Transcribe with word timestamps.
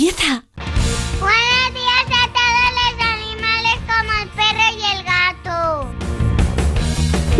empieza. 0.00 0.44
Buenos 1.20 1.74
días 1.74 2.06
a 2.08 2.24
todos 2.32 2.68
los 2.78 2.94
animales 3.06 3.76
como 3.86 4.10
el 4.22 4.28
perro 4.30 4.66
y 4.78 4.82
el 4.96 5.04
gato. 5.04 5.90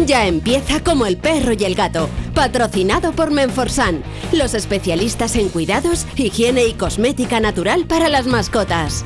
Ya 0.06 0.26
empieza 0.26 0.84
como 0.84 1.06
el 1.06 1.16
perro 1.16 1.54
y 1.58 1.64
el 1.64 1.74
gato, 1.74 2.10
patrocinado 2.34 3.12
por 3.12 3.30
Menforsan, 3.30 4.02
los 4.32 4.52
especialistas 4.52 5.36
en 5.36 5.48
cuidados, 5.48 6.06
higiene 6.16 6.66
y 6.66 6.74
cosmética 6.74 7.40
natural 7.40 7.86
para 7.86 8.10
las 8.10 8.26
mascotas. 8.26 9.04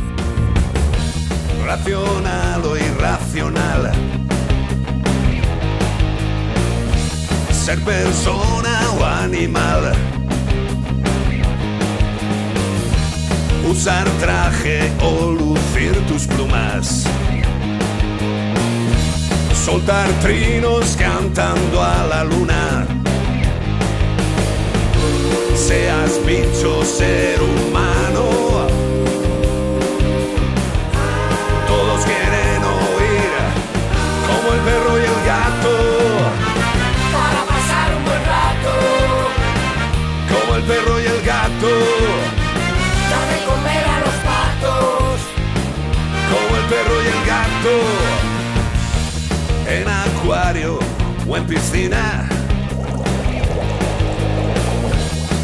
Racional 1.65 2.65
o 2.65 2.77
irracional. 2.77 3.93
Ser 7.53 7.81
persona 7.85 8.91
o 8.99 9.05
animal. 9.05 10.14
Usar 13.71 14.07
traje 14.21 14.93
o 15.01 15.33
lucir 15.33 15.95
tus 16.07 16.27
plumas. 16.27 17.05
Soltar 19.65 20.09
trinos 20.21 20.95
cantando 20.97 21.83
a 21.83 22.07
la 22.07 22.25
luna. 22.25 22.87
Seas 25.57 26.21
bicho, 26.27 26.85
ser 26.85 27.41
humano. 27.41 28.25
Todos 31.67 32.05
quieren 32.05 32.63
oír 32.63 33.33
como 34.29 34.53
el 34.53 34.61
perro 34.61 34.99
y 34.99 35.05
el 35.05 35.14
En 49.67 49.89
acuario 49.89 50.79
o 51.27 51.37
en 51.37 51.47
piscina. 51.47 52.29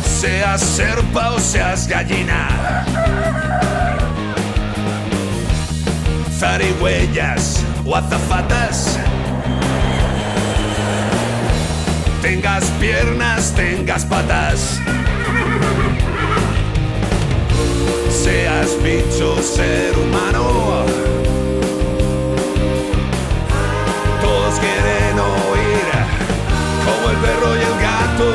Seas 0.04 0.60
serpa 0.60 1.30
o 1.30 1.40
seas 1.40 1.86
gallina. 1.86 2.84
Zarigüeyas 6.38 7.64
o 7.86 7.96
azafatas. 7.96 8.98
Tengas 12.20 12.64
piernas, 12.78 13.54
tengas 13.54 14.04
patas. 14.04 14.78
Seas 18.10 18.76
bicho, 18.82 19.42
ser 19.42 19.96
humano. 19.96 21.09
Quieren 24.58 25.18
oír 25.18 25.88
como 26.84 27.10
el 27.10 27.16
perro 27.18 27.56
y 27.56 27.60
el 27.60 27.76
gato. 27.80 28.28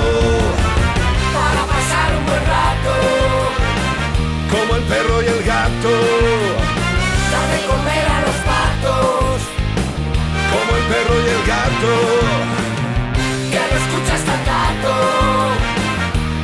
Para 1.36 1.62
pasar 1.68 2.16
un 2.18 2.26
buen 2.26 2.44
rato, 2.56 2.94
Como 4.50 4.76
el 4.78 4.84
perro 4.84 5.22
y 5.22 5.26
el 5.28 5.44
gato. 5.44 5.92
dame 7.34 7.58
comer 7.68 8.06
a 8.08 8.22
los 8.26 8.38
patos. 8.50 9.42
Como 10.52 10.72
el 10.78 10.84
perro 10.92 11.16
y 11.26 11.30
el 11.36 11.44
gato. 11.54 11.94
Que 13.52 13.62
lo 13.70 13.76
escuchas 13.84 14.22
tan 14.26 14.42
gato, 14.54 14.94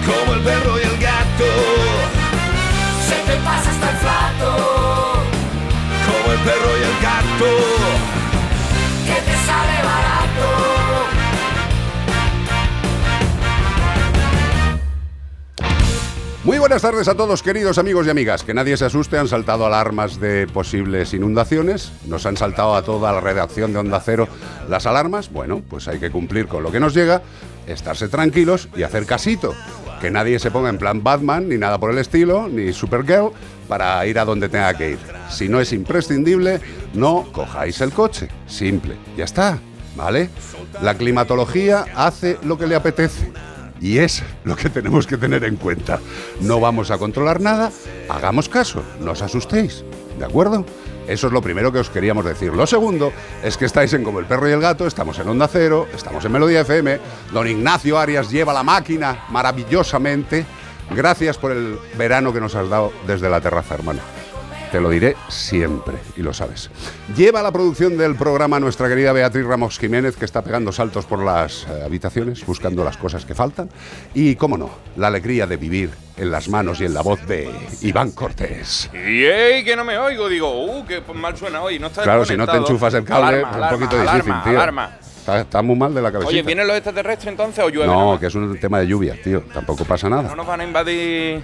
Como 0.06 0.34
el 0.36 0.42
perro 0.42 0.80
y 0.80 0.84
el 0.84 0.98
gato. 1.00 1.50
se 3.08 3.16
te 3.28 3.36
pasa 3.48 3.72
hasta 3.72 3.90
el 3.90 3.98
plato. 3.98 4.50
Como 6.08 6.34
el 6.34 6.40
perro 6.40 6.72
y 6.78 6.84
el 6.84 6.98
gato. 7.02 8.31
Barato. 9.84 10.82
Muy 16.44 16.58
buenas 16.58 16.82
tardes 16.82 17.08
a 17.08 17.14
todos, 17.16 17.44
queridos 17.44 17.78
amigos 17.78 18.08
y 18.08 18.10
amigas. 18.10 18.44
Que 18.44 18.56
nadie 18.56 18.76
se 18.76 18.86
asuste, 18.86 19.18
han 19.18 19.28
saltado 19.28 19.66
alarmas 19.66 20.20
de 20.20 20.48
posibles 20.48 21.14
inundaciones. 21.14 21.92
Nos 22.08 22.26
han 22.26 22.36
saltado 22.36 22.76
a 22.76 22.82
toda 22.82 23.12
la 23.12 23.22
redacción 23.22 23.74
de 23.74 23.80
Onda 23.80 24.00
Cero 24.00 24.28
las 24.68 24.88
alarmas. 24.88 25.32
Bueno, 25.32 25.62
pues 25.70 25.88
hay 25.88 26.00
que 26.00 26.10
cumplir 26.10 26.48
con 26.48 26.64
lo 26.64 26.72
que 26.72 26.80
nos 26.80 26.96
llega, 26.96 27.22
estarse 27.68 28.08
tranquilos 28.08 28.70
y 28.76 28.84
hacer 28.84 29.06
casito. 29.06 29.54
Que 30.02 30.10
nadie 30.10 30.40
se 30.40 30.50
ponga 30.50 30.70
en 30.70 30.80
plan 30.80 31.04
Batman, 31.04 31.48
ni 31.48 31.58
nada 31.58 31.78
por 31.78 31.92
el 31.92 32.00
estilo, 32.00 32.50
ni 32.50 32.74
Supergirl, 32.74 33.32
para 33.68 34.06
ir 34.08 34.18
a 34.18 34.26
donde 34.26 34.50
tenga 34.50 34.74
que 34.74 34.92
ir. 34.92 35.00
Si 35.30 35.48
no 35.48 35.62
es 35.62 35.72
imprescindible, 35.74 36.60
no 36.94 37.28
cojáis 37.32 37.80
el 37.82 37.92
coche. 37.92 38.28
Simple. 38.48 38.96
Ya 39.16 39.26
está. 39.26 39.60
¿Vale? 39.96 40.30
La 40.82 40.96
climatología 40.96 41.86
hace 41.96 42.38
lo 42.44 42.58
que 42.58 42.66
le 42.66 42.76
apetece. 42.76 43.32
Y 43.80 43.98
es 43.98 44.24
lo 44.44 44.56
que 44.56 44.70
tenemos 44.70 45.06
que 45.06 45.18
tener 45.18 45.44
en 45.44 45.56
cuenta. 45.56 46.00
No 46.40 46.60
vamos 46.60 46.92
a 46.92 46.98
controlar 46.98 47.42
nada, 47.42 47.72
hagamos 48.10 48.48
caso, 48.48 48.84
no 49.00 49.12
os 49.12 49.22
asustéis, 49.22 49.84
¿de 50.20 50.26
acuerdo? 50.26 50.66
Eso 51.08 51.28
es 51.28 51.34
lo 51.34 51.42
primero 51.42 51.72
que 51.72 51.80
os 51.80 51.90
queríamos 51.90 52.26
decir. 52.26 52.54
Lo 52.54 52.68
segundo 52.68 53.12
es 53.44 53.58
que 53.58 53.66
estáis 53.66 53.94
en 53.94 54.04
Como 54.04 54.20
el 54.20 54.26
Perro 54.26 54.48
y 54.48 54.52
el 54.52 54.62
Gato, 54.62 54.88
estamos 54.88 55.18
en 55.20 55.28
Onda 55.28 55.48
Cero, 55.48 55.88
estamos 55.94 56.24
en 56.26 56.32
Melodía 56.32 56.62
FM, 56.62 57.00
don 57.32 57.48
Ignacio 57.48 57.98
Arias 58.00 58.30
lleva 58.30 58.54
la 58.54 58.64
máquina 58.64 59.26
maravillosamente. 59.30 60.46
Gracias 60.92 61.38
por 61.38 61.52
el 61.52 61.78
verano 61.98 62.34
que 62.34 62.42
nos 62.42 62.56
has 62.56 62.70
dado 62.70 62.92
desde 63.08 63.30
la 63.30 63.42
terraza, 63.42 63.76
hermano. 63.76 64.21
Te 64.72 64.80
lo 64.80 64.90
diré 64.90 65.18
siempre, 65.28 65.98
y 66.16 66.22
lo 66.22 66.34
sabes. 66.34 66.70
Lleva 67.18 67.44
la 67.44 67.52
producción 67.52 67.98
del 67.98 68.16
programa 68.16 68.58
nuestra 68.58 68.88
querida 68.88 69.12
Beatriz 69.12 69.46
Ramos 69.46 69.78
Jiménez, 69.78 70.16
que 70.16 70.24
está 70.24 70.42
pegando 70.42 70.72
saltos 70.72 71.06
por 71.06 71.22
las 71.22 71.68
eh, 71.68 71.84
habitaciones, 71.84 72.46
buscando 72.46 72.82
las 72.86 72.96
cosas 72.96 73.26
que 73.26 73.36
faltan. 73.36 73.70
Y, 74.14 74.36
cómo 74.36 74.58
no, 74.58 74.70
la 74.96 75.08
alegría 75.08 75.46
de 75.46 75.58
vivir 75.58 75.90
en 76.16 76.32
las 76.32 76.48
manos 76.48 76.80
y 76.80 76.86
en 76.86 76.94
la 76.94 77.02
voz 77.02 77.26
de 77.28 77.52
Iván 77.82 78.12
Cortés. 78.12 78.90
Y 78.94 79.26
ey, 79.26 79.66
que 79.66 79.76
no 79.76 79.84
me 79.84 79.98
oigo, 79.98 80.30
digo, 80.30 80.64
uh, 80.64 80.86
que 80.86 81.02
mal 81.14 81.36
suena 81.36 81.62
hoy. 81.62 81.78
No 81.78 81.88
está 81.88 82.04
Claro, 82.04 82.24
si 82.24 82.38
no 82.38 82.48
te 82.48 82.56
enchufas 82.56 82.94
el 82.94 83.04
cable, 83.04 83.40
Alarma, 83.40 83.50
un 83.50 83.56
alarma, 83.56 83.78
poquito 83.78 84.02
alarma, 84.02 84.44
difícil, 84.46 84.52
tío. 84.52 85.11
Está, 85.22 85.42
está 85.42 85.62
muy 85.62 85.76
mal 85.76 85.94
de 85.94 86.02
la 86.02 86.12
cabecita. 86.12 86.30
Oye, 86.32 86.42
¿vienen 86.42 86.66
los 86.66 86.76
extraterrestres 86.76 87.28
entonces 87.32 87.64
o 87.64 87.70
llueve? 87.70 87.86
No, 87.86 88.20
que 88.20 88.26
es 88.26 88.34
un 88.34 88.58
tema 88.60 88.80
de 88.80 88.88
lluvia, 88.88 89.16
tío. 89.24 89.42
Tampoco 89.54 89.86
pasa 89.86 90.10
No 90.10 90.16
nada. 90.24 90.36
nos 90.36 90.48
van 90.48 90.62
a 90.62 90.64
invadir. 90.64 91.42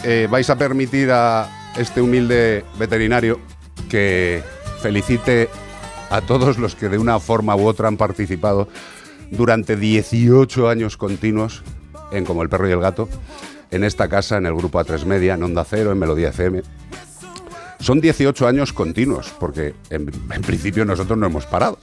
eh, 0.05 0.29
vais 0.31 0.49
a 0.49 0.57
permitir 0.57 1.11
a 1.11 1.73
este 1.75 1.99
humilde 1.99 2.63
veterinario 2.79 3.41
que 3.89 4.41
felicite 4.81 5.49
a 6.09 6.21
todos 6.21 6.57
los 6.57 6.75
que 6.75 6.87
de 6.87 6.97
una 6.97 7.19
forma 7.19 7.57
u 7.57 7.67
otra 7.67 7.89
han 7.89 7.97
participado 7.97 8.69
durante 9.31 9.75
18 9.75 10.69
años 10.69 10.97
continuos 10.97 11.63
en 12.11 12.25
Como 12.25 12.43
el 12.43 12.49
Perro 12.49 12.69
y 12.69 12.71
el 12.71 12.79
Gato, 12.79 13.09
en 13.71 13.83
esta 13.83 14.07
casa, 14.07 14.37
en 14.37 14.45
el 14.45 14.55
grupo 14.55 14.79
A3 14.79 15.05
Media, 15.05 15.33
en 15.33 15.43
Onda 15.43 15.65
Cero, 15.65 15.91
en 15.91 15.99
Melodía 15.99 16.29
FM. 16.29 16.61
Son 17.79 17.99
18 17.99 18.47
años 18.47 18.73
continuos, 18.73 19.33
porque 19.39 19.75
en, 19.89 20.11
en 20.31 20.41
principio 20.41 20.85
nosotros 20.85 21.17
no 21.17 21.27
hemos 21.27 21.45
parado. 21.45 21.77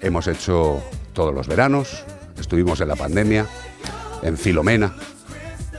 Hemos 0.00 0.26
hecho 0.26 0.82
todos 1.12 1.34
los 1.34 1.46
veranos, 1.46 2.04
estuvimos 2.38 2.80
en 2.80 2.88
la 2.88 2.96
pandemia, 2.96 3.46
en 4.22 4.36
Filomena, 4.36 4.94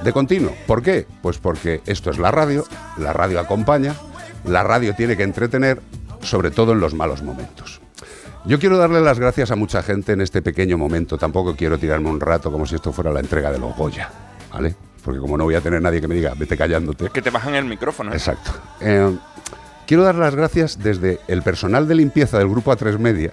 de 0.04 0.14
continuo. 0.14 0.54
¿Por 0.68 0.82
qué? 0.82 1.08
Pues 1.22 1.38
porque 1.38 1.82
esto 1.86 2.10
es 2.10 2.18
la 2.18 2.32
radio, 2.32 2.66
la 2.98 3.14
radio 3.14 3.40
acompaña, 3.40 3.96
la 4.46 4.64
radio 4.64 4.96
tiene 4.96 5.16
que 5.16 5.24
entretener, 5.24 5.82
sobre 6.22 6.52
todo 6.52 6.74
en 6.74 6.80
los 6.80 6.94
malos 6.94 7.24
momentos. 7.24 7.82
Yo 8.46 8.60
quiero 8.60 8.78
darle 8.78 9.00
las 9.00 9.20
gracias 9.20 9.52
a 9.52 9.56
mucha 9.56 9.82
gente 9.82 10.12
en 10.12 10.20
este 10.20 10.42
pequeño 10.42 10.78
momento, 10.78 11.18
tampoco 11.18 11.56
quiero 11.56 11.78
tirarme 11.78 12.10
un 12.10 12.20
rato 12.20 12.52
como 12.52 12.66
si 12.66 12.76
esto 12.76 12.92
fuera 12.92 13.10
la 13.10 13.22
entrega 13.22 13.50
de 13.54 13.58
los 13.58 13.74
Goya, 13.74 14.10
¿vale? 14.52 14.76
Porque 15.02 15.22
como 15.22 15.38
no 15.38 15.46
voy 15.46 15.56
a 15.56 15.62
tener 15.62 15.82
nadie 15.82 16.02
que 16.02 16.10
me 16.10 16.16
diga, 16.16 16.34
vete 16.38 16.58
callándote. 16.58 17.10
Que 17.10 17.22
te 17.22 17.30
bajan 17.30 17.56
el 17.56 17.64
micrófono. 17.64 18.12
¿eh? 18.12 18.16
Exacto. 18.16 18.52
Eh, 18.82 19.18
quiero 19.88 20.04
dar 20.04 20.16
las 20.16 20.36
gracias 20.36 20.84
desde 20.84 21.22
el 21.30 21.42
personal 21.42 21.88
de 21.88 21.96
limpieza 21.96 22.38
del 22.38 22.50
grupo 22.50 22.74
A3 22.74 22.98
Media, 23.00 23.32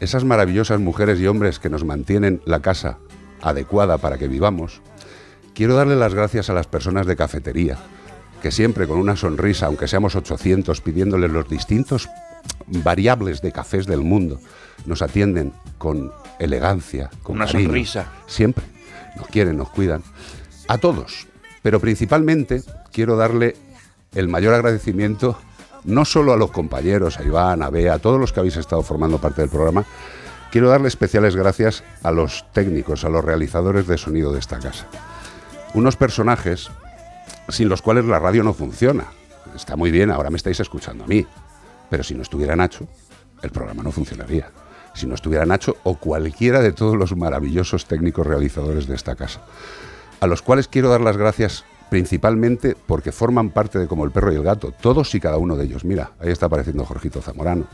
esas 0.00 0.24
maravillosas 0.24 0.80
mujeres 0.80 1.20
y 1.20 1.28
hombres 1.28 1.60
que 1.60 1.70
nos 1.70 1.84
mantienen 1.84 2.40
la 2.44 2.58
casa 2.58 2.98
adecuada 3.40 3.98
para 3.98 4.18
que 4.18 4.26
vivamos, 4.26 4.80
quiero 5.54 5.76
darle 5.76 5.94
las 5.94 6.14
gracias 6.14 6.50
a 6.50 6.54
las 6.54 6.66
personas 6.66 7.06
de 7.06 7.14
cafetería, 7.14 7.78
que 8.42 8.50
siempre 8.50 8.88
con 8.88 8.98
una 8.98 9.14
sonrisa, 9.14 9.66
aunque 9.66 9.86
seamos 9.86 10.16
800, 10.16 10.80
pidiéndoles 10.80 11.30
los 11.30 11.48
distintos 11.48 12.08
variables 12.66 13.40
de 13.40 13.52
cafés 13.52 13.86
del 13.86 14.00
mundo, 14.00 14.40
nos 14.86 15.02
atienden 15.02 15.52
con 15.78 16.12
elegancia, 16.38 17.10
con 17.22 17.36
Una 17.36 17.46
cariño. 17.46 17.64
sonrisa. 17.66 18.12
Siempre. 18.26 18.64
Nos 19.16 19.26
quieren, 19.28 19.56
nos 19.56 19.70
cuidan. 19.70 20.02
A 20.68 20.78
todos. 20.78 21.26
Pero 21.62 21.80
principalmente 21.80 22.62
quiero 22.92 23.16
darle 23.16 23.56
el 24.14 24.28
mayor 24.28 24.54
agradecimiento 24.54 25.38
no 25.84 26.04
solo 26.04 26.32
a 26.32 26.36
los 26.36 26.50
compañeros, 26.50 27.18
a 27.18 27.24
Iván, 27.24 27.62
a 27.62 27.70
Bea, 27.70 27.94
a 27.94 27.98
todos 27.98 28.20
los 28.20 28.32
que 28.32 28.40
habéis 28.40 28.56
estado 28.56 28.82
formando 28.82 29.18
parte 29.18 29.40
del 29.42 29.50
programa, 29.50 29.84
quiero 30.50 30.68
darle 30.68 30.88
especiales 30.88 31.36
gracias 31.36 31.82
a 32.02 32.10
los 32.10 32.44
técnicos, 32.52 33.04
a 33.04 33.08
los 33.08 33.24
realizadores 33.24 33.86
de 33.86 33.96
sonido 33.98 34.32
de 34.32 34.40
esta 34.40 34.58
casa. 34.58 34.86
Unos 35.74 35.96
personajes 35.96 36.70
sin 37.48 37.68
los 37.68 37.82
cuales 37.82 38.04
la 38.04 38.18
radio 38.18 38.42
no 38.42 38.52
funciona. 38.54 39.04
Está 39.54 39.76
muy 39.76 39.90
bien, 39.90 40.10
ahora 40.10 40.30
me 40.30 40.36
estáis 40.36 40.60
escuchando 40.60 41.04
a 41.04 41.06
mí, 41.06 41.26
pero 41.90 42.02
si 42.02 42.14
no 42.14 42.22
estuviera 42.22 42.56
Nacho, 42.56 42.86
el 43.42 43.50
programa 43.50 43.82
no 43.82 43.92
funcionaría. 43.92 44.50
Si 44.94 45.06
no 45.06 45.14
estuviera 45.14 45.46
Nacho 45.46 45.76
o 45.84 45.96
cualquiera 45.96 46.60
de 46.60 46.72
todos 46.72 46.96
los 46.96 47.16
maravillosos 47.16 47.86
técnicos 47.86 48.26
realizadores 48.26 48.86
de 48.86 48.94
esta 48.94 49.14
casa, 49.14 49.40
a 50.20 50.26
los 50.26 50.42
cuales 50.42 50.68
quiero 50.68 50.88
dar 50.88 51.00
las 51.00 51.16
gracias 51.16 51.64
principalmente 51.90 52.76
porque 52.86 53.12
forman 53.12 53.50
parte 53.50 53.78
de 53.78 53.86
Como 53.86 54.04
el 54.04 54.10
perro 54.10 54.32
y 54.32 54.36
el 54.36 54.42
gato, 54.42 54.72
todos 54.72 55.14
y 55.14 55.20
cada 55.20 55.38
uno 55.38 55.56
de 55.56 55.64
ellos. 55.64 55.84
Mira, 55.84 56.12
ahí 56.18 56.30
está 56.30 56.46
apareciendo 56.46 56.84
Jorgito 56.84 57.22
Zamorano. 57.22 57.66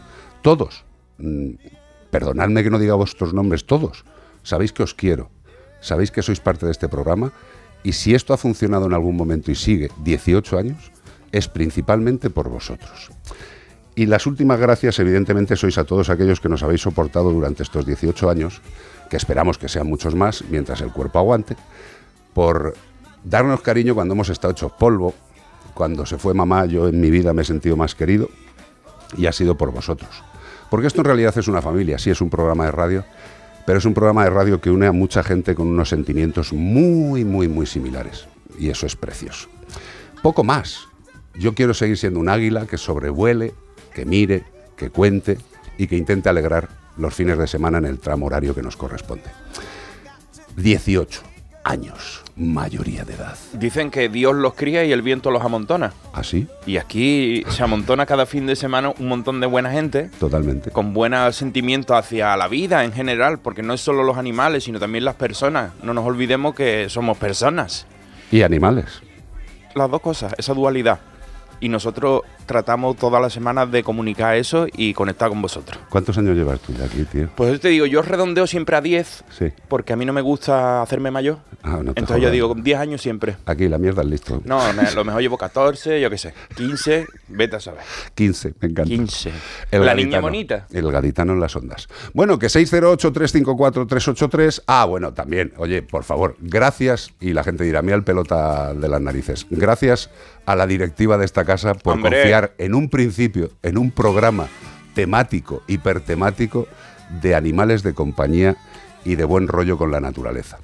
Todos. 0.43 0.85
Mm, 1.19 1.55
perdonadme 2.11 2.63
que 2.63 2.71
no 2.71 2.79
diga 2.79 2.95
vuestros 2.95 3.35
nombres, 3.35 3.67
todos. 3.67 4.05
Sabéis 4.43 4.73
que 4.73 4.83
os 4.83 4.95
quiero, 4.95 5.31
sabéis 5.81 6.11
que 6.11 6.23
sois 6.23 6.39
parte 6.39 6.67
de 6.67 6.73
este 6.73 6.89
programa 6.89 7.33
y 7.83 7.93
si 7.93 8.15
esto 8.15 8.35
ha 8.35 8.37
funcionado 8.37 8.87
en 8.87 8.95
algún 8.95 9.17
momento 9.17 9.51
y 9.51 9.55
sigue 9.55 9.91
18 10.05 10.59
años, 10.59 10.93
es 11.33 11.49
principalmente 11.49 12.31
por 12.31 12.49
vosotros. 12.49 13.11
Y 13.96 14.06
las 14.06 14.26
últimas 14.26 14.58
gracias, 14.58 14.99
evidentemente, 14.99 15.55
sois 15.55 15.79
a 15.79 15.85
todos 15.85 16.11
aquellos 16.11 16.41
que 16.41 16.49
nos 16.49 16.62
habéis 16.62 16.81
soportado 16.81 17.31
durante 17.31 17.62
estos 17.62 17.87
18 17.87 18.29
años, 18.29 18.61
que 19.08 19.17
esperamos 19.17 19.56
que 19.56 19.69
sean 19.69 19.87
muchos 19.87 20.14
más 20.14 20.43
mientras 20.50 20.81
el 20.81 20.91
cuerpo 20.91 21.20
aguante, 21.20 21.56
por 22.32 22.75
darnos 23.23 23.61
cariño 23.61 23.94
cuando 23.94 24.14
hemos 24.14 24.31
estado 24.31 24.52
hechos 24.52 24.73
polvo, 24.73 25.14
cuando 25.75 26.06
se 26.06 26.19
fue 26.19 26.35
mamá, 26.35 26.67
yo 26.67 26.88
en 26.88 27.00
mi 27.00 27.11
vida 27.11 27.32
me 27.32 27.43
he 27.43 27.44
sentido 27.44 27.76
más 27.76 27.94
querido, 27.94 28.29
y 29.17 29.26
ha 29.26 29.32
sido 29.32 29.56
por 29.56 29.73
vosotros. 29.73 30.25
Porque 30.70 30.88
esto 30.88 31.00
en 31.02 31.06
realidad 31.06 31.37
es 31.38 31.46
una 31.46 31.62
familia, 31.62 31.99
sí 31.99 32.11
es 32.11 32.20
un 32.20 32.31
programa 32.31 32.64
de 32.64 32.73
radio, 32.73 33.05
pero 33.67 33.79
es 33.79 33.85
un 33.85 33.94
programa 33.94 34.25
de 34.25 34.31
radio 34.31 34.61
que 34.61 34.70
une 34.70 34.87
a 34.87 34.93
mucha 34.93 35.23
gente 35.23 35.55
con 35.55 35.69
unos 35.69 35.88
sentimientos 35.88 36.52
muy, 36.52 37.25
muy, 37.25 37.49
muy 37.49 37.67
similares. 37.67 38.26
Y 38.58 38.69
eso 38.69 38.87
es 38.87 38.96
precioso. 38.96 39.49
Poco 40.23 40.44
más. 40.44 40.88
Yo 41.37 41.55
quiero 41.55 41.75
seguir 41.75 41.99
siendo 41.99 42.20
un 42.20 42.29
águila 42.29 42.67
que 42.67 42.79
sobrevuele, 42.79 43.55
que 43.94 44.05
mire, 44.05 44.44
que 44.76 44.91
cuente 44.91 45.38
y 45.79 45.87
que 45.87 45.96
intente 45.96 46.29
alegrar 46.29 46.69
los 46.96 47.14
fines 47.14 47.38
de 47.38 47.46
semana 47.46 47.79
en 47.79 47.87
el 47.87 47.99
tramo 47.99 48.26
horario 48.26 48.55
que 48.55 48.62
nos 48.62 48.76
corresponde. 48.76 49.25
18 50.56 51.23
años, 51.64 52.23
mayoría 52.37 53.05
de 53.05 53.14
edad. 53.14 53.37
Dicen 53.55 53.91
que 53.91 54.08
Dios 54.11 54.35
los 54.35 54.55
cría 54.55 54.85
y 54.85 54.93
el 54.93 55.00
viento 55.00 55.31
los 55.31 55.43
amontona. 55.43 55.93
¿Así? 56.12 56.46
Y 56.67 56.76
aquí 56.76 57.43
se 57.49 57.62
amontona 57.62 58.05
cada 58.05 58.26
fin 58.26 58.46
de 58.46 58.55
semana 58.55 58.93
un 58.99 59.08
montón 59.08 59.41
de 59.41 59.46
buena 59.46 59.70
gente 59.70 60.11
Totalmente. 60.19 60.70
con 60.70 60.93
buenos 60.93 61.35
sentimientos 61.37 61.96
hacia 61.96 62.37
la 62.37 62.49
vida 62.49 62.85
en 62.85 62.93
general, 62.93 63.38
porque 63.38 63.62
no 63.62 63.73
es 63.75 63.81
solo 63.81 64.05
los 64.05 64.19
animales, 64.19 64.64
sino 64.64 64.79
también 64.79 65.05
las 65.05 65.14
personas. 65.14 65.73
No 65.82 65.94
nos 65.94 66.05
olvidemos 66.05 66.55
que 66.55 66.88
somos 66.91 67.17
personas. 67.17 67.87
Y 68.31 68.43
animales. 68.43 69.02
Las 69.75 69.91
dos 69.91 70.02
cosas, 70.02 70.35
esa 70.37 70.52
dualidad. 70.52 71.00
Y 71.61 71.69
nosotros 71.70 72.23
tratamos 72.46 72.96
todas 72.96 73.20
las 73.23 73.32
semanas 73.32 73.70
de 73.70 73.82
comunicar 73.82 74.37
eso 74.37 74.67
y 74.73 74.94
conectar 74.94 75.29
con 75.29 75.41
vosotros. 75.43 75.79
¿Cuántos 75.88 76.17
años 76.19 76.37
llevas 76.37 76.61
tú 76.61 76.73
ya 76.73 76.85
aquí, 76.85 77.05
tío? 77.05 77.29
Pues 77.35 77.52
yo 77.52 77.61
te 77.61 77.69
digo, 77.69 77.87
yo 77.87 78.02
redondeo 78.02 78.46
siempre 78.46 78.76
a 78.76 78.81
10, 78.81 79.25
Sí. 79.31 79.46
porque 79.69 79.93
a 79.93 79.96
mí 79.96 80.05
no 80.05 80.12
me 80.12 80.20
gusta 80.20 80.82
hacerme 80.82 81.11
mayor. 81.11 81.38
Ah, 81.62 81.81
no 81.82 81.94
te 81.94 82.00
Entonces 82.00 82.23
yo 82.23 82.31
digo, 82.31 82.55
10 82.55 82.79
años 82.79 83.00
siempre. 83.02 83.37
Aquí 83.46 83.69
la 83.69 83.79
mierda 83.79 84.02
es 84.02 84.08
listo. 84.08 84.43
No, 84.44 84.61
me- 84.73 84.91
lo 84.93 85.05
mejor 85.05 85.23
llevo 85.23 85.38
14, 85.38 86.00
yo 86.00 86.11
qué 86.11 86.19
sé, 86.19 86.35
15, 86.56 87.06
vete 87.29 87.56
a 87.56 87.61
saber. 87.61 87.81
15, 88.14 88.55
me 88.61 88.69
encanta. 88.69 88.88
15. 88.88 89.31
El 89.70 89.85
la 89.87 89.94
niña 89.94 90.20
gaditano. 90.20 90.23
bonita. 90.23 90.67
El 90.73 90.91
gaditano 90.93 91.32
en 91.32 91.41
las 91.41 91.56
ondas. 91.56 91.88
Bueno, 92.12 92.38
que 92.38 92.49
608-354-383. 92.49 94.62
Ah, 94.67 94.85
bueno, 94.85 95.12
también, 95.14 95.52
oye, 95.56 95.82
por 95.82 96.05
favor, 96.05 96.37
gracias. 96.41 97.11
Y 97.20 97.32
la 97.32 97.43
gente 97.44 97.64
dirá, 97.64 97.82
mira 97.82 97.96
el 97.96 98.05
pelota 98.05 98.75
de 98.75 98.88
las 98.88 99.00
narices. 99.00 99.46
Gracias 99.50 100.11
a 100.46 100.56
la 100.56 100.67
directiva 100.67 101.17
de 101.19 101.25
esta 101.25 101.44
casa 101.44 101.75
por 101.75 101.94
Hombre. 101.94 102.19
confiar 102.20 102.34
en 102.59 102.75
un 102.75 102.89
principio, 102.89 103.51
en 103.63 103.79
un 103.79 103.91
programa 103.91 104.49
temático, 104.95 105.63
hipertemático, 105.67 106.67
de 107.23 107.35
animales 107.35 107.83
de 107.83 107.95
compañía 107.95 108.57
y 109.05 109.17
de 109.17 109.25
buen 109.25 109.49
rollo 109.49 109.77
con 109.77 109.91
la 109.91 110.01
naturaleza. 110.01 110.59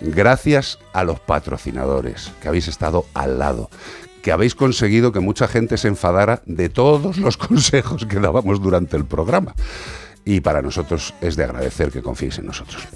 Gracias 0.00 0.78
a 0.92 1.04
los 1.04 1.20
patrocinadores 1.20 2.32
que 2.40 2.48
habéis 2.48 2.68
estado 2.68 3.04
al 3.12 3.38
lado, 3.38 3.68
que 4.22 4.32
habéis 4.32 4.54
conseguido 4.54 5.12
que 5.12 5.20
mucha 5.20 5.48
gente 5.48 5.76
se 5.76 5.88
enfadara 5.88 6.42
de 6.46 6.68
todos 6.68 7.18
los 7.18 7.36
consejos 7.48 8.06
que 8.06 8.20
dábamos 8.20 8.62
durante 8.62 8.96
el 8.96 9.04
programa. 9.04 9.54
Y 10.24 10.40
para 10.40 10.62
nosotros 10.62 11.14
es 11.20 11.36
de 11.36 11.44
agradecer 11.44 11.90
que 11.90 12.02
confiéis 12.02 12.38
en 12.38 12.46
nosotros. 12.46 12.86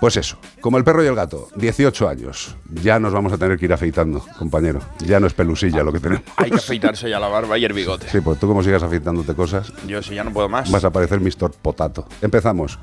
Pues 0.00 0.16
eso, 0.16 0.38
como 0.60 0.78
el 0.78 0.84
perro 0.84 1.02
y 1.02 1.08
el 1.08 1.16
gato, 1.16 1.48
18 1.56 2.08
años. 2.08 2.54
Ya 2.70 3.00
nos 3.00 3.12
vamos 3.12 3.32
a 3.32 3.36
tener 3.38 3.58
que 3.58 3.64
ir 3.64 3.72
afeitando, 3.72 4.24
compañero. 4.38 4.78
Ya 5.00 5.18
no 5.18 5.26
es 5.26 5.34
pelusilla 5.34 5.82
lo 5.82 5.92
que 5.92 5.98
tenemos. 5.98 6.22
Hay 6.36 6.50
que 6.50 6.56
afeitarse 6.58 7.10
ya 7.10 7.18
la 7.18 7.26
barba 7.26 7.58
y 7.58 7.64
el 7.64 7.72
bigote. 7.72 8.08
Sí, 8.08 8.20
pues 8.20 8.38
tú 8.38 8.46
como 8.46 8.62
sigas 8.62 8.82
afeitándote 8.84 9.34
cosas, 9.34 9.72
Yo 9.88 10.00
si 10.00 10.14
ya 10.14 10.22
no 10.22 10.32
puedo 10.32 10.48
más. 10.48 10.70
vas 10.70 10.84
a 10.84 10.90
parecer 10.90 11.20
Mr. 11.20 11.50
Potato. 11.60 12.06
Empezamos. 12.22 12.78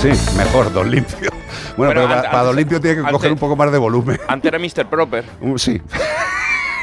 Sí, 0.00 0.10
mejor, 0.36 0.72
Don 0.72 0.90
Limpio. 0.90 1.30
Bueno, 1.76 1.92
Bueno, 1.92 1.92
pero 1.94 2.08
para, 2.08 2.30
para 2.30 2.42
Don 2.44 2.56
Limpio 2.56 2.80
tiene 2.80 2.94
que 2.96 3.00
antes- 3.00 3.12
coger 3.12 3.32
un 3.32 3.38
poco 3.38 3.56
más 3.56 3.70
de 3.72 3.78
volumen. 3.78 4.18
Antes 4.28 4.48
era 4.52 4.58
Mr. 4.58 4.88
Proper. 4.88 5.24
Uh, 5.40 5.58
Sí. 5.58 5.80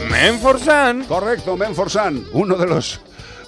Menforsan. 0.10 1.06
Correcto, 1.06 1.56
Menforsan, 1.58 2.24
uno 2.32 2.56
de 2.56 2.68
los 2.68 3.02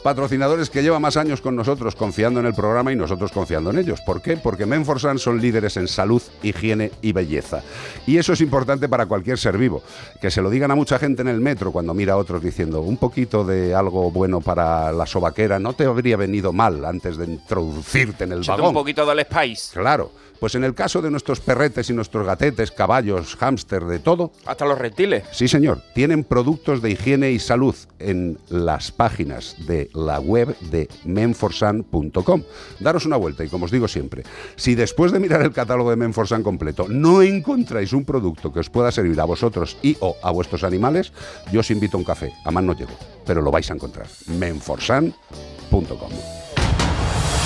patrocinadores 0.04 0.70
que 0.70 0.82
lleva 0.82 1.00
más 1.00 1.18
años 1.18 1.42
con 1.42 1.56
nosotros 1.56 1.96
confiando 1.96 2.40
en 2.40 2.46
el 2.46 2.54
programa 2.54 2.92
y 2.92 2.96
nosotros 2.96 3.32
confiando 3.32 3.70
en 3.70 3.80
ellos. 3.80 4.02
¿Por 4.02 4.22
qué? 4.22 4.38
Porque 4.38 4.66
Menforsan 4.66 5.20
son 5.20 5.42
líderes 5.42 5.78
en 5.78 5.88
salud, 5.88 6.22
higiene 6.44 6.92
y 7.02 7.12
belleza. 7.12 7.62
Y 8.08 8.18
eso 8.18 8.34
es 8.34 8.42
importante 8.42 8.88
para 8.90 9.06
cualquier 9.06 9.38
ser 9.38 9.58
vivo. 9.58 9.82
Que 10.22 10.32
se 10.32 10.42
lo 10.42 10.50
digan 10.50 10.72
a 10.72 10.76
mucha 10.76 11.00
gente 11.00 11.22
en 11.22 11.28
el 11.28 11.40
metro 11.42 11.72
cuando 11.72 11.94
mira 11.94 12.14
a 12.14 12.18
otros 12.18 12.42
diciendo 12.42 12.82
un 12.82 12.98
poquito 12.98 13.44
de 13.44 13.76
algo 13.76 14.12
bueno 14.12 14.42
para 14.42 14.92
la 14.92 15.06
sobaquera 15.06 15.60
no 15.60 15.74
te 15.74 15.86
habría 15.86 16.18
venido 16.18 16.54
mal 16.54 16.86
antes 16.86 17.18
de 17.18 17.26
introducirte 17.26 18.24
en 18.24 18.34
el 18.34 18.40
Échate 18.40 18.62
vagón. 18.62 18.76
un 18.76 18.82
poquito 18.82 19.06
del 19.06 19.22
Spice. 19.26 19.80
Claro, 19.80 20.12
Pues 20.40 20.56
en 20.56 20.64
el 20.64 20.74
caso 20.74 21.02
de 21.02 21.12
nuestros 21.12 21.40
perretes 21.40 21.90
y 21.90 21.94
nuestros 21.94 22.26
gatetes, 22.26 22.72
caballos, 22.72 23.36
hámster, 23.36 23.86
de 23.86 24.00
todo, 24.00 24.32
Hasta 24.46 24.66
los 24.66 24.78
reptiles. 24.78 25.24
Sí, 25.32 25.48
señor. 25.48 25.82
Tienen 25.94 26.24
productos 26.24 26.82
de 26.82 26.92
higiene 26.92 27.32
y 27.32 27.40
salud 27.40 27.76
en 28.00 28.40
las 28.50 28.92
páginas 28.92 29.56
de 29.68 29.90
la 29.94 30.20
web 30.20 30.58
de 30.72 30.90
menforsan.com. 31.04 32.44
Daros 32.80 33.06
una 33.06 33.18
vuelta 33.18 33.44
y 33.44 33.50
como 33.50 33.66
os 33.66 33.72
digo 33.72 33.88
siempre, 33.88 34.24
si 34.56 34.76
después 34.76 35.12
de 35.12 35.20
mirar 35.20 35.42
el 35.42 35.52
catálogo 35.52 35.90
de 35.90 35.96
Menforsan 35.96 36.44
completo 36.44 36.88
no 36.90 37.22
encontráis 37.22 37.94
un 37.94 38.06
producto 38.06 38.54
que 38.54 38.60
os 38.60 38.70
pueda 38.70 38.92
servir 38.92 39.20
a 39.20 39.26
vosotros 39.26 39.78
y 39.82 39.98
o 40.00 40.16
a 40.22 40.32
vuestros 40.32 40.64
animales, 40.64 41.12
yo 41.52 41.62
os 41.62 41.72
invito 41.72 41.98
a 41.98 42.00
un 42.00 42.06
café. 42.06 42.32
A 42.46 42.52
más 42.52 42.64
no 42.64 42.74
llego, 42.74 42.94
pero 43.26 43.42
lo 43.42 43.52
vais 43.52 43.70
a 43.70 43.74
encontrar. 43.74 44.08
menforsan.com. 44.28 46.39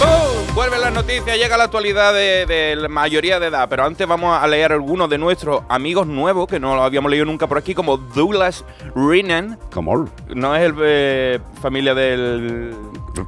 ¡Pum! 0.04 0.56
Vuelven 0.56 0.82
las 0.82 0.94
noticias, 0.94 1.36
llega 1.38 1.58
la 1.58 1.64
actualidad 1.64 2.14
de, 2.14 2.46
de 2.46 2.76
la 2.76 2.88
mayoría 2.88 3.40
de 3.40 3.48
edad, 3.48 3.68
pero 3.70 3.86
antes 3.86 4.06
vamos 4.08 4.38
a 4.40 4.46
leer 4.48 4.72
algunos 4.72 5.10
de 5.10 5.18
nuestros 5.18 5.64
amigos 5.68 6.06
nuevos 6.06 6.48
que 6.48 6.60
no 6.60 6.76
lo 6.76 6.84
habíamos 6.84 7.10
leído 7.10 7.26
nunca 7.26 7.48
por 7.48 7.58
aquí, 7.58 7.74
como 7.74 7.98
Douglas 7.98 8.64
Renan, 8.96 9.58
Como 9.74 10.08
no 10.36 10.56
es 10.56 10.62
el 10.64 10.76
eh, 10.80 11.40
familia 11.60 11.96
del, 11.96 12.76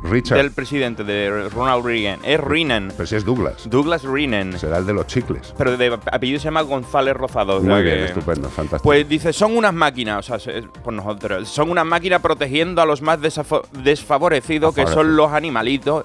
Richard. 0.04 0.38
del 0.38 0.52
presidente, 0.52 1.04
de 1.04 1.50
Ronald 1.50 1.84
Reagan, 1.84 2.20
es 2.24 2.40
Renan, 2.40 2.92
Pero 2.96 3.08
si 3.08 3.16
es 3.16 3.26
Douglas. 3.26 3.68
Douglas 3.68 4.04
Renan, 4.04 4.60
Será 4.60 4.78
el 4.78 4.86
de 4.86 4.94
los 4.94 5.08
chicles. 5.08 5.52
pero 5.58 5.76
de 5.78 5.98
apellido 6.12 6.40
se 6.40 6.46
llama 6.46 6.62
González 6.62 7.16
Rosado. 7.16 7.58
o 7.58 7.62
sea 7.62 7.70
Muy 7.74 7.82
bien, 7.82 7.98
que- 7.98 8.06
estupendo, 8.06 8.50
fantástico. 8.50 8.84
Pues 8.84 9.10
dice, 9.10 9.34
son 9.34 9.58
unas 9.58 9.74
máquinas, 9.74 10.20
o 10.20 10.22
sea, 10.22 10.38
se- 10.40 10.62
por 10.84 10.94
nosotros, 10.94 11.50
son 11.50 11.72
unas 11.72 11.86
máquinas 11.88 12.22
protegiendo 12.22 12.84
a 12.84 12.86
los 12.86 13.02
más 13.02 13.18
desfavorecidos, 13.74 14.76
que 14.76 14.86
son 14.86 15.16
los 15.16 15.32
animalitos 15.32 16.04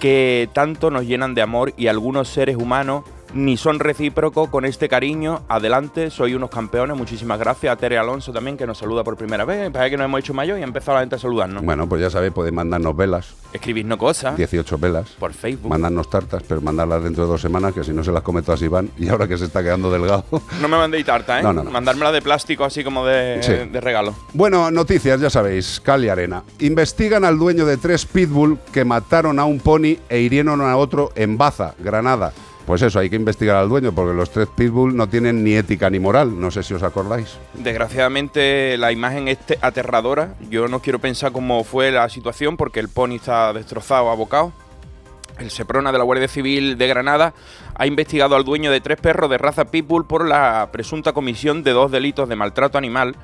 que 0.00 0.48
tanto 0.52 0.90
nos 0.90 1.04
llenan 1.04 1.34
de 1.34 1.42
amor 1.42 1.72
y 1.76 1.86
algunos 1.86 2.28
seres 2.28 2.56
humanos 2.56 3.04
ni 3.34 3.56
son 3.56 3.78
recíprocos 3.78 4.48
con 4.48 4.64
este 4.64 4.88
cariño. 4.88 5.42
Adelante, 5.48 6.10
soy 6.10 6.34
unos 6.34 6.50
campeones. 6.50 6.96
Muchísimas 6.96 7.38
gracias 7.38 7.72
a 7.72 7.76
Tere 7.76 7.98
Alonso 7.98 8.32
también, 8.32 8.56
que 8.56 8.66
nos 8.66 8.78
saluda 8.78 9.04
por 9.04 9.16
primera 9.16 9.44
vez. 9.44 9.70
Parece 9.70 9.90
que 9.90 9.96
nos 9.96 10.04
hemos 10.06 10.20
hecho 10.20 10.34
mayor 10.34 10.58
y 10.58 10.62
ha 10.62 10.64
empezado 10.64 10.94
la 10.96 11.00
gente 11.00 11.16
a 11.16 11.18
saludarnos. 11.18 11.62
Bueno, 11.64 11.88
pues 11.88 12.00
ya 12.02 12.10
sabéis, 12.10 12.32
podéis 12.32 12.54
mandarnos 12.54 12.96
velas, 12.96 13.34
Escribirnos 13.52 13.98
cosas 13.98 14.36
18 14.36 14.78
velas. 14.78 15.10
por 15.18 15.32
Facebook. 15.32 15.70
Mandarnos 15.70 16.10
tartas, 16.10 16.42
pero 16.46 16.60
mandarlas 16.60 17.02
dentro 17.02 17.24
de 17.24 17.30
dos 17.30 17.40
semanas, 17.40 17.72
que 17.72 17.82
si 17.84 17.92
no 17.92 18.02
se 18.04 18.12
las 18.12 18.22
come 18.22 18.42
todas 18.42 18.60
Iván. 18.62 18.90
Y 18.98 19.08
ahora 19.08 19.26
que 19.28 19.38
se 19.38 19.44
está 19.46 19.62
quedando 19.62 19.90
delgado. 19.90 20.24
No 20.60 20.68
me 20.68 20.76
mandéis 20.78 21.04
tarta, 21.06 21.40
¿eh? 21.40 21.42
No, 21.42 21.52
no, 21.52 21.62
no. 21.62 21.70
Mandármela 21.70 22.10
de 22.12 22.22
plástico 22.22 22.64
así 22.64 22.82
como 22.82 23.04
de, 23.06 23.38
Sí. 23.42 23.52
de 23.70 23.80
regalo. 23.80 24.14
Bueno, 24.32 24.70
noticias, 24.70 25.20
ya 25.20 25.30
sabéis, 25.30 25.80
Cali 25.84 26.08
Arena. 26.08 26.42
Investigan 26.60 27.24
al 27.24 27.38
dueño 27.38 27.66
de 27.66 27.76
tres 27.76 28.04
pitbull 28.06 28.58
que 28.72 28.84
mataron 28.84 29.38
a 29.38 29.44
un 29.44 29.60
pony 29.60 29.96
e 30.08 30.18
hirieron 30.20 30.60
a 30.60 30.76
otro 30.76 31.12
en 31.14 31.36
Baza, 31.38 31.74
Granada. 31.78 32.32
Pues 32.66 32.82
eso, 32.82 32.98
hay 32.98 33.08
que 33.08 33.14
investigar 33.16 33.56
al 33.56 33.68
dueño, 33.68 33.92
porque 33.92 34.12
los 34.14 34.30
tres 34.30 34.48
pitbull 34.48 34.96
no 34.96 35.08
tienen 35.08 35.44
ni 35.44 35.54
ética 35.54 35.88
ni 35.88 36.00
moral. 36.00 36.38
No 36.40 36.50
sé 36.50 36.64
si 36.64 36.74
os 36.74 36.82
acordáis. 36.82 37.38
Desgraciadamente 37.54 38.76
la 38.76 38.90
imagen 38.92 39.28
es 39.28 39.38
te- 39.38 39.58
aterradora. 39.62 40.34
Yo 40.50 40.66
no 40.68 40.80
quiero 40.80 40.98
pensar 40.98 41.30
cómo 41.32 41.62
fue 41.64 41.92
la 41.92 42.08
situación 42.08 42.56
porque 42.56 42.80
el 42.80 42.88
pony 42.88 43.14
está 43.14 43.52
destrozado, 43.52 44.10
abocado. 44.10 44.52
El 45.38 45.50
Seprona 45.50 45.92
de 45.92 45.98
la 45.98 46.04
Guardia 46.04 46.28
Civil 46.28 46.76
de 46.78 46.86
Granada 46.88 47.34
ha 47.76 47.86
investigado 47.86 48.36
al 48.36 48.44
dueño 48.44 48.70
de 48.72 48.80
tres 48.80 48.98
perros 49.00 49.30
de 49.30 49.38
raza 49.38 49.66
Pitbull 49.66 50.06
por 50.06 50.26
la 50.26 50.70
presunta 50.72 51.12
comisión 51.12 51.62
de 51.62 51.72
dos 51.72 51.90
delitos 51.92 52.28
de 52.28 52.36
maltrato 52.36 52.78
animal. 52.78 53.14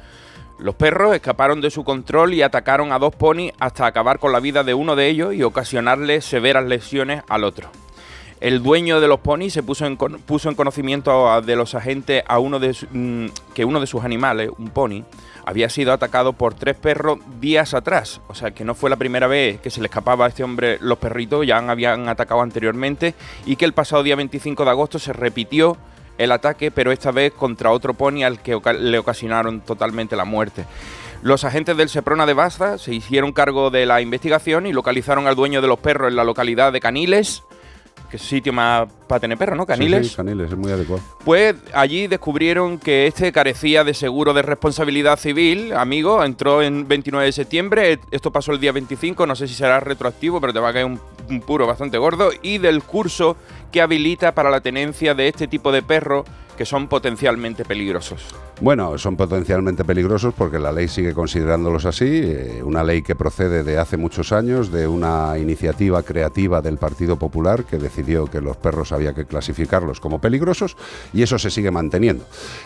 Los 0.59 0.75
perros 0.75 1.15
escaparon 1.15 1.61
de 1.61 1.71
su 1.71 1.83
control 1.85 2.35
y 2.35 2.43
atacaron 2.43 2.93
a 2.93 2.99
dos 2.99 3.15
ponis 3.17 3.53
hasta 3.59 3.87
acabar 3.87 4.19
con 4.19 4.31
la 4.31 4.41
vida 4.41 4.63
de 4.63 4.75
uno 4.75 4.95
de 4.95 5.09
ellos 5.09 5.35
y 5.35 5.43
ocasionarle 5.43 6.21
severas 6.21 6.65
lesiones 6.67 7.23
al 7.29 7.45
otro. 7.45 7.71
El 8.43 8.61
dueño 8.61 9.01
de 9.01 9.07
los 9.07 9.21
ponis 9.21 9.53
se 9.53 9.63
puso 9.63 9.87
en, 9.87 9.97
conocimiento 9.97 11.41
de 11.43 11.55
los 11.55 11.77
agentes 11.77 12.25
a 12.27 12.41
uno 12.41 12.59
de 12.59 12.77
mm, 12.91 13.27
que 13.55 13.65
uno 13.65 13.79
de 13.79 13.87
sus 13.87 14.03
animales, 14.03 14.51
un 14.59 14.71
pony, 14.71 15.05
había 15.47 15.69
sido 15.69 15.93
atacado 15.93 16.33
por 16.33 16.55
tres 16.55 16.75
perros 16.75 17.21
días 17.41 17.73
atrás. 17.73 18.21
O 18.27 18.35
sea 18.35 18.51
que 18.51 18.65
no 18.65 18.75
fue 18.75 18.91
la 18.91 18.97
primera 18.97 19.29
vez 19.29 19.61
que 19.61 19.71
se 19.71 19.81
le 19.81 19.87
escapaba 19.87 20.25
a 20.25 20.29
este 20.29 20.43
hombre 20.43 20.79
los 20.81 20.99
perritos, 20.99 21.47
ya 21.47 21.59
habían 21.59 22.09
atacado 22.09 22.41
anteriormente 22.41 23.15
y 23.47 23.55
que 23.55 23.65
el 23.65 23.75
pasado 23.75 24.03
día 24.03 24.17
25 24.17 24.65
de 24.65 24.71
agosto 24.71 24.99
se 24.99 25.13
repitió 25.13 25.77
el 26.19 26.33
ataque, 26.33 26.73
pero 26.73 26.91
esta 26.91 27.13
vez 27.13 27.33
contra 27.33 27.71
otro 27.71 27.95
pony 27.95 28.25
al 28.25 28.43
que 28.43 28.61
le 28.81 28.99
ocasionaron 28.99 29.61
totalmente 29.61 30.17
la 30.17 30.25
muerte. 30.25 30.65
Los 31.23 31.45
agentes 31.45 31.77
del 31.77 31.89
Seprona 31.89 32.27
de 32.27 32.35
Baza 32.35 32.77
se 32.79 32.93
hicieron 32.93 33.31
cargo 33.31 33.71
de 33.71 33.87
la 33.87 34.01
investigación 34.01 34.67
y 34.67 34.73
localizaron 34.73 35.29
al 35.29 35.37
dueño 35.37 35.63
de 35.63 35.69
los 35.69 35.79
perros 35.79 36.09
en 36.09 36.17
la 36.17 36.25
localidad 36.25 36.73
de 36.73 36.81
Caniles, 36.81 37.45
que 38.13 38.19
es 38.19 38.23
sitio 38.25 38.53
más 38.53 38.87
para 39.09 39.21
tener 39.21 39.39
perros, 39.39 39.57
¿no? 39.57 39.65
Caniles. 39.65 40.03
Sí, 40.03 40.11
sí, 40.11 40.17
Caniles, 40.17 40.53
es 40.53 40.59
muy 40.59 40.71
adecuado. 40.71 41.03
Pues 41.25 41.55
allí 41.73 42.09
descubrieron 42.09 42.79
que 42.79 43.07
este 43.07 43.33
carecía 43.33 43.85
de 43.85 43.95
seguro 43.95 44.35
de 44.35 44.43
responsabilidad 44.43 45.19
civil, 45.19 45.73
amigo, 45.73 46.23
entró 46.23 46.61
en 46.61 46.87
29 46.87 47.25
de 47.25 47.33
septiembre, 47.33 47.99
esto 48.11 48.31
pasó 48.31 48.53
el 48.53 48.61
día 48.61 48.71
25, 48.71 49.27
no 49.27 49.35
sé 49.35 49.49
si 49.49 49.55
será 49.55 49.81
retroactivo, 49.81 50.43
pero 50.43 50.53
te 50.53 50.59
va 50.59 50.69
a 50.69 50.73
caer 50.75 50.85
un, 50.85 51.01
un 51.31 51.41
puro 51.41 51.67
bastante 51.67 51.97
gordo, 51.97 52.33
y 52.43 52.59
del 52.59 52.83
curso 52.83 53.39
que 53.73 53.81
habilita 53.81 54.35
para 54.35 54.51
la 54.51 54.61
tenencia 54.61 55.15
de 55.15 55.29
este 55.29 55.49
tipo 55.49 55.73
de 55.73 55.83
perros 55.83 56.27
que 56.57 56.67
son 56.67 56.87
potencialmente 56.87 57.65
peligrosos. 57.65 58.35
Bueno, 58.61 58.97
son 58.99 59.17
potencialmente 59.17 59.85
peligrosos 59.85 60.35
porque 60.35 60.59
la 60.59 60.71
ley 60.71 60.87
sigue 60.87 61.15
considerándolos 61.15 61.87
así, 61.87 62.05
eh, 62.07 62.63
una 62.63 62.85
ley 62.85 63.03
que 63.03 63.17
procede 63.17 63.65
de 63.65 63.79
hace 63.79 63.97
muchos 63.97 64.31
años, 64.33 64.71
de 64.71 64.87
una 64.87 65.39
iniciativa 65.39 66.03
creativa 66.03 66.61
del 66.61 66.77
Partido 66.77 67.19
Popular 67.19 67.65
que 67.65 67.79
decidió 67.79 68.27
que 68.27 68.41
los 68.41 68.57
perros 68.59 68.93
había 68.93 69.15
que 69.15 69.25
clasificarlos 69.25 69.99
como 69.99 70.21
peligrosos 70.21 70.77
y 71.13 71.23
eso 71.23 71.39
se 71.39 71.51
sigue 71.51 71.71
manteniendo. 71.71 72.25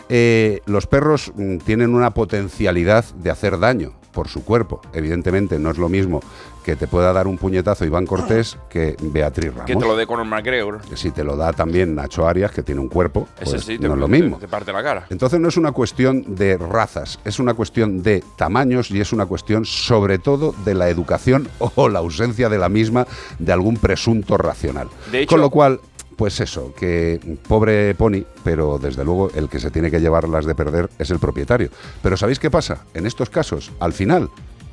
Eh, 0.09 0.61
los 0.67 0.87
perros 0.87 1.33
mm, 1.35 1.59
tienen 1.59 1.95
una 1.95 2.11
potencialidad 2.11 3.05
de 3.15 3.31
hacer 3.31 3.59
daño 3.59 3.93
por 4.13 4.29
su 4.29 4.45
cuerpo. 4.45 4.81
Evidentemente 4.95 5.59
no 5.59 5.71
es 5.71 5.79
lo 5.79 5.89
mismo 5.89 6.21
que 6.67 6.75
te 6.75 6.89
pueda 6.89 7.13
dar 7.13 7.29
un 7.29 7.39
puñetazo 7.39 7.85
Iván 7.85 8.07
Cortés 8.07 8.59
que 8.69 8.97
Beatriz 9.01 9.53
Ramos. 9.53 9.67
Que 9.67 9.77
te 9.77 9.87
lo 9.87 9.95
dé 9.97 10.05
Conor 10.05 10.27
McGregor. 10.27 10.81
Si 10.97 11.13
te 11.13 11.23
lo 11.23 11.37
da 11.37 11.53
también 11.53 11.95
Nacho 11.95 12.27
Arias, 12.27 12.51
que 12.51 12.65
tiene 12.65 12.81
un 12.81 12.89
cuerpo, 12.89 13.29
Ese 13.41 13.51
pues 13.53 13.65
sí, 13.65 13.79
te, 13.79 13.87
no 13.87 13.95
es 13.95 14.01
lo 14.01 14.07
te- 14.07 14.11
mismo. 14.13 14.39
te 14.39 14.49
parte 14.49 14.73
la 14.73 14.83
cara. 14.83 15.07
Entonces 15.09 15.39
no 15.39 15.47
es 15.49 15.57
una 15.57 15.71
cuestión 15.71 16.35
de 16.35 16.59
razas, 16.59 17.21
es 17.25 17.39
una 17.39 17.55
cuestión 17.55 18.03
de 18.03 18.25
tamaños 18.37 18.91
y 18.91 19.01
es 19.01 19.13
una 19.13 19.27
cuestión 19.27 19.65
sobre 19.65 20.19
todo 20.19 20.57
de 20.65 20.75
la 20.75 20.89
educación 20.89 21.49
o 21.77 21.89
la 21.89 22.01
ausencia 22.01 22.49
de 22.49 22.59
la 22.59 22.69
misma 22.69 23.07
de 23.39 23.53
algún 23.53 23.77
presunto 23.77 24.37
racional. 24.37 24.89
De 25.13 25.21
hecho- 25.21 25.31
Con 25.37 25.41
lo 25.43 25.51
cual, 25.51 25.79
pues 26.17 26.41
eso, 26.41 26.75
que 26.75 27.21
pobre 27.47 27.95
pony, 27.95 28.25
pero 28.43 28.79
desde 28.79 29.05
luego 29.05 29.31
el 29.37 29.49
que 29.49 29.61
se 29.61 29.71
tiene 29.71 29.91
que 29.91 30.01
llevarlas 30.01 30.47
de 30.47 30.55
perder 30.57 30.89
es 30.99 31.11
el 31.11 31.21
propietario. 31.21 31.69
Pero 32.03 32.17
¿sabéis 32.17 32.39
qué 32.41 32.51
pasa? 32.51 32.85
En 32.95 33.07
estos 33.07 33.31
casos, 33.31 33.71
al 33.79 33.93
final, 33.93 34.31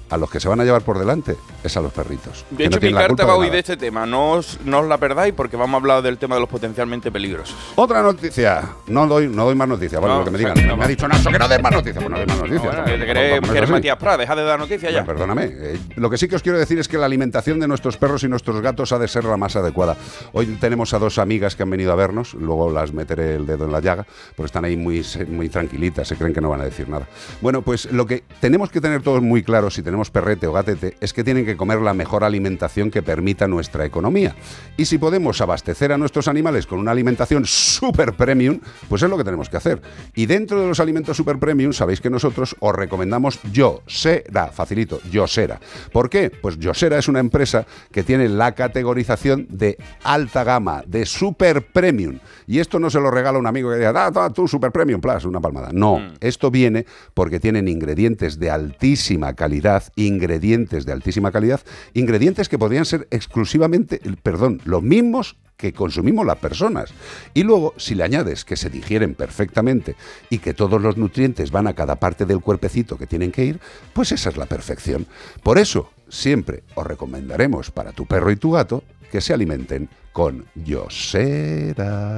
a 0.09 0.17
los 0.17 0.29
que 0.29 0.39
se 0.39 0.47
van 0.47 0.59
a 0.59 0.63
llevar 0.63 0.81
por 0.83 0.99
delante 0.99 1.35
es 1.63 1.75
a 1.77 1.81
los 1.81 1.91
perritos. 1.91 2.45
De 2.51 2.57
que 2.65 2.69
no 2.69 2.77
hecho, 2.77 2.85
mi 2.87 2.93
carta 2.93 3.25
va 3.25 3.35
hoy 3.35 3.49
de 3.49 3.59
este 3.59 3.77
tema. 3.77 4.05
No 4.05 4.31
os, 4.31 4.59
no 4.63 4.79
os 4.79 4.87
la 4.87 4.97
perdáis 4.97 5.33
porque 5.33 5.57
vamos 5.57 5.73
a 5.75 5.77
hablar 5.77 6.01
del 6.03 6.17
tema 6.17 6.35
de 6.35 6.41
los 6.41 6.49
potencialmente 6.49 7.11
peligrosos. 7.11 7.55
Otra 7.75 8.01
noticia. 8.01 8.61
No 8.87 9.07
doy, 9.07 9.27
no 9.27 9.45
doy 9.45 9.55
más 9.55 9.67
noticias, 9.67 9.99
vale, 10.01 10.13
No, 10.13 10.19
lo 10.19 10.25
que 10.25 10.31
me 10.31 10.37
digan. 10.37 10.67
no, 10.67 10.77
me 10.77 10.85
ha 10.85 10.87
dicho 10.87 11.07
Nacho 11.07 11.29
que 11.31 11.39
no 11.39 11.47
des 11.47 11.61
más 11.61 11.71
noticias. 11.71 12.03
Pues 12.03 12.09
no 12.11 12.17
des 12.19 12.27
más 12.27 12.37
noticias. 12.37 12.63
Bueno, 12.63 12.83
que 12.85 13.05
que 13.05 13.57
eres. 13.57 13.69
Matías 13.69 13.97
Prat, 13.97 14.19
deja 14.19 14.35
de 14.35 14.43
dar 14.43 14.59
noticias 14.59 14.91
ya. 14.93 15.03
Bueno, 15.03 15.05
perdóname. 15.07 15.49
eh, 15.51 15.79
lo 15.95 16.09
que 16.09 16.17
sí 16.17 16.27
que 16.27 16.35
os 16.35 16.43
quiero 16.43 16.57
decir 16.59 16.77
es 16.79 16.87
que 16.87 16.97
la 16.97 17.05
alimentación 17.05 17.59
de 17.59 17.67
nuestros 17.67 17.97
perros 17.97 18.23
y 18.23 18.27
nuestros 18.27 18.61
gatos 18.61 18.91
ha 18.91 18.99
de 18.99 19.07
ser 19.07 19.23
la 19.23 19.37
más 19.37 19.55
adecuada. 19.55 19.95
Hoy 20.33 20.45
tenemos 20.59 20.93
a 20.93 20.99
dos 20.99 21.17
amigas 21.17 21.55
que 21.55 21.63
han 21.63 21.69
venido 21.69 21.91
a 21.91 21.95
vernos, 21.95 22.33
luego 22.35 22.69
las 22.71 22.93
meteré 22.93 23.35
el 23.35 23.45
dedo 23.45 23.65
en 23.65 23.71
la 23.71 23.79
llaga, 23.79 24.05
porque 24.35 24.47
están 24.47 24.65
ahí 24.65 24.75
muy, 24.77 25.03
muy 25.29 25.49
tranquilitas, 25.49 26.07
se 26.07 26.15
creen 26.15 26.33
que 26.33 26.41
no 26.41 26.49
van 26.49 26.61
a 26.61 26.65
decir 26.65 26.87
nada. 26.89 27.07
Bueno, 27.41 27.61
pues 27.61 27.91
lo 27.91 28.05
que 28.05 28.23
tenemos 28.39 28.69
que 28.69 28.81
tener 28.81 29.01
todos 29.01 29.21
muy 29.21 29.43
claro 29.43 29.69
si 29.69 29.81
tenemos 29.81 29.92
perrete 30.11 30.47
o 30.47 30.53
gatete 30.53 30.95
es 30.99 31.13
que 31.13 31.23
tienen 31.23 31.45
que 31.45 31.57
comer 31.57 31.79
la 31.79 31.93
mejor 31.93 32.23
alimentación 32.23 32.91
que 32.91 33.01
permita 33.01 33.47
nuestra 33.47 33.85
economía. 33.85 34.35
Y 34.77 34.85
si 34.85 34.97
podemos 34.97 35.39
abastecer 35.41 35.91
a 35.91 35.97
nuestros 35.97 36.27
animales 36.27 36.67
con 36.67 36.79
una 36.79 36.91
alimentación 36.91 37.45
super 37.45 38.13
premium, 38.13 38.59
pues 38.89 39.03
es 39.03 39.09
lo 39.09 39.17
que 39.17 39.23
tenemos 39.23 39.49
que 39.49 39.57
hacer. 39.57 39.81
Y 40.15 40.25
dentro 40.25 40.61
de 40.61 40.67
los 40.67 40.79
alimentos 40.79 41.17
super 41.17 41.39
premium, 41.39 41.73
sabéis 41.73 42.01
que 42.01 42.09
nosotros 42.09 42.55
os 42.59 42.75
recomendamos 42.75 43.39
Yosera, 43.51 44.47
facilito, 44.47 44.99
Yosera. 45.11 45.59
¿Por 45.91 46.09
qué? 46.09 46.29
Pues 46.29 46.57
Yosera 46.57 46.97
es 46.97 47.07
una 47.07 47.19
empresa 47.19 47.65
que 47.91 48.03
tiene 48.03 48.29
la 48.29 48.53
categorización 48.53 49.47
de 49.49 49.77
alta 50.03 50.43
gama, 50.43 50.83
de 50.87 51.05
super 51.05 51.65
premium. 51.65 52.19
Y 52.47 52.59
esto 52.59 52.79
no 52.79 52.89
se 52.89 52.99
lo 52.99 53.11
regala 53.11 53.39
un 53.39 53.47
amigo 53.47 53.69
que 53.69 53.77
diga, 53.77 53.93
ah, 53.95 54.11
ah, 54.15 54.29
tú 54.33 54.47
super 54.47 54.71
premium 54.71 55.01
plus, 55.01 55.25
una 55.25 55.39
palmada. 55.39 55.69
No, 55.71 55.99
esto 56.19 56.51
viene 56.51 56.85
porque 57.13 57.39
tienen 57.39 57.67
ingredientes 57.67 58.39
de 58.39 58.49
altísima 58.49 59.33
calidad 59.33 59.82
calidad, 59.83 59.93
ingredientes 59.95 60.85
de 60.85 60.91
altísima 60.91 61.31
calidad, 61.31 61.61
ingredientes 61.93 62.49
que 62.49 62.57
podrían 62.57 62.85
ser 62.85 63.07
exclusivamente, 63.11 63.99
perdón, 64.21 64.61
los 64.65 64.81
mismos 64.81 65.37
que 65.57 65.73
consumimos 65.73 66.25
las 66.25 66.37
personas. 66.37 66.93
Y 67.33 67.43
luego, 67.43 67.73
si 67.77 67.95
le 67.95 68.03
añades 68.03 68.43
que 68.43 68.55
se 68.55 68.69
digieren 68.69 69.15
perfectamente 69.15 69.95
y 70.29 70.39
que 70.39 70.53
todos 70.53 70.81
los 70.81 70.97
nutrientes 70.97 71.51
van 71.51 71.67
a 71.67 71.73
cada 71.73 71.95
parte 71.95 72.25
del 72.25 72.41
cuerpecito 72.41 72.97
que 72.97 73.07
tienen 73.07 73.31
que 73.31 73.45
ir, 73.45 73.59
pues 73.93 74.11
esa 74.11 74.29
es 74.29 74.37
la 74.37 74.45
perfección. 74.45 75.05
Por 75.41 75.57
eso, 75.57 75.91
siempre 76.09 76.63
os 76.75 76.85
recomendaremos 76.85 77.71
para 77.71 77.91
tu 77.91 78.05
perro 78.05 78.31
y 78.31 78.35
tu 78.35 78.51
gato 78.51 78.83
que 79.11 79.21
se 79.21 79.33
alimenten 79.33 79.89
con 80.11 80.45
Yosera. 80.55 82.17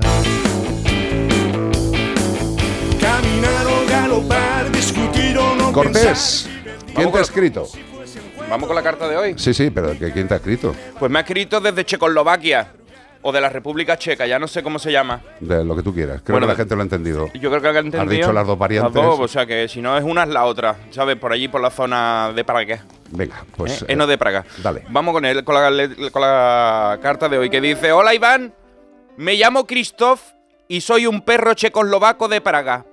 Caminar 3.00 3.68
o 3.68 3.90
galopar, 3.90 4.72
discutir 4.72 5.38
o 5.38 5.56
no 5.56 5.72
Cortés, 5.72 6.50
¿quién 6.96 7.12
te 7.12 7.18
ha 7.18 7.22
escrito? 7.22 7.68
Vamos 8.50 8.68
con 8.68 8.76
la 8.76 8.84
carta 8.84 9.08
de 9.08 9.18
hoy. 9.18 9.34
Sí, 9.38 9.54
sí, 9.54 9.70
pero 9.72 9.98
¿que- 9.98 10.12
¿quién 10.12 10.28
te 10.28 10.34
ha 10.36 10.38
escrito? 10.38 10.76
Pues 11.00 11.12
me 11.12 11.20
ha 11.20 11.22
escrito 11.22 11.60
desde 11.60 11.84
Checoslovaquia 11.86 12.72
o 13.24 13.32
de 13.32 13.42
la 13.42 13.50
República 13.50 13.98
Checa, 13.98 14.28
ya 14.28 14.38
no 14.38 14.48
sé 14.48 14.62
cómo 14.62 14.78
se 14.78 14.92
llama. 14.92 15.20
De 15.40 15.66
lo 15.66 15.76
que 15.76 15.82
tú 15.82 15.92
quieras. 15.94 16.22
Creo 16.24 16.36
Bueno, 16.36 16.46
que 16.46 16.54
la 16.54 16.58
gente 16.58 16.76
lo 16.76 16.82
ha 16.82 16.84
entendido. 16.84 17.28
Yo 17.34 17.50
creo 17.50 17.60
que 17.62 17.68
han 17.70 17.78
entendido. 17.78 18.10
dicho 18.12 18.32
las 18.34 18.46
dos 18.46 18.58
variantes. 18.58 18.94
Las 18.94 19.04
dos, 19.04 19.20
o 19.20 19.28
sea 19.28 19.48
que 19.48 19.68
si 19.68 19.82
no 19.82 19.98
es 19.98 20.04
una 20.04 20.24
es 20.24 20.30
la 20.30 20.46
otra, 20.46 20.76
¿sabes? 20.92 21.16
Por 21.16 21.32
allí, 21.34 21.48
por 21.48 21.60
la 21.62 21.72
zona 21.72 22.32
de 22.36 22.44
Praga. 22.44 22.86
Venga, 23.10 23.44
pues. 23.58 23.82
¿eh? 23.82 23.86
Eno 23.90 24.06
de 24.06 24.18
Praga. 24.20 24.46
dale. 24.62 24.84
Vamos 24.90 25.12
con 25.14 25.26
él, 25.26 25.44
con 25.44 25.56
la, 25.56 25.72
le- 25.72 26.12
con 26.12 26.22
la 26.22 27.00
carta 27.02 27.28
de 27.28 27.40
hoy 27.40 27.50
que 27.50 27.62
dice: 27.62 27.92
Hola 27.92 28.14
Iván, 28.14 28.54
me 29.18 29.34
llamo 29.34 29.66
Christoph 29.66 30.22
y 30.68 30.82
soy 30.82 31.08
un 31.08 31.22
perro 31.22 31.56
checoslovaco 31.56 32.28
de 32.28 32.42
Praga. 32.42 32.86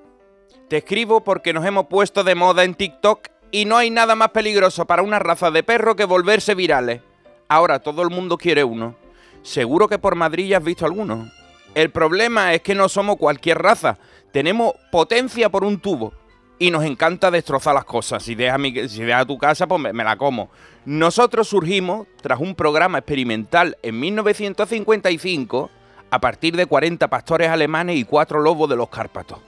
Te 0.70 0.78
escribo 0.78 1.22
porque 1.22 1.52
nos 1.52 1.66
hemos 1.66 1.88
puesto 1.88 2.24
de 2.24 2.34
moda 2.34 2.64
en 2.64 2.74
TikTok 2.74 3.28
y 3.52 3.64
no 3.66 3.76
hay 3.76 3.90
nada 3.90 4.16
más 4.16 4.30
peligroso 4.30 4.84
para 4.86 5.02
una 5.02 5.20
raza 5.20 5.50
de 5.52 5.62
perro 5.62 5.94
que 5.94 6.04
volverse 6.04 6.54
virales. 6.56 7.00
Ahora 7.48 7.78
todo 7.78 8.02
el 8.02 8.10
mundo 8.10 8.36
quiere 8.38 8.64
uno. 8.64 8.96
Seguro 9.42 9.86
que 9.88 9.98
por 9.98 10.16
Madrid 10.16 10.48
ya 10.48 10.56
has 10.58 10.64
visto 10.64 10.84
alguno. 10.86 11.30
El 11.74 11.90
problema 11.90 12.52
es 12.54 12.62
que 12.62 12.74
no 12.74 12.88
somos 12.88 13.16
cualquier 13.16 13.58
raza. 13.62 13.98
Tenemos 14.32 14.72
potencia 14.90 15.48
por 15.50 15.62
un 15.64 15.78
tubo. 15.78 16.12
Y 16.58 16.70
nos 16.70 16.84
encanta 16.84 17.30
destrozar 17.30 17.74
las 17.74 17.84
cosas. 17.84 18.22
Si 18.22 18.34
dejas, 18.36 18.58
mi- 18.58 18.88
si 18.88 19.02
dejas 19.02 19.26
tu 19.26 19.36
casa, 19.36 19.66
pues 19.66 19.80
me, 19.80 19.92
me 19.92 20.04
la 20.04 20.16
como. 20.16 20.48
Nosotros 20.84 21.48
surgimos 21.48 22.06
tras 22.22 22.38
un 22.40 22.54
programa 22.54 22.98
experimental 22.98 23.76
en 23.82 23.98
1955 23.98 25.70
a 26.10 26.20
partir 26.20 26.56
de 26.56 26.66
40 26.66 27.08
pastores 27.08 27.48
alemanes 27.48 27.96
y 27.96 28.04
4 28.04 28.40
lobos 28.40 28.68
de 28.70 28.76
los 28.76 28.88
Cárpatos. 28.90 29.38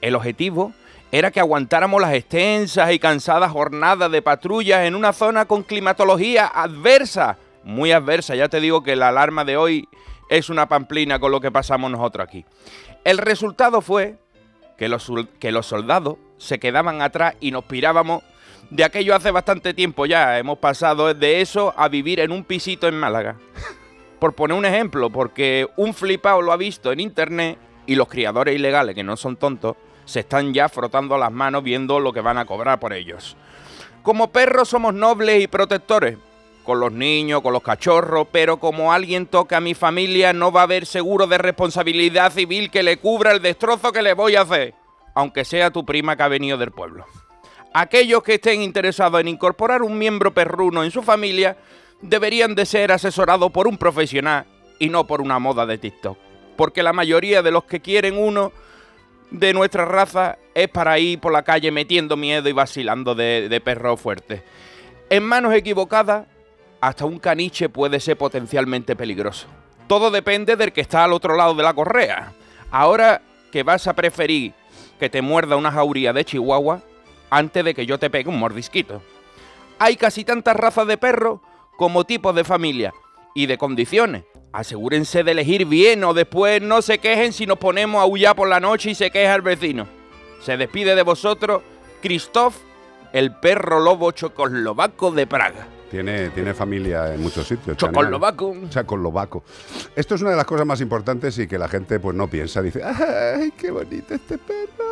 El 0.00 0.14
objetivo 0.14 0.72
era 1.18 1.30
que 1.30 1.38
aguantáramos 1.38 2.02
las 2.02 2.12
extensas 2.12 2.90
y 2.90 2.98
cansadas 2.98 3.52
jornadas 3.52 4.10
de 4.10 4.20
patrullas 4.20 4.84
en 4.84 4.96
una 4.96 5.12
zona 5.12 5.44
con 5.44 5.62
climatología 5.62 6.48
adversa. 6.48 7.38
Muy 7.62 7.92
adversa, 7.92 8.34
ya 8.34 8.48
te 8.48 8.58
digo 8.58 8.82
que 8.82 8.96
la 8.96 9.10
alarma 9.10 9.44
de 9.44 9.56
hoy 9.56 9.88
es 10.28 10.50
una 10.50 10.66
pamplina 10.66 11.20
con 11.20 11.30
lo 11.30 11.40
que 11.40 11.52
pasamos 11.52 11.88
nosotros 11.88 12.26
aquí. 12.26 12.44
El 13.04 13.18
resultado 13.18 13.80
fue 13.80 14.16
que 14.76 14.88
los, 14.88 15.08
que 15.38 15.52
los 15.52 15.66
soldados 15.66 16.16
se 16.36 16.58
quedaban 16.58 17.00
atrás 17.00 17.36
y 17.38 17.52
nos 17.52 17.62
pirábamos 17.62 18.24
de 18.70 18.82
aquello 18.82 19.14
hace 19.14 19.30
bastante 19.30 19.72
tiempo 19.72 20.06
ya. 20.06 20.36
Hemos 20.40 20.58
pasado 20.58 21.14
de 21.14 21.40
eso 21.40 21.72
a 21.76 21.86
vivir 21.88 22.18
en 22.18 22.32
un 22.32 22.42
pisito 22.42 22.88
en 22.88 22.98
Málaga. 22.98 23.36
Por 24.18 24.34
poner 24.34 24.58
un 24.58 24.64
ejemplo, 24.64 25.10
porque 25.10 25.68
un 25.76 25.94
flipado 25.94 26.42
lo 26.42 26.50
ha 26.50 26.56
visto 26.56 26.90
en 26.90 26.98
internet 26.98 27.56
y 27.86 27.94
los 27.94 28.08
criadores 28.08 28.56
ilegales, 28.56 28.96
que 28.96 29.04
no 29.04 29.16
son 29.16 29.36
tontos, 29.36 29.76
se 30.04 30.20
están 30.20 30.52
ya 30.52 30.68
frotando 30.68 31.18
las 31.18 31.32
manos 31.32 31.62
viendo 31.62 32.00
lo 32.00 32.12
que 32.12 32.20
van 32.20 32.38
a 32.38 32.44
cobrar 32.44 32.80
por 32.80 32.92
ellos. 32.92 33.36
Como 34.02 34.30
perros 34.30 34.68
somos 34.68 34.94
nobles 34.94 35.42
y 35.42 35.46
protectores, 35.46 36.18
con 36.64 36.80
los 36.80 36.92
niños, 36.92 37.42
con 37.42 37.52
los 37.52 37.62
cachorros, 37.62 38.26
pero 38.32 38.58
como 38.58 38.92
alguien 38.92 39.26
toca 39.26 39.58
a 39.58 39.60
mi 39.60 39.74
familia 39.74 40.32
no 40.32 40.50
va 40.50 40.60
a 40.60 40.64
haber 40.64 40.86
seguro 40.86 41.26
de 41.26 41.38
responsabilidad 41.38 42.32
civil 42.32 42.70
que 42.70 42.82
le 42.82 42.96
cubra 42.96 43.32
el 43.32 43.42
destrozo 43.42 43.92
que 43.92 44.02
le 44.02 44.14
voy 44.14 44.36
a 44.36 44.42
hacer, 44.42 44.74
aunque 45.14 45.44
sea 45.44 45.70
tu 45.70 45.84
prima 45.84 46.16
que 46.16 46.22
ha 46.22 46.28
venido 46.28 46.58
del 46.58 46.72
pueblo. 46.72 47.06
Aquellos 47.72 48.22
que 48.22 48.34
estén 48.34 48.62
interesados 48.62 49.20
en 49.20 49.28
incorporar 49.28 49.82
un 49.82 49.98
miembro 49.98 50.32
perruno 50.32 50.84
en 50.84 50.90
su 50.90 51.02
familia 51.02 51.56
deberían 52.00 52.54
de 52.54 52.66
ser 52.66 52.92
asesorados 52.92 53.50
por 53.52 53.66
un 53.66 53.78
profesional 53.78 54.46
y 54.78 54.88
no 54.88 55.06
por 55.06 55.20
una 55.20 55.38
moda 55.38 55.66
de 55.66 55.78
TikTok. 55.78 56.18
Porque 56.56 56.82
la 56.82 56.92
mayoría 56.92 57.42
de 57.42 57.50
los 57.50 57.64
que 57.64 57.80
quieren 57.80 58.16
uno 58.16 58.52
de 59.30 59.52
nuestra 59.52 59.84
raza 59.84 60.38
es 60.54 60.68
para 60.68 60.98
ir 60.98 61.18
por 61.20 61.32
la 61.32 61.42
calle 61.42 61.70
metiendo 61.70 62.16
miedo 62.16 62.48
y 62.48 62.52
vacilando 62.52 63.14
de, 63.14 63.48
de 63.48 63.60
perro 63.60 63.96
fuerte. 63.96 64.42
En 65.10 65.22
manos 65.24 65.52
equivocadas, 65.54 66.26
hasta 66.80 67.04
un 67.04 67.18
caniche 67.18 67.68
puede 67.68 68.00
ser 68.00 68.16
potencialmente 68.16 68.94
peligroso. 68.96 69.46
Todo 69.86 70.10
depende 70.10 70.56
del 70.56 70.72
que 70.72 70.80
está 70.80 71.04
al 71.04 71.12
otro 71.12 71.36
lado 71.36 71.54
de 71.54 71.62
la 71.62 71.74
correa. 71.74 72.32
Ahora 72.70 73.22
que 73.50 73.62
vas 73.62 73.86
a 73.86 73.94
preferir 73.94 74.52
que 74.98 75.08
te 75.08 75.22
muerda 75.22 75.56
una 75.56 75.70
jauría 75.70 76.12
de 76.12 76.24
chihuahua 76.24 76.82
antes 77.30 77.64
de 77.64 77.74
que 77.74 77.86
yo 77.86 77.98
te 77.98 78.10
pegue 78.10 78.28
un 78.28 78.38
mordisquito. 78.38 79.02
Hay 79.78 79.96
casi 79.96 80.24
tantas 80.24 80.56
razas 80.56 80.86
de 80.86 80.96
perros 80.96 81.40
como 81.76 82.04
tipos 82.04 82.34
de 82.34 82.44
familia 82.44 82.92
y 83.34 83.46
de 83.46 83.58
condiciones. 83.58 84.24
Asegúrense 84.54 85.24
de 85.24 85.32
elegir 85.32 85.66
bien 85.66 86.04
o 86.04 86.14
después 86.14 86.62
no 86.62 86.80
se 86.80 86.98
quejen 86.98 87.32
si 87.32 87.44
nos 87.44 87.58
ponemos 87.58 87.98
a 87.98 88.02
aullar 88.02 88.36
por 88.36 88.48
la 88.48 88.60
noche 88.60 88.90
y 88.90 88.94
se 88.94 89.10
queja 89.10 89.34
el 89.34 89.42
vecino. 89.42 89.88
Se 90.40 90.56
despide 90.56 90.94
de 90.94 91.02
vosotros 91.02 91.60
Christoph, 92.00 92.54
el 93.12 93.34
perro 93.34 93.80
lobo 93.80 94.12
chocoslovaco 94.12 95.10
de 95.10 95.26
Praga. 95.26 95.66
Tiene, 95.90 96.30
tiene 96.30 96.54
familia 96.54 97.12
en 97.12 97.20
muchos 97.20 97.48
sitios. 97.48 97.70
este 97.70 97.86
animal. 97.86 98.04
Chocoslovaco. 98.04 98.56
Checoslovaco. 98.68 99.44
Esto 99.96 100.14
es 100.14 100.20
una 100.20 100.30
de 100.30 100.36
las 100.36 100.46
cosas 100.46 100.66
más 100.66 100.80
importantes 100.80 101.36
y 101.38 101.48
que 101.48 101.58
la 101.58 101.66
gente 101.66 101.98
pues 101.98 102.16
no 102.16 102.30
piensa. 102.30 102.62
Dice, 102.62 102.80
¡ay, 102.84 103.52
qué 103.58 103.72
bonito 103.72 104.14
este 104.14 104.38
perro! 104.38 104.84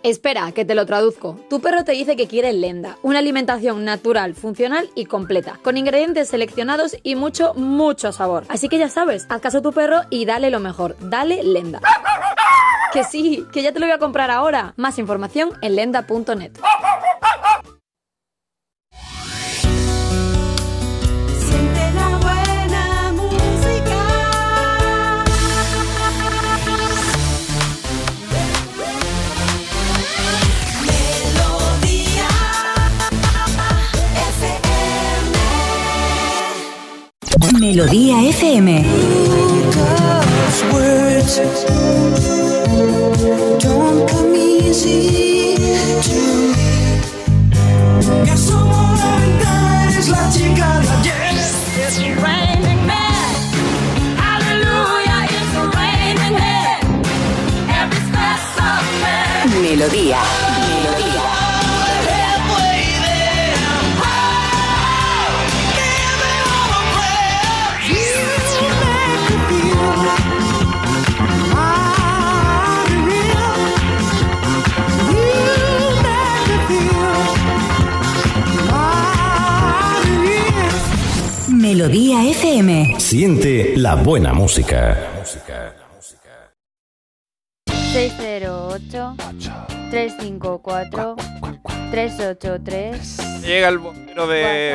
Espera, 0.03 0.51
que 0.51 0.65
te 0.65 0.75
lo 0.75 0.85
traduzco. 0.85 1.39
Tu 1.49 1.61
perro 1.61 1.85
te 1.85 1.93
dice 1.93 2.17
que 2.17 2.27
quiere 2.27 2.53
lenda, 2.53 2.99
una 3.03 3.21
alimentación 3.21 3.85
natural, 3.85 4.35
funcional 4.35 4.91
y 4.97 5.05
completa, 5.05 5.61
con 5.63 5.77
ingredientes 5.77 6.29
seleccionados 6.29 6.97
y 7.05 7.15
mucho, 7.15 7.55
mucho 7.55 8.11
sabor. 8.11 8.45
Así 8.49 8.69
que 8.69 8.79
ya 8.79 8.89
sabes, 8.89 9.27
haz 9.29 9.41
caso 9.41 9.59
a 9.59 9.63
tu 9.63 9.73
perro 9.73 10.03
y 10.11 10.25
dale 10.25 10.51
lo 10.51 10.59
mejor, 10.59 10.97
dale 11.01 11.43
lenda. 11.43 11.81
Que 12.93 13.05
sí, 13.05 13.47
que 13.55 13.63
ya 13.63 13.73
te 13.73 13.81
lo 13.81 13.87
voy 13.87 13.95
a 13.95 13.99
comprar 13.99 14.31
ahora. 14.31 14.75
Más 14.77 14.99
información 14.99 15.53
en 15.63 15.77
lenda.net. 15.77 16.53
Melodía. 37.63 38.13
Melodía. 59.73 60.52
Melodía 81.83 82.31
FM. 82.31 83.01
Siente 83.01 83.77
la 83.77 83.97
buena 83.97 84.33
música. 84.33 84.97
608 87.93 89.17
354 89.91 91.17
383 91.93 93.43
Llega 93.43 93.69
el 93.69 93.77
vocero 93.79 94.27
de. 94.27 94.75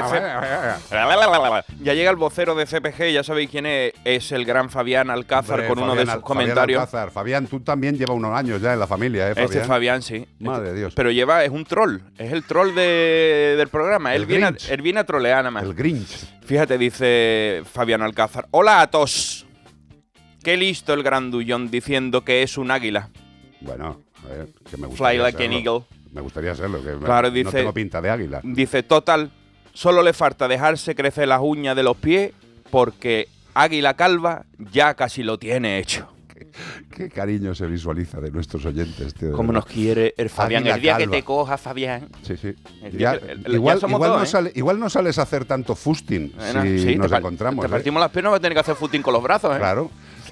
Ya 1.81 1.93
llega 1.95 2.11
el 2.11 2.15
vocero 2.15 2.53
de 2.53 2.65
CPG, 2.67 3.11
ya 3.11 3.23
sabéis 3.23 3.49
quién 3.49 3.65
es. 3.65 3.93
Es 4.05 4.31
el 4.31 4.45
gran 4.45 4.69
Fabián 4.69 5.09
Alcázar 5.09 5.61
Hombre, 5.61 5.67
con 5.67 5.79
uno 5.83 5.95
de 5.95 6.01
sus 6.05 6.09
Al- 6.13 6.21
comentarios. 6.21 6.59
Fabián, 6.79 6.81
Alcázar. 6.81 7.11
Fabián, 7.11 7.47
tú 7.47 7.59
también 7.61 7.97
llevas 7.97 8.15
unos 8.17 8.37
años 8.37 8.61
ya 8.61 8.73
en 8.73 8.79
la 8.79 8.85
familia, 8.85 9.29
¿eh, 9.31 9.33
Fabián? 9.33 9.45
Este 9.51 9.63
Fabián, 9.63 10.01
sí. 10.03 10.27
Madre 10.39 10.73
de 10.73 10.77
Dios. 10.79 10.93
Pero 10.95 11.09
lleva, 11.09 11.43
es 11.43 11.49
un 11.49 11.63
troll. 11.65 12.01
Es 12.19 12.31
el 12.31 12.43
troll 12.43 12.75
de- 12.75 13.55
del 13.57 13.67
programa. 13.69 14.13
El 14.13 14.21
él, 14.23 14.27
viene 14.27 14.51
él 14.69 14.81
viene 14.83 14.99
a 14.99 15.03
trolear 15.05 15.37
nada 15.37 15.49
más. 15.51 15.63
El 15.63 15.73
Grinch. 15.73 16.27
Fíjate, 16.45 16.77
dice 16.77 17.63
Fabián 17.73 18.03
Alcázar. 18.03 18.47
Hola 18.51 18.81
a 18.81 18.87
todos. 18.91 19.47
Qué 20.43 20.55
listo 20.55 20.93
el 20.93 21.01
grandullón 21.01 21.71
diciendo 21.71 22.23
que 22.23 22.43
es 22.43 22.59
un 22.59 22.69
águila. 22.69 23.09
Bueno, 23.61 24.01
a 24.23 24.27
ver, 24.29 24.47
que 24.69 24.77
me 24.77 24.83
Fly 24.83 25.17
gustaría 25.17 25.21
like 25.23 25.43
an 25.45 25.53
eagle. 25.53 25.81
Me 26.17 26.21
gustaría 26.23 26.53
serlo, 26.55 26.83
que 26.83 26.91
me- 26.93 27.05
Claro, 27.05 27.29
no 27.29 27.33
dice- 27.33 27.51
tengo 27.51 27.73
pinta 27.73 28.01
de 28.01 28.09
águila. 28.09 28.41
Dice, 28.43 28.83
total, 28.83 29.31
solo 29.73 30.01
le 30.03 30.13
falta 30.13 30.47
dejarse 30.47 30.95
crecer 30.95 31.27
las 31.27 31.39
uñas 31.41 31.75
de 31.75 31.83
los 31.83 31.95
pies 31.97 32.31
porque 32.71 33.27
Águila 33.53 33.93
Calva 33.95 34.45
ya 34.71 34.93
casi 34.95 35.23
lo 35.23 35.37
tiene 35.39 35.77
hecho. 35.79 36.07
Qué 36.95 37.09
cariño 37.09 37.53
se 37.55 37.65
visualiza 37.67 38.19
de 38.19 38.31
nuestros 38.31 38.65
oyentes, 38.65 39.13
tío. 39.15 39.31
Como 39.31 39.51
nos 39.51 39.65
quiere 39.65 40.13
el 40.17 40.29
Fabián. 40.29 40.61
Águila 40.63 40.75
el 40.75 40.81
día 40.81 40.91
calva. 40.97 41.11
que 41.11 41.17
te 41.17 41.23
coja, 41.23 41.57
Fabián. 41.57 42.09
Sí, 42.23 42.37
sí. 42.37 42.53
Ya- 42.93 43.13
el- 43.13 43.43
el- 43.45 43.53
igual, 43.55 43.77
igual 43.77 43.99
dos, 44.11 44.17
no 44.19 44.23
¿eh? 44.23 44.27
sale- 44.27 44.51
igual 44.55 44.79
no 44.79 44.89
sales 44.89 45.17
a 45.19 45.23
hacer 45.23 45.45
tanto 45.45 45.75
fusting 45.75 46.31
Bueno, 46.35 46.61
si 46.63 46.79
sí, 46.79 46.95
nos 46.95 47.09
te 47.11 47.17
encontramos. 47.17 47.61
Te 47.63 47.67
¿eh? 47.67 47.71
partimos 47.71 47.99
las 47.99 48.11
piernas, 48.11 48.31
vas 48.31 48.39
a 48.39 48.41
tener 48.41 48.53
que 48.55 48.59
hacer 48.61 48.75
footing 48.75 49.01
con 49.01 49.13
los 49.13 49.21
brazos, 49.23 49.55
¿eh? 49.55 49.59
Claro. 49.59 49.91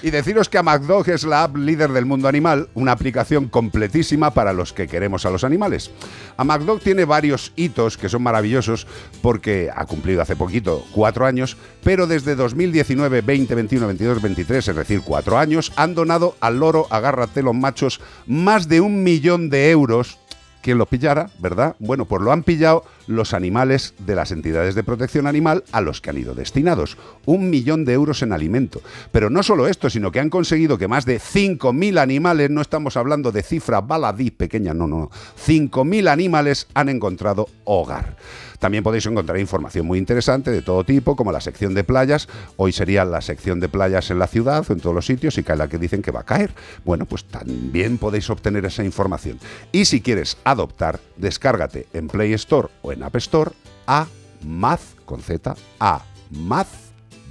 Y 0.04 0.12
deciros 0.12 0.50
que 0.50 0.58
AmagDog 0.58 1.10
es 1.10 1.24
la 1.24 1.44
app 1.44 1.56
líder 1.56 1.92
del 1.92 2.06
mundo 2.06 2.28
animal, 2.28 2.70
una 2.76 2.92
aplicación 2.92 3.48
completísima 3.48 4.32
para 4.32 4.54
los 4.54 4.74
que 4.74 4.88
queremos 4.88 5.26
a 5.26 5.30
los 5.30 5.44
animales. 5.44 5.92
AmagDog 6.36 6.82
tiene 6.82 7.06
varios 7.06 7.54
hitos 7.56 7.98
que 7.98 8.10
son 8.10 8.22
maravillosos 8.22 8.86
porque 9.22 9.70
ha 9.74 9.86
cumplido 9.86 10.22
hace 10.22 10.36
poquito 10.36 10.86
cuatro 10.92 11.26
años, 11.26 11.58
pero 11.84 12.06
desde 12.06 12.36
2019, 12.36 13.22
20, 13.22 13.56
21, 13.56 13.88
22, 13.88 14.22
23, 14.22 14.68
es 14.68 14.76
decir, 14.76 15.02
cuatro 15.04 15.38
años, 15.38 15.72
han 15.78 15.96
donado 15.96 16.36
al 16.42 16.60
loro 16.60 16.86
agárrate 16.90 17.42
los 17.42 17.56
machos 17.56 18.02
más 18.28 18.68
de 18.68 18.82
un 18.82 19.04
millón 19.04 19.50
de 19.50 19.72
euros 19.72 20.20
quien 20.68 20.78
los 20.78 20.90
pillara, 20.90 21.30
¿verdad? 21.40 21.78
Bueno, 21.80 22.04
pues 22.04 22.22
lo 22.22 22.34
han 22.34 22.44
pillado 22.44 22.84
los 23.08 23.34
animales 23.34 23.94
de 24.00 24.16
las 24.16 24.32
entidades 24.32 24.76
de 24.76 24.84
protección 24.84 25.28
animal 25.28 25.64
a 25.72 25.82
los 25.82 26.02
que 26.02 26.10
han 26.10 26.18
ido 26.18 26.36
destinados. 26.36 26.98
Un 27.26 27.50
millón 27.50 27.86
de 27.86 27.94
euros 27.94 28.22
en 28.22 28.34
alimento. 28.34 28.82
Pero 29.12 29.30
no 29.30 29.44
solo 29.44 29.68
esto, 29.68 29.90
sino 29.90 30.12
que 30.12 30.20
han 30.20 30.30
conseguido 30.30 30.78
que 30.78 30.88
más 30.88 31.06
de 31.06 31.20
5.000 31.20 32.00
animales, 32.00 32.50
no 32.50 32.62
estamos 32.62 32.98
hablando 32.98 33.32
de 33.32 33.44
cifras 33.44 33.86
baladí 33.86 34.32
pequeñas, 34.32 34.76
no, 34.76 34.88
no, 34.88 35.00
no. 35.00 35.10
5.000 35.46 36.10
animales 36.10 36.68
han 36.74 36.90
encontrado 36.90 37.48
hogar. 37.64 38.18
También 38.60 38.84
podéis 38.84 39.06
encontrar 39.06 39.40
información 39.40 39.86
muy 39.86 40.00
interesante 40.00 40.52
de 40.52 40.62
todo 40.62 40.84
tipo, 40.84 41.16
como 41.16 41.32
la 41.32 41.42
sección 41.42 41.74
de 41.74 41.84
playas. 41.84 42.28
Hoy 42.56 42.72
sería 42.72 43.06
la 43.06 43.22
sección 43.22 43.60
de 43.60 43.70
playas 43.70 44.10
en 44.10 44.20
la 44.20 44.28
ciudad 44.28 44.66
o 44.68 44.74
en 44.74 44.80
todos 44.80 44.96
los 44.96 45.06
sitios 45.06 45.38
y 45.38 45.44
cae 45.44 45.58
la 45.58 45.68
que 45.68 45.78
dicen 45.78 46.02
que 46.02 46.12
va 46.12 46.22
a 46.22 46.26
caer. 46.26 46.52
Bueno, 46.84 47.06
pues 47.06 47.26
también 47.26 47.98
podéis 47.98 48.30
obtener 48.30 48.66
esa 48.66 48.84
información. 48.84 49.40
Y 49.72 49.86
si 49.86 50.02
quieres 50.02 50.38
adoptar, 50.44 51.00
descárgate 51.18 51.88
en 51.94 52.08
Play 52.08 52.34
Store 52.34 52.70
o 52.82 52.92
en 52.92 52.97
App 53.02 53.16
Store 53.18 53.52
a 53.86 54.08
Maz 54.44 54.82
con 55.06 55.22
Z 55.22 55.56
a 55.80 56.02
Maz 56.32 56.68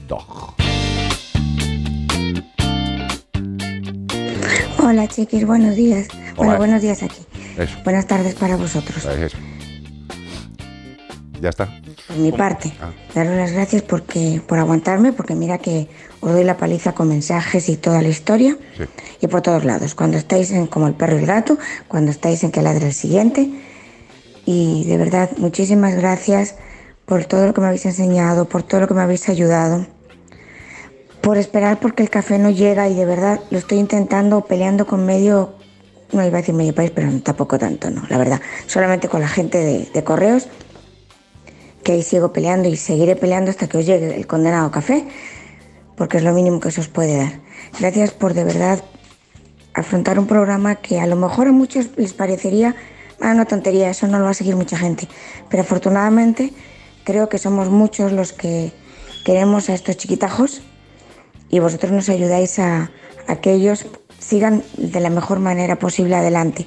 Dog. 0.08 0.54
Hola 4.78 5.08
chiquis, 5.08 5.44
buenos 5.46 5.74
días. 5.76 6.08
Bueno, 6.36 6.50
Hola. 6.52 6.58
buenos 6.58 6.82
días 6.82 7.02
aquí. 7.02 7.22
Eso. 7.56 7.76
Buenas 7.84 8.06
tardes 8.06 8.34
para 8.34 8.56
vosotros. 8.56 9.04
Eso. 9.04 9.36
Ya 11.40 11.50
está. 11.50 11.68
Por 12.06 12.16
mi 12.16 12.32
parte, 12.32 12.72
Ah. 12.80 12.92
daros 13.14 13.34
las 13.36 13.52
gracias 13.52 13.82
porque, 13.82 14.40
por 14.46 14.58
aguantarme, 14.58 15.12
porque 15.12 15.34
mira 15.34 15.58
que 15.58 15.88
os 16.20 16.32
doy 16.32 16.44
la 16.44 16.56
paliza 16.56 16.92
con 16.94 17.08
mensajes 17.08 17.68
y 17.68 17.76
toda 17.76 18.00
la 18.00 18.08
historia. 18.08 18.56
Sí. 18.76 18.84
Y 19.20 19.26
por 19.26 19.42
todos 19.42 19.64
lados. 19.64 19.94
Cuando 19.94 20.16
estáis 20.16 20.50
en 20.52 20.66
como 20.66 20.86
el 20.86 20.94
perro 20.94 21.16
y 21.16 21.20
el 21.20 21.26
gato, 21.26 21.58
cuando 21.88 22.10
estáis 22.10 22.42
en 22.44 22.52
que 22.52 22.62
ladre 22.62 22.86
el 22.86 22.94
siguiente. 22.94 23.50
Y 24.46 24.84
de 24.84 24.96
verdad, 24.96 25.30
muchísimas 25.38 25.96
gracias 25.96 26.54
por 27.04 27.24
todo 27.24 27.46
lo 27.46 27.52
que 27.52 27.60
me 27.60 27.66
habéis 27.66 27.84
enseñado, 27.84 28.48
por 28.48 28.62
todo 28.62 28.80
lo 28.80 28.88
que 28.88 28.94
me 28.94 29.02
habéis 29.02 29.28
ayudado. 29.28 29.86
Por 31.20 31.36
esperar 31.36 31.80
porque 31.80 32.04
el 32.04 32.10
café 32.10 32.38
no 32.38 32.50
llega 32.50 32.88
y 32.88 32.94
de 32.94 33.04
verdad 33.04 33.40
lo 33.50 33.58
estoy 33.58 33.78
intentando 33.78 34.42
peleando 34.42 34.86
con 34.86 35.04
medio, 35.04 35.54
no 36.12 36.24
iba 36.24 36.38
a 36.38 36.40
decir 36.40 36.54
medio 36.54 36.72
país, 36.72 36.92
pero 36.94 37.10
tampoco 37.22 37.58
tanto, 37.58 37.90
no, 37.90 38.04
la 38.08 38.18
verdad. 38.18 38.40
Solamente 38.66 39.08
con 39.08 39.20
la 39.20 39.28
gente 39.28 39.88
de, 39.92 40.04
correos, 40.04 40.46
que 41.82 41.92
ahí 41.92 42.02
sigo 42.04 42.32
peleando 42.32 42.68
y 42.68 42.76
seguiré 42.76 43.16
peleando 43.16 43.50
hasta 43.50 43.66
que 43.66 43.78
os 43.78 43.86
llegue 43.86 44.14
el 44.14 44.28
condenado 44.28 44.70
café, 44.70 45.08
porque 45.96 46.18
es 46.18 46.22
lo 46.22 46.32
mínimo 46.32 46.60
que 46.60 46.70
se 46.70 46.80
os 46.80 46.88
puede 46.88 47.16
dar. 47.16 47.40
Gracias 47.80 48.12
por 48.12 48.32
de 48.32 48.44
verdad 48.44 48.80
afrontar 49.74 50.20
un 50.20 50.28
programa 50.28 50.76
que 50.76 51.00
a 51.00 51.06
lo 51.08 51.16
mejor 51.16 51.48
a 51.48 51.52
muchos 51.52 51.90
les 51.96 52.12
parecería 52.12 52.76
ah, 53.20 53.32
una 53.32 53.44
tontería, 53.44 53.90
eso 53.90 54.06
no 54.06 54.18
lo 54.18 54.24
va 54.24 54.30
a 54.30 54.34
seguir 54.34 54.56
mucha 54.56 54.76
gente. 54.76 55.08
Pero 55.48 55.62
afortunadamente 55.62 56.52
creo 57.04 57.28
que 57.28 57.38
somos 57.38 57.68
muchos 57.70 58.12
los 58.12 58.32
que 58.32 58.72
queremos 59.24 59.68
a 59.68 59.74
estos 59.74 59.96
chiquitajos 59.96 60.62
y 61.48 61.58
vosotros 61.60 61.92
nos 61.92 62.08
ayudáis 62.08 62.58
a, 62.58 62.90
a 63.26 63.36
que 63.36 63.52
ellos 63.52 63.86
sigan 64.18 64.62
de 64.76 65.00
la 65.00 65.10
mejor 65.10 65.38
manera 65.38 65.78
posible 65.78 66.16
adelante. 66.16 66.66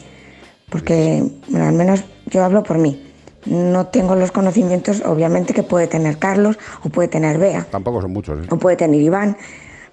Porque, 0.69 1.23
bueno, 1.47 1.67
al 1.67 1.73
menos 1.73 2.03
yo 2.27 2.43
hablo 2.43 2.63
por 2.63 2.77
mí. 2.77 3.05
No 3.45 3.88
tengo 3.88 4.15
los 4.15 4.31
conocimientos, 4.31 5.01
obviamente, 5.05 5.53
que 5.53 5.63
puede 5.63 5.88
tener 5.88 6.19
Carlos 6.19 6.59
o 6.83 6.89
puede 6.89 7.07
tener 7.07 7.38
Bea 7.38 7.65
Tampoco 7.71 8.01
son 8.01 8.12
muchos, 8.12 8.39
¿eh? 8.39 8.47
o 8.49 8.57
puede 8.57 8.75
tener 8.75 9.01
Iván, 9.01 9.38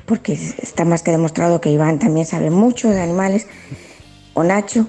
porque 0.04 0.32
está 0.32 0.84
más 0.84 1.02
que 1.02 1.12
demostrado 1.12 1.60
que 1.60 1.70
Iván 1.70 1.98
también 1.98 2.26
sabe 2.26 2.50
mucho 2.50 2.90
de 2.90 3.00
animales, 3.00 3.46
o 4.34 4.42
Nacho, 4.42 4.86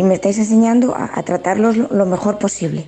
y 0.00 0.02
me 0.02 0.14
estáis 0.14 0.38
enseñando 0.38 0.94
a, 0.96 1.10
a 1.12 1.22
tratarlos 1.24 1.76
lo, 1.76 1.88
lo 1.90 2.06
mejor 2.06 2.38
posible. 2.38 2.86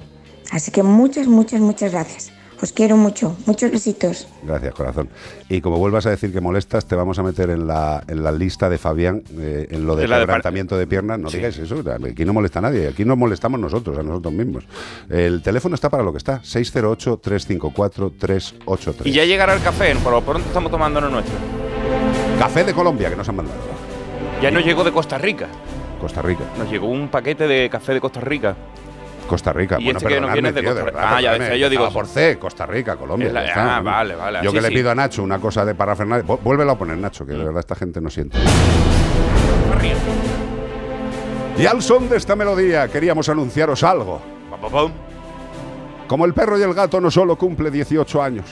Así 0.50 0.70
que 0.70 0.82
muchas, 0.82 1.26
muchas, 1.26 1.60
muchas 1.60 1.92
gracias. 1.92 2.32
Os 2.62 2.72
quiero 2.72 2.96
mucho. 2.96 3.36
Muchos 3.44 3.70
besitos. 3.70 4.28
Gracias, 4.44 4.72
corazón. 4.72 5.10
Y 5.50 5.60
como 5.60 5.76
vuelvas 5.76 6.06
a 6.06 6.10
decir 6.10 6.32
que 6.32 6.40
molestas, 6.40 6.86
te 6.86 6.94
vamos 6.96 7.18
a 7.18 7.22
meter 7.22 7.50
en 7.50 7.66
la, 7.66 8.02
en 8.08 8.22
la 8.22 8.32
lista 8.32 8.70
de 8.70 8.78
Fabián, 8.78 9.22
eh, 9.36 9.66
en 9.70 9.86
lo 9.86 9.94
de 9.94 10.04
En 10.04 10.10
la 10.10 10.20
de 10.20 10.26
piernas. 10.86 11.18
No 11.18 11.28
Sí. 11.28 11.36
digáis 11.36 11.58
eso, 11.58 11.84
aquí 12.02 12.24
no 12.24 12.32
molesta 12.32 12.60
a 12.60 12.62
nadie, 12.62 12.88
aquí 12.88 13.04
nos 13.04 13.18
molestamos 13.18 13.60
nosotros, 13.60 13.98
a 13.98 14.02
nosotros 14.02 14.32
mismos. 14.32 14.64
El 15.10 15.42
teléfono 15.42 15.74
está 15.74 15.90
para 15.90 16.02
lo 16.02 16.12
que 16.12 16.18
está, 16.18 16.40
608-354-383. 16.44 19.02
Y 19.04 19.12
ya 19.12 19.26
llegará 19.26 19.52
el 19.52 19.60
café, 19.62 19.94
por 19.96 20.14
lo 20.14 20.22
pronto 20.22 20.48
estamos 20.48 20.70
tomando 20.70 20.98
lo 20.98 21.10
nuestro. 21.10 21.34
Café 22.38 22.64
de 22.64 22.72
Colombia 22.72 23.10
que 23.10 23.16
nos 23.16 23.28
han 23.28 23.36
mandado. 23.36 23.58
Ya 24.40 24.50
nos 24.50 24.64
llegó 24.64 24.82
de 24.82 24.92
Costa 24.92 25.18
Rica. 25.18 25.48
Costa 26.02 26.20
Rica. 26.20 26.42
Nos 26.58 26.68
llegó 26.70 26.88
un 26.88 27.08
paquete 27.08 27.46
de 27.48 27.70
café 27.70 27.94
de 27.94 28.00
Costa 28.00 28.20
Rica. 28.20 28.54
Costa 29.28 29.52
Rica. 29.52 29.78
Y 29.80 29.88
este 29.88 30.04
que 30.06 30.20
nos 30.20 30.32
viene 30.32 30.52
de 30.52 30.62
Costa 30.62 30.84
Rica. 30.84 30.98
Ah, 31.16 31.20
ya 31.20 31.32
decía 31.38 31.56
yo, 31.56 31.70
digo- 31.70 31.90
por 31.92 32.06
C, 32.06 32.38
Costa 32.38 32.66
Rica, 32.66 32.96
Colombia. 32.96 33.32
La- 33.32 33.46
está. 33.46 33.76
ah, 33.76 33.80
vale, 33.80 34.14
vale, 34.16 34.40
Yo 34.42 34.50
sí, 34.50 34.56
que 34.56 34.62
le 34.62 34.70
pido 34.72 34.90
a 34.90 34.94
Nacho 34.94 35.22
una 35.22 35.38
cosa 35.38 35.64
de 35.64 35.74
parafernalia. 35.74 36.26
Vu- 36.26 36.40
Vuélvelo 36.42 36.72
a 36.72 36.76
poner, 36.76 36.98
Nacho, 36.98 37.24
que 37.24 37.32
de 37.32 37.38
verdad 37.44 37.60
esta 37.60 37.76
gente 37.76 38.00
no 38.00 38.10
siente. 38.10 38.36
Y 41.58 41.66
al 41.66 41.82
son 41.82 42.08
de 42.08 42.16
esta 42.16 42.34
melodía 42.34 42.88
queríamos 42.88 43.28
anunciaros 43.28 43.82
algo. 43.84 44.20
Como 46.08 46.24
el 46.26 46.34
perro 46.34 46.58
y 46.58 46.62
el 46.62 46.74
gato 46.74 47.00
no 47.00 47.10
solo 47.10 47.36
cumple 47.36 47.70
18 47.70 48.22
años. 48.22 48.46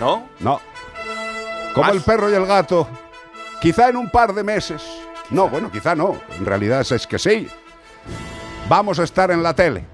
¿No? 0.00 0.24
No. 0.40 0.60
Como 1.74 1.86
¿Más? 1.86 1.96
el 1.96 2.02
perro 2.02 2.30
y 2.30 2.34
el 2.34 2.44
gato, 2.46 2.86
quizá 3.60 3.88
en 3.88 3.96
un 3.96 4.10
par 4.10 4.34
de 4.34 4.44
meses. 4.44 4.82
No, 5.32 5.48
bueno, 5.48 5.70
quizá 5.70 5.94
no. 5.94 6.16
En 6.38 6.44
realidad 6.46 6.80
es 6.90 7.06
que 7.06 7.18
sí. 7.18 7.48
Vamos 8.68 8.98
a 8.98 9.04
estar 9.04 9.30
en 9.30 9.42
la 9.42 9.54
tele. 9.54 9.84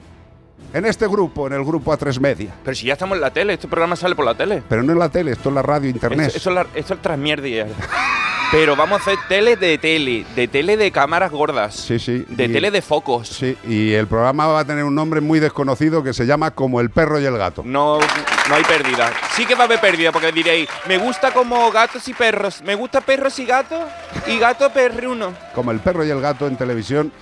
En 0.75 0.85
este 0.85 1.07
grupo, 1.09 1.47
en 1.47 1.55
el 1.55 1.65
grupo 1.65 1.93
A3 1.97 2.21
Media. 2.21 2.51
Pero 2.63 2.75
si 2.75 2.87
ya 2.87 2.93
estamos 2.93 3.17
en 3.17 3.23
la 3.23 3.33
tele, 3.33 3.55
este 3.55 3.69
programa 3.69 3.97
sale 3.97 4.15
por 4.15 4.25
la 4.27 4.35
tele. 4.35 4.63
Pero 4.69 4.83
no 4.83 4.93
en 4.93 4.99
la 4.99 5.09
tele, 5.09 5.33
esto 5.33 5.49
es 5.49 5.55
la 5.55 5.63
radio, 5.63 5.89
internet. 5.89 6.33
Esto 6.35 6.51
es 6.51 6.55
la- 6.55 6.67
esto 6.75 6.95
es. 6.95 7.67
Pero 8.51 8.75
vamos 8.77 8.99
a 9.01 9.03
hacer 9.03 9.19
tele 9.29 9.57
de 9.57 9.77
tele, 9.77 10.25
de 10.35 10.49
tele 10.49 10.79
de 10.79 10.91
cámaras 10.91 11.31
gordas, 11.31 11.75
Sí, 11.75 11.99
sí. 11.99 12.25
de 12.29 12.47
y- 12.47 12.49
tele 12.53 12.71
de 12.71 12.81
focos. 12.81 13.29
Sí, 13.29 13.59
y 13.69 13.93
el 13.93 14.07
programa 14.07 14.47
va 14.47 14.61
a 14.61 14.65
tener 14.65 14.85
un 14.85 14.95
nombre 14.95 15.21
muy 15.21 15.39
desconocido 15.39 16.03
que 16.03 16.15
se 16.15 16.25
llama 16.25 16.53
Como 16.53 16.81
el 16.81 16.89
perro 16.89 17.21
y 17.21 17.27
el 17.27 17.37
gato. 17.37 17.63
No, 17.63 17.99
no 17.99 18.55
hay 18.55 18.65
pérdida. 18.65 19.13
Sí 19.37 19.45
que 19.45 19.55
va 19.55 19.63
a 19.63 19.67
haber 19.67 19.81
pérdida, 19.81 20.13
porque 20.13 20.33
diréis, 20.33 20.67
me 20.87 20.97
gusta 20.97 21.31
como 21.33 21.71
gatos 21.71 22.09
y 22.09 22.15
perros. 22.15 22.63
Me 22.65 22.75
gusta 22.75 23.03
perros 23.03 23.39
y 23.39 23.45
gatos 23.45 23.81
y 24.27 24.39
gato 24.39 24.71
perruno. 24.73 25.35
Como 25.55 25.71
el 25.71 25.81
perro 25.81 26.03
y 26.07 26.11
el 26.11 26.21
gato 26.23 26.47
en 26.47 26.57
televisión. 26.57 27.13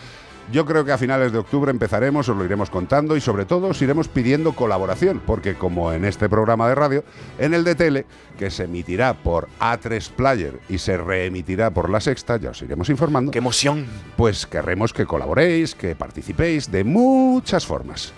Yo 0.52 0.64
creo 0.64 0.84
que 0.84 0.92
a 0.92 0.98
finales 0.98 1.32
de 1.32 1.38
octubre 1.38 1.72
empezaremos, 1.72 2.28
os 2.28 2.36
lo 2.36 2.44
iremos 2.44 2.70
contando 2.70 3.16
y 3.16 3.20
sobre 3.20 3.44
todo 3.44 3.66
os 3.66 3.82
iremos 3.82 4.06
pidiendo 4.06 4.52
colaboración, 4.52 5.20
porque 5.26 5.56
como 5.56 5.92
en 5.92 6.04
este 6.04 6.28
programa 6.28 6.68
de 6.68 6.76
radio, 6.76 7.04
en 7.38 7.52
el 7.52 7.64
de 7.64 7.74
tele, 7.74 8.06
que 8.38 8.50
se 8.52 8.64
emitirá 8.64 9.14
por 9.14 9.48
A3 9.58 10.08
Player 10.10 10.60
y 10.68 10.78
se 10.78 10.98
reemitirá 10.98 11.70
por 11.70 11.90
La 11.90 12.00
Sexta, 12.00 12.36
ya 12.36 12.50
os 12.50 12.62
iremos 12.62 12.88
informando. 12.90 13.32
¡Qué 13.32 13.38
emoción! 13.38 13.86
Pues 14.16 14.46
querremos 14.46 14.92
que 14.92 15.04
colaboréis, 15.04 15.74
que 15.74 15.96
participéis 15.96 16.70
de 16.70 16.84
muchas 16.84 17.66
formas. 17.66 18.12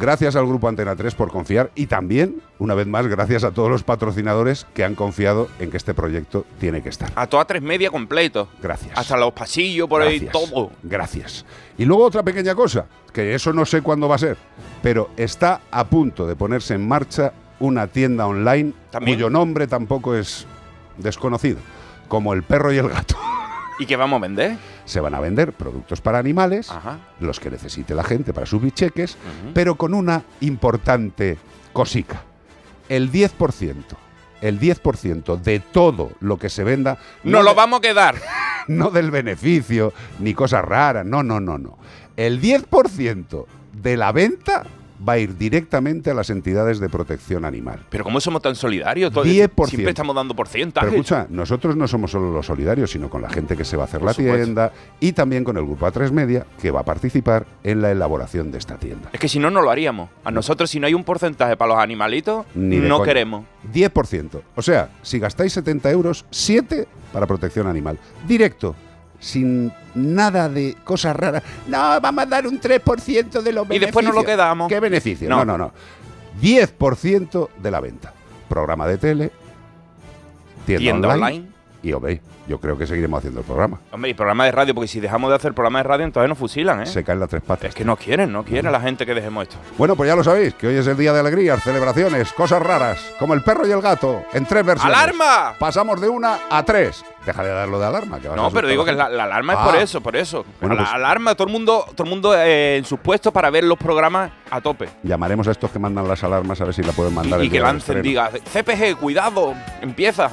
Gracias 0.00 0.34
al 0.34 0.46
Grupo 0.46 0.66
Antena 0.66 0.96
3 0.96 1.14
por 1.14 1.30
confiar 1.30 1.70
y 1.74 1.84
también, 1.86 2.40
una 2.58 2.74
vez 2.74 2.86
más, 2.86 3.06
gracias 3.06 3.44
a 3.44 3.50
todos 3.50 3.68
los 3.68 3.82
patrocinadores 3.82 4.66
que 4.72 4.82
han 4.82 4.94
confiado 4.94 5.48
en 5.58 5.70
que 5.70 5.76
este 5.76 5.92
proyecto 5.92 6.46
tiene 6.58 6.82
que 6.82 6.88
estar. 6.88 7.12
A 7.16 7.26
toda 7.26 7.44
tres 7.44 7.60
media 7.60 7.90
completo. 7.90 8.48
Gracias. 8.62 8.96
Hasta 8.96 9.18
los 9.18 9.34
pasillos 9.34 9.90
por 9.90 10.00
ahí, 10.00 10.20
todo. 10.20 10.70
Gracias. 10.82 11.44
Y 11.76 11.84
luego 11.84 12.04
otra 12.04 12.22
pequeña 12.22 12.54
cosa, 12.54 12.86
que 13.12 13.34
eso 13.34 13.52
no 13.52 13.66
sé 13.66 13.82
cuándo 13.82 14.08
va 14.08 14.14
a 14.14 14.18
ser, 14.18 14.38
pero 14.82 15.10
está 15.18 15.60
a 15.70 15.84
punto 15.84 16.26
de 16.26 16.34
ponerse 16.34 16.72
en 16.72 16.88
marcha 16.88 17.34
una 17.58 17.86
tienda 17.86 18.26
online 18.26 18.72
¿También? 18.90 19.18
cuyo 19.18 19.28
nombre 19.28 19.66
tampoco 19.66 20.14
es 20.14 20.46
desconocido, 20.96 21.58
como 22.08 22.32
el 22.32 22.42
perro 22.42 22.72
y 22.72 22.78
el 22.78 22.88
gato. 22.88 23.18
¿Y 23.78 23.84
qué 23.84 23.96
vamos 23.96 24.16
a 24.16 24.22
vender? 24.22 24.56
Se 24.90 24.98
van 24.98 25.14
a 25.14 25.20
vender 25.20 25.52
productos 25.52 26.00
para 26.00 26.18
animales, 26.18 26.68
Ajá. 26.68 26.98
los 27.20 27.38
que 27.38 27.48
necesite 27.48 27.94
la 27.94 28.02
gente 28.02 28.32
para 28.32 28.44
sus 28.46 28.60
bicheques, 28.60 29.16
pero 29.54 29.76
con 29.76 29.94
una 29.94 30.24
importante 30.40 31.38
cosica. 31.72 32.22
El 32.88 33.12
10%, 33.12 33.74
el 34.40 34.58
10% 34.58 35.36
de 35.40 35.60
todo 35.60 36.10
lo 36.18 36.38
que 36.38 36.48
se 36.48 36.64
venda 36.64 36.98
Nos 37.22 37.40
de- 37.42 37.44
lo 37.44 37.54
vamos 37.54 37.78
a 37.78 37.82
quedar. 37.82 38.16
no 38.66 38.90
del 38.90 39.12
beneficio 39.12 39.92
ni 40.18 40.34
cosas 40.34 40.64
raras, 40.64 41.06
no, 41.06 41.22
no, 41.22 41.38
no, 41.38 41.56
no. 41.56 41.78
El 42.16 42.40
10% 42.42 43.46
de 43.72 43.96
la 43.96 44.10
venta 44.10 44.64
va 45.06 45.14
a 45.14 45.18
ir 45.18 45.36
directamente 45.36 46.10
a 46.10 46.14
las 46.14 46.30
entidades 46.30 46.78
de 46.80 46.88
protección 46.88 47.44
animal. 47.44 47.80
Pero 47.90 48.04
¿cómo 48.04 48.20
somos 48.20 48.42
tan 48.42 48.54
solidarios? 48.54 49.12
Todo- 49.12 49.24
10%. 49.24 49.66
Siempre 49.68 49.90
estamos 49.90 50.14
dando 50.14 50.34
porcentajes. 50.36 50.88
Pero 50.90 51.00
escucha, 51.02 51.26
nosotros 51.30 51.76
no 51.76 51.88
somos 51.88 52.10
solo 52.10 52.30
los 52.32 52.46
solidarios, 52.46 52.90
sino 52.90 53.08
con 53.08 53.22
la 53.22 53.30
gente 53.30 53.56
que 53.56 53.64
se 53.64 53.76
va 53.76 53.84
a 53.84 53.86
hacer 53.86 54.00
Por 54.00 54.08
la 54.08 54.12
supuesto. 54.14 54.36
tienda 54.44 54.72
y 55.00 55.12
también 55.12 55.44
con 55.44 55.56
el 55.56 55.64
grupo 55.64 55.86
A3 55.86 56.10
Media 56.12 56.46
que 56.60 56.70
va 56.70 56.80
a 56.80 56.84
participar 56.84 57.46
en 57.64 57.80
la 57.82 57.90
elaboración 57.90 58.50
de 58.52 58.58
esta 58.58 58.76
tienda. 58.76 59.08
Es 59.12 59.20
que 59.20 59.28
si 59.28 59.38
no, 59.38 59.50
no 59.50 59.62
lo 59.62 59.70
haríamos. 59.70 60.10
A 60.24 60.30
nosotros, 60.30 60.70
si 60.70 60.78
no 60.80 60.86
hay 60.86 60.94
un 60.94 61.04
porcentaje 61.04 61.56
para 61.56 61.74
los 61.74 61.82
animalitos, 61.82 62.44
Ni 62.54 62.76
no 62.78 62.98
coña. 62.98 63.08
queremos. 63.08 63.44
10%. 63.72 64.42
O 64.56 64.62
sea, 64.62 64.90
si 65.02 65.18
gastáis 65.18 65.52
70 65.52 65.90
euros, 65.90 66.24
7 66.30 66.86
para 67.12 67.26
protección 67.26 67.66
animal. 67.66 67.98
Directo. 68.26 68.74
Sin 69.20 69.70
nada 69.94 70.48
de 70.48 70.76
cosas 70.82 71.14
raras. 71.14 71.42
No, 71.66 72.00
vamos 72.00 72.24
a 72.24 72.26
dar 72.26 72.46
un 72.46 72.58
3% 72.60 73.42
de 73.42 73.52
los 73.52 73.66
Y 73.66 73.68
beneficios. 73.68 73.80
después 73.80 74.06
nos 74.06 74.14
lo 74.14 74.24
quedamos. 74.24 74.68
¿Qué 74.68 74.80
beneficio? 74.80 75.28
No. 75.28 75.44
No, 75.44 75.56
no, 75.56 75.58
no. 75.58 75.72
10% 76.40 77.48
de 77.62 77.70
la 77.70 77.80
venta. 77.80 78.12
Programa 78.48 78.86
de 78.88 78.98
tele, 78.98 79.30
tienda, 80.66 80.82
Tienda 80.82 81.08
online, 81.08 81.26
online. 81.26 81.48
Y 81.82 81.92
OB. 81.92 82.18
Yo 82.46 82.58
creo 82.58 82.76
que 82.76 82.86
seguiremos 82.86 83.18
haciendo 83.18 83.40
el 83.40 83.46
programa. 83.46 83.78
Hombre, 83.92 84.10
y 84.10 84.14
programa 84.14 84.44
de 84.44 84.50
radio, 84.52 84.74
porque 84.74 84.88
si 84.88 84.98
dejamos 85.00 85.30
de 85.30 85.36
hacer 85.36 85.54
programa 85.54 85.78
de 85.78 85.82
radio, 85.84 86.04
entonces 86.04 86.28
nos 86.28 86.36
fusilan, 86.38 86.82
¿eh? 86.82 86.86
Se 86.86 87.04
caen 87.04 87.20
las 87.20 87.28
tres 87.28 87.42
patas. 87.42 87.68
Es 87.70 87.74
que 87.74 87.84
no 87.84 87.96
quieren, 87.96 88.32
no 88.32 88.44
quieren 88.44 88.72
la 88.72 88.80
gente 88.80 89.06
que 89.06 89.14
dejemos 89.14 89.44
esto. 89.44 89.56
Bueno, 89.78 89.94
pues 89.94 90.08
ya 90.08 90.16
lo 90.16 90.24
sabéis, 90.24 90.54
que 90.54 90.66
hoy 90.66 90.74
es 90.76 90.86
el 90.86 90.96
día 90.96 91.12
de 91.12 91.20
alegrías, 91.20 91.62
celebraciones, 91.62 92.32
cosas 92.32 92.60
raras, 92.62 92.98
como 93.18 93.34
el 93.34 93.42
perro 93.42 93.66
y 93.66 93.70
el 93.70 93.80
gato, 93.80 94.22
en 94.32 94.46
tres 94.46 94.64
versiones. 94.64 94.96
¡Alarma! 94.96 95.54
Pasamos 95.58 96.00
de 96.00 96.08
una 96.08 96.38
a 96.50 96.64
tres. 96.64 97.04
Deja 97.24 97.44
de 97.44 97.50
darlo 97.50 97.78
de 97.78 97.86
alarma. 97.86 98.18
Que 98.18 98.28
No, 98.30 98.50
pero 98.50 98.66
digo 98.66 98.84
que 98.84 98.92
la, 98.92 99.04
alarma 99.04 99.52
es 99.52 99.58
Ah. 99.60 99.64
por 99.66 99.76
eso, 99.76 100.00
por 100.00 100.16
eso. 100.16 100.44
Bueno, 100.60 100.74
la 100.74 100.82
pues- 100.84 100.94
alarma, 100.94 101.34
todo 101.34 101.46
el 101.46 101.52
mundo, 101.52 101.84
todo 101.94 102.04
el 102.04 102.10
mundo 102.10 102.34
eh, 102.36 102.78
en 102.78 102.84
sus 102.84 102.98
puestos 102.98 103.32
para 103.32 103.50
ver 103.50 103.62
los 103.64 103.78
programas 103.78 104.32
a 104.50 104.60
tope. 104.60 104.88
Llamaremos 105.02 105.46
a 105.46 105.50
estos 105.52 105.70
que 105.70 105.78
mandan 105.78 106.08
las 106.08 106.24
alarmas 106.24 106.60
a 106.60 106.64
ver 106.64 106.74
si 106.74 106.82
la 106.82 106.92
pueden 106.92 107.14
mandar. 107.14 107.38
Y, 107.38 107.42
el 107.42 107.48
y 107.48 107.50
que 107.50 107.60
lancen, 107.60 108.00
diga, 108.02 108.30
CPG, 108.30 108.96
cuidado, 108.98 109.54
empieza. 109.82 110.30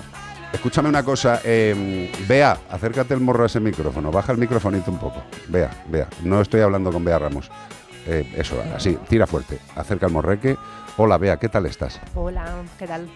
Escúchame 0.53 0.89
una 0.89 1.03
cosa, 1.03 1.41
eh, 1.43 2.11
Bea, 2.27 2.57
acércate 2.69 3.13
el 3.13 3.19
morro 3.19 3.43
a 3.43 3.47
ese 3.47 3.59
micrófono, 3.59 4.11
baja 4.11 4.31
el 4.31 4.37
microfonito 4.37 4.89
un 4.91 4.97
poco. 4.97 5.23
Bea, 5.49 5.69
Bea, 5.87 6.07
no 6.23 6.41
estoy 6.41 6.61
hablando 6.61 6.91
con 6.91 7.03
Bea 7.03 7.19
Ramos. 7.19 7.49
Eh, 8.07 8.33
eso, 8.37 8.55
así, 8.73 8.97
tira 9.09 9.27
fuerte, 9.27 9.59
acerca 9.75 10.05
el 10.07 10.13
morreque. 10.13 10.57
Hola 10.95 11.17
Bea, 11.17 11.37
¿qué 11.37 11.49
tal 11.49 11.65
estás? 11.65 11.99
Hola, 12.15 12.45
¿qué 12.79 12.87
tal? 12.87 13.07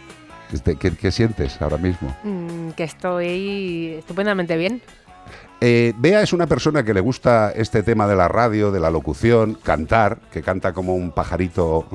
Este, 0.51 0.75
¿Qué, 0.75 0.91
qué 0.95 1.11
sientes 1.11 1.61
ahora 1.61 1.77
mismo? 1.77 2.13
Mm, 2.23 2.71
que 2.71 2.83
estoy 2.83 3.95
estupendamente 3.99 4.57
bien. 4.57 4.81
Eh, 5.63 5.93
Bea 5.95 6.23
es 6.23 6.33
una 6.33 6.47
persona 6.47 6.83
que 6.83 6.91
le 6.91 7.01
gusta 7.01 7.51
este 7.51 7.83
tema 7.83 8.07
de 8.07 8.15
la 8.15 8.27
radio, 8.27 8.71
de 8.71 8.79
la 8.79 8.89
locución, 8.89 9.53
cantar, 9.61 10.17
que 10.31 10.41
canta 10.41 10.73
como 10.73 10.95
un 10.95 11.11
pajarito 11.11 11.85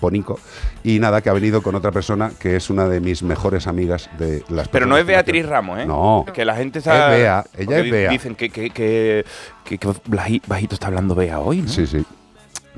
bonico. 0.00 0.40
Y 0.82 0.98
nada, 1.00 1.20
que 1.20 1.28
ha 1.28 1.34
venido 1.34 1.62
con 1.62 1.74
otra 1.74 1.92
persona 1.92 2.32
que 2.38 2.56
es 2.56 2.70
una 2.70 2.88
de 2.88 3.00
mis 3.00 3.22
mejores 3.22 3.66
amigas 3.66 4.08
de 4.18 4.42
las 4.48 4.68
Pero 4.68 4.86
no 4.86 4.96
es 4.96 5.04
Beatriz. 5.04 5.44
Ramos, 5.46 5.80
¿eh? 5.80 5.84
No. 5.86 6.24
Que 6.32 6.46
la 6.46 6.56
gente 6.56 6.78
está. 6.78 7.12
Es 7.12 7.18
Bea, 7.20 7.44
ella 7.58 7.78
es 7.80 7.90
Bea. 7.90 8.10
Dicen 8.10 8.34
que, 8.34 8.48
que, 8.48 8.70
que, 8.70 9.24
que- 9.64 9.76
que 9.78 9.88
baji- 10.08 10.42
bajito 10.46 10.74
está 10.74 10.86
hablando 10.86 11.14
Bea 11.14 11.40
hoy, 11.40 11.60
¿no? 11.60 11.68
Sí, 11.68 11.86
sí. 11.86 12.02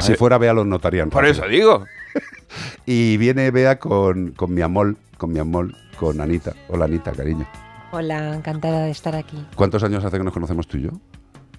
Si 0.00 0.14
fuera 0.16 0.38
Bea 0.38 0.52
los 0.55 0.66
notarían. 0.66 1.11
Por 1.11 1.22
rápido. 1.22 1.44
eso 1.44 1.48
digo. 1.50 1.85
Y 2.85 3.16
viene 3.16 3.50
Bea 3.52 3.78
con, 3.78 4.33
con 4.33 4.52
mi 4.52 4.61
amor, 4.61 4.96
con 5.16 5.33
mi 5.33 5.38
amor, 5.38 5.72
con 5.98 6.20
Anita. 6.20 6.52
Hola 6.68 6.87
Anita, 6.87 7.12
cariño. 7.12 7.46
Hola, 7.94 8.35
encantada 8.35 8.85
de 8.87 8.90
estar 8.90 9.14
aquí. 9.14 9.37
¿Cuántos 9.55 9.83
años 9.85 10.05
hace 10.05 10.16
que 10.18 10.24
nos 10.24 10.33
conocemos 10.33 10.66
tú 10.66 10.78
y 10.78 10.83
yo? 10.83 10.90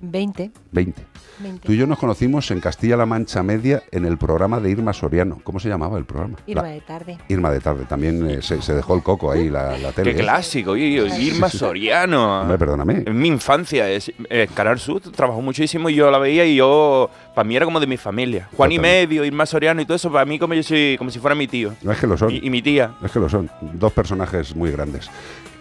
20. 0.05 0.51
20. 0.73 1.01
20. 1.39 1.65
Tú 1.65 1.71
y 1.71 1.77
yo 1.77 1.87
nos 1.87 1.97
conocimos 1.97 2.51
en 2.51 2.59
Castilla-La 2.59 3.05
Mancha 3.05 3.41
Media 3.41 3.83
en 3.91 4.03
el 4.05 4.17
programa 4.17 4.59
de 4.59 4.69
Irma 4.69 4.91
Soriano. 4.91 5.39
¿Cómo 5.45 5.61
se 5.61 5.69
llamaba 5.69 5.97
el 5.97 6.03
programa? 6.03 6.35
Irma 6.45 6.63
La- 6.63 6.67
de 6.69 6.81
tarde. 6.81 7.17
Irma 7.29 7.51
de 7.51 7.59
tarde. 7.61 7.85
También 7.85 8.29
eh, 8.29 8.41
se, 8.41 8.61
se 8.61 8.73
dejó 8.73 8.95
el 8.95 9.03
coco 9.03 9.31
ahí, 9.31 9.49
la, 9.49 9.77
la 9.77 9.93
tele. 9.93 10.13
Qué 10.13 10.19
¿eh? 10.19 10.23
clásico, 10.23 10.71
oye, 10.71 11.01
oye, 11.03 11.21
Irma 11.21 11.47
Sí, 11.47 11.53
sí. 11.53 11.57
Soriano. 11.59 12.41
Hombre, 12.41 12.57
perdóname. 12.57 13.03
En 13.05 13.17
mi 13.17 13.29
infancia, 13.29 13.89
es, 13.89 14.11
eh, 14.29 14.49
Canal 14.53 14.77
Sur 14.77 14.99
trabajó 15.03 15.41
muchísimo 15.41 15.89
y 15.89 15.95
yo 15.95 16.11
la 16.11 16.17
veía 16.17 16.43
y 16.45 16.55
yo, 16.57 17.09
para 17.33 17.47
mí 17.47 17.55
era 17.55 17.63
como 17.65 17.79
de 17.79 17.87
mi 17.87 17.95
familia. 17.95 18.49
Juan 18.57 18.73
y. 18.73 18.79
Medio, 18.79 19.23
Irma 19.23 19.45
Soriano 19.45 19.81
y 19.81 19.85
todo 19.85 19.95
eso, 19.95 20.11
para 20.11 20.25
mí 20.25 20.37
como, 20.37 20.53
yo 20.53 20.63
soy, 20.63 20.95
como 20.97 21.11
si 21.11 21.19
fuera 21.19 21.33
mi 21.35 21.47
tío 21.47 21.73
No 21.81 21.93
es 21.93 21.99
que 21.99 22.07
lo 22.07 22.17
son. 22.17 22.29
y, 22.29 22.41
y 22.43 22.49
mi 22.49 22.61
tía. 22.61 22.91
Es 23.05 23.11
que 23.11 23.19
lo 23.21 23.29
son. 23.29 23.49
Dos 23.61 23.93
personajes 23.93 24.53
muy 24.53 24.69
grandes. 24.71 25.09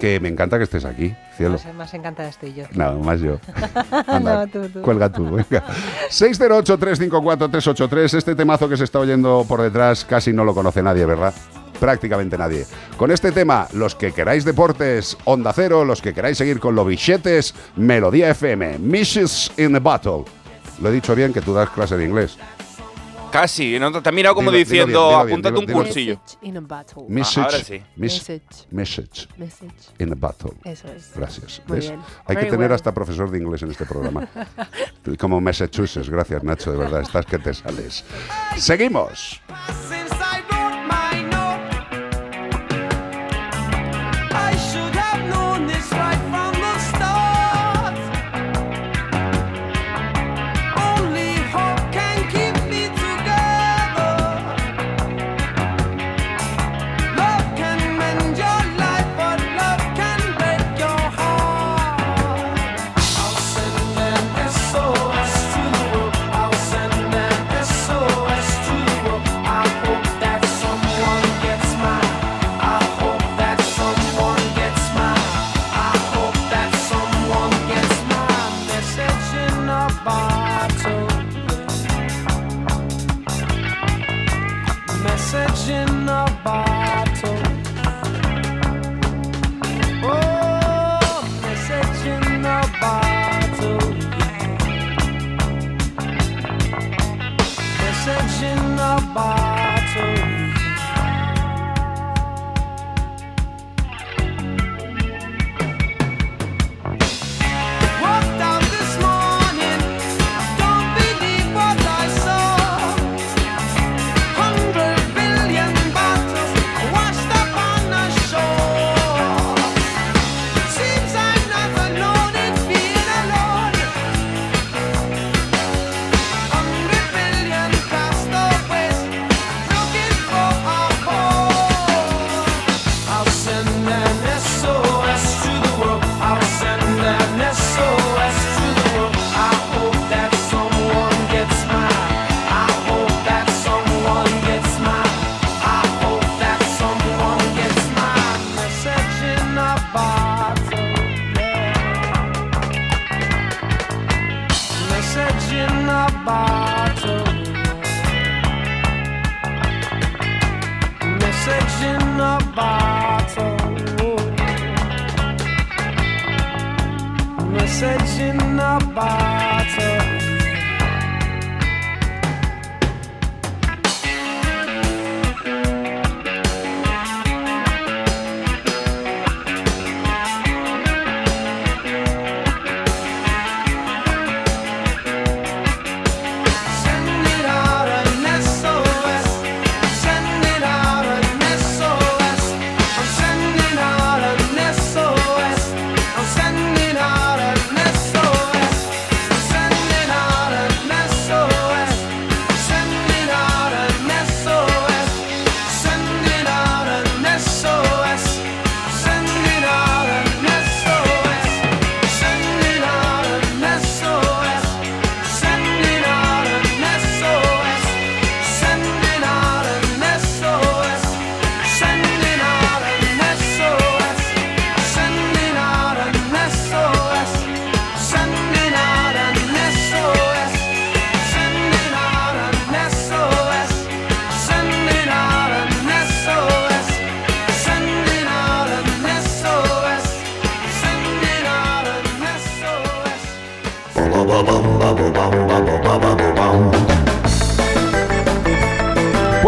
Que 0.02 0.18
me 0.18 0.28
encanta 0.28 0.58
que 0.58 0.64
estés 0.64 0.84
aquí, 0.84 1.14
cielo. 1.36 1.52
Más, 1.52 1.74
más 1.76 1.94
encantada 1.94 2.28
estoy 2.28 2.52
yo. 2.54 2.64
Nada 2.72 2.96
más 2.96 3.20
yo. 3.20 3.38
Anda, 4.08 4.46
No, 4.46 4.48
tú, 4.48 4.68
tú. 4.68 4.82
Cuelga 4.82 5.12
tú, 5.12 5.30
venga. 5.30 5.62
608-354-383. 6.10 8.18
Este 8.18 8.34
temazo 8.34 8.68
que 8.68 8.76
se 8.76 8.82
está 8.82 8.98
oyendo 8.98 9.44
por 9.46 9.62
detrás 9.62 10.04
casi 10.04 10.32
no 10.32 10.44
lo 10.44 10.54
conoce 10.54 10.82
nadie, 10.82 11.06
¿verdad? 11.06 11.32
Prácticamente 11.78 12.36
nadie. 12.36 12.66
Con 12.96 13.12
este 13.12 13.30
tema, 13.30 13.68
los 13.74 13.94
que 13.94 14.10
queráis 14.10 14.44
deportes, 14.44 15.16
Onda 15.24 15.52
Cero, 15.52 15.84
los 15.84 16.02
que 16.02 16.12
queráis 16.12 16.36
seguir 16.36 16.58
con 16.58 16.74
los 16.74 16.84
bichetes, 16.84 17.54
Melodía 17.76 18.28
FM, 18.30 18.80
Missions 18.80 19.52
in 19.56 19.72
the 19.72 19.78
Battle. 19.78 20.24
Lo 20.80 20.88
he 20.88 20.92
dicho 20.92 21.14
bien 21.14 21.32
que 21.32 21.42
tú 21.42 21.54
das 21.54 21.70
clase 21.70 21.96
de 21.96 22.06
inglés. 22.06 22.36
Casi, 23.32 23.78
¿no? 23.78 23.90
te 24.02 24.08
has 24.08 24.14
mirado 24.14 24.34
como 24.34 24.50
Dilo- 24.50 24.58
dilo 24.58 24.68
bien, 24.70 24.86
diciendo, 24.86 25.08
dilo 25.08 25.24
bien, 25.24 25.28
apúntate 25.32 25.54
dilo- 25.56 25.66
un 25.66 25.72
cursillo. 25.72 26.20
Message 26.20 26.38
in 26.42 26.56
a 26.56 26.60
bottle. 26.60 27.02
Message, 27.08 27.40
Ah, 27.40 27.44
ahora 27.44 27.58
sí. 27.58 27.72
mes- 27.74 27.84
Message. 27.96 28.66
message 28.70 29.28
Message. 29.38 29.74
in 29.98 30.12
a 30.12 30.14
bottle. 30.14 30.52
Eso 30.64 30.88
es. 30.88 31.10
Gracias. 31.14 31.62
Muy 31.66 31.78
¿Ves? 31.78 31.88
bien. 31.88 32.00
Hay 32.00 32.26
que 32.26 32.34
Very 32.34 32.50
tener 32.50 32.66
well. 32.70 32.72
hasta 32.74 32.92
profesor 32.92 33.30
de 33.30 33.38
inglés 33.38 33.62
en 33.62 33.70
este 33.70 33.86
programa. 33.86 34.28
Como 35.18 35.40
Massachusetts. 35.40 36.08
Gracias, 36.10 36.42
Nacho, 36.44 36.72
de 36.72 36.78
verdad. 36.78 37.00
Estás 37.02 37.26
que 37.26 37.38
te 37.38 37.54
sales. 37.54 38.04
Seguimos. 38.56 39.40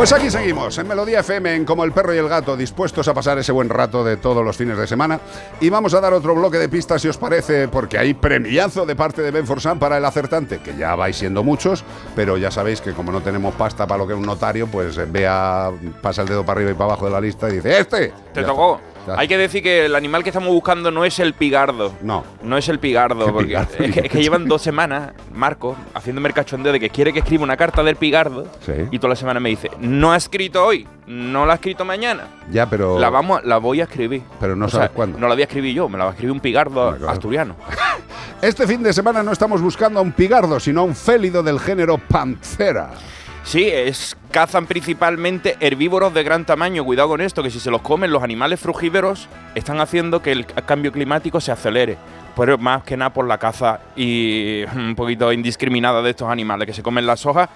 Pues 0.05 0.13
aquí 0.13 0.31
seguimos, 0.31 0.77
en 0.77 0.87
Melodía 0.87 1.21
FM, 1.21 1.55
en 1.55 1.65
Como 1.65 1.83
el 1.83 1.91
Perro 1.93 2.15
y 2.15 2.19
el 2.19 2.29
Gato, 2.29 2.59
dispuestos 2.59 3.09
a 3.09 3.15
pasar 3.15 3.39
ese 3.39 3.53
buen 3.53 3.71
rato 3.71 4.05
de 4.05 4.19
todos 4.19 4.45
los 4.45 4.55
fines 4.55 4.77
de 4.77 4.87
semana. 4.87 5.19
Y 5.63 5.71
vamos 5.71 5.95
a 5.95 6.01
dar 6.03 6.13
otro 6.13 6.35
bloque 6.35 6.59
de 6.59 6.69
pistas, 6.69 7.01
si 7.01 7.09
os 7.09 7.17
parece, 7.17 7.69
porque 7.69 7.97
hay 7.97 8.13
premiazo 8.13 8.85
de 8.85 8.97
parte 8.97 9.23
de 9.23 9.31
Ben 9.31 9.47
Forsan 9.47 9.79
para 9.79 9.97
el 9.97 10.05
acertante, 10.05 10.59
que 10.59 10.77
ya 10.77 10.95
vais 10.95 11.17
siendo 11.17 11.43
muchos, 11.43 11.85
pero 12.15 12.37
ya 12.37 12.51
sabéis 12.51 12.83
que 12.83 12.93
como 12.93 13.13
no 13.13 13.23
tenemos 13.23 13.55
pasta 13.55 13.87
para 13.87 13.97
lo 13.97 14.07
que 14.07 14.13
es 14.13 14.19
un 14.19 14.27
notario, 14.27 14.67
pues 14.67 14.99
eh, 14.99 15.07
vea, 15.09 15.71
pasa 16.03 16.21
el 16.21 16.29
dedo 16.29 16.45
para 16.45 16.59
arriba 16.59 16.73
y 16.73 16.75
para 16.75 16.85
abajo 16.85 17.07
de 17.07 17.11
la 17.11 17.21
lista 17.23 17.49
y 17.49 17.55
dice, 17.55 17.79
¡este! 17.79 18.13
Te 18.35 18.43
tocó. 18.43 18.75
está. 18.75 18.94
Hay 19.17 19.29
que 19.29 19.37
decir 19.39 19.63
que 19.63 19.87
el 19.87 19.95
animal 19.95 20.23
que 20.23 20.31
estamos 20.31 20.49
buscando 20.51 20.91
no 20.91 21.05
es 21.05 21.19
el 21.19 21.35
pigardo. 21.35 21.93
No. 22.03 22.25
No 22.43 22.57
es 22.57 22.69
el 22.69 22.79
pigardo. 22.79 23.27
¿Qué 23.27 23.33
Porque 23.33 23.47
pigardo? 23.49 23.75
Es, 23.79 23.93
que, 23.93 24.01
es 24.01 24.09
que 24.11 24.23
llevan 24.23 24.47
dos 24.49 24.63
semanas, 24.63 25.13
Marco, 25.35 25.77
haciéndome 25.95 26.29
el 26.29 26.35
cachondeo 26.35 26.73
de 26.73 26.81
que 26.81 26.91
quiere 26.91 27.13
que 27.13 27.21
escriba 27.21 27.45
una 27.45 27.57
carta 27.57 27.83
del 27.83 27.97
pigardo. 27.97 28.47
Sí. 28.65 28.73
Y 28.91 28.99
toda 28.99 29.11
la 29.11 29.17
semana 29.17 29.41
me 29.41 29.51
dice, 29.51 29.71
no 29.81 30.13
ha 30.13 30.17
escrito 30.17 30.65
hoy, 30.65 30.87
no 31.07 31.47
la 31.47 31.53
ha 31.53 31.57
escrito 31.57 31.85
mañana. 31.85 32.29
Ya, 32.51 32.69
pero... 32.69 32.99
La 32.99 33.11
vamos, 33.11 33.45
la 33.45 33.59
voy 33.59 33.81
a 33.81 33.85
escribir. 33.85 34.23
Pero 34.41 34.57
no 34.57 34.67
O 34.67 34.69
sea, 34.69 34.81
sabes 34.81 34.93
cuándo. 34.93 35.19
No 35.19 35.29
la 35.29 35.35
voy 35.35 35.43
a 35.43 35.47
escribir 35.47 35.75
yo, 35.75 35.89
me 35.89 35.99
la 35.99 36.05
va 36.05 36.11
a 36.11 36.13
escribir 36.15 36.33
un 36.33 36.41
pigardo 36.41 36.97
claro. 36.97 37.11
asturiano. 37.11 37.57
Este 38.43 38.67
fin 38.67 38.83
de 38.83 38.93
semana 38.93 39.23
no 39.23 39.33
estamos 39.33 39.63
buscando 39.63 40.01
a 40.01 40.03
un 40.03 40.13
pigardo, 40.13 40.61
sino 40.61 40.83
a 40.83 40.85
un 40.85 40.95
félido 40.95 41.43
del 41.43 41.59
género 41.59 41.97
Panthera. 41.97 42.91
Sí, 43.45 43.69
es, 43.69 44.17
cazan 44.31 44.67
principalmente 44.67 45.57
herbívoros 45.61 46.15
de 46.15 46.23
gran 46.23 46.45
tamaño. 46.47 46.85
Cuidado 46.85 47.11
con 47.11 47.21
esto, 47.21 47.43
que 47.43 47.51
si 47.51 47.61
se 47.61 47.71
los 47.71 47.83
comen 47.83 48.11
los 48.11 48.23
animales 48.23 48.59
frugívoros, 48.59 49.29
están 49.55 49.81
haciendo 49.81 50.23
que 50.23 50.33
el 50.33 50.47
cambio 50.47 50.91
climático 50.91 51.41
se 51.41 51.53
acelere. 51.53 51.99
Pero 52.35 52.59
más 52.59 52.83
que 52.83 52.97
nada 52.97 53.13
por 53.13 53.29
la 53.29 53.39
caza 53.39 53.81
y 53.95 54.65
un 54.75 54.95
poquito 54.97 55.33
indiscriminada 55.33 56.03
de 56.03 56.11
estos 56.11 56.29
animales 56.29 56.67
que 56.67 56.73
se 56.73 56.83
comen 56.83 57.07
las 57.07 57.27
hojas 57.27 57.49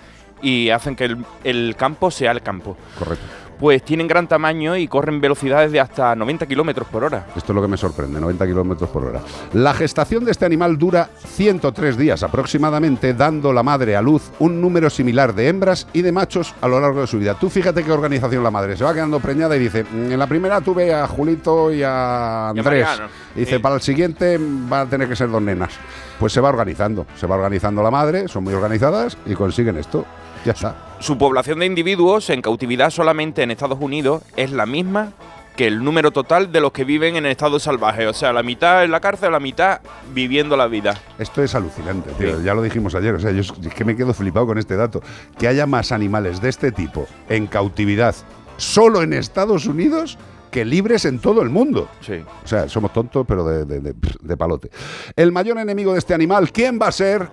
y 0.42 0.70
hacen 0.70 0.94
que 0.94 1.06
el, 1.06 1.24
el 1.42 1.74
campo 1.76 2.10
sea 2.10 2.32
el 2.32 2.42
campo. 2.42 2.76
Correcto. 2.98 3.47
Pues 3.58 3.82
tienen 3.82 4.06
gran 4.06 4.26
tamaño 4.26 4.76
y 4.76 4.86
corren 4.88 5.20
velocidades 5.20 5.72
de 5.72 5.80
hasta 5.80 6.14
90 6.14 6.46
kilómetros 6.46 6.88
por 6.88 7.04
hora. 7.04 7.26
Esto 7.36 7.52
es 7.52 7.54
lo 7.56 7.62
que 7.62 7.68
me 7.68 7.76
sorprende, 7.76 8.20
90 8.20 8.46
kilómetros 8.46 8.90
por 8.90 9.04
hora. 9.04 9.20
La 9.52 9.74
gestación 9.74 10.24
de 10.24 10.30
este 10.30 10.44
animal 10.46 10.78
dura 10.78 11.10
103 11.26 11.96
días 11.96 12.22
aproximadamente, 12.22 13.14
dando 13.14 13.52
la 13.52 13.62
madre 13.62 13.96
a 13.96 14.02
luz 14.02 14.30
un 14.38 14.60
número 14.60 14.90
similar 14.90 15.34
de 15.34 15.48
hembras 15.48 15.86
y 15.92 16.02
de 16.02 16.12
machos 16.12 16.54
a 16.60 16.68
lo 16.68 16.80
largo 16.80 17.00
de 17.00 17.06
su 17.06 17.18
vida. 17.18 17.34
Tú 17.34 17.50
fíjate 17.50 17.82
qué 17.82 17.92
organización 17.92 18.42
la 18.42 18.50
madre. 18.50 18.76
Se 18.76 18.84
va 18.84 18.94
quedando 18.94 19.20
preñada 19.20 19.56
y 19.56 19.60
dice, 19.60 19.84
"Mm, 19.84 20.12
en 20.12 20.18
la 20.18 20.26
primera 20.26 20.60
tuve 20.60 20.94
a 20.94 21.06
Julito 21.06 21.72
y 21.72 21.82
a 21.82 22.50
Andrés. 22.50 22.86
Y 23.34 23.40
dice, 23.40 23.60
para 23.60 23.76
el 23.76 23.80
siguiente 23.80 24.38
va 24.72 24.82
a 24.82 24.86
tener 24.86 25.08
que 25.08 25.16
ser 25.16 25.30
dos 25.30 25.42
nenas. 25.42 25.70
Pues 26.18 26.32
se 26.32 26.40
va 26.40 26.48
organizando, 26.48 27.06
se 27.16 27.26
va 27.26 27.36
organizando 27.36 27.82
la 27.82 27.90
madre, 27.90 28.26
son 28.28 28.44
muy 28.44 28.54
organizadas 28.54 29.16
y 29.26 29.34
consiguen 29.34 29.76
esto. 29.76 30.04
Ya 30.44 30.52
está. 30.52 30.76
Su 31.00 31.16
población 31.18 31.60
de 31.60 31.66
individuos 31.66 32.28
en 32.30 32.42
cautividad 32.42 32.90
solamente 32.90 33.42
en 33.42 33.50
Estados 33.50 33.78
Unidos 33.80 34.22
es 34.36 34.50
la 34.50 34.66
misma 34.66 35.12
que 35.56 35.66
el 35.66 35.82
número 35.82 36.12
total 36.12 36.52
de 36.52 36.60
los 36.60 36.70
que 36.70 36.84
viven 36.84 37.16
en 37.16 37.26
estado 37.26 37.58
salvaje. 37.58 38.06
O 38.06 38.12
sea, 38.12 38.32
la 38.32 38.44
mitad 38.44 38.84
en 38.84 38.92
la 38.92 39.00
cárcel, 39.00 39.32
la 39.32 39.40
mitad 39.40 39.80
viviendo 40.14 40.56
la 40.56 40.68
vida. 40.68 40.96
Esto 41.18 41.42
es 41.42 41.52
alucinante, 41.54 42.10
tío. 42.12 42.40
Ya 42.42 42.54
lo 42.54 42.62
dijimos 42.62 42.94
ayer. 42.94 43.14
O 43.14 43.20
sea, 43.20 43.32
yo 43.32 43.40
es 43.40 43.52
es 43.66 43.74
que 43.74 43.84
me 43.84 43.96
quedo 43.96 44.14
flipado 44.14 44.46
con 44.46 44.58
este 44.58 44.76
dato. 44.76 45.00
Que 45.36 45.48
haya 45.48 45.66
más 45.66 45.90
animales 45.90 46.40
de 46.40 46.48
este 46.48 46.70
tipo 46.70 47.06
en 47.28 47.48
cautividad 47.48 48.14
solo 48.56 49.02
en 49.02 49.12
Estados 49.12 49.66
Unidos 49.66 50.16
que 50.52 50.64
libres 50.64 51.04
en 51.04 51.18
todo 51.18 51.42
el 51.42 51.48
mundo. 51.50 51.88
Sí. 52.00 52.22
O 52.44 52.46
sea, 52.48 52.68
somos 52.68 52.92
tontos, 52.92 53.24
pero 53.28 53.44
de, 53.44 53.64
de- 53.64 53.80
de- 53.80 53.94
de 54.20 54.36
palote. 54.36 54.70
El 55.16 55.30
mayor 55.32 55.58
enemigo 55.58 55.92
de 55.92 55.98
este 55.98 56.14
animal, 56.14 56.50
¿quién 56.52 56.78
va 56.80 56.86
a 56.88 56.92
ser? 56.92 57.28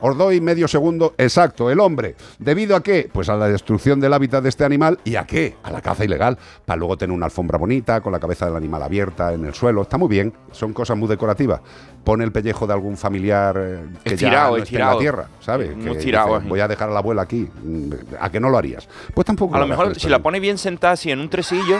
Os 0.00 0.16
doy 0.16 0.40
medio 0.40 0.66
segundo 0.66 1.14
exacto, 1.18 1.70
el 1.70 1.80
hombre. 1.80 2.16
¿Debido 2.38 2.76
a 2.76 2.82
qué? 2.82 3.10
Pues 3.12 3.28
a 3.28 3.36
la 3.36 3.48
destrucción 3.48 4.00
del 4.00 4.12
hábitat 4.12 4.42
de 4.42 4.48
este 4.48 4.64
animal. 4.64 4.98
¿Y 5.04 5.16
a 5.16 5.24
qué? 5.24 5.56
A 5.62 5.70
la 5.70 5.80
caza 5.80 6.04
ilegal. 6.04 6.38
Para 6.64 6.78
luego 6.78 6.96
tener 6.96 7.14
una 7.14 7.26
alfombra 7.26 7.58
bonita, 7.58 8.00
con 8.00 8.12
la 8.12 8.20
cabeza 8.20 8.46
del 8.46 8.56
animal 8.56 8.82
abierta 8.82 9.32
en 9.32 9.44
el 9.44 9.54
suelo. 9.54 9.82
Está 9.82 9.98
muy 9.98 10.08
bien. 10.08 10.32
Son 10.52 10.72
cosas 10.72 10.96
muy 10.96 11.08
decorativas. 11.08 11.60
Pone 12.04 12.24
el 12.24 12.32
pellejo 12.32 12.66
de 12.66 12.72
algún 12.72 12.96
familiar 12.96 13.56
eh, 13.58 13.84
que 14.02 14.10
ya 14.10 14.14
Estirado, 14.14 14.56
no 14.56 14.62
esté 14.62 14.76
en 14.76 14.86
la 14.86 14.98
tierra, 14.98 15.28
¿sabes? 15.40 15.76
Muy 15.76 15.84
Que 15.84 15.98
estirado, 15.98 16.28
dice, 16.28 16.38
así. 16.38 16.48
Voy 16.48 16.60
a 16.60 16.68
dejar 16.68 16.88
a 16.88 16.92
la 16.92 16.98
abuela 17.00 17.22
aquí. 17.22 17.48
Mm, 17.62 17.92
¿A 18.20 18.30
que 18.30 18.40
no 18.40 18.48
lo 18.48 18.56
harías? 18.58 18.88
Pues 19.14 19.26
tampoco. 19.26 19.54
A 19.54 19.58
lo 19.58 19.64
harás 19.64 19.78
mejor 19.78 20.00
si 20.00 20.08
la 20.08 20.20
pone 20.20 20.40
bien 20.40 20.56
sentada 20.56 20.94
así 20.94 21.10
en 21.10 21.20
un 21.20 21.28
tresillo, 21.28 21.78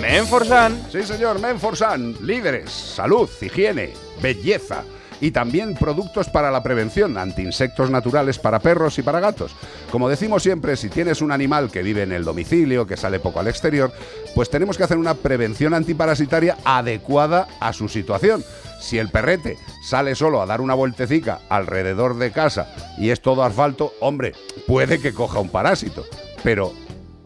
Menforsan. 0.00 0.86
Sí, 0.90 1.02
señor, 1.02 1.40
Menforsan, 1.40 2.14
líderes, 2.20 2.70
salud, 2.70 3.28
higiene, 3.40 3.92
belleza 4.20 4.84
y 5.20 5.30
también 5.30 5.74
productos 5.74 6.28
para 6.28 6.50
la 6.50 6.62
prevención, 6.62 7.16
antiinsectos 7.16 7.90
naturales 7.90 8.38
para 8.40 8.58
perros 8.58 8.98
y 8.98 9.02
para 9.02 9.20
gatos. 9.20 9.54
Como 9.90 10.08
decimos 10.08 10.42
siempre, 10.42 10.76
si 10.76 10.88
tienes 10.88 11.22
un 11.22 11.30
animal 11.30 11.70
que 11.70 11.82
vive 11.82 12.02
en 12.02 12.12
el 12.12 12.24
domicilio, 12.24 12.86
que 12.86 12.96
sale 12.96 13.20
poco 13.20 13.38
al 13.38 13.46
exterior, 13.46 13.92
pues 14.34 14.50
tenemos 14.50 14.76
que 14.76 14.82
hacer 14.82 14.98
una 14.98 15.14
prevención 15.14 15.74
antiparasitaria 15.74 16.58
adecuada 16.64 17.46
a 17.60 17.72
su 17.72 17.88
situación. 17.88 18.44
Si 18.80 18.98
el 18.98 19.10
perrete 19.10 19.56
sale 19.88 20.16
solo 20.16 20.42
a 20.42 20.46
dar 20.46 20.60
una 20.60 20.74
vueltecica 20.74 21.38
alrededor 21.48 22.18
de 22.18 22.32
casa 22.32 22.74
y 22.98 23.10
es 23.10 23.22
todo 23.22 23.44
asfalto, 23.44 23.94
hombre, 24.00 24.32
puede 24.66 25.00
que 25.00 25.14
coja 25.14 25.38
un 25.38 25.50
parásito. 25.50 26.04
Pero 26.42 26.72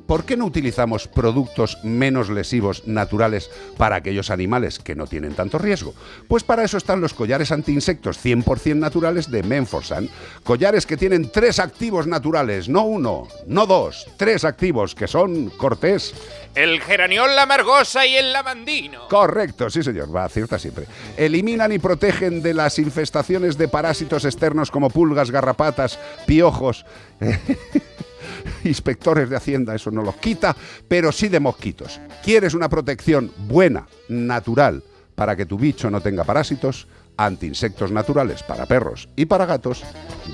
¿Por 0.06 0.24
qué 0.24 0.36
no 0.36 0.44
utilizamos 0.44 1.08
productos 1.08 1.78
menos 1.82 2.30
lesivos 2.30 2.86
naturales 2.86 3.50
para 3.76 3.96
aquellos 3.96 4.30
animales 4.30 4.78
que 4.78 4.94
no 4.94 5.06
tienen 5.06 5.34
tanto 5.34 5.58
riesgo? 5.58 5.94
Pues 6.28 6.44
para 6.44 6.62
eso 6.62 6.76
están 6.76 7.00
los 7.00 7.12
collares 7.12 7.50
antiinsectos 7.50 8.24
100% 8.24 8.76
naturales 8.76 9.30
de 9.30 9.42
Menforsan. 9.42 10.08
Collares 10.44 10.86
que 10.86 10.96
tienen 10.96 11.30
tres 11.32 11.58
activos 11.58 12.06
naturales, 12.06 12.68
no 12.68 12.84
uno, 12.84 13.26
no 13.48 13.66
dos, 13.66 14.06
tres 14.16 14.44
activos 14.44 14.94
que 14.94 15.08
son 15.08 15.50
cortés. 15.50 16.14
El 16.54 16.80
geraniol, 16.80 17.34
la 17.34 17.44
margosa 17.44 18.06
y 18.06 18.14
el 18.14 18.32
lavandino. 18.32 19.08
Correcto, 19.08 19.68
sí 19.70 19.82
señor, 19.82 20.14
va, 20.14 20.24
acierta 20.24 20.58
siempre. 20.58 20.86
Eliminan 21.16 21.72
y 21.72 21.80
protegen 21.80 22.42
de 22.42 22.54
las 22.54 22.78
infestaciones 22.78 23.58
de 23.58 23.66
parásitos 23.66 24.24
externos 24.24 24.70
como 24.70 24.88
pulgas, 24.88 25.32
garrapatas, 25.32 25.98
piojos. 26.26 26.86
Inspectores 28.64 29.30
de 29.30 29.36
Hacienda, 29.36 29.74
eso 29.74 29.90
no 29.90 30.02
los 30.02 30.16
quita, 30.16 30.56
pero 30.88 31.12
sí 31.12 31.28
de 31.28 31.40
mosquitos. 31.40 32.00
¿Quieres 32.22 32.54
una 32.54 32.68
protección 32.68 33.32
buena, 33.36 33.86
natural, 34.08 34.82
para 35.14 35.36
que 35.36 35.46
tu 35.46 35.58
bicho 35.58 35.90
no 35.90 36.00
tenga 36.00 36.24
parásitos? 36.24 36.86
Antiinsectos 37.16 37.90
naturales 37.92 38.42
para 38.42 38.66
perros 38.66 39.08
y 39.16 39.24
para 39.24 39.46
gatos 39.46 39.82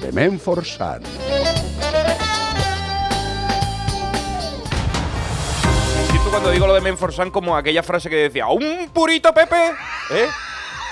de 0.01 0.11
Menforsan. 0.11 1.03
Siento 6.11 6.31
cuando 6.31 6.51
digo 6.51 6.67
lo 6.67 6.75
de 6.75 6.81
Menforsan 6.81 7.31
como 7.31 7.57
aquella 7.57 7.85
frase 7.85 8.11
que 8.11 8.17
decía, 8.17 8.49
¡un 8.49 8.91
purito 8.93 9.33
Pepe! 9.33 9.71
¿Eh? 10.11 10.27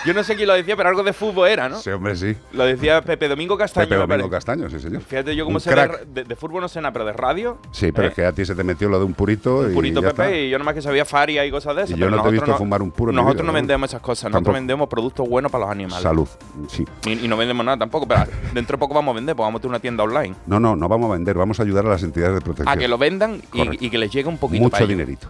Yo 0.06 0.14
no 0.14 0.24
sé 0.24 0.34
quién 0.34 0.48
lo 0.48 0.54
decía, 0.54 0.76
pero 0.76 0.88
algo 0.88 1.02
de 1.02 1.12
fútbol 1.12 1.48
era, 1.48 1.68
¿no? 1.68 1.78
Sí, 1.78 1.90
hombre, 1.90 2.16
sí. 2.16 2.34
Lo 2.52 2.64
decía 2.64 3.02
Pepe 3.02 3.28
Domingo 3.28 3.56
Castaño. 3.58 3.88
Pepe 3.88 4.00
Domingo. 4.00 4.30
Castaño, 4.30 4.70
sí 4.70 4.80
señor. 4.80 5.02
Fíjate 5.02 5.36
yo 5.36 5.44
cómo 5.44 5.56
Un 5.56 5.60
sé 5.60 5.74
de, 6.06 6.36
fútbol 6.36 6.62
no 6.62 6.68
sé 6.68 6.80
nada, 6.80 6.92
pero 6.92 7.04
de 7.04 7.12
radio. 7.12 7.58
Sí, 7.70 7.92
pero 7.92 8.06
¿eh? 8.06 8.08
es 8.08 8.14
que 8.14 8.24
a 8.24 8.32
ti 8.32 8.44
se 8.46 8.54
te 8.54 8.64
metió 8.64 8.88
lo 8.88 8.98
de 8.98 9.04
un 9.04 9.12
purito 9.14 9.58
Un 9.58 9.72
y 9.72 9.74
purito 9.74 10.00
Pepe 10.00 10.10
está. 10.10 10.36
y 10.36 10.50
yo 10.50 10.58
nomás 10.58 10.74
que 10.74 10.82
sabía 10.82 11.04
faria 11.04 11.44
y 11.44 11.50
cosas 11.50 11.76
de 11.76 11.82
esas. 11.82 11.96
Y 11.96 12.00
yo 12.00 12.06
pero 12.06 12.16
no 12.16 12.22
te 12.22 12.28
he 12.28 12.32
visto 12.32 12.56
fumar 12.56 12.80
un 12.80 12.90
puro 12.90 13.12
Nosotros 13.12 13.34
vida, 13.34 13.42
no 13.44 13.52
¿no? 13.52 13.52
vendemos 13.52 13.90
esas 13.90 14.00
cosas, 14.00 14.22
Tampoco. 14.22 14.40
nosotros 14.40 14.54
vendemos 14.54 14.88
productos 14.88 15.28
buenos 15.28 15.52
para 15.52 15.64
los 15.64 15.72
animales. 15.72 16.02
Salud, 16.02 16.28
sí. 16.68 16.84
Y, 17.04 17.24
y 17.24 17.28
no 17.28 17.36
vendemos 17.36 17.64
nada 17.64 17.78
tampoco, 17.78 18.08
pero 18.08 18.24
dentro 18.54 18.76
de 18.76 18.80
poco 18.80 18.94
vamos 18.94 19.12
a 19.12 19.16
vender, 19.16 19.36
porque 19.36 19.46
vamos 19.46 19.58
a 19.58 19.62
tener 19.62 19.70
una 19.70 19.80
tienda 19.80 20.04
online. 20.04 20.34
No, 20.46 20.58
no, 20.58 20.76
no 20.76 20.88
vamos 20.88 21.10
a 21.10 21.12
vender, 21.12 21.36
vamos 21.36 21.60
a 21.60 21.62
ayudar 21.62 21.84
a 21.86 21.90
las 21.90 22.02
entidades 22.02 22.34
de 22.34 22.40
protección. 22.40 22.68
A 22.68 22.76
que 22.78 22.88
lo 22.88 22.96
vendan 22.96 23.42
y, 23.52 23.90
que 23.90 23.98
les 23.98 24.10
llegue 24.10 24.28
un 24.28 24.38
poquito 24.38 24.62
Mucho 24.62 24.72
para 24.72 24.86
dinerito. 24.86 25.28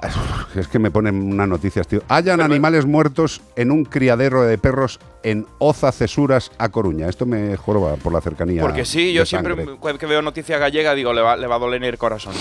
Es 0.54 0.68
que 0.68 0.78
me 0.78 0.90
ponen 0.90 1.20
unas 1.32 1.48
noticias, 1.48 1.86
tío. 1.86 2.02
Hayan 2.08 2.40
animales 2.40 2.86
muertos 2.86 3.42
en 3.56 3.70
un 3.70 3.84
criadero 3.84 4.42
de 4.42 4.56
perros 4.58 4.98
en 5.22 5.46
Oza 5.58 5.92
Cesuras, 5.92 6.50
a 6.58 6.68
Coruña. 6.70 7.08
Esto 7.08 7.26
me 7.26 7.56
joroba 7.56 7.96
por 7.96 8.12
la 8.12 8.20
cercanía. 8.20 8.62
Porque 8.62 8.84
sí, 8.84 9.12
yo 9.12 9.26
siempre 9.26 9.54
que 9.98 10.06
veo 10.06 10.22
noticias 10.22 10.58
gallegas 10.58 10.96
digo, 10.96 11.12
le 11.12 11.20
va, 11.20 11.36
le 11.36 11.46
va 11.46 11.56
a 11.56 11.58
doler 11.58 11.84
el 11.84 11.98
corazón. 11.98 12.34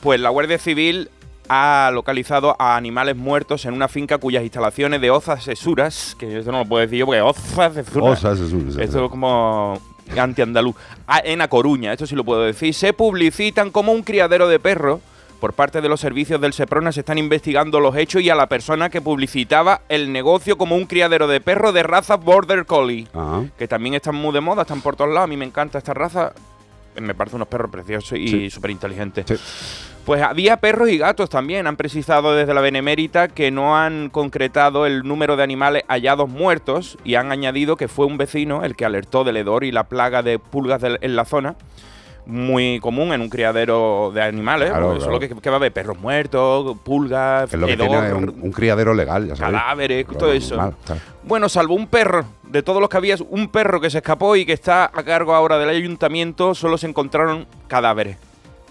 Pues 0.00 0.20
la 0.20 0.30
Guardia 0.30 0.58
Civil 0.58 1.10
ha 1.48 1.90
localizado 1.92 2.56
a 2.58 2.76
animales 2.76 3.16
muertos 3.16 3.64
en 3.64 3.74
una 3.74 3.88
finca 3.88 4.18
cuyas 4.18 4.42
instalaciones 4.42 5.00
de 5.00 5.10
Oza 5.10 5.36
Cesuras, 5.36 6.16
que 6.18 6.38
esto 6.38 6.52
no 6.52 6.60
lo 6.60 6.64
puedo 6.64 6.80
decir 6.80 6.98
yo 6.98 7.06
porque 7.06 7.20
Oza 7.20 7.70
Cesuras. 7.70 8.18
Oza 8.18 8.36
Cesuras, 8.36 8.76
Esto 8.76 9.04
es 9.04 9.10
como 9.10 9.80
anti-andaluz. 10.16 10.74
En 11.24 11.40
A 11.40 11.48
Coruña, 11.48 11.92
esto 11.92 12.06
sí 12.06 12.14
lo 12.14 12.24
puedo 12.24 12.42
decir. 12.42 12.74
Se 12.74 12.92
publicitan 12.92 13.70
como 13.70 13.92
un 13.92 14.02
criadero 14.02 14.48
de 14.48 14.58
perros. 14.58 15.00
Por 15.44 15.52
parte 15.52 15.82
de 15.82 15.90
los 15.90 16.00
servicios 16.00 16.40
del 16.40 16.54
Seprona 16.54 16.90
se 16.90 17.00
están 17.00 17.18
investigando 17.18 17.78
los 17.78 17.94
hechos 17.98 18.22
y 18.22 18.30
a 18.30 18.34
la 18.34 18.46
persona 18.46 18.88
que 18.88 19.02
publicitaba 19.02 19.82
el 19.90 20.10
negocio 20.10 20.56
como 20.56 20.74
un 20.74 20.86
criadero 20.86 21.26
de 21.28 21.38
perros 21.42 21.74
de 21.74 21.82
raza 21.82 22.16
Border 22.16 22.64
Collie 22.64 23.06
que 23.58 23.68
también 23.68 23.92
están 23.94 24.14
muy 24.14 24.32
de 24.32 24.40
moda, 24.40 24.62
están 24.62 24.80
por 24.80 24.96
todos 24.96 25.10
lados. 25.12 25.24
A 25.24 25.26
mí 25.26 25.36
me 25.36 25.44
encanta 25.44 25.76
esta 25.76 25.92
raza. 25.92 26.32
Me 26.98 27.14
parece 27.14 27.36
unos 27.36 27.48
perros 27.48 27.70
preciosos 27.70 28.18
y 28.18 28.26
Sí. 28.28 28.48
súper 28.50 28.70
inteligentes. 28.70 29.26
Sí. 29.28 29.34
Pues 30.06 30.22
había 30.22 30.56
perros 30.56 30.88
y 30.88 30.96
gatos 30.96 31.28
también. 31.28 31.66
Han 31.66 31.76
precisado 31.76 32.34
desde 32.34 32.54
la 32.54 32.62
Benemérita 32.62 33.28
que 33.28 33.50
no 33.50 33.76
han 33.76 34.08
concretado 34.08 34.86
el 34.86 35.02
número 35.02 35.36
de 35.36 35.42
animales 35.42 35.82
hallados 35.88 36.26
muertos 36.30 36.96
y 37.04 37.16
han 37.16 37.30
añadido 37.32 37.76
que 37.76 37.88
fue 37.88 38.06
un 38.06 38.16
vecino 38.16 38.64
el 38.64 38.76
que 38.76 38.86
alertó 38.86 39.24
del 39.24 39.36
hedor 39.36 39.64
y 39.64 39.72
la 39.72 39.84
plaga 39.84 40.22
de 40.22 40.38
pulgas 40.38 40.80
del- 40.80 40.96
en 41.02 41.16
la 41.16 41.26
zona. 41.26 41.54
Muy 42.26 42.80
común 42.80 43.12
en 43.12 43.20
un 43.20 43.28
criadero 43.28 44.10
de 44.14 44.22
animales. 44.22 44.70
Claro, 44.70 44.86
porque 44.86 44.98
claro. 45.00 45.12
Solo 45.12 45.20
que, 45.20 45.40
que 45.42 45.50
va 45.50 45.56
a 45.56 45.58
haber 45.58 45.72
perros 45.72 45.98
muertos, 45.98 46.76
pulgas, 46.82 47.52
es 47.52 47.60
lo 47.60 47.66
que 47.66 47.76
tiene 47.76 48.12
un, 48.14 48.34
un 48.40 48.50
criadero 48.52 48.94
legal, 48.94 49.28
ya 49.28 49.36
sabes. 49.36 49.60
cadáveres, 49.60 50.06
todo 50.06 50.32
eso. 50.32 50.56
normal, 50.56 50.74
claro. 50.86 51.00
Bueno, 51.22 51.48
salvo 51.48 51.74
un 51.74 51.86
perro. 51.86 52.24
De 52.42 52.62
todos 52.62 52.80
los 52.80 52.88
que 52.88 52.96
había, 52.96 53.16
un 53.30 53.48
perro 53.48 53.80
que 53.80 53.90
se 53.90 53.98
escapó 53.98 54.36
y 54.36 54.46
que 54.46 54.52
está 54.52 54.84
a 54.84 55.02
cargo 55.02 55.34
ahora 55.34 55.58
del 55.58 55.68
ayuntamiento, 55.68 56.54
solo 56.54 56.78
se 56.78 56.86
encontraron 56.86 57.46
cadáveres. 57.68 58.16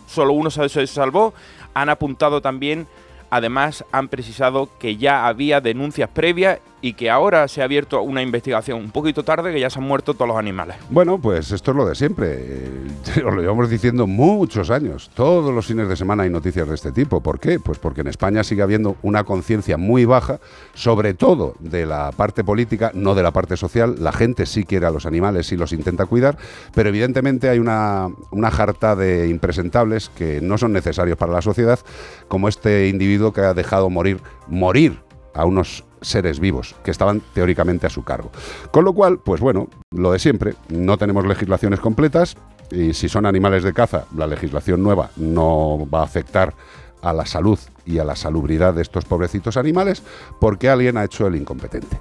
Solo 0.07 0.33
uno 0.33 0.49
se 0.49 0.87
salvó. 0.87 1.33
Han 1.73 1.89
apuntado 1.89 2.41
también, 2.41 2.87
además 3.29 3.83
han 3.91 4.07
precisado 4.07 4.69
que 4.79 4.97
ya 4.97 5.27
había 5.27 5.59
denuncias 5.61 6.09
previas 6.09 6.59
y 6.83 6.93
que 6.95 7.09
ahora 7.09 7.47
se 7.47 7.61
ha 7.61 7.63
abierto 7.63 8.01
una 8.01 8.21
investigación 8.21 8.77
un 8.77 8.91
poquito 8.91 9.23
tarde 9.23 9.53
que 9.53 9.59
ya 9.61 9.69
se 9.69 9.79
han 9.79 9.85
muerto 9.85 10.13
todos 10.13 10.27
los 10.27 10.37
animales. 10.37 10.75
Bueno, 10.89 11.17
pues 11.17 11.49
esto 11.53 11.71
es 11.71 11.77
lo 11.77 11.85
de 11.85 11.95
siempre. 11.95 12.35
Eh, 12.35 13.23
os 13.25 13.33
lo 13.33 13.41
llevamos 13.41 13.69
diciendo 13.69 14.05
muchos 14.05 14.69
años. 14.69 15.09
Todos 15.13 15.53
los 15.53 15.65
fines 15.65 15.87
de 15.87 15.95
semana 15.95 16.23
hay 16.23 16.29
noticias 16.29 16.67
de 16.67 16.75
este 16.75 16.91
tipo. 16.91 17.21
¿Por 17.21 17.39
qué? 17.39 17.57
Pues 17.57 17.79
porque 17.79 18.01
en 18.01 18.07
España 18.07 18.43
sigue 18.43 18.63
habiendo 18.63 18.97
una 19.01 19.23
conciencia 19.23 19.77
muy 19.77 20.03
baja, 20.03 20.41
sobre 20.73 21.13
todo 21.13 21.55
de 21.59 21.85
la 21.85 22.11
parte 22.11 22.43
política, 22.43 22.91
no 22.93 23.15
de 23.15 23.23
la 23.23 23.31
parte 23.31 23.55
social. 23.55 23.95
La 23.99 24.11
gente 24.11 24.45
sí 24.45 24.65
quiere 24.65 24.85
a 24.85 24.91
los 24.91 25.05
animales 25.05 25.53
y 25.53 25.55
los 25.55 25.71
intenta 25.71 26.05
cuidar, 26.05 26.37
pero 26.75 26.89
evidentemente 26.89 27.47
hay 27.47 27.59
una, 27.59 28.09
una 28.31 28.51
jarta 28.51 28.97
de 28.97 29.29
impresentables 29.29 30.09
que 30.09 30.41
no 30.41 30.57
son 30.57 30.73
necesarios 30.73 31.17
para 31.17 31.31
la 31.31 31.41
sociedad, 31.41 31.79
como 32.27 32.49
este 32.49 32.89
individuo 32.89 33.31
que 33.31 33.39
ha 33.39 33.53
dejado 33.53 33.89
morir, 33.89 34.19
morir 34.49 34.99
a 35.33 35.45
unos 35.45 35.83
seres 36.01 36.39
vivos 36.39 36.75
que 36.83 36.91
estaban 36.91 37.21
teóricamente 37.33 37.87
a 37.87 37.89
su 37.89 38.03
cargo. 38.03 38.31
Con 38.71 38.85
lo 38.85 38.93
cual, 38.93 39.19
pues 39.19 39.41
bueno, 39.41 39.67
lo 39.91 40.11
de 40.11 40.19
siempre, 40.19 40.55
no 40.69 40.97
tenemos 40.97 41.25
legislaciones 41.25 41.79
completas 41.79 42.35
y 42.71 42.93
si 42.93 43.09
son 43.09 43.25
animales 43.25 43.63
de 43.63 43.73
caza, 43.73 44.05
la 44.15 44.27
legislación 44.27 44.83
nueva 44.83 45.11
no 45.17 45.87
va 45.91 46.01
a 46.01 46.03
afectar 46.03 46.53
a 47.01 47.13
la 47.13 47.25
salud 47.25 47.59
y 47.85 47.99
a 47.99 48.03
la 48.03 48.15
salubridad 48.15 48.73
de 48.73 48.81
estos 48.81 49.05
pobrecitos 49.05 49.57
animales 49.57 50.03
porque 50.39 50.69
alguien 50.69 50.97
ha 50.97 51.03
hecho 51.03 51.27
el 51.27 51.35
incompetente. 51.35 51.99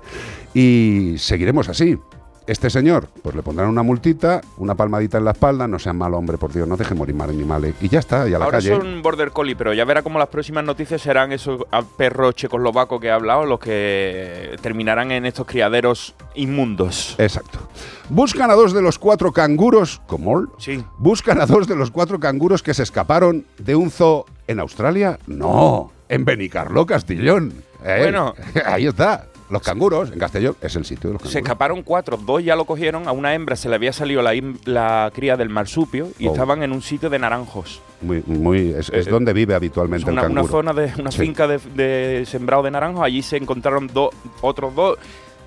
Y 0.55 1.17
seguiremos 1.19 1.69
así. 1.69 1.99
Este 2.47 2.71
señor, 2.71 3.07
pues 3.23 3.37
le 3.37 3.43
pondrán 3.43 3.69
una 3.69 3.83
multita, 3.85 4.41
una 4.57 4.75
palmadita 4.75 5.19
en 5.19 5.25
la 5.25 5.31
espalda, 5.31 5.69
no 5.69 5.79
sea 5.79 5.93
mal 5.93 6.13
hombre, 6.15 6.39
por 6.39 6.53
Dios, 6.53 6.67
no 6.67 6.77
deje 6.77 6.95
morir 6.95 7.15
más 7.15 7.29
animales. 7.29 7.75
Y 7.81 7.89
ya 7.89 8.01
está, 8.01 8.29
y 8.29 8.35
a 8.35 8.39
la 8.39 8.47
Ahora 8.47 8.59
calle. 8.59 8.71
son 8.77 9.01
border 9.01 9.31
collie, 9.31 9.55
pero 9.55 9.73
ya 9.73 9.85
verá 9.85 10.03
como 10.03 10.19
las 10.19 10.29
próximas 10.29 10.65
noticias 10.65 11.01
serán 11.01 11.31
esos 11.33 11.63
perros 11.97 12.35
checoslovacos 12.35 13.01
que 13.01 13.07
he 13.07 13.11
hablado, 13.13 13.47
los 13.47 13.61
que 13.61 14.57
terminarán 14.61 15.13
en 15.13 15.25
estos 15.25 15.47
criaderos 15.47 16.15
inmundos. 16.35 17.15
Exacto. 17.19 17.61
Buscan 18.09 18.51
a 18.51 18.55
dos 18.55 18.73
de 18.73 18.83
los 18.83 18.99
cuatro 18.99 19.33
canguros, 19.33 20.01
¿cómo? 20.07 20.47
Sí. 20.59 20.85
Buscan 20.99 21.41
a 21.41 21.47
dos 21.47 21.69
de 21.69 21.77
los 21.77 21.91
cuatro 21.93 22.19
canguros 22.19 22.63
que 22.63 22.75
se 22.75 22.83
escaparon 22.83 23.47
de 23.59 23.77
un 23.77 23.91
zoo 23.91 24.27
en 24.49 24.59
Australia. 24.59 25.19
No, 25.29 25.93
en 26.09 26.25
Benicarló, 26.25 26.87
Castillón. 26.87 27.55
Eh, 27.85 27.99
Bueno. 28.01 28.35
ahí 28.67 28.87
está. 28.87 29.27
Los 29.53 29.63
canguros, 29.63 30.11
en 30.11 30.19
Castellón, 30.19 30.57
es 30.61 30.75
el 30.77 30.85
sitio 30.85 31.11
de 31.11 31.15
los 31.15 31.23
Se 31.23 31.27
canguros. 31.29 31.43
escaparon 31.45 31.83
cuatro, 31.83 32.17
dos 32.17 32.43
ya 32.43 32.57
lo 32.57 32.65
cogieron, 32.65 33.07
a 33.07 33.13
una 33.13 33.35
hembra 33.35 33.55
se 33.55 33.69
le 33.69 33.75
había 33.75 33.93
salido 33.93 34.23
la, 34.23 34.33
la 34.65 35.11
cría 35.15 35.37
del 35.37 35.51
marsupio 35.51 36.09
y 36.19 36.27
Oh. 36.27 36.33
estaban 36.33 36.63
en 36.63 36.73
un 36.73 36.81
sitio 36.83 37.11
de 37.11 37.19
naranjos. 37.19 37.81
Muy, 38.01 38.23
muy, 38.27 38.71
es, 38.71 38.89
es 38.89 39.07
Eh, 39.07 39.11
donde 39.11 39.33
vive 39.33 39.55
habitualmente 39.55 40.11
una, 40.11 40.23
el 40.23 40.31
una 40.33 40.41
canguro. 40.41 40.51
zona 40.53 40.73
de 40.73 40.93
una 40.99 41.11
Sí. 41.13 41.19
finca 41.19 41.47
de, 41.47 41.59
de 41.77 42.25
sembrado 42.27 42.63
de 42.63 42.71
naranjos, 42.71 43.05
allí 43.05 43.23
se 43.23 43.37
encontraron 43.37 43.89
dos, 43.93 44.11
otros 44.41 44.75
dos, 44.75 44.99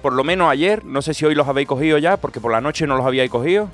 por 0.06 0.14
lo 0.14 0.24
menos 0.24 0.52
ayer, 0.52 0.86
no 0.86 1.02
sé 1.02 1.16
si 1.16 1.26
hoy 1.26 1.34
los 1.34 1.48
habéis 1.48 1.68
cogido 1.68 1.98
ya, 1.98 2.18
porque 2.18 2.40
por 2.40 2.52
la 2.52 2.62
noche 2.62 2.86
no 2.86 2.96
los 2.96 3.08
habíais 3.08 3.32
cogido, 3.32 3.72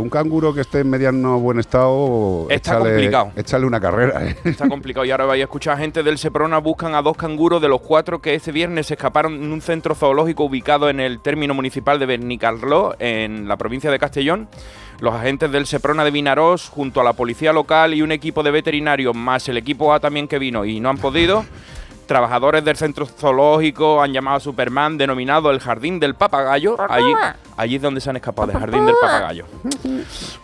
un 0.00 0.10
canguro 0.10 0.52
que 0.52 0.62
esté 0.62 0.80
en 0.80 0.90
mediano 0.90 1.38
buen 1.38 1.60
estado, 1.60 2.48
Está 2.50 2.72
échale, 2.72 2.90
complicado. 2.90 3.32
échale 3.36 3.66
una 3.66 3.78
carrera. 3.78 4.26
¿eh? 4.26 4.36
Está 4.42 4.68
complicado 4.68 5.04
y 5.04 5.12
ahora 5.12 5.24
vais 5.26 5.40
a 5.40 5.44
escuchar 5.44 5.78
gente 5.78 6.02
del 6.02 6.18
Seprona 6.18 6.58
buscan 6.58 6.96
a 6.96 7.02
dos 7.02 7.16
canguros 7.16 7.62
de 7.62 7.68
los 7.68 7.80
cuatro 7.80 8.20
que 8.20 8.34
este 8.34 8.50
viernes 8.50 8.88
se 8.88 8.94
escaparon 8.94 9.34
en 9.34 9.52
un 9.52 9.60
centro 9.60 9.94
zoológico 9.94 10.42
ubicado 10.42 10.90
en 10.90 10.98
el 10.98 11.20
término 11.20 11.54
municipal 11.54 12.00
de 12.00 12.06
Benicarló, 12.06 12.96
en 12.98 13.46
la 13.46 13.56
provincia 13.56 13.88
de 13.88 14.00
Castellón. 14.00 14.48
Los 14.98 15.14
agentes 15.14 15.52
del 15.52 15.66
Seprona 15.66 16.02
de 16.02 16.10
Vinarós, 16.10 16.70
junto 16.70 17.00
a 17.00 17.04
la 17.04 17.12
policía 17.12 17.52
local 17.52 17.94
y 17.94 18.02
un 18.02 18.10
equipo 18.10 18.42
de 18.42 18.50
veterinarios, 18.50 19.14
más 19.14 19.48
el 19.48 19.58
equipo 19.58 19.94
A 19.94 20.00
también 20.00 20.26
que 20.26 20.40
vino 20.40 20.64
y 20.64 20.80
no 20.80 20.88
han 20.90 20.98
podido. 20.98 21.44
Trabajadores 22.12 22.62
del 22.62 22.76
centro 22.76 23.06
zoológico 23.06 24.02
han 24.02 24.12
llamado 24.12 24.36
a 24.36 24.40
Superman, 24.40 24.98
denominado 24.98 25.50
el 25.50 25.60
Jardín 25.60 25.98
del 25.98 26.14
Papagayo. 26.14 26.76
Allí, 26.90 27.10
allí 27.56 27.76
es 27.76 27.80
donde 27.80 28.02
se 28.02 28.10
han 28.10 28.16
escapado, 28.16 28.48
del 28.48 28.58
Jardín 28.58 28.84
del 28.84 28.94
Papagayo. 29.00 29.46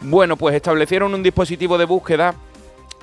Bueno, 0.00 0.38
pues 0.38 0.54
establecieron 0.54 1.12
un 1.12 1.22
dispositivo 1.22 1.76
de 1.76 1.84
búsqueda. 1.84 2.34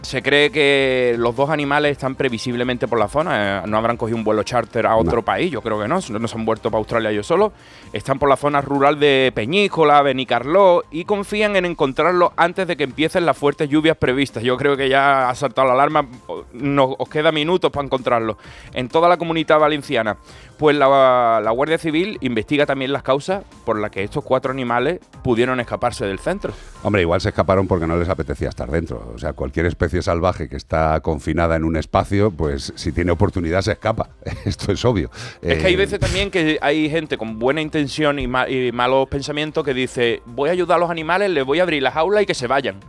Se 0.06 0.22
cree 0.22 0.52
que 0.52 1.16
los 1.18 1.36
dos 1.36 1.50
animales 1.50 1.94
están 1.94 2.14
previsiblemente 2.14 2.88
por 2.88 3.00
la 3.00 3.08
zona. 3.08 3.58
eh, 3.58 3.62
no 3.66 3.76
habrán 3.76 3.98
cogido 3.98 4.16
un 4.16 4.24
vuelo 4.24 4.44
charter 4.44 4.86
a 4.86 4.96
otro 4.96 5.24
país, 5.24 5.52
yo 5.52 5.62
creo 5.62 5.82
que 5.82 5.88
no. 5.88 5.96
No 5.96 6.28
se 6.28 6.38
han 6.38 6.46
vuelto 6.46 6.70
para 6.70 6.78
Australia 6.78 7.10
ellos 7.10 7.26
solos. 7.26 7.54
Están 7.92 8.20
por 8.20 8.30
la 8.30 8.38
zona 8.38 8.62
rural 8.62 9.00
de 9.00 9.32
Peñíscola, 9.34 10.04
Benicarló 10.04 10.84
y 10.92 11.06
confían 11.06 11.56
en 11.56 11.66
encontrarlos 11.66 12.30
antes 12.38 12.68
de 12.68 12.78
que 12.78 12.84
empiecen 12.84 13.26
las 13.26 13.36
fuertes 13.36 13.68
lluvias 13.68 13.98
previstas. 13.98 14.44
Yo 14.44 14.58
creo 14.58 14.78
que 14.78 14.90
ya 14.90 15.28
ha 15.28 15.34
saltado 15.34 15.68
la 15.70 15.74
alarma. 15.74 16.08
Nos, 16.54 16.92
os 17.00 17.10
queda 17.10 17.32
minutos 17.32 17.72
para 17.72 17.86
encontrarlos. 17.86 18.38
En 18.74 18.90
toda 18.90 19.10
la 19.10 19.18
comunidad 19.18 19.58
valenciana. 19.58 20.18
Pues 20.58 20.74
la, 20.78 21.42
la 21.44 21.52
Guardia 21.52 21.78
Civil 21.78 22.18
investiga 22.22 22.66
también 22.66 22.94
las 22.94 23.04
causas 23.04 23.44
por 23.66 23.78
las 23.78 23.92
que 23.92 24.04
estos 24.04 24.24
cuatro 24.24 24.52
animales 24.52 25.00
pudieron 25.22 25.60
escaparse 25.60 26.06
del 26.06 26.18
centro. 26.20 26.54
Hombre, 26.82 27.02
igual 27.02 27.20
se 27.20 27.28
escaparon 27.30 27.68
porque 27.68 27.86
no 27.86 27.98
les 27.98 28.08
apetecía 28.08 28.48
estar 28.48 28.72
dentro. 28.72 29.12
O 29.14 29.18
sea, 29.20 29.34
cualquier 29.34 29.66
especie 29.66 30.02
salvaje 30.02 30.48
que 30.48 30.56
está 30.56 30.98
confinada 31.02 31.58
en 31.58 31.66
un 31.66 31.76
espacio, 31.76 32.32
pues 32.32 32.72
si 32.78 32.94
tiene 32.94 33.12
oportunidad 33.12 33.62
se 33.64 33.74
escapa. 33.74 34.12
Esto 34.46 34.72
es 34.72 34.86
obvio. 34.86 35.10
Es 35.42 35.58
que 35.60 35.68
hay 35.68 35.74
Eh, 35.74 35.78
veces 35.78 36.00
también 36.00 36.32
que 36.32 36.58
hay 36.62 36.90
gente 36.90 37.18
con 37.18 37.38
buena 37.38 37.60
intención 37.60 38.18
y, 38.20 38.28
ma- 38.28 38.48
y 38.50 38.72
malos 38.72 39.10
pensamientos 39.10 39.66
que 39.66 39.74
dice, 39.74 40.22
voy 40.26 40.48
a 40.48 40.54
ayudar 40.54 40.78
a 40.78 40.80
los 40.80 40.90
animales, 40.90 41.32
les 41.32 41.44
voy 41.46 41.60
a 41.60 41.64
abrir 41.64 41.84
la 41.84 41.92
jaula 41.92 42.22
y 42.22 42.26
que 42.26 42.34
se 42.34 42.48
vayan. 42.48 42.80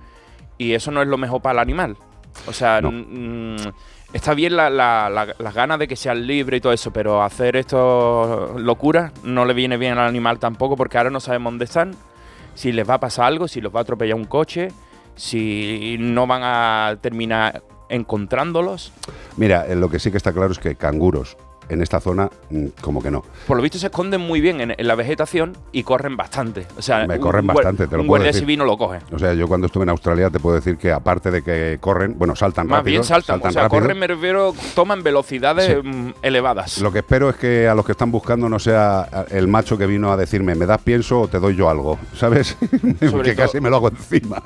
Y 0.57 0.75
eso 0.75 0.93
no 0.93 1.03
es 1.03 1.09
lo 1.09 1.19
mejor 1.19 1.43
para 1.43 1.55
el 1.55 1.59
animal. 1.59 1.97
O 2.47 2.53
sea, 2.53 2.81
No. 2.81 2.91
Está 4.17 4.35
bien 4.35 4.57
la- 4.57 4.71
la- 4.71 5.09
la- 5.11 5.35
las 5.39 5.55
ganas 5.55 5.79
de 5.79 5.87
que 5.87 5.97
sean 5.97 6.27
libres 6.27 6.59
y 6.59 6.61
todo 6.61 6.73
eso, 6.73 6.93
pero 6.93 7.23
hacer 7.23 7.57
esto 7.57 8.55
locuras 8.59 9.13
no 9.23 9.45
le 9.45 9.55
viene 9.55 9.77
bien 9.77 9.93
al 9.99 10.09
animal 10.09 10.39
tampoco 10.39 10.77
porque 10.77 10.99
ahora 10.99 11.11
no 11.11 11.21
sabemos 11.21 11.53
dónde 11.53 11.65
están, 11.67 11.95
si 12.55 12.73
les 12.73 12.89
va 12.89 12.95
a 12.95 13.01
pasar 13.01 13.27
algo, 13.27 13.47
si 13.49 13.61
los 13.61 13.75
va 13.75 13.81
a 13.81 13.83
atropellar 13.83 14.17
un 14.17 14.25
coche, 14.25 14.69
si 15.15 15.97
no 15.99 16.27
van 16.27 16.43
a 16.45 16.97
terminar 17.01 17.63
encontrándolos. 17.89 18.93
Mira, 19.37 19.67
eh, 19.67 19.77
lo 19.77 19.89
que 19.89 19.99
sí 19.99 20.11
que 20.11 20.17
está 20.17 20.33
claro 20.33 20.53
es 20.53 20.59
que 20.59 20.75
canguros 20.77 21.37
en 21.69 21.83
esta 21.83 22.01
zona, 22.01 22.31
mm, 22.51 22.67
como 22.81 23.03
que 23.03 23.11
no. 23.11 23.25
Por 23.47 23.57
lo 23.57 23.63
visto 23.63 23.79
se 23.79 23.87
esconden 23.87 24.21
muy 24.21 24.41
bien 24.41 24.61
en, 24.61 24.75
en 24.79 24.87
la 24.87 24.95
vegetación 24.95 25.57
y 25.73 25.83
corren 25.83 26.17
bastante. 26.17 26.67
O 26.79 26.83
sea, 26.83 27.07
Me 27.07 27.19
corren 27.19 27.43
un 27.49 27.55
bastante, 27.55 27.87
te 27.87 27.97
lo 27.97 28.03
un 28.03 28.09
puedo 28.09 28.23
decir. 28.25 28.41
civil 28.41 28.59
no 28.59 28.65
lo 28.65 28.77
coge. 28.79 28.99
O 29.13 29.19
sea, 29.19 29.35
yo 29.35 29.49
cuando 29.49 29.67
estuve 29.67 29.83
en 29.85 29.91
Australia 29.91 30.31
te 30.31 30.39
puedo 30.39 30.57
decir 30.57 30.77
que 30.77 30.93
aparte 30.93 31.31
de 31.31 31.43
que 31.43 31.79
corren, 31.81 32.17
bueno, 32.19 32.37
saltan 32.37 32.67
Más 32.67 32.79
rápido. 32.79 32.93
bien 32.93 33.05
saltan, 33.05 33.41
o 33.43 33.51
sea, 33.51 33.63
rápido. 33.63 33.81
corren, 33.83 33.99
me 33.99 34.07
refiero, 34.07 34.55
toman 34.75 35.03
velocidades 35.03 35.67
Sí. 35.67 35.89
mm, 35.89 36.15
elevadas. 36.23 36.79
Lo 36.81 36.93
que 36.93 36.99
espero 37.01 37.29
es 37.31 37.37
que 37.37 37.69
a 37.69 37.75
los 37.75 37.85
que 37.85 37.93
están 37.93 38.11
buscando 38.13 38.49
no 38.49 38.59
sea 38.59 39.27
el 39.31 39.49
macho 39.49 39.77
que 39.77 39.87
vino 39.87 40.13
a 40.13 40.17
decirme, 40.17 40.55
¿me 40.55 40.67
das 40.67 40.81
pienso 40.83 41.23
o 41.23 41.29
te 41.29 41.39
doy 41.41 41.57
yo 41.57 41.69
algo? 41.71 41.99
¿Sabes? 42.15 42.57
Que 43.27 43.35
casi 43.35 43.61
me 43.61 43.71
lo 43.71 43.77
hago 43.77 43.89
encima. 43.89 44.43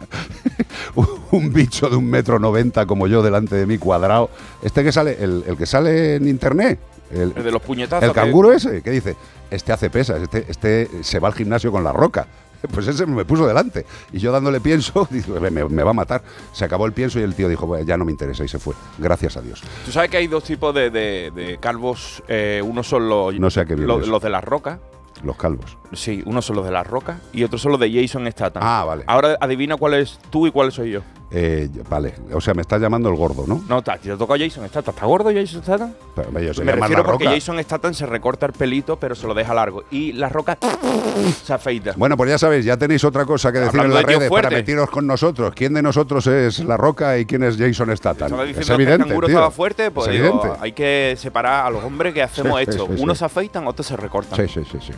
un 1.32 1.52
bicho 1.52 1.88
de 1.88 1.96
un 1.96 2.08
metro 2.08 2.38
noventa 2.38 2.86
como 2.86 3.06
yo 3.06 3.22
delante 3.22 3.54
de 3.56 3.66
mí, 3.66 3.78
cuadrado. 3.78 4.30
Este 4.62 4.82
que 4.82 4.92
sale, 4.92 5.16
el, 5.20 5.44
el 5.46 5.56
que 5.56 5.66
sale 5.66 6.16
en 6.16 6.28
internet. 6.28 6.78
El, 7.10 7.32
El 7.36 7.44
de 7.44 7.50
los 7.52 7.62
puñetazos. 7.62 8.04
el 8.04 8.10
que- 8.10 8.14
canguro 8.20 8.52
ese, 8.52 8.82
que 8.82 8.90
dice, 8.90 9.16
este 9.50 9.72
hace 9.72 9.90
pesas, 9.90 10.20
este, 10.22 10.44
este 10.48 10.88
se 11.02 11.18
va 11.18 11.28
al 11.28 11.34
gimnasio 11.34 11.70
con 11.72 11.82
la 11.84 11.92
roca. 11.92 12.26
Pues 12.74 12.86
ese 12.88 13.06
me 13.06 13.24
puso 13.24 13.46
delante. 13.46 13.86
Y 14.12 14.18
yo 14.18 14.30
dándole 14.32 14.60
pienso, 14.60 15.08
digo, 15.10 15.40
me, 15.40 15.50
me 15.50 15.82
va 15.82 15.90
a 15.92 15.94
matar. 15.94 16.22
Se 16.52 16.62
acabó 16.66 16.84
el 16.84 16.92
pienso 16.92 17.18
y 17.18 17.22
el 17.22 17.34
tío 17.34 17.48
dijo, 17.48 17.66
"Bueno, 17.66 17.86
ya 17.86 17.96
no 17.96 18.04
me 18.04 18.10
interesa 18.12 18.44
y 18.44 18.48
se 18.48 18.58
fue. 18.58 18.74
Gracias 18.98 19.38
a 19.38 19.40
Dios. 19.40 19.62
Tú 19.86 19.90
sabes 19.90 20.10
que 20.10 20.18
hay 20.18 20.26
dos 20.26 20.44
tipos 20.44 20.74
de, 20.74 20.90
de- 20.90 21.30
de 21.34 21.56
calvos. 21.58 22.22
eh, 22.28 22.60
unos 22.62 22.86
son 22.86 23.08
los, 23.08 23.34
No 23.40 23.48
sé 23.48 23.60
a 23.60 23.64
qué 23.64 23.74
viene 23.76 23.86
los, 23.86 24.06
los 24.06 24.20
de 24.22 24.28
las 24.28 24.44
rocas. 24.44 24.78
Los 25.24 25.36
calvos. 25.36 25.78
Sí, 25.94 26.22
unos 26.26 26.44
son 26.44 26.56
los 26.56 26.66
de 26.66 26.70
las 26.72 26.86
rocas 26.86 27.16
y 27.32 27.44
otros 27.44 27.62
son 27.62 27.72
los 27.72 27.80
de 27.80 27.90
Jason 27.92 28.30
Statham. 28.30 28.62
Ah, 28.62 28.84
vale. 28.84 29.04
Ahora 29.06 29.38
adivina 29.40 29.76
cuál 29.78 29.94
es 29.94 30.18
tú 30.28 30.46
y 30.46 30.50
cuál 30.50 30.70
soy 30.70 30.90
yo. 30.90 31.00
Eh, 31.32 31.68
vale, 31.88 32.14
o 32.32 32.40
sea, 32.40 32.54
me 32.54 32.62
estás 32.62 32.80
llamando 32.80 33.08
el 33.08 33.14
gordo, 33.14 33.44
¿no? 33.46 33.62
No, 33.68 33.82
ta- 33.82 33.98
te 33.98 34.16
toca 34.16 34.34
Jason 34.36 34.66
Statham. 34.68 34.94
¿Está 34.94 35.06
gordo 35.06 35.30
Jason 35.32 35.62
Statham? 35.62 35.92
Pero, 36.16 36.28
hombre, 36.28 36.44
yo 36.46 36.54
se 36.54 36.64
Me 36.64 36.72
refiero 36.72 37.04
porque 37.04 37.24
roca. 37.24 37.34
Jason 37.36 37.62
Statham 37.62 37.94
se 37.94 38.04
recorta 38.06 38.46
el 38.46 38.52
pelito, 38.52 38.96
pero 38.98 39.14
se 39.14 39.28
lo 39.28 39.34
deja 39.34 39.54
largo. 39.54 39.84
Y 39.92 40.12
la 40.12 40.28
roca 40.28 40.58
se 41.44 41.52
afeita. 41.52 41.92
Bueno, 41.96 42.16
pues 42.16 42.30
ya 42.30 42.38
sabéis, 42.38 42.64
ya 42.64 42.76
tenéis 42.76 43.04
otra 43.04 43.24
cosa 43.26 43.52
que 43.52 43.58
decir 43.60 43.78
Hablando 43.80 43.96
en 44.00 44.02
las 44.02 44.12
de 44.12 44.18
redes 44.18 44.30
para 44.30 44.50
metiros 44.50 44.90
con 44.90 45.06
nosotros. 45.06 45.52
¿Quién 45.54 45.72
de 45.74 45.82
nosotros 45.82 46.26
es 46.26 46.58
La 46.64 46.76
Roca 46.76 47.16
y 47.18 47.26
quién 47.26 47.44
es 47.44 47.56
Jason 47.56 47.96
Statham? 47.96 48.32
Es 48.40 48.48
diciendo 48.56 48.76
que 48.76 48.82
el 48.82 48.88
evidente, 49.04 49.26
estaba 49.26 49.50
fuerte, 49.52 49.90
pues 49.92 50.10
digo, 50.10 50.24
evidente. 50.26 50.48
hay 50.60 50.72
que 50.72 51.14
separar 51.16 51.66
a 51.66 51.70
los 51.70 51.84
hombres 51.84 52.12
que 52.12 52.22
hacemos 52.22 52.58
Sí, 52.58 52.64
sí, 52.66 52.70
esto. 52.72 52.86
sí, 52.88 52.96
sí. 52.96 53.02
Unos 53.04 53.18
se 53.18 53.24
afeitan, 53.24 53.66
otros 53.68 53.86
se 53.86 53.96
recortan. 53.96 54.36
Sí, 54.36 54.52
sí, 54.52 54.66
sí, 54.70 54.78
sí. 54.84 54.92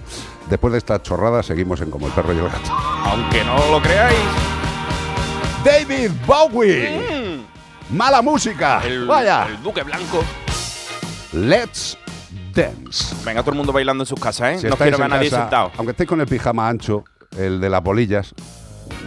Después 0.49 0.73
de 0.73 0.79
esta 0.79 1.03
chorrada 1.03 1.43
seguimos 1.43 1.81
en 1.83 1.91
Como 1.91 2.07
el 2.07 2.13
perro 2.15 2.33
y 2.33 2.39
el 2.39 2.45
gato. 2.45 2.71
Aunque 3.05 3.45
no 3.45 3.71
lo 3.71 3.83
creáis. 3.83 4.17
David 5.65 6.11
Bowie. 6.27 7.41
Mala 7.91 8.23
música. 8.23 8.81
Mm. 8.81 8.87
El, 8.87 9.07
Vaya. 9.07 9.47
el 9.49 9.63
duque 9.63 9.83
blanco. 9.83 10.25
Let's 11.33 11.97
dance. 12.55 13.15
Venga, 13.25 13.43
todo 13.43 13.53
el 13.53 13.57
mundo 13.59 13.73
bailando 13.73 14.03
en 14.03 14.07
sus 14.07 14.19
casas, 14.21 14.57
¿eh? 14.57 14.59
Si 14.61 14.67
no 14.67 14.77
quiero 14.77 14.99
ver 14.99 15.07
a 15.07 15.09
nadie 15.09 15.31
casa, 15.31 15.43
sentado. 15.43 15.73
Aunque 15.77 15.93
estéis 15.93 16.09
con 16.09 16.21
el 16.21 16.27
pijama 16.27 16.69
ancho, 16.69 17.05
el 17.39 17.61
de 17.61 17.71
las 17.71 17.83
bolillas, 17.83 18.35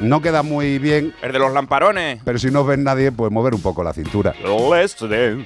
no 0.01 0.21
queda 0.21 0.43
muy 0.43 0.79
bien, 0.79 1.13
El 1.21 1.31
de 1.31 1.39
los 1.39 1.53
lamparones. 1.53 2.21
pero 2.23 2.39
si 2.39 2.49
no 2.51 2.63
ven 2.63 2.83
nadie, 2.83 3.11
pues 3.11 3.31
mover 3.31 3.53
un 3.53 3.61
poco 3.61 3.83
la 3.83 3.93
cintura. 3.93 4.33
Let's 4.43 4.97
dance. 5.01 5.45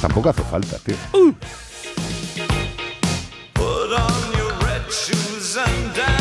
Tampoco 0.00 0.30
hace 0.30 0.42
falta, 0.42 0.78
tío. 0.78 0.96
red 4.62 4.88
shoes 4.90 5.56
and 5.56 5.94
dance 5.96 6.19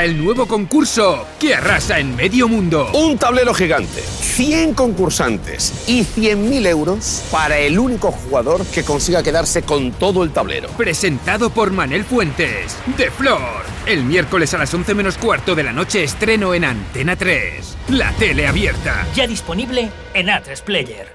Llega 0.00 0.04
el 0.04 0.24
nuevo 0.24 0.46
concurso 0.46 1.26
que 1.38 1.54
arrasa 1.54 1.98
en 1.98 2.16
medio 2.16 2.48
mundo. 2.48 2.90
Un 2.94 3.18
tablero 3.18 3.52
gigante, 3.52 4.00
100 4.00 4.72
concursantes 4.72 5.84
y 5.86 6.04
100.000 6.04 6.66
euros 6.68 7.22
para 7.30 7.58
el 7.58 7.78
único 7.78 8.10
jugador 8.10 8.64
que 8.66 8.82
consiga 8.82 9.22
quedarse 9.22 9.62
con 9.62 9.92
todo 9.92 10.22
el 10.24 10.30
tablero. 10.30 10.68
Presentado 10.70 11.50
por 11.50 11.70
Manel 11.72 12.04
Fuentes. 12.04 12.78
De 12.96 13.10
Flor. 13.10 13.62
El 13.84 14.04
miércoles 14.04 14.54
a 14.54 14.58
las 14.58 14.72
11 14.72 14.94
menos 14.94 15.18
cuarto 15.18 15.54
de 15.54 15.64
la 15.64 15.72
noche 15.72 16.02
estreno 16.02 16.54
en 16.54 16.64
Antena 16.64 17.16
3. 17.16 17.76
La 17.90 18.12
tele 18.12 18.46
abierta. 18.46 19.06
Ya 19.14 19.26
disponible 19.26 19.90
en 20.14 20.28
A3 20.28 20.62
Player. 20.62 21.08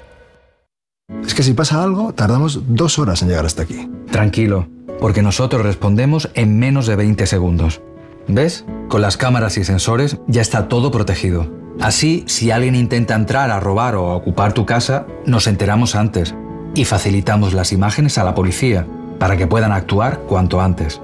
Es 1.26 1.34
que 1.34 1.42
si 1.42 1.54
pasa 1.54 1.82
algo, 1.82 2.14
tardamos 2.14 2.62
dos 2.68 3.00
horas 3.00 3.24
en 3.24 3.30
llegar 3.30 3.46
hasta 3.48 3.64
aquí. 3.64 3.90
Tranquilo, 4.12 4.68
porque 5.00 5.24
nosotros 5.24 5.64
respondemos 5.64 6.30
en 6.36 6.60
menos 6.60 6.86
de 6.86 6.96
20 6.96 7.26
segundos. 7.26 7.82
¿Ves? 8.28 8.66
Con 8.90 9.02
las 9.02 9.18
cámaras 9.18 9.58
y 9.58 9.64
sensores 9.64 10.18
ya 10.28 10.42
está 10.42 10.68
todo 10.68 10.92
protegido. 10.92 11.48
Así, 11.80 12.24
si 12.28 12.52
alguien 12.52 12.76
intenta 12.76 13.16
entrar 13.16 13.52
a 13.52 13.60
robar 13.60 13.96
o 13.96 14.12
a 14.12 14.16
ocupar 14.16 14.54
tu 14.54 14.66
casa, 14.66 15.06
nos 15.26 15.48
enteramos 15.48 15.96
antes 15.96 16.36
y 16.74 16.86
facilitamos 16.86 17.54
las 17.54 17.72
imágenes 17.72 18.18
a 18.18 18.24
la 18.24 18.36
policía 18.36 18.88
para 19.20 19.38
que 19.38 19.48
puedan 19.48 19.72
actuar 19.72 20.20
cuanto 20.28 20.62
antes. 20.62 21.02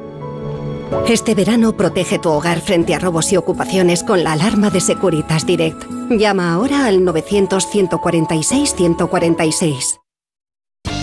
Este 1.08 1.36
verano 1.36 1.78
protege 1.78 2.20
tu 2.20 2.30
hogar 2.30 2.60
frente 2.60 2.94
a 2.94 3.00
robos 3.00 3.32
y 3.32 3.38
ocupaciones 3.38 4.04
con 4.04 4.24
la 4.24 4.34
alarma 4.34 4.70
de 4.70 4.82
Securitas 4.82 5.46
Direct. 5.46 5.82
Llama 6.10 6.54
ahora 6.54 6.86
al 6.86 7.00
900-146-146. 7.02 10.00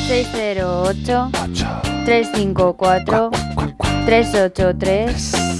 608 0.07 1.31
354 2.05 3.31
383 4.07 5.58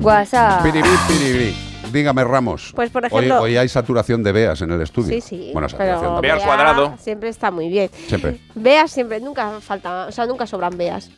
WhatsApp. 0.00 0.62
Piribí, 0.62 0.88
piribí. 1.08 1.56
Dígame, 1.92 2.22
Ramos. 2.24 2.72
Pues, 2.74 2.90
por 2.90 3.04
Hoy- 3.04 3.08
ejemplo- 3.24 3.40
Hoy, 3.40 3.56
hay 3.56 3.68
saturación 3.68 4.22
de 4.22 4.32
beas 4.32 4.60
en 4.62 4.70
el 4.72 4.80
estudio. 4.82 5.08
Sí, 5.08 5.20
sí. 5.20 5.50
Bueno, 5.52 5.68
saturación 5.68 6.20
de 6.20 6.30
al 6.30 6.42
cuadrado. 6.42 6.94
Siempre 6.98 7.28
está 7.30 7.50
muy 7.50 7.68
bien. 7.68 7.90
Siempre. 8.08 8.40
Veas 8.54 8.90
siempre, 8.90 9.20
nunca 9.20 9.60
falta, 9.60 10.06
o 10.06 10.12
sea, 10.12 10.26
nunca 10.26 10.46
sobran 10.46 10.76
veas 10.76 11.10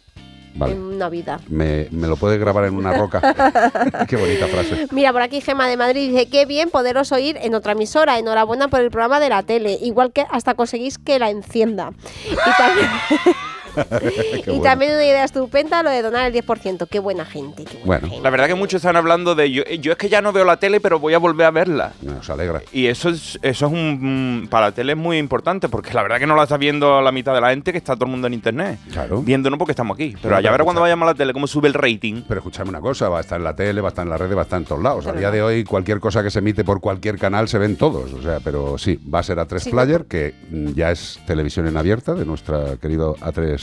Vale. 0.54 0.74
en 0.74 0.80
una 0.80 1.08
vida. 1.08 1.40
Me, 1.48 1.88
me 1.90 2.06
lo 2.06 2.16
puedes 2.16 2.38
grabar 2.38 2.64
en 2.66 2.76
una 2.76 2.92
roca. 2.92 3.20
Qué 4.08 4.16
bonita 4.16 4.46
frase. 4.46 4.86
Mira, 4.92 5.12
por 5.12 5.22
aquí 5.22 5.40
Gema 5.40 5.66
de 5.66 5.76
Madrid 5.76 6.10
dice, 6.10 6.28
qué 6.28 6.46
bien 6.46 6.70
poderos 6.70 7.10
oír 7.12 7.36
en 7.42 7.54
otra 7.54 7.72
emisora, 7.72 8.18
enhorabuena 8.18 8.68
por 8.68 8.80
el 8.80 8.90
programa 8.90 9.18
de 9.18 9.28
la 9.28 9.42
tele, 9.42 9.76
igual 9.82 10.12
que 10.12 10.24
hasta 10.30 10.54
conseguís 10.54 10.98
que 10.98 11.18
la 11.18 11.30
encienda. 11.30 11.90
Y 12.30 12.56
también, 12.56 12.88
y 14.46 14.46
bueno. 14.46 14.62
también 14.62 14.92
una 14.92 15.04
idea 15.04 15.24
estupenda 15.24 15.82
lo 15.82 15.90
de 15.90 16.02
donar 16.02 16.32
el 16.32 16.44
10%. 16.44 16.88
Qué 16.88 16.98
buena 16.98 17.24
gente. 17.24 17.64
qué 17.64 17.78
buena 17.84 18.06
Bueno, 18.06 18.22
La 18.22 18.30
verdad 18.30 18.46
que 18.46 18.54
muchos 18.54 18.78
están 18.78 18.96
hablando 18.96 19.34
de 19.34 19.50
yo, 19.50 19.62
yo 19.64 19.92
es 19.92 19.98
que 19.98 20.08
ya 20.08 20.22
no 20.22 20.32
veo 20.32 20.44
la 20.44 20.58
tele, 20.58 20.80
pero 20.80 20.98
voy 20.98 21.14
a 21.14 21.18
volver 21.18 21.46
a 21.46 21.50
verla. 21.50 21.92
nos 22.02 22.28
alegra. 22.30 22.62
Y 22.72 22.86
eso 22.86 23.08
es, 23.10 23.38
eso 23.42 23.66
es 23.66 23.72
un 23.72 24.42
mm, 24.44 24.48
para 24.48 24.66
la 24.66 24.72
tele 24.72 24.92
es 24.92 24.98
muy 24.98 25.18
importante, 25.18 25.68
porque 25.68 25.92
la 25.94 26.02
verdad 26.02 26.18
que 26.18 26.26
no 26.26 26.36
la 26.36 26.44
está 26.44 26.56
viendo 26.56 27.00
la 27.00 27.12
mitad 27.12 27.34
de 27.34 27.40
la 27.40 27.50
gente 27.50 27.72
que 27.72 27.78
está 27.78 27.94
todo 27.94 28.06
el 28.06 28.10
mundo 28.12 28.26
en 28.26 28.34
internet. 28.34 28.78
Claro. 28.92 29.22
Viéndonos 29.22 29.58
porque 29.58 29.72
estamos 29.72 29.94
aquí. 29.94 30.10
Pero 30.10 30.20
Claro, 30.22 30.36
allá 30.36 30.50
verá 30.50 30.64
cuando 30.64 30.82
vayamos 30.82 31.06
a 31.06 31.12
la 31.12 31.14
tele 31.14 31.32
cómo 31.32 31.46
sube 31.46 31.68
el 31.68 31.74
rating. 31.74 32.22
Pero 32.26 32.40
escuchadme 32.40 32.70
una 32.70 32.80
cosa, 32.80 33.08
va 33.08 33.18
a 33.18 33.20
estar 33.20 33.38
en 33.38 33.44
la 33.44 33.54
tele, 33.54 33.80
va 33.80 33.88
a 33.88 33.90
estar 33.90 34.04
en 34.04 34.10
las 34.10 34.20
redes, 34.20 34.36
va 34.36 34.42
a 34.42 34.44
estar 34.44 34.58
en 34.58 34.64
todos 34.64 34.82
lados. 34.82 35.06
A 35.06 35.12
día 35.12 35.30
de 35.30 35.42
hoy 35.42 35.64
cualquier 35.64 36.00
cosa 36.00 36.22
que 36.22 36.30
se 36.30 36.38
emite 36.38 36.64
por 36.64 36.80
cualquier 36.80 37.18
canal 37.18 37.48
se 37.48 37.58
ven 37.58 37.76
todos. 37.76 38.12
O 38.12 38.22
sea, 38.22 38.40
pero 38.42 38.78
sí, 38.78 38.98
va 39.12 39.20
a 39.20 39.22
ser 39.22 39.38
A3 39.38 39.58
Sí, 39.58 39.70
Player, 39.70 40.04
que 40.06 40.34
mm, 40.50 40.72
ya 40.74 40.90
es 40.90 41.20
televisión 41.26 41.66
en 41.66 41.76
abierta 41.76 42.14
de 42.14 42.24
nuestra 42.24 42.76
querido 42.76 43.16
A3 43.16 43.38
eh, 43.38 43.58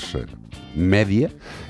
Media. 0.75 1.29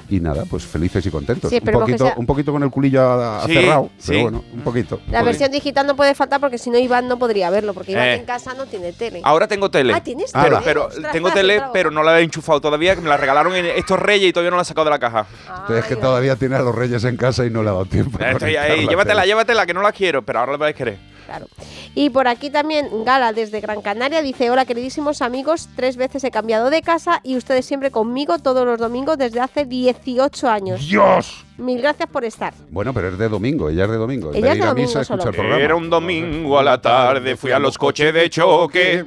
Y 0.09 0.19
nada, 0.21 0.45
pues 0.49 0.65
felices 0.65 1.05
y 1.05 1.11
contentos. 1.11 1.49
Sí, 1.49 1.59
un, 1.61 1.71
poquito, 1.71 2.05
sea- 2.05 2.13
un 2.17 2.25
poquito 2.25 2.51
con 2.53 2.63
el 2.63 2.69
culillo 2.69 3.41
Sí, 3.45 3.53
cerrado, 3.53 3.89
pero 4.05 4.21
bueno, 4.21 4.43
un 4.53 4.61
poquito. 4.61 5.01
La 5.09 5.21
versión 5.21 5.51
digital 5.51 5.85
no 5.85 5.95
puede 5.97 6.15
faltar 6.15 6.39
porque 6.39 6.57
si 6.57 6.69
no 6.69 6.77
Iván 6.77 7.07
no 7.09 7.19
podría 7.19 7.49
verlo, 7.49 7.73
porque 7.73 7.91
Iván 7.91 8.05
Eh. 8.05 8.13
en 8.15 8.25
casa 8.25 8.53
no 8.53 8.65
tiene 8.67 8.93
tele. 8.93 9.19
Ahora 9.23 9.47
tengo 9.47 9.69
tele. 9.69 9.93
Ah, 9.93 10.01
¿tienes 10.01 10.31
pero, 10.31 10.43
tele? 10.59 10.61
pero 10.63 10.85
Ostras, 10.87 11.11
tengo 11.11 11.31
tele, 11.31 11.61
pero 11.73 11.91
no 11.91 12.03
la 12.03 12.19
he 12.19 12.23
enchufado 12.23 12.61
todavía, 12.61 12.95
que 12.95 13.01
me 13.01 13.09
la 13.09 13.17
regalaron 13.17 13.53
en 13.55 13.65
estos 13.65 13.99
reyes 13.99 14.29
y 14.29 14.33
todavía 14.33 14.51
no 14.51 14.55
la 14.57 14.61
he 14.61 14.65
sacado 14.65 14.85
de 14.85 14.91
la 14.91 14.99
caja. 14.99 15.25
Entonces 15.49 15.79
es 15.79 15.85
que 15.85 15.95
todavía 15.97 16.35
tiene 16.37 16.55
a 16.55 16.59
los 16.61 16.73
reyes 16.73 17.03
en 17.03 17.17
casa 17.17 17.45
y 17.45 17.49
no 17.49 17.61
le 17.63 17.69
ha 17.69 17.73
dado 17.73 17.85
tiempo. 17.85 18.17
Estoy 18.17 18.55
ahí, 18.55 18.85
la 18.85 18.89
llévatela, 18.91 19.21
tele. 19.21 19.27
llévatela, 19.27 19.65
que 19.65 19.73
no 19.73 19.81
la 19.81 19.91
quiero, 19.91 20.21
pero 20.21 20.39
ahora 20.39 20.53
la 20.53 20.57
vais 20.57 20.73
a 20.73 20.77
querer. 20.77 20.97
Claro. 21.25 21.45
Y 21.93 22.09
por 22.09 22.29
aquí 22.29 22.49
también 22.49 22.87
Gala 23.03 23.33
desde 23.33 23.59
Gran 23.59 23.81
Canaria 23.81 24.21
dice, 24.21 24.49
hola 24.49 24.63
queridísimos 24.63 25.21
amigos, 25.21 25.67
tres 25.75 25.97
veces 25.97 26.23
he 26.23 26.31
cambiado 26.31 26.69
de 26.69 26.81
casa 26.81 27.19
y 27.21 27.35
ustedes 27.35 27.65
siempre 27.65 27.91
conmigo 27.91 28.39
todos 28.39 28.65
los 28.65 28.79
domingos 28.79 29.17
desde 29.17 29.41
hace 29.41 29.65
18 30.03 30.47
años. 30.49 30.87
¡Dios! 30.87 31.46
Mil 31.57 31.81
gracias 31.81 32.09
por 32.09 32.23
estar. 32.23 32.53
Bueno, 32.69 32.93
pero 32.93 33.09
es 33.09 33.17
de 33.17 33.29
domingo, 33.29 33.69
ella 33.69 33.85
es 33.85 33.91
de 33.91 33.97
domingo. 33.97 34.31
Ella 34.33 34.51
es 34.51 34.57
ir 34.57 34.63
de 34.63 34.69
a 34.69 34.73
misa, 34.73 34.99
domingo 34.99 35.01
escucha 35.01 35.43
solo. 35.43 35.55
Era 35.57 35.75
un 35.75 35.89
domingo 35.89 36.59
a 36.59 36.63
la 36.63 36.81
tarde, 36.81 37.35
fui 37.35 37.51
a 37.51 37.59
los 37.59 37.77
coches 37.77 38.13
de 38.13 38.29
choque. 38.29 39.03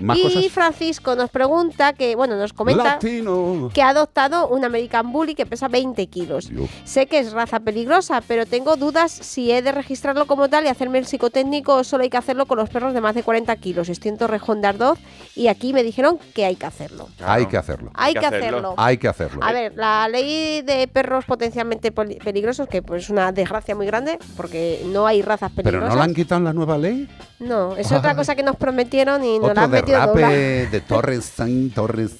Más 0.00 0.18
y 0.18 0.22
cosas. 0.22 0.46
Francisco 0.48 1.14
nos 1.14 1.30
pregunta 1.30 1.92
que, 1.92 2.16
bueno, 2.16 2.36
nos 2.36 2.52
comenta 2.52 2.84
Latino. 2.84 3.70
que 3.74 3.82
ha 3.82 3.90
adoptado 3.90 4.48
un 4.48 4.64
American 4.64 5.12
Bully 5.12 5.34
que 5.34 5.46
pesa 5.46 5.68
20 5.68 6.06
kilos. 6.06 6.48
Dios. 6.48 6.70
Sé 6.84 7.06
que 7.06 7.18
es 7.18 7.32
raza 7.32 7.60
peligrosa, 7.60 8.22
pero 8.26 8.46
tengo 8.46 8.76
dudas 8.76 9.12
si 9.12 9.52
he 9.52 9.62
de 9.62 9.72
registrarlo 9.72 10.26
como 10.26 10.48
tal 10.48 10.64
y 10.64 10.68
hacerme 10.68 10.98
el 10.98 11.06
psicotécnico 11.06 11.74
o 11.74 11.84
solo 11.84 12.04
hay 12.04 12.10
que 12.10 12.16
hacerlo 12.16 12.46
con 12.46 12.58
los 12.58 12.70
perros 12.70 12.94
de 12.94 13.00
más 13.00 13.14
de 13.14 13.22
40 13.22 13.54
kilos. 13.56 13.88
Estoy 13.88 14.10
en 14.10 14.18
Torrejón 14.18 14.60
de 14.60 14.68
Ardoz 14.68 14.98
y 15.34 15.48
aquí 15.48 15.72
me 15.72 15.82
dijeron 15.82 16.18
que 16.34 16.44
hay 16.44 16.56
que 16.56 16.66
hacerlo. 16.66 17.08
Hay 17.24 17.46
que 17.46 17.56
hacerlo. 17.56 17.90
Hay 17.94 18.14
que 18.14 18.26
hacerlo. 18.26 18.74
Hay 18.76 18.96
que 18.98 19.08
hacerlo. 19.08 19.40
A 19.42 19.52
ver, 19.52 19.74
la 19.76 20.08
ley 20.08 20.62
de 20.62 20.88
perros 20.88 21.24
potencialmente 21.34 21.90
peligrosos, 21.90 22.68
que 22.68 22.80
pues 22.80 23.04
es 23.04 23.10
una 23.10 23.32
desgracia 23.32 23.74
muy 23.74 23.86
grande, 23.86 24.18
porque 24.36 24.82
no 24.86 25.04
hay 25.04 25.20
razas 25.20 25.50
Pero 25.56 25.64
peligrosas. 25.64 25.94
no 25.94 25.98
la 25.98 26.04
han 26.04 26.14
quitado 26.14 26.38
en 26.38 26.44
la 26.44 26.52
nueva 26.52 26.78
ley. 26.78 27.08
No, 27.40 27.76
es 27.76 27.90
otra 27.90 28.14
cosa 28.14 28.36
que 28.36 28.44
nos 28.44 28.54
prometieron 28.54 29.24
y 29.24 29.40
nos 29.40 29.54
la 29.54 29.64
han 29.64 29.70
metido 29.70 30.14
de 30.14 30.82
Torres, 30.86 31.24
Saint 31.24 31.74
Torres. 31.74 32.16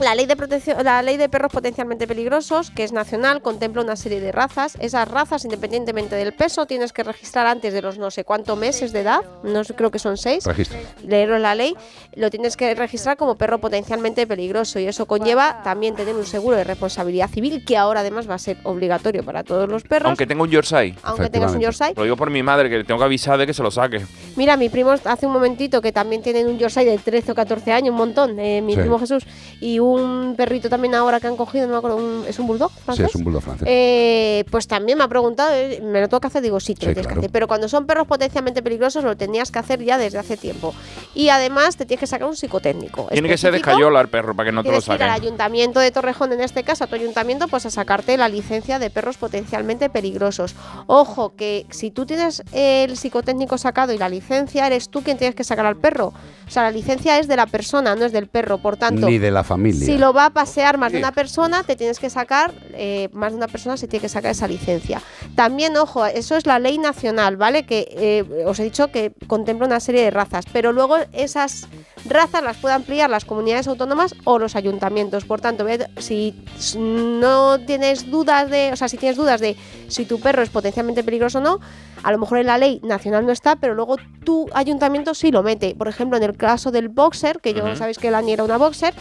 La 0.00 0.14
ley, 0.14 0.26
de 0.26 0.34
protección, 0.34 0.82
la 0.84 1.02
ley 1.02 1.16
de 1.16 1.28
perros 1.28 1.52
potencialmente 1.52 2.06
peligrosos, 2.08 2.70
que 2.70 2.82
es 2.82 2.92
nacional, 2.92 3.40
contempla 3.42 3.80
una 3.82 3.94
serie 3.94 4.20
de 4.20 4.32
razas. 4.32 4.76
Esas 4.80 5.06
razas, 5.08 5.44
independientemente 5.44 6.16
del 6.16 6.32
peso, 6.32 6.66
tienes 6.66 6.92
que 6.92 7.04
registrar 7.04 7.46
antes 7.46 7.72
de 7.72 7.80
los 7.80 7.96
no 7.96 8.10
sé 8.10 8.24
cuántos 8.24 8.58
meses 8.58 8.92
de 8.92 9.00
edad, 9.00 9.20
no 9.44 9.62
sé, 9.62 9.74
creo 9.74 9.90
que 9.92 10.00
son 10.00 10.16
seis. 10.16 10.44
Registra. 10.44 10.78
Leerlo 11.06 11.36
en 11.36 11.42
la 11.42 11.54
ley, 11.54 11.76
lo 12.16 12.28
tienes 12.30 12.56
que 12.56 12.74
registrar 12.74 13.16
como 13.16 13.36
perro 13.36 13.58
potencialmente 13.58 14.26
peligroso 14.26 14.80
y 14.80 14.86
eso 14.86 15.06
conlleva 15.06 15.62
también 15.62 15.94
tener 15.94 16.14
un 16.16 16.26
seguro 16.26 16.56
de 16.56 16.64
responsabilidad 16.64 17.30
civil 17.30 17.64
que 17.64 17.76
ahora 17.76 18.00
además 18.00 18.28
va 18.28 18.34
a 18.34 18.38
ser 18.38 18.56
obligatorio 18.64 19.24
para 19.24 19.44
todos 19.44 19.68
los 19.68 19.84
perros. 19.84 20.08
Aunque 20.08 20.26
tenga 20.26 20.42
un 20.42 20.50
Yorkshire. 20.50 20.96
Aunque 21.04 21.30
tengas 21.30 21.52
un 21.52 21.60
Yorkshire. 21.60 21.94
Lo 21.96 22.02
digo 22.02 22.16
por 22.16 22.30
mi 22.30 22.42
madre, 22.42 22.68
que 22.68 22.78
le 22.78 22.84
tengo 22.84 22.98
que 22.98 23.04
avisar 23.04 23.38
de 23.38 23.46
que 23.46 23.54
se 23.54 23.62
lo 23.62 23.70
saque. 23.70 24.04
Mira, 24.34 24.56
mi 24.56 24.68
primo 24.68 24.90
hace 25.04 25.26
un 25.26 25.32
momentito 25.32 25.80
que 25.80 25.92
también 25.92 26.20
tienen 26.20 26.48
un 26.48 26.58
Yorkshire 26.58 26.90
de 26.90 26.98
13 26.98 27.30
o 27.32 27.34
14 27.36 27.72
años, 27.72 27.90
un 27.90 27.96
montón, 27.96 28.38
eh, 28.40 28.60
mi 28.60 28.74
Sí. 28.74 28.80
primo 28.80 28.98
Jesús, 28.98 29.24
y 29.60 29.78
un 29.84 30.34
perrito 30.36 30.68
también 30.68 30.94
ahora 30.94 31.20
que 31.20 31.26
han 31.26 31.36
cogido, 31.36 31.66
no 31.66 31.72
me 31.72 31.78
acuerdo, 31.78 31.96
un- 31.96 32.24
¿es 32.26 32.38
un 32.38 32.46
bulldog 32.46 32.70
Sí, 32.72 32.80
francés? 32.84 33.06
es 33.10 33.14
un 33.16 33.24
bulldog 33.24 33.42
francés. 33.42 33.68
Eh, 33.70 34.44
pues 34.50 34.66
también 34.66 34.98
me 34.98 35.04
ha 35.04 35.08
preguntado, 35.08 35.52
eh, 35.54 35.80
¿me 35.82 36.00
lo 36.00 36.08
tengo 36.08 36.20
que 36.20 36.26
hacer? 36.26 36.42
Digo, 36.42 36.60
sí, 36.60 36.74
te 36.74 36.86
lo 36.86 36.90
Sí, 36.90 36.94
tienes 36.94 37.06
claro. 37.06 37.14
que 37.20 37.26
hacer. 37.26 37.30
Pero 37.32 37.48
cuando 37.48 37.68
son 37.68 37.86
perros 37.86 38.06
potencialmente 38.06 38.62
peligrosos, 38.62 39.04
lo 39.04 39.16
tenías 39.16 39.50
que 39.50 39.58
hacer 39.58 39.82
ya 39.84 39.98
desde 39.98 40.18
hace 40.18 40.36
tiempo. 40.36 40.74
Y 41.14 41.28
además 41.28 41.76
te 41.76 41.86
tienes 41.86 42.00
que 42.00 42.06
sacar 42.06 42.28
un 42.28 42.36
psicotécnico. 42.36 43.08
Tiene 43.12 43.28
que 43.28 43.36
ser 43.38 43.52
de 43.52 43.58
específico. 43.58 43.70
escayola 43.70 44.00
el 44.00 44.08
perro 44.08 44.34
para 44.34 44.48
que 44.48 44.52
no 44.52 44.62
te 44.62 44.68
lo 44.70 44.80
que 44.80 44.84
ir 44.86 44.92
al 44.92 44.98
saquen. 44.98 45.10
ayuntamiento 45.10 45.80
de 45.80 45.90
Torrejón, 45.90 46.32
en 46.32 46.40
este 46.40 46.62
caso, 46.64 46.84
a 46.84 46.86
tu 46.86 46.94
ayuntamiento, 46.94 47.48
pues 47.48 47.66
a 47.66 47.70
sacarte 47.70 48.16
la 48.16 48.28
licencia 48.28 48.78
de 48.78 48.90
perros 48.90 49.16
potencialmente 49.16 49.88
peligrosos. 49.90 50.54
Ojo, 50.86 51.34
que 51.36 51.66
si 51.70 51.90
tú 51.90 52.06
tienes 52.06 52.42
el 52.52 52.96
psicotécnico 52.96 53.58
sacado 53.58 53.92
y 53.92 53.98
la 53.98 54.08
licencia, 54.08 54.66
eres 54.66 54.88
tú 54.88 55.02
quien 55.02 55.18
tienes 55.18 55.34
que 55.34 55.44
sacar 55.44 55.66
al 55.66 55.76
perro. 55.76 56.12
O 56.46 56.50
sea, 56.50 56.64
la 56.64 56.70
licencia 56.70 57.18
es 57.18 57.28
de 57.28 57.36
la 57.36 57.46
persona, 57.46 57.94
no 57.94 58.04
es 58.04 58.12
del 58.12 58.26
perro. 58.26 58.58
Por 58.58 58.76
tanto, 58.76 59.06
Ni 59.06 59.18
de 59.18 59.30
la 59.30 59.44
familia. 59.44 59.84
si 59.84 59.98
lo 59.98 60.12
va 60.12 60.26
a 60.26 60.30
pasear 60.30 60.78
más 60.78 60.92
de 60.92 60.98
una 60.98 61.12
persona, 61.12 61.62
te 61.62 61.76
tienes 61.76 61.98
que 61.98 62.10
sacar, 62.10 62.52
eh, 62.72 63.08
más 63.12 63.32
de 63.32 63.38
una 63.38 63.48
persona 63.48 63.76
se 63.76 63.88
tiene 63.88 64.02
que 64.02 64.08
sacar 64.08 64.30
esa 64.30 64.46
licencia. 64.48 65.00
También, 65.34 65.76
ojo, 65.76 66.04
eso 66.06 66.36
es 66.36 66.46
la 66.46 66.58
ley 66.58 66.78
nacional, 66.78 67.36
¿vale? 67.36 67.64
Que 67.64 67.88
eh, 67.90 68.44
os 68.46 68.58
he 68.60 68.64
dicho 68.64 68.90
que 68.90 69.12
contempla 69.26 69.66
una 69.66 69.80
serie 69.80 70.02
de 70.02 70.10
razas, 70.10 70.44
pero 70.52 70.72
luego 70.72 70.96
esas 71.12 71.66
razas 72.04 72.42
las 72.42 72.56
puede 72.56 72.74
ampliar 72.74 73.10
las 73.10 73.24
comunidades 73.24 73.66
autónomas 73.68 74.14
o 74.24 74.38
los 74.38 74.56
ayuntamientos. 74.56 75.24
Por 75.24 75.40
tanto, 75.40 75.66
si 75.98 76.34
no 76.76 77.58
tienes 77.60 78.10
dudas 78.10 78.50
de, 78.50 78.72
o 78.72 78.76
sea, 78.76 78.88
si 78.88 78.96
tienes 78.96 79.16
dudas 79.16 79.40
de 79.40 79.56
si 79.88 80.04
tu 80.04 80.20
perro 80.20 80.42
es 80.42 80.50
potencialmente 80.50 81.02
peligroso 81.02 81.38
o 81.38 81.40
no, 81.40 81.60
a 82.02 82.12
lo 82.12 82.18
mejor 82.18 82.38
en 82.38 82.46
la 82.46 82.58
ley 82.58 82.80
nacional 82.82 83.26
no 83.26 83.32
está, 83.32 83.56
pero 83.56 83.74
luego 83.74 83.96
tu 84.24 84.48
ayuntamiento 84.52 85.14
sí 85.14 85.30
lo 85.30 85.42
mete. 85.42 85.74
Por 85.74 85.88
ejemplo, 85.88 86.16
en 86.16 86.22
el 86.22 86.36
caso 86.36 86.70
del 86.70 86.88
boxer, 86.88 87.40
que 87.40 87.54
yo 87.54 87.74
sabéis 87.76 87.98
que 87.98 88.10
Lani 88.10 88.32
era 88.32 88.44
una 88.44 88.58
boxer, 88.58 88.94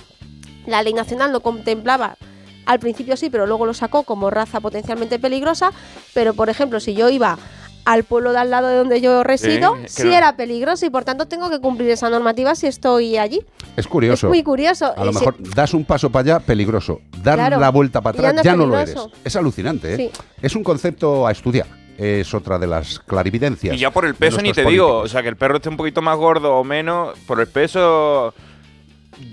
la 0.65 0.81
ley 0.81 0.93
nacional 0.93 1.31
lo 1.31 1.41
contemplaba. 1.41 2.17
Al 2.65 2.79
principio 2.79 3.17
sí, 3.17 3.29
pero 3.29 3.45
luego 3.45 3.65
lo 3.65 3.73
sacó 3.73 4.03
como 4.03 4.29
raza 4.29 4.61
potencialmente 4.61 5.19
peligrosa. 5.19 5.71
Pero, 6.13 6.33
por 6.33 6.49
ejemplo, 6.49 6.79
si 6.79 6.93
yo 6.93 7.09
iba 7.09 7.37
al 7.85 8.03
pueblo 8.03 8.31
de 8.31 8.39
al 8.39 8.49
lado 8.49 8.67
de 8.69 8.77
donde 8.77 9.01
yo 9.01 9.23
resido, 9.23 9.75
sí 9.87 10.11
era 10.13 10.35
peligroso 10.35 10.85
y 10.85 10.89
por 10.89 11.03
tanto 11.03 11.27
tengo 11.27 11.49
que 11.49 11.59
cumplir 11.59 11.89
esa 11.89 12.09
normativa 12.09 12.55
si 12.55 12.67
estoy 12.67 13.17
allí. 13.17 13.41
Es 13.75 13.87
curioso. 13.87 14.27
Es 14.27 14.29
muy 14.29 14.43
curioso. 14.43 14.93
A 14.95 15.03
lo 15.05 15.11
mejor 15.11 15.35
das 15.55 15.73
un 15.73 15.83
paso 15.85 16.09
para 16.09 16.35
allá, 16.35 16.45
peligroso. 16.45 17.01
Dar 17.21 17.35
Claro. 17.37 17.59
la 17.59 17.69
vuelta 17.69 18.01
para 18.01 18.17
ya 18.21 18.29
atrás, 18.29 18.35
no 18.35 18.43
ya 18.51 18.55
no 18.55 18.65
lo 18.65 18.79
eres. 18.79 18.95
Es 19.23 19.35
alucinante, 19.35 19.93
¿eh? 19.93 19.97
Sí. 19.97 20.11
Es 20.41 20.55
un 20.55 20.63
concepto 20.63 21.25
a 21.27 21.31
estudiar. 21.31 21.67
Es 21.97 22.33
otra 22.33 22.57
de 22.57 22.67
las 22.67 22.99
clarividencias. 22.99 23.75
Y 23.75 23.79
ya 23.79 23.91
por 23.91 24.05
el 24.05 24.15
peso 24.15 24.41
ni 24.41 24.51
te 24.51 24.65
digo, 24.65 24.97
o 24.99 25.07
sea, 25.07 25.21
que 25.21 25.29
el 25.29 25.35
perro 25.37 25.57
esté 25.57 25.69
un 25.69 25.77
poquito 25.77 26.01
más 26.01 26.17
gordo 26.17 26.55
o 26.55 26.63
menos, 26.63 27.17
por 27.27 27.39
el 27.39 27.47
peso 27.47 28.33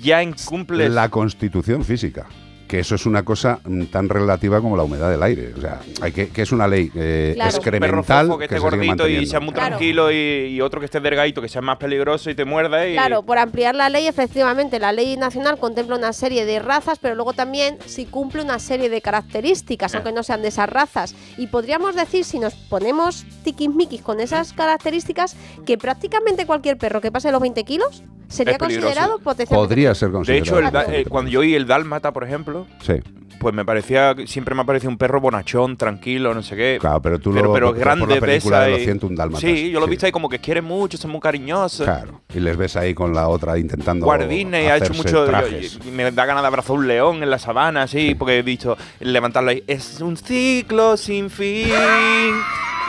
ya 0.03 0.23
incumple. 0.23 0.89
La 0.91 1.09
constitución 1.09 1.85
física. 1.85 2.27
Que 2.71 2.79
eso 2.79 2.95
es 2.95 3.05
una 3.05 3.25
cosa 3.25 3.59
mm, 3.65 3.87
tan 3.87 4.09
relativa 4.09 4.61
como 4.61 4.77
la 4.77 4.85
humedad 4.85 5.11
del 5.11 5.21
aire. 5.25 5.53
O 5.57 5.61
sea, 5.61 5.81
hay 6.01 6.13
que, 6.13 6.29
que 6.29 6.43
es 6.43 6.53
una 6.53 6.69
ley 6.69 6.89
eh, 6.95 7.33
Claro. 7.35 7.49
Un 7.49 7.65
perro 7.65 7.79
excremental 7.81 8.27
fofo 8.29 8.39
que 8.39 8.45
esté 8.45 8.59
gordito 8.61 9.09
y 9.09 9.27
sea 9.27 9.41
muy 9.41 9.53
Claro. 9.53 9.71
tranquilo 9.71 10.13
y, 10.13 10.15
y 10.47 10.61
otro 10.61 10.79
que 10.79 10.85
esté 10.85 11.01
delgadito, 11.01 11.43
que 11.43 11.49
sea 11.49 11.63
más 11.63 11.79
peligroso 11.79 12.31
y 12.31 12.37
te 12.37 12.45
muerda 12.45 12.87
y... 12.87 12.93
Claro, 12.93 13.25
por 13.25 13.39
ampliar 13.39 13.75
la 13.75 13.89
ley, 13.89 14.07
efectivamente, 14.07 14.79
la 14.79 14.93
ley 14.93 15.17
nacional 15.17 15.59
contempla 15.59 15.97
una 15.97 16.13
serie 16.13 16.45
de 16.45 16.61
razas, 16.61 17.01
pero 17.01 17.17
luego 17.17 17.33
también 17.33 17.77
si 17.87 18.07
cumple 18.07 18.43
una 18.43 18.61
serie 18.61 18.89
de 18.89 19.03
características, 19.03 19.93
aunque 19.97 20.13
no 20.13 20.23
sean 20.23 20.41
de 20.43 20.49
esas 20.49 20.69
razas. 20.69 21.17
Y 21.39 21.49
podríamos 21.49 21.97
decir, 21.97 22.25
si 22.25 22.39
nos 22.39 22.55
ponemos 22.55 23.25
tiquismiquis 23.43 24.01
con 24.03 24.21
esas 24.21 24.53
características, 24.53 25.35
que 25.67 25.77
prácticamente 25.77 26.47
cualquier 26.47 26.79
perro 26.79 27.01
que 27.01 27.11
pase 27.11 27.33
los 27.33 27.41
20 27.41 27.65
kilos 27.65 28.05
sería 28.31 28.57
considerado 28.57 29.19
potencialmente 29.19 29.55
Podría 29.69 29.95
ser 29.95 30.09
De 30.09 30.15
considerado. 30.15 30.43
hecho, 30.45 30.59
el 30.67 30.73
da- 30.73 30.85
eh, 30.95 31.05
cuando 31.09 31.31
yo 31.31 31.41
oí 31.41 31.55
el 31.55 31.67
dálmata, 31.67 32.13
por 32.13 32.25
ejemplo, 32.25 32.67
Sí, 32.81 32.95
pues 33.39 33.55
me 33.55 33.65
parecía, 33.65 34.15
siempre 34.27 34.55
me 34.55 34.63
ha 34.63 34.65
parecido 34.65 34.91
un 34.91 34.99
perro 34.99 35.21
bonachón, 35.21 35.77
tranquilo, 35.77 36.35
no 36.35 36.43
sé 36.43 36.57
qué. 36.57 36.79
claro, 36.81 37.01
pero 37.03 37.19
tú 37.19 37.33
pero, 37.33 37.47
lo 37.47 37.53
pero 37.53 37.67
por- 37.69 37.75
por 37.77 37.81
grande, 37.85 38.15
la 38.15 38.21
película 38.21 38.61
de 38.63 38.71
los 38.71 38.81
y- 38.81 38.85
101 38.85 39.17
dálmatas. 39.17 39.41
Sí, 39.41 39.71
yo 39.71 39.81
lo 39.81 39.87
he 39.87 39.89
Sí. 39.89 39.91
visto 39.91 40.07
ahí 40.07 40.13
como 40.13 40.29
que 40.29 40.39
quiere 40.39 40.63
mucho, 40.63 40.97
son 40.99 41.11
muy 41.11 41.21
cariñosos. 41.21 41.87
Claro. 41.87 42.21
Y 42.35 42.41
les 42.41 42.57
ves 42.57 42.77
ahí 42.77 42.95
con 42.95 43.13
la 43.15 43.29
otra 43.29 43.59
intentando. 43.59 44.07
Guardines, 44.07 44.71
ha 44.71 44.77
hecho 44.77 44.95
mucho. 44.95 45.25
trajes. 45.25 45.79
yo- 45.79 45.89
y 45.89 45.93
me 45.93 46.11
da 46.13 46.27
ganas 46.27 46.43
de 46.43 46.47
abrazar 46.49 46.77
un 46.77 46.87
león 46.87 47.23
en 47.23 47.31
la 47.31 47.39
sabana, 47.39 47.83
así, 47.83 48.15
porque 48.15 48.39
he 48.39 48.43
dicho, 48.43 48.77
levantarlo 49.01 49.51
ahí. 49.51 49.65
Es 49.67 50.01
un 50.01 50.17
ciclo 50.17 50.97
sin 50.97 51.31
fin. 51.31 51.69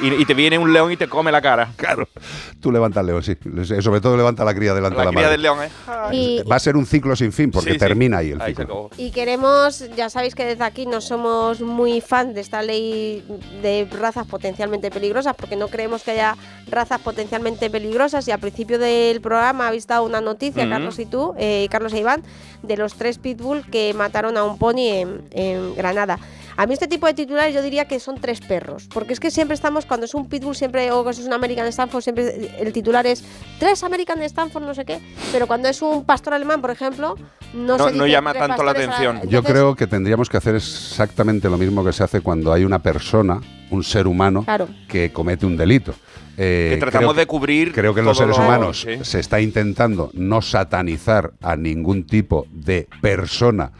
Y, 0.01 0.21
y 0.21 0.25
te 0.25 0.33
viene 0.33 0.57
un 0.57 0.71
león 0.73 0.91
y 0.91 0.97
te 0.97 1.07
come 1.07 1.31
la 1.31 1.41
cara. 1.41 1.69
Claro. 1.77 2.07
Tú 2.59 2.71
levanta 2.71 2.99
al 3.01 3.07
león, 3.07 3.23
sí. 3.23 3.35
Sobre 3.81 4.01
todo 4.01 4.15
levanta 4.17 4.43
la 4.45 4.53
cría 4.53 4.73
delante 4.73 4.97
La 4.97 5.01
de 5.03 5.05
la 5.05 5.11
cría 5.11 5.21
madre. 5.21 5.31
del 5.31 5.41
león, 5.41 5.59
¿eh? 5.63 5.69
Y, 6.11 6.43
Va 6.43 6.55
a 6.55 6.59
ser 6.59 6.75
un 6.77 6.85
ciclo 6.85 7.15
sin 7.15 7.31
fin 7.31 7.51
porque 7.51 7.69
Sí, 7.71 7.73
sí. 7.75 7.79
termina 7.79 8.17
ahí 8.17 8.31
el 8.31 8.41
Ahí 8.41 8.53
ciclo. 8.55 8.89
Y 8.97 9.11
queremos, 9.11 9.83
ya 9.95 10.09
sabéis 10.09 10.35
que 10.35 10.45
desde 10.45 10.63
aquí 10.63 10.85
no 10.85 11.01
somos 11.01 11.61
muy 11.61 12.01
fan 12.01 12.33
de 12.33 12.41
esta 12.41 12.61
ley 12.61 13.23
de 13.61 13.87
razas 13.99 14.27
potencialmente 14.27 14.89
peligrosas 14.91 15.35
porque 15.35 15.55
no 15.55 15.67
creemos 15.67 16.03
que 16.03 16.11
haya 16.11 16.35
razas 16.69 16.99
potencialmente 17.01 17.69
peligrosas 17.69 18.27
y 18.27 18.31
al 18.31 18.39
principio 18.39 18.79
del 18.79 19.21
programa 19.21 19.67
habéis 19.67 19.87
dado 19.87 20.03
una 20.03 20.21
noticia. 20.21 20.69
Carlos 20.69 20.99
y 20.99 21.05
tú, 21.05 21.33
eh, 21.37 21.67
Carlos 21.71 21.93
e 21.93 21.99
Iván, 21.99 22.23
de 22.63 22.77
los 22.77 22.93
tres 22.95 23.17
pitbull 23.17 23.65
que 23.69 23.93
mataron 23.93 24.37
a 24.37 24.43
un 24.43 24.57
pony 24.57 24.87
en, 24.87 25.21
en 25.31 25.75
Granada. 25.75 26.19
A 26.57 26.65
mí 26.67 26.73
este 26.73 26.87
tipo 26.87 27.07
de 27.07 27.13
titulares 27.13 27.53
yo 27.55 27.61
diría 27.61 27.85
que 27.85 27.99
son 27.99 28.19
tres 28.19 28.41
perros, 28.41 28.87
porque 28.93 29.13
es 29.13 29.19
que 29.19 29.31
siempre 29.31 29.55
estamos, 29.55 29.85
cuando 29.85 30.05
es 30.05 30.13
un 30.13 30.27
pitbull 30.29 30.55
siempre, 30.55 30.91
o 30.91 31.03
cuando 31.03 31.11
es 31.21 31.25
un 31.27 31.33
American 31.33 31.65
Stanford, 31.67 32.01
siempre 32.01 32.51
el 32.59 32.73
titular 32.73 33.05
es 33.07 33.23
tres 33.59 33.83
American 33.83 34.21
Stanford, 34.23 34.63
no 34.63 34.73
sé 34.73 34.85
qué, 34.85 34.99
pero 35.31 35.47
cuando 35.47 35.69
es 35.69 35.81
un 35.81 36.03
pastor 36.05 36.33
alemán, 36.33 36.61
por 36.61 36.71
ejemplo, 36.71 37.15
no, 37.53 37.77
No- 37.77 37.89
se 37.89 37.95
no 37.95 38.05
llama 38.07 38.33
tanto 38.33 38.63
la 38.63 38.71
atención. 38.71 39.21
Yo 39.27 39.43
creo 39.43 39.75
que 39.75 39.87
tendríamos 39.87 40.29
que 40.29 40.37
hacer 40.37 40.55
exactamente 40.55 41.49
lo 41.49 41.57
mismo 41.57 41.83
que 41.83 41.93
se 41.93 42.03
hace 42.03 42.21
cuando 42.21 42.51
hay 42.53 42.63
una 42.65 42.79
persona, 42.79 43.39
un 43.69 43.83
ser 43.83 44.07
humano, 44.07 44.43
Claro. 44.43 44.67
que 44.87 45.11
comete 45.11 45.45
un 45.45 45.57
delito. 45.57 45.93
Eh, 46.37 46.71
Que 46.73 46.77
tratamos 46.79 47.11
creo- 47.11 47.19
de 47.21 47.25
cubrir 47.27 47.73
Creo 47.73 47.93
que 47.93 48.01
los 48.01 48.17
todo 48.17 48.25
seres 48.27 48.37
lo- 48.37 48.43
humanos 48.45 48.81
sí. 48.81 49.03
se 49.03 49.19
está 49.19 49.41
intentando 49.41 50.09
no 50.13 50.41
satanizar 50.41 51.33
a 51.41 51.55
ningún 51.55 52.05
tipo 52.05 52.47
de 52.51 52.87
persona, 53.01 53.71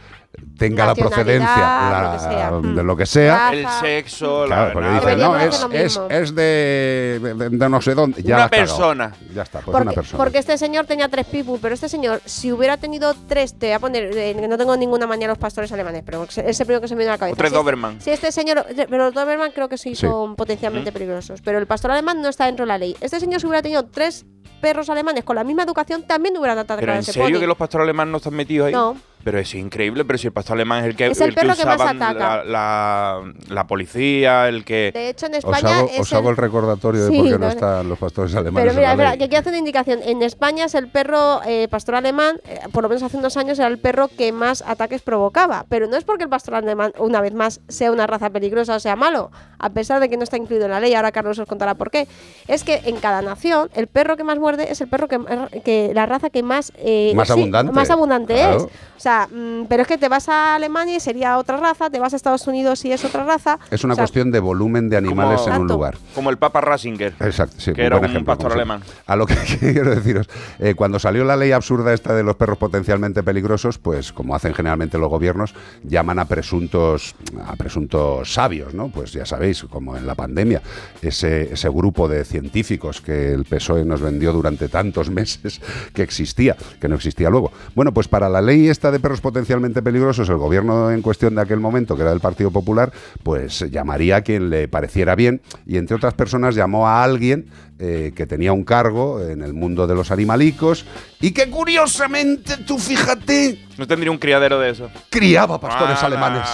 tenga 0.58 0.86
la 0.86 0.94
procedencia 0.94 1.56
la- 1.56 2.02
lo 2.02 2.12
que 2.12 2.18
sea. 2.18 2.50
de 2.74 2.82
lo 2.84 2.96
que 2.96 3.06
sea. 3.06 3.50
El 3.52 3.68
sexo, 3.80 4.44
Claro, 4.46 4.66
la 4.68 4.72
porque 4.72 4.88
nada. 4.88 5.00
dicen, 5.00 5.18
no, 5.18 5.36
es, 5.38 5.66
es, 5.72 6.00
es 6.08 6.34
de, 6.34 7.20
de- 7.22 7.48
de 7.50 7.68
no 7.68 7.80
sé 7.82 7.94
dónde. 7.94 8.22
Ya 8.22 8.36
Una 8.36 8.48
cagado. 8.48 8.66
persona. 8.66 9.12
Ya 9.34 9.42
está, 9.42 9.58
pues 9.60 9.66
porque, 9.72 9.82
una 9.82 9.92
persona. 9.92 10.18
porque 10.24 10.38
este 10.38 10.56
señor 10.58 10.86
tenía 10.86 11.08
tres 11.08 11.26
pitbull, 11.26 11.58
pero 11.60 11.74
este 11.74 11.88
señor, 11.88 12.20
si 12.24 12.52
hubiera 12.52 12.76
tenido 12.76 13.14
tres, 13.28 13.58
te 13.58 13.66
voy 13.66 13.72
a 13.74 13.78
poner, 13.80 14.16
eh, 14.16 14.34
no 14.48 14.56
tengo 14.58 14.76
ninguna 14.76 15.06
manía 15.06 15.28
los 15.28 15.38
pastores 15.38 15.70
alemanes, 15.72 16.02
pero 16.04 16.24
es 16.24 16.38
el 16.38 16.66
primero 16.66 16.80
que 16.80 16.88
se 16.88 16.94
me 16.94 16.98
viene 17.00 17.10
a 17.10 17.14
la 17.14 17.18
cabeza. 17.18 17.34
O 17.34 17.36
tres 17.36 17.50
Si 17.50 17.54
este- 17.54 17.62
Doberman. 17.62 18.00
Si 18.00 18.10
este 18.10 18.32
señor, 18.32 18.66
pero 18.88 19.04
los 19.04 19.14
Doberman 19.14 19.52
creo 19.52 19.68
que 19.68 19.78
sí, 19.78 19.94
Sí. 19.94 20.06
son 20.06 20.36
potencialmente 20.36 20.92
peligrosos, 20.92 21.40
pero 21.42 21.58
el 21.58 21.66
pastor 21.66 21.90
alemán 21.90 22.22
no 22.22 22.28
está 22.28 22.46
dentro 22.46 22.64
de 22.64 22.68
la 22.68 22.78
ley. 22.78 22.96
Este 23.00 23.20
señor 23.20 23.40
si 23.40 23.46
hubiera 23.46 23.62
tenido 23.62 23.84
tres 23.84 24.24
perros 24.60 24.88
alemanes 24.90 25.24
con 25.24 25.34
la 25.36 25.42
misma 25.44 25.64
educación, 25.64 26.04
también 26.06 26.36
hubieran 26.36 26.56
atacado 26.56 26.78
Pero 26.80 26.92
a 26.92 26.94
en 26.94 27.00
ese 27.00 27.12
serio 27.12 27.28
pony. 27.34 27.40
que 27.40 27.46
los 27.48 27.56
pastores 27.56 27.82
alemanes 27.84 28.12
no 28.12 28.18
están 28.18 28.34
metidos 28.34 28.68
ahí. 28.68 28.72
No. 28.72 28.96
Pero 29.24 29.38
es 29.38 29.54
increíble, 29.54 30.04
pero 30.04 30.18
si 30.18 30.26
el 30.26 30.32
pastor 30.32 30.54
alemán 30.56 30.80
es 30.80 30.86
el 30.90 30.96
que, 30.96 31.06
Es 31.06 31.20
el 31.20 31.30
que 31.30 31.40
perro 31.40 31.54
que 31.56 31.64
más 31.64 31.80
ataca. 31.80 32.12
La, 32.12 32.44
la, 32.44 33.32
la 33.48 33.66
policía, 33.66 34.48
el 34.48 34.64
que. 34.64 34.90
De 34.92 35.08
hecho, 35.10 35.26
en 35.26 35.32
Os 35.34 35.38
España 35.38 35.78
hago, 35.78 35.88
es 35.92 36.00
os 36.00 36.12
hago 36.12 36.28
el 36.28 36.32
el- 36.32 36.36
recordatorio 36.38 37.04
de 37.04 37.16
por 37.16 37.24
qué 37.26 37.30
no 37.32 37.38
no, 37.38 37.48
están 37.48 37.88
los 37.88 37.98
pastores 37.98 38.34
alemanes. 38.34 38.64
Pero 38.64 38.74
mira, 38.76 38.92
en 38.92 38.98
la 38.98 39.04
espera, 39.04 39.10
ley. 39.10 39.18
que 39.18 39.28
quiero 39.28 39.40
hacer 39.40 39.50
una 39.52 39.58
indicación. 39.58 40.00
En 40.04 40.22
España 40.22 40.64
es 40.64 40.74
el 40.74 40.88
perro 40.88 41.40
eh, 41.46 41.68
pastor 41.70 41.94
alemán, 41.96 42.40
eh, 42.46 42.60
por 42.72 42.82
lo 42.82 42.88
menos 42.88 43.02
hace 43.02 43.16
unos 43.16 43.36
años 43.36 43.58
era 43.58 43.68
el 43.68 43.78
perro 43.78 44.08
que 44.08 44.32
más 44.32 44.62
ataques 44.66 45.02
provocaba. 45.02 45.66
Pero 45.68 45.86
no 45.86 45.96
es 45.96 46.04
porque 46.04 46.24
el 46.24 46.30
pastor 46.30 46.54
alemán, 46.56 46.92
una 46.98 47.20
vez 47.20 47.34
más, 47.34 47.60
sea 47.68 47.92
una 47.92 48.06
raza 48.06 48.30
peligrosa 48.30 48.74
o 48.76 48.80
sea 48.80 48.96
malo, 48.96 49.30
a 49.58 49.70
pesar 49.70 50.00
de 50.00 50.08
que 50.08 50.16
no 50.16 50.24
está 50.24 50.36
incluido 50.36 50.64
en 50.66 50.72
la 50.72 50.80
ley. 50.80 50.94
Ahora 50.94 51.12
Carlos 51.12 51.38
os 51.38 51.46
contará 51.48 51.74
por 51.74 51.90
qué. 51.90 52.08
Es 52.48 52.64
que 52.64 52.80
en 52.86 52.96
cada 52.96 53.22
nación 53.22 53.70
el 53.74 53.86
perro 53.86 54.16
que 54.16 54.24
más 54.24 54.38
muerde 54.38 54.70
es 54.72 54.80
el 54.80 54.88
perro 54.88 55.06
que, 55.08 55.18
que 55.64 55.92
la 55.94 56.06
raza 56.06 56.30
que 56.30 56.42
más 56.42 56.72
eh, 56.76 57.12
Más 57.14 57.30
abundante. 57.30 57.72
más 57.72 57.90
abundante 57.90 58.34
Claro. 58.34 58.56
es. 58.56 58.62
O 58.64 59.00
sea, 59.02 59.11
mm, 59.30 59.66
pero 59.68 59.82
es 59.82 59.88
que 59.88 59.98
te 59.98 60.08
vas 60.08 60.28
a 60.28 60.54
Alemania 60.54 60.96
y 60.96 61.00
sería 61.00 61.38
otra 61.38 61.56
raza, 61.56 61.90
te 61.90 61.98
vas 61.98 62.12
a 62.12 62.16
Estados 62.16 62.46
Unidos 62.46 62.84
y 62.84 62.92
es 62.92 63.04
otra 63.04 63.24
raza. 63.24 63.58
Es 63.70 63.84
una 63.84 63.94
O 63.94 63.96
sea, 63.96 64.04
cuestión 64.04 64.30
de 64.30 64.40
volumen 64.40 64.88
de 64.88 64.96
animales 64.96 65.40
en 65.46 65.60
un 65.60 65.68
lugar. 65.68 65.96
Como 66.14 66.30
el 66.30 66.38
Papa 66.38 66.60
Ratzinger. 66.60 67.14
Exacto, 67.20 67.56
sí, 67.58 67.72
Que 67.72 67.84
era 67.84 67.98
un 67.98 68.04
ejemplo, 68.04 68.36
pastor 68.36 68.52
alemán. 68.52 68.82
A 69.06 69.16
lo 69.16 69.26
que 69.26 69.34
quiero 69.60 69.94
deciros, 69.94 70.28
eh, 70.58 70.74
cuando 70.74 70.98
salió 70.98 71.24
la 71.24 71.36
ley 71.36 71.52
absurda 71.52 71.92
esta 71.92 72.14
de 72.14 72.22
los 72.22 72.36
perros 72.36 72.58
potencialmente 72.58 73.22
peligrosos, 73.22 73.78
pues 73.78 74.12
como 74.12 74.34
hacen 74.34 74.54
generalmente 74.54 74.98
los 74.98 75.08
gobiernos, 75.08 75.54
llaman 75.82 76.18
a 76.18 76.24
presuntos 76.24 77.14
a 77.46 77.56
presuntos 77.56 78.32
sabios, 78.32 78.74
¿no? 78.74 78.88
Pues 78.88 79.12
ya 79.12 79.26
sabéis, 79.26 79.64
como 79.64 79.96
en 79.96 80.06
la 80.06 80.14
pandemia, 80.14 80.62
ese, 81.00 81.52
ese 81.52 81.68
grupo 81.68 82.08
de 82.08 82.24
científicos 82.24 83.00
que 83.00 83.32
el 83.32 83.44
PSOE 83.44 83.84
nos 83.84 84.00
vendió 84.00 84.32
durante 84.32 84.68
tantos 84.68 85.10
meses 85.10 85.60
que 85.94 86.02
existía, 86.02 86.56
que 86.80 86.88
no 86.88 86.96
existía 86.96 87.30
luego. 87.30 87.52
Bueno, 87.74 87.92
pues 87.92 88.08
para 88.08 88.28
la 88.28 88.40
ley 88.40 88.68
esta 88.68 88.90
de 88.90 89.00
perros 89.02 89.20
potencialmente 89.20 89.82
peligrosos, 89.82 90.28
el 90.30 90.36
gobierno 90.36 90.90
en 90.90 91.02
cuestión 91.02 91.34
de 91.34 91.42
aquel 91.42 91.60
momento, 91.60 91.96
que 91.96 92.02
era 92.02 92.10
del 92.12 92.20
Partido 92.20 92.50
Popular, 92.50 92.92
pues 93.22 93.70
llamaría 93.70 94.16
a 94.16 94.20
quien 94.22 94.48
le 94.48 94.68
pareciera 94.68 95.14
bien 95.14 95.42
y 95.66 95.76
entre 95.76 95.96
otras 95.96 96.14
personas 96.14 96.54
llamó 96.54 96.88
a 96.88 97.04
alguien 97.04 97.46
eh, 97.78 98.12
que 98.14 98.26
tenía 98.26 98.52
un 98.52 98.64
cargo 98.64 99.20
en 99.20 99.42
el 99.42 99.52
mundo 99.52 99.86
de 99.86 99.94
los 99.94 100.10
animalicos 100.10 100.86
y 101.20 101.32
que 101.32 101.50
curiosamente, 101.50 102.56
tú 102.58 102.78
fíjate, 102.78 103.66
No 103.76 103.86
tendría 103.86 104.10
un 104.10 104.18
criadero 104.18 104.58
de 104.58 104.70
eso. 104.70 104.88
criaba 105.10 105.60
pastores 105.60 106.02
alemanes 106.02 106.48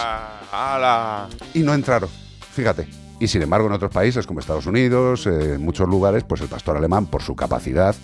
y 1.54 1.60
no 1.60 1.74
entraron, 1.74 2.08
fíjate. 2.52 2.88
Y 3.20 3.26
sin 3.26 3.42
embargo, 3.42 3.66
en 3.66 3.72
otros 3.72 3.90
países 3.90 4.26
como 4.26 4.40
Estados 4.40 4.66
Unidos, 4.66 5.26
eh, 5.26 5.54
en 5.54 5.64
muchos 5.64 5.88
lugares, 5.88 6.24
pues 6.24 6.40
el 6.40 6.48
pastor 6.48 6.76
alemán, 6.76 7.06
por 7.06 7.20
su 7.20 7.34
capacidad 7.34 7.94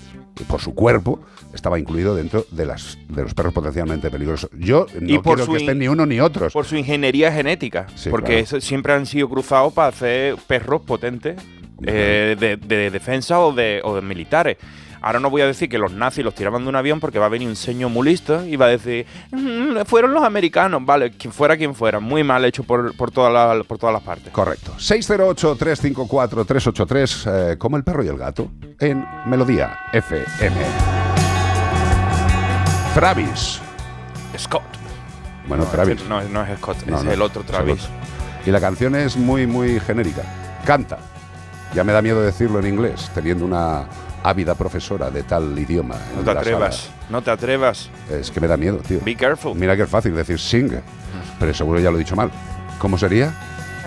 por 0.49 0.61
su 0.61 0.75
cuerpo, 0.75 1.21
estaba 1.53 1.79
incluido 1.79 2.15
dentro 2.15 2.45
de, 2.51 2.67
las, 2.67 2.99
de 3.09 3.23
los 3.23 3.35
perros 3.35 3.53
potencialmente 3.53 4.11
peligrosos. 4.11 4.51
Yo 4.53 4.87
no 5.01 5.13
Y 5.13 5.19
por 5.19 5.37
quiero 5.37 5.53
que 5.53 5.59
estén 5.59 5.79
ni 5.79 5.89
uno 5.89 6.07
ni 6.07 6.21
otros. 6.21 6.53
Por 6.53 6.65
su 6.65 6.77
ingeniería 6.77 7.33
genética. 7.33 7.87
Sí, 7.95 8.11
porque 8.11 8.45
claro. 8.45 8.61
siempre 8.61 8.93
han 8.93 9.07
sido 9.07 9.29
cruzados 9.29 9.73
para 9.73 9.89
hacer 9.89 10.37
perros 10.47 10.83
potentes 10.83 11.37
eh, 11.87 12.37
de, 12.39 12.57
de 12.57 12.91
defensa 12.91 13.41
o 13.41 13.53
de, 13.53 13.81
o 13.85 13.95
de 13.95 14.03
militares. 14.03 14.57
Ahora 15.07 15.21
no 15.21 15.29
voy 15.29 15.43
a 15.43 15.47
decir 15.47 15.69
que 15.69 15.77
los 15.77 15.93
nazis 15.93 16.25
los 16.25 16.35
tiraban 16.35 16.63
de 16.63 16.69
un 16.71 16.77
avión 16.77 16.99
porque 16.99 17.19
va 17.19 17.27
a 17.27 17.29
venir 17.29 17.47
un 17.47 17.57
señor 17.57 17.91
muy 17.91 18.09
listo 18.09 18.43
y 18.47 18.57
va 18.57 18.65
a 18.65 18.69
decir, 18.71 19.05
"Mm, 19.33 19.83
fueron 19.85 20.15
los 20.15 20.25
americanos, 20.25 20.81
vale, 20.83 21.11
quien 21.11 21.31
fuera 21.31 21.59
quien 21.59 21.75
fuera, 21.75 22.01
muy 22.01 22.25
mal 22.25 22.43
hecho 22.47 22.63
por, 22.63 22.97
por, 22.97 23.11
todas 23.11 23.31
las- 23.31 23.67
por 23.67 23.77
todas 23.77 23.93
las 23.93 24.03
partes. 24.03 24.33
Correcto. 24.33 24.73
608-354-383, 24.79 27.27
eh, 27.27 27.57
como 27.59 27.77
el 27.77 27.85
perro 27.85 28.03
y 28.03 28.09
el 28.09 28.17
gato, 28.17 28.51
en 28.81 29.05
Melodía 29.27 29.79
FM. 29.93 30.57
Travis. 32.95 33.61
Scott. 34.39 34.63
Bueno, 35.47 35.65
No, 35.65 35.71
Travis. 35.71 36.03
No, 36.09 36.23
no 36.23 36.43
es 36.45 36.59
Scott, 36.59 36.87
No, 36.87 36.99
es 36.99 37.05
el 37.07 37.21
otro 37.21 37.43
Travis. 37.43 37.89
Y 38.47 38.51
la 38.51 38.61
canción 38.61 38.95
es 38.95 39.17
muy, 39.17 39.47
muy 39.47 39.81
genérica. 39.81 40.23
Canta. 40.65 40.99
Ya 41.75 41.83
me 41.85 41.93
da 41.93 42.01
miedo 42.03 42.23
decirlo 42.23 42.61
en 42.61 42.67
inglés, 42.69 43.11
teniendo 43.15 43.45
una 43.45 43.85
ávida 44.25 44.55
profesora 44.57 45.11
de 45.11 45.23
tal 45.23 45.57
idioma. 45.57 45.95
No 46.17 46.23
te 46.25 46.31
atrevas, 46.31 46.77
sala. 46.77 46.95
no 47.11 47.23
te 47.23 47.31
atrevas. 47.31 47.91
Es 48.11 48.31
que 48.31 48.41
me 48.41 48.49
da 48.49 48.57
miedo, 48.57 48.79
tío. 48.79 48.99
Be 49.05 49.15
careful. 49.15 49.55
Mira 49.55 49.77
que 49.77 49.83
es 49.83 49.89
fácil 49.89 50.15
decir 50.17 50.41
sing, 50.41 50.73
pero 51.39 51.55
seguro 51.55 51.79
ya 51.79 51.91
lo 51.91 51.97
he 51.97 52.01
dicho 52.01 52.17
mal. 52.17 52.31
¿Cómo 52.79 52.99
sería? 52.99 53.33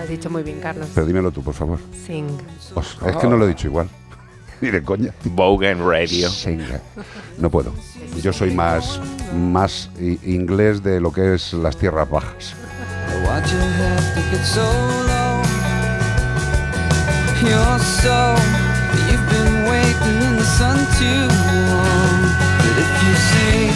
Has 0.00 0.08
dicho 0.08 0.30
muy 0.30 0.42
bien, 0.44 0.60
Carlos. 0.60 0.88
Pero 0.94 1.06
dímelo 1.06 1.30
tú, 1.32 1.42
por 1.42 1.54
favor. 1.54 1.78
Sing. 2.06 2.26
Os- 2.74 2.96
es 3.04 3.16
que 3.16 3.26
no 3.26 3.36
lo 3.36 3.44
he 3.44 3.48
dicho 3.48 3.66
igual. 3.66 3.88
Ni 4.60 4.70
de 4.70 4.82
coña. 4.82 5.12
Bogan 5.24 5.78
Radio. 5.86 6.30
Sing. 6.30 6.62
No 7.38 7.50
puedo. 7.50 7.72
Yo 8.22 8.32
soy 8.32 8.52
más, 8.54 9.00
más 9.34 9.90
i- 10.00 10.18
inglés 10.24 10.82
de 10.82 11.00
lo 11.00 11.12
que 11.12 11.34
es 11.34 11.52
las 11.52 11.76
tierras 11.76 12.08
bajas. 12.08 12.54
You're 17.40 17.78
so 17.78 18.34
you've 19.08 19.30
been 19.30 19.47
waiting 20.48 20.56
in 20.56 20.56
the 20.56 20.56
sun 20.56 20.78
too 20.98 21.28
long. 21.70 22.20
But 22.58 22.78
if 22.78 22.90
you 23.02 23.14
sing, 23.14 23.72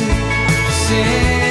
sing, 0.89 1.42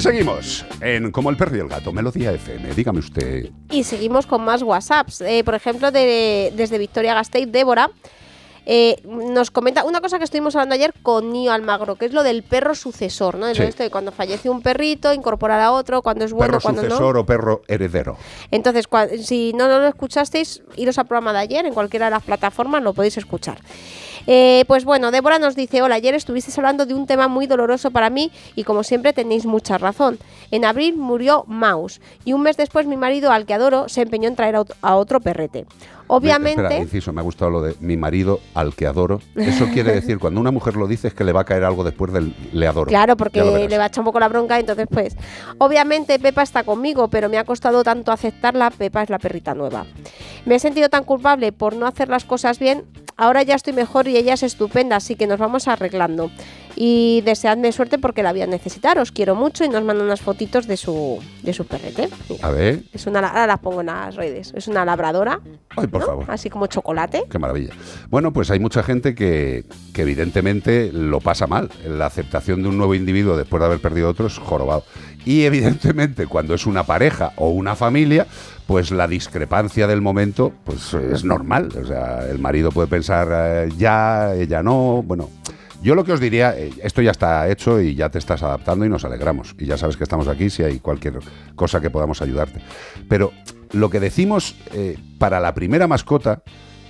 Seguimos 0.00 0.64
en 0.80 1.10
Como 1.12 1.30
el 1.30 1.36
perro 1.36 1.56
y 1.56 1.60
el 1.60 1.68
gato, 1.68 1.92
Melodía 1.92 2.32
FM. 2.32 2.74
Dígame 2.74 2.98
usted. 3.00 3.50
Y 3.70 3.84
seguimos 3.84 4.26
con 4.26 4.42
más 4.44 4.62
WhatsApps. 4.62 5.20
Eh, 5.22 5.42
por 5.44 5.54
ejemplo, 5.54 5.90
de- 5.90 6.52
desde 6.56 6.78
Victoria 6.78 7.14
Gasteiz, 7.14 7.50
Débora. 7.50 7.90
eh, 8.66 9.00
nos 9.06 9.50
comenta 9.50 9.84
una 9.84 10.00
cosa 10.02 10.18
que 10.18 10.24
estuvimos 10.24 10.54
hablando 10.54 10.74
ayer 10.74 10.92
con 11.02 11.32
Nio 11.32 11.50
Almagro, 11.50 11.96
que 11.96 12.04
es 12.04 12.12
lo 12.12 12.22
del 12.22 12.42
perro 12.42 12.74
sucesor, 12.74 13.36
¿no? 13.36 13.52
Sí. 13.54 13.62
esto 13.62 13.82
de 13.82 13.90
cuando 13.90 14.12
fallece 14.12 14.50
un 14.50 14.60
perrito, 14.62 15.12
incorporar 15.14 15.60
a 15.60 15.72
otro, 15.72 16.02
cuando 16.02 16.24
es 16.26 16.32
bueno, 16.32 16.52
perro 16.52 16.60
cuando 16.60 16.82
sucesor 16.82 17.14
no. 17.14 17.20
o 17.22 17.26
perro 17.26 17.62
heredero. 17.68 18.16
Entonces, 18.50 18.84
si 19.24 19.54
no 19.54 19.66
lo 19.66 19.86
escuchasteis, 19.88 20.62
iros 20.76 20.98
al 20.98 21.06
programa 21.06 21.32
de 21.32 21.38
ayer, 21.38 21.66
en 21.66 21.72
cualquiera 21.74 22.06
de 22.06 22.10
las 22.12 22.22
plataformas 22.22 22.82
lo 22.82 22.92
podéis 22.92 23.16
escuchar. 23.16 23.58
Eh, 24.26 24.64
pues 24.68 24.84
bueno, 24.84 25.10
Débora 25.10 25.38
nos 25.38 25.56
dice, 25.56 25.82
hola, 25.82 25.96
ayer 25.96 26.14
estuvisteis 26.14 26.56
hablando 26.58 26.86
de 26.86 26.94
un 26.94 27.06
tema 27.06 27.28
muy 27.28 27.46
doloroso 27.46 27.90
para 27.90 28.10
mí 28.10 28.30
y 28.54 28.64
como 28.64 28.82
siempre 28.82 29.12
tenéis 29.12 29.46
mucha 29.46 29.78
razón. 29.78 30.18
En 30.50 30.64
abril 30.64 30.96
murió 30.96 31.44
Maus 31.46 32.00
y 32.24 32.32
un 32.32 32.42
mes 32.42 32.56
después 32.56 32.86
mi 32.86 32.96
marido, 32.96 33.32
al 33.32 33.46
que 33.46 33.54
adoro, 33.54 33.88
se 33.88 34.02
empeñó 34.02 34.28
en 34.28 34.36
traer 34.36 34.56
a 34.56 34.60
ot- 34.62 34.74
a 34.82 34.96
otro 34.96 35.20
perrete. 35.20 35.66
Obviamente... 36.12 36.62
Espera, 36.62 36.80
inciso, 36.82 37.12
me 37.12 37.20
ha 37.20 37.22
gustado 37.22 37.52
lo 37.52 37.62
de 37.62 37.76
mi 37.78 37.96
marido 37.96 38.40
al 38.54 38.74
que 38.74 38.88
adoro. 38.88 39.20
Eso 39.36 39.66
quiere 39.72 39.92
decir, 39.92 40.18
cuando 40.18 40.40
una 40.40 40.50
mujer 40.50 40.74
lo 40.74 40.88
dice, 40.88 41.06
es 41.06 41.14
que 41.14 41.22
le 41.22 41.32
va 41.32 41.42
a 41.42 41.44
caer 41.44 41.62
algo 41.62 41.84
después 41.84 42.12
del 42.12 42.34
le 42.52 42.66
adoro. 42.66 42.86
Claro, 42.88 43.16
porque 43.16 43.44
le 43.68 43.78
va 43.78 43.84
a 43.84 43.86
echar 43.86 44.00
un 44.00 44.06
poco 44.06 44.18
la 44.18 44.28
bronca, 44.28 44.58
entonces 44.58 44.88
pues, 44.90 45.16
obviamente 45.58 46.18
Pepa 46.18 46.42
está 46.42 46.64
conmigo, 46.64 47.06
pero 47.06 47.28
me 47.28 47.38
ha 47.38 47.44
costado 47.44 47.84
tanto 47.84 48.10
aceptarla, 48.10 48.70
Pepa 48.70 49.04
es 49.04 49.10
la 49.10 49.20
perrita 49.20 49.54
nueva. 49.54 49.86
Me 50.46 50.56
he 50.56 50.58
sentido 50.58 50.88
tan 50.88 51.04
culpable 51.04 51.52
por 51.52 51.76
no 51.76 51.86
hacer 51.86 52.08
las 52.08 52.24
cosas 52.24 52.58
bien, 52.58 52.82
ahora 53.20 53.42
ya 53.42 53.54
estoy 53.54 53.72
mejor 53.74 54.08
y 54.08 54.16
ella 54.16 54.34
es 54.34 54.42
estupenda, 54.42 54.96
así 54.96 55.14
que 55.14 55.26
nos 55.26 55.38
vamos 55.38 55.68
arreglando. 55.68 56.30
Y 56.76 57.20
deseadme 57.22 57.72
suerte 57.72 57.98
porque 57.98 58.22
la 58.22 58.32
voy 58.32 58.42
a 58.42 58.46
necesitar, 58.46 58.98
os 58.98 59.12
quiero 59.12 59.34
mucho 59.34 59.64
y 59.64 59.68
nos 59.68 59.84
manda 59.84 60.02
unas 60.02 60.20
fotitos 60.20 60.66
de 60.66 60.76
su, 60.76 61.18
de 61.42 61.52
su 61.52 61.66
perrete. 61.66 62.08
Mira, 62.28 62.46
A 62.46 62.50
ver, 62.50 62.84
es 62.92 63.06
una, 63.06 63.18
ahora 63.20 63.46
las 63.46 63.58
pongo 63.58 63.80
en 63.80 63.88
las 63.88 64.14
redes, 64.16 64.52
es 64.56 64.66
una 64.68 64.84
labradora, 64.84 65.40
ay, 65.76 65.88
por 65.88 66.00
¿no? 66.00 66.06
favor. 66.06 66.24
así 66.28 66.48
como 66.48 66.66
chocolate. 66.68 67.24
Qué 67.28 67.38
maravilla. 67.38 67.74
Bueno, 68.08 68.32
pues 68.32 68.50
hay 68.50 68.60
mucha 68.60 68.82
gente 68.82 69.14
que, 69.14 69.64
que 69.92 70.02
evidentemente 70.02 70.90
lo 70.92 71.20
pasa 71.20 71.46
mal. 71.46 71.70
La 71.86 72.06
aceptación 72.06 72.62
de 72.62 72.68
un 72.70 72.78
nuevo 72.78 72.94
individuo 72.94 73.36
después 73.36 73.60
de 73.60 73.66
haber 73.66 73.80
perdido 73.80 74.08
otro 74.08 74.26
es 74.28 74.38
jorobado. 74.38 74.84
Y 75.26 75.42
evidentemente 75.44 76.26
cuando 76.26 76.54
es 76.54 76.64
una 76.66 76.84
pareja 76.84 77.32
o 77.36 77.50
una 77.50 77.76
familia, 77.76 78.26
pues 78.70 78.92
la 78.92 79.08
discrepancia 79.08 79.88
del 79.88 80.00
momento 80.00 80.52
pues 80.62 80.94
es 80.94 81.24
normal. 81.24 81.70
O 81.82 81.84
sea, 81.84 82.24
el 82.30 82.38
marido 82.38 82.70
puede 82.70 82.86
pensar 82.86 83.26
eh, 83.32 83.68
ya, 83.76 84.32
ella 84.32 84.62
no. 84.62 85.02
Bueno, 85.04 85.28
yo 85.82 85.96
lo 85.96 86.04
que 86.04 86.12
os 86.12 86.20
diría, 86.20 86.56
eh, 86.56 86.70
esto 86.80 87.02
ya 87.02 87.10
está 87.10 87.48
hecho 87.48 87.80
y 87.80 87.96
ya 87.96 88.10
te 88.10 88.20
estás 88.20 88.44
adaptando 88.44 88.84
y 88.84 88.88
nos 88.88 89.04
alegramos. 89.04 89.56
Y 89.58 89.66
ya 89.66 89.76
sabes 89.76 89.96
que 89.96 90.04
estamos 90.04 90.28
aquí 90.28 90.50
si 90.50 90.62
hay 90.62 90.78
cualquier 90.78 91.18
cosa 91.56 91.80
que 91.80 91.90
podamos 91.90 92.22
ayudarte. 92.22 92.60
Pero 93.08 93.32
lo 93.72 93.90
que 93.90 93.98
decimos 93.98 94.54
eh, 94.72 94.96
para 95.18 95.40
la 95.40 95.52
primera 95.52 95.88
mascota, 95.88 96.44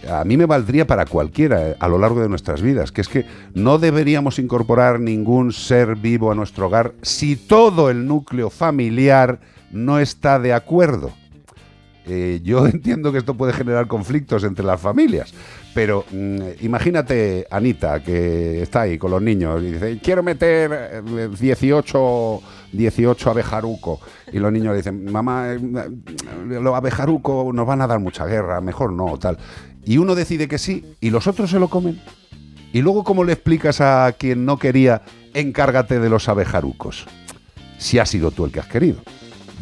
a 0.06 0.22
mí 0.26 0.36
me 0.36 0.44
valdría 0.44 0.86
para 0.86 1.06
cualquiera 1.06 1.76
a 1.80 1.88
lo 1.88 1.96
largo 1.96 2.20
de 2.20 2.28
nuestras 2.28 2.60
vidas, 2.60 2.92
que 2.92 3.00
es 3.00 3.08
que 3.08 3.24
no 3.54 3.78
deberíamos 3.78 4.38
incorporar 4.38 5.00
ningún 5.00 5.54
ser 5.54 5.96
vivo 5.96 6.30
a 6.30 6.34
nuestro 6.34 6.66
hogar 6.66 6.92
si 7.00 7.36
todo 7.36 7.88
el 7.88 8.06
núcleo 8.06 8.50
familiar 8.50 9.40
no 9.70 9.98
está 9.98 10.38
de 10.38 10.52
acuerdo. 10.52 11.18
Eh, 12.06 12.40
yo 12.42 12.66
entiendo 12.66 13.12
que 13.12 13.18
esto 13.18 13.34
puede 13.34 13.52
generar 13.52 13.86
conflictos 13.86 14.44
entre 14.44 14.64
las 14.64 14.80
familias, 14.80 15.32
pero 15.74 16.04
mm, 16.10 16.38
imagínate 16.62 17.46
Anita 17.50 18.02
que 18.02 18.62
está 18.62 18.82
ahí 18.82 18.98
con 18.98 19.10
los 19.10 19.22
niños 19.22 19.62
y 19.62 19.72
dice, 19.72 20.00
quiero 20.02 20.22
meter 20.22 21.02
eh, 21.06 21.28
18, 21.38 22.42
18 22.72 23.30
abejaruco. 23.30 24.00
Y 24.32 24.38
los 24.38 24.52
niños 24.52 24.72
le 24.72 24.78
dicen, 24.78 25.10
mamá, 25.10 25.52
eh, 25.52 25.58
los 26.48 26.74
abejaruco 26.74 27.50
nos 27.52 27.66
van 27.66 27.82
a 27.82 27.86
dar 27.86 28.00
mucha 28.00 28.26
guerra, 28.26 28.60
mejor 28.60 28.92
no, 28.92 29.18
tal. 29.18 29.38
Y 29.84 29.98
uno 29.98 30.14
decide 30.14 30.48
que 30.48 30.58
sí 30.58 30.96
y 31.00 31.10
los 31.10 31.26
otros 31.26 31.50
se 31.50 31.58
lo 31.58 31.68
comen. 31.68 32.00
Y 32.72 32.82
luego, 32.82 33.02
¿cómo 33.02 33.24
le 33.24 33.32
explicas 33.32 33.80
a 33.80 34.14
quien 34.16 34.44
no 34.44 34.58
quería, 34.58 35.02
encárgate 35.34 35.98
de 35.98 36.08
los 36.08 36.28
abejarucos? 36.28 37.06
Si 37.78 37.98
has 37.98 38.08
sido 38.10 38.30
tú 38.30 38.44
el 38.44 38.52
que 38.52 38.60
has 38.60 38.68
querido. 38.68 39.00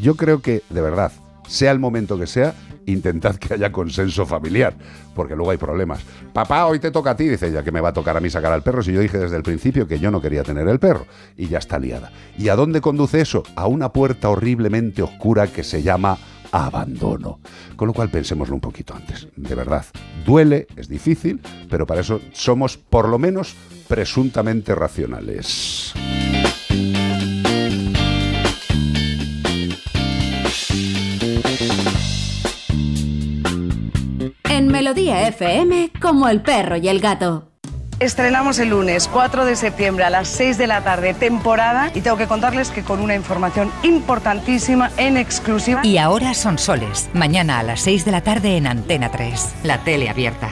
Yo 0.01 0.14
creo 0.14 0.43
que, 0.43 0.62
de 0.68 0.80
verdad, 0.82 1.12
sea 1.49 1.72
el 1.72 1.78
momento 1.78 2.18
que 2.18 2.26
sea, 2.26 2.55
intentad 2.86 3.36
que 3.36 3.55
haya 3.55 3.72
consenso 3.72 4.24
familiar, 4.26 4.74
porque 5.14 5.34
luego 5.34 5.51
hay 5.51 5.59
problemas. 5.59 6.01
Papá, 6.32 6.66
hoy 6.66 6.78
te 6.78 6.90
toca 6.90 7.11
a 7.11 7.16
ti, 7.16 7.26
dice 7.26 7.51
ya 7.51 7.62
que 7.62 7.72
me 7.72 7.80
va 7.80 7.90
a 7.90 7.92
tocar 7.92 8.16
a 8.16 8.20
mí 8.20 8.30
sacar 8.30 8.53
al 8.53 8.62
perro, 8.62 8.82
si 8.82 8.92
yo 8.92 9.01
dije 9.01 9.18
desde 9.18 9.36
el 9.36 9.42
principio 9.42 9.88
que 9.88 9.99
yo 9.99 10.11
no 10.11 10.20
quería 10.20 10.42
tener 10.42 10.68
el 10.68 10.78
perro, 10.78 11.07
y 11.36 11.49
ya 11.49 11.59
está 11.59 11.78
liada. 11.78 12.12
¿Y 12.38 12.49
a 12.49 12.57
dónde 12.57 12.80
conduce 12.80 13.20
eso? 13.20 13.42
A 13.57 13.66
una 13.66 13.92
puerta 13.92 14.28
horriblemente 14.28 15.03
oscura 15.03 15.46
que 15.46 15.64
se 15.64 15.82
llama 15.82 16.18
abandono. 16.53 17.40
Con 17.76 17.88
lo 17.88 17.94
cual 17.94 18.11
pensémoslo 18.11 18.55
un 18.55 18.61
poquito 18.61 18.94
antes, 18.94 19.28
de 19.36 19.55
verdad. 19.55 19.84
Duele, 20.24 20.66
es 20.76 20.88
difícil, 20.88 21.40
pero 21.68 21.86
para 21.86 22.01
eso 22.01 22.20
somos 22.32 22.76
por 22.76 23.09
lo 23.09 23.18
menos 23.18 23.55
presuntamente 23.86 24.74
racionales. 24.74 25.94
Melodía 34.89 35.28
FM, 35.28 35.91
como 36.01 36.28
el 36.30 36.41
perro 36.41 36.78
y 36.78 36.89
el 36.89 36.99
gato. 37.01 37.51
Estrenamos 38.01 38.59
el 38.59 38.70
lunes 38.70 39.07
4 39.07 39.45
de 39.45 39.55
septiembre 39.55 40.05
a 40.05 40.09
las 40.09 40.28
6 40.28 40.57
de 40.57 40.66
la 40.66 40.82
tarde, 40.82 41.12
temporada, 41.12 41.93
y 41.95 42.01
tengo 42.01 42.16
que 42.16 42.26
contarles 42.26 42.70
que 42.70 42.82
con 42.82 43.01
una 43.01 43.14
información 43.14 43.70
importantísima 43.82 44.91
en 44.97 45.18
exclusiva. 45.18 45.82
Y 45.84 45.99
ahora 45.99 46.32
son 46.32 46.57
soles. 46.57 47.11
Mañana 47.12 47.59
a 47.59 47.62
las 47.64 47.82
6 47.82 48.07
de 48.07 48.12
la 48.12 48.22
tarde 48.22 48.57
en 48.57 48.66
Antena 48.66 49.11
3, 49.11 49.57
la 49.64 49.76
tele 49.84 50.09
abierta. 50.09 50.49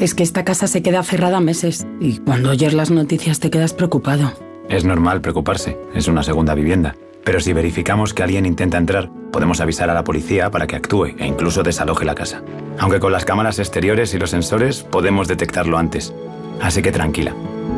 Es 0.00 0.14
que 0.14 0.22
esta 0.22 0.44
casa 0.44 0.66
se 0.66 0.82
queda 0.82 1.02
cerrada 1.02 1.40
meses 1.40 1.86
y 1.98 2.18
cuando 2.18 2.50
oyes 2.50 2.74
las 2.74 2.90
noticias 2.90 3.40
te 3.40 3.48
quedas 3.48 3.72
preocupado. 3.72 4.34
Es 4.68 4.84
normal 4.84 5.22
preocuparse, 5.22 5.78
es 5.94 6.08
una 6.08 6.22
segunda 6.22 6.54
vivienda. 6.54 6.94
Pero 7.24 7.40
si 7.40 7.54
verificamos 7.54 8.12
que 8.12 8.22
alguien 8.22 8.44
intenta 8.44 8.76
entrar, 8.76 9.08
podemos 9.36 9.60
avisar 9.60 9.90
a 9.90 9.94
la 9.94 10.02
policía 10.02 10.50
para 10.50 10.66
que 10.66 10.76
actúe 10.76 11.08
e 11.18 11.26
incluso 11.26 11.62
desaloje 11.62 12.06
la 12.06 12.14
casa. 12.14 12.40
Aunque 12.78 13.00
con 13.00 13.12
las 13.12 13.26
cámaras 13.26 13.58
exteriores 13.58 14.14
y 14.14 14.18
los 14.18 14.30
sensores 14.30 14.82
podemos 14.82 15.28
detectarlo 15.28 15.76
antes. 15.76 16.14
Así 16.62 16.80
que 16.80 16.90
tranquila. 16.90 17.34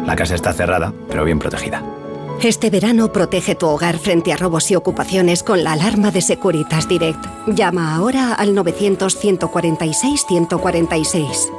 La 0.07 0.15
casa 0.15 0.37
está 0.37 0.53
cerrada, 0.53 0.93
pero 1.09 1.25
bien 1.25 1.41
protegida. 1.41 1.83
Este 2.45 2.71
verano 2.71 3.13
protege 3.13 3.57
tu 3.57 3.67
hogar 3.67 3.99
frente 3.99 4.33
a 4.33 4.37
robos 4.37 4.71
y 4.71 4.77
ocupaciones 4.77 5.43
con 5.43 5.65
la 5.65 5.73
alarma 5.73 6.13
de 6.13 6.21
Securitas 6.21 6.89
Direct. 6.89 7.27
Llama 7.49 7.97
ahora 7.97 8.35
al 8.35 8.55
900 8.55 9.17
146 9.17 10.27
146. 10.29 11.51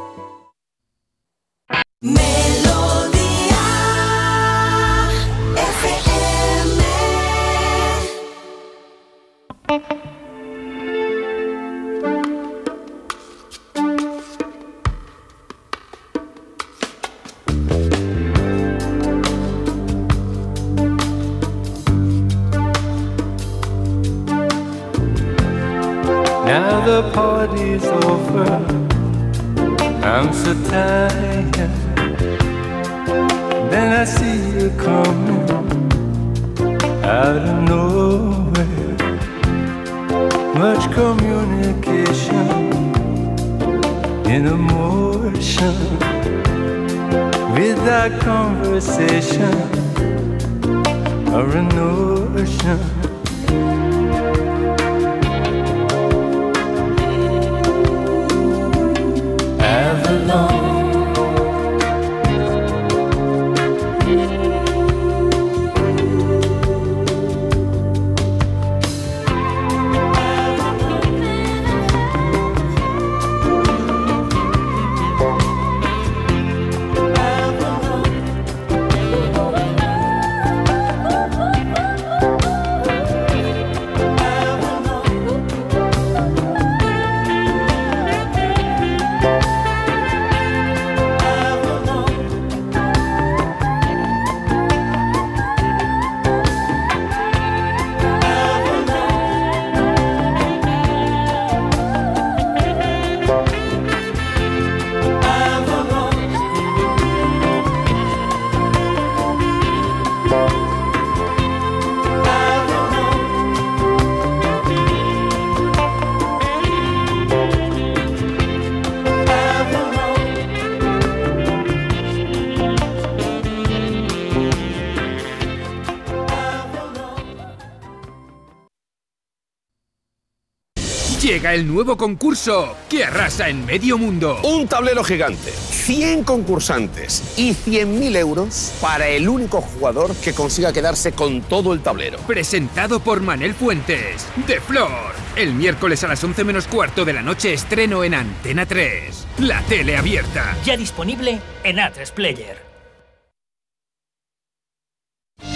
Llega 131.39 131.53
el 131.53 131.65
nuevo 131.65 131.95
concurso 131.95 132.75
que 132.89 133.05
arrasa 133.05 133.47
en 133.47 133.65
medio 133.65 133.97
mundo. 133.97 134.41
Un 134.43 134.67
tablero 134.67 135.05
gigante, 135.05 135.51
100 135.51 136.25
concursantes 136.25 137.23
y 137.37 137.51
100.000 137.51 138.17
euros 138.17 138.73
para 138.81 139.07
el 139.07 139.29
único 139.29 139.61
jugador 139.61 140.13
que 140.17 140.33
consiga 140.33 140.73
quedarse 140.73 141.13
con 141.13 141.41
todo 141.43 141.71
el 141.71 141.79
tablero. 141.79 142.17
Presentado 142.27 142.99
por 142.99 143.21
Manel 143.21 143.53
Fuentes, 143.53 144.27
de 144.47 144.59
Flor. 144.59 145.13
El 145.37 145.53
miércoles 145.53 146.03
a 146.03 146.09
las 146.09 146.21
11 146.21 146.43
menos 146.43 146.67
cuarto 146.67 147.05
de 147.05 147.13
la 147.13 147.21
noche 147.21 147.53
estreno 147.53 148.03
en 148.03 148.15
Antena 148.15 148.65
3. 148.65 149.27
La 149.37 149.61
tele 149.61 149.95
abierta. 149.95 150.57
Ya 150.65 150.75
disponible 150.75 151.39
en 151.63 151.77
A3 151.77 152.11
Player. 152.11 152.57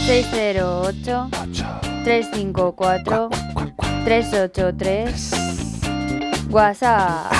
608 0.05 1.29
354 2.05 3.29
383 4.05 5.42
WhatsApp. 6.53 7.33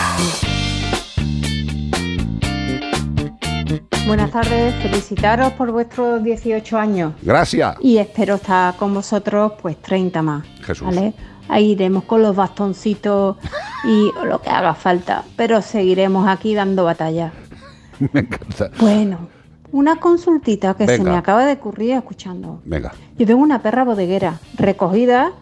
Buenas 4.08 4.32
tardes, 4.32 4.74
felicitaros 4.82 5.54
por 5.54 5.72
vuestros 5.72 6.24
18 6.24 6.78
años 6.78 7.14
Gracias. 7.22 7.78
y 7.80 7.98
espero 8.00 8.36
estar 8.36 8.76
con 8.76 8.92
vosotros 8.92 9.54
pues 9.62 9.78
30 9.78 10.22
más. 10.24 10.46
Jesús. 10.64 10.88
¿vale? 10.88 11.14
Ahí 11.48 11.74
iremos 11.74 12.06
con 12.06 12.24
los 12.24 12.36
bastoncitos 12.36 13.38
y 13.86 14.12
lo 14.26 14.42
que 14.42 14.50
haga 14.50 14.74
falta, 14.74 15.24
pero 15.38 15.62
seguiremos 15.62 16.28
aquí 16.28 16.56
dando 16.56 16.84
batalla. 16.84 17.32
Me 18.14 18.22
encanta. 18.22 18.72
Bueno, 18.80 19.30
una 19.72 19.98
consultita 19.98 20.74
que 20.74 20.88
se 20.88 21.04
me 21.04 21.16
acaba 21.16 21.46
de 21.46 21.54
ocurrir 21.54 21.92
escuchando. 21.92 22.62
Venga. 22.66 22.92
Yo 23.18 23.28
tengo 23.28 23.42
una 23.42 23.62
perra 23.62 23.84
bodeguera 23.84 24.40
recogida 24.56 25.34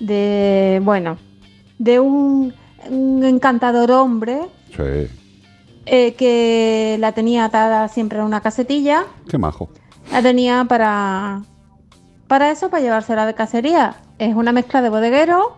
de, 0.00 0.80
bueno, 0.82 1.18
de 1.78 2.00
un, 2.00 2.54
un 2.90 3.24
encantador 3.24 3.90
hombre 3.92 4.40
Sí. 4.74 5.08
eh, 5.86 6.14
que 6.14 6.96
la 7.00 7.12
tenía 7.12 7.44
atada 7.44 7.88
siempre 7.88 8.18
a 8.20 8.24
una 8.24 8.40
casetilla. 8.40 9.04
Qué 9.28 9.38
majo. 9.38 9.68
La 10.10 10.22
tenía 10.22 10.64
para, 10.68 11.42
para 12.26 12.50
eso, 12.50 12.70
para 12.70 12.82
llevársela 12.82 13.26
de 13.26 13.34
cacería. 13.34 13.96
Es 14.18 14.34
una 14.34 14.52
mezcla 14.52 14.82
de 14.82 14.88
bodeguero 14.90 15.56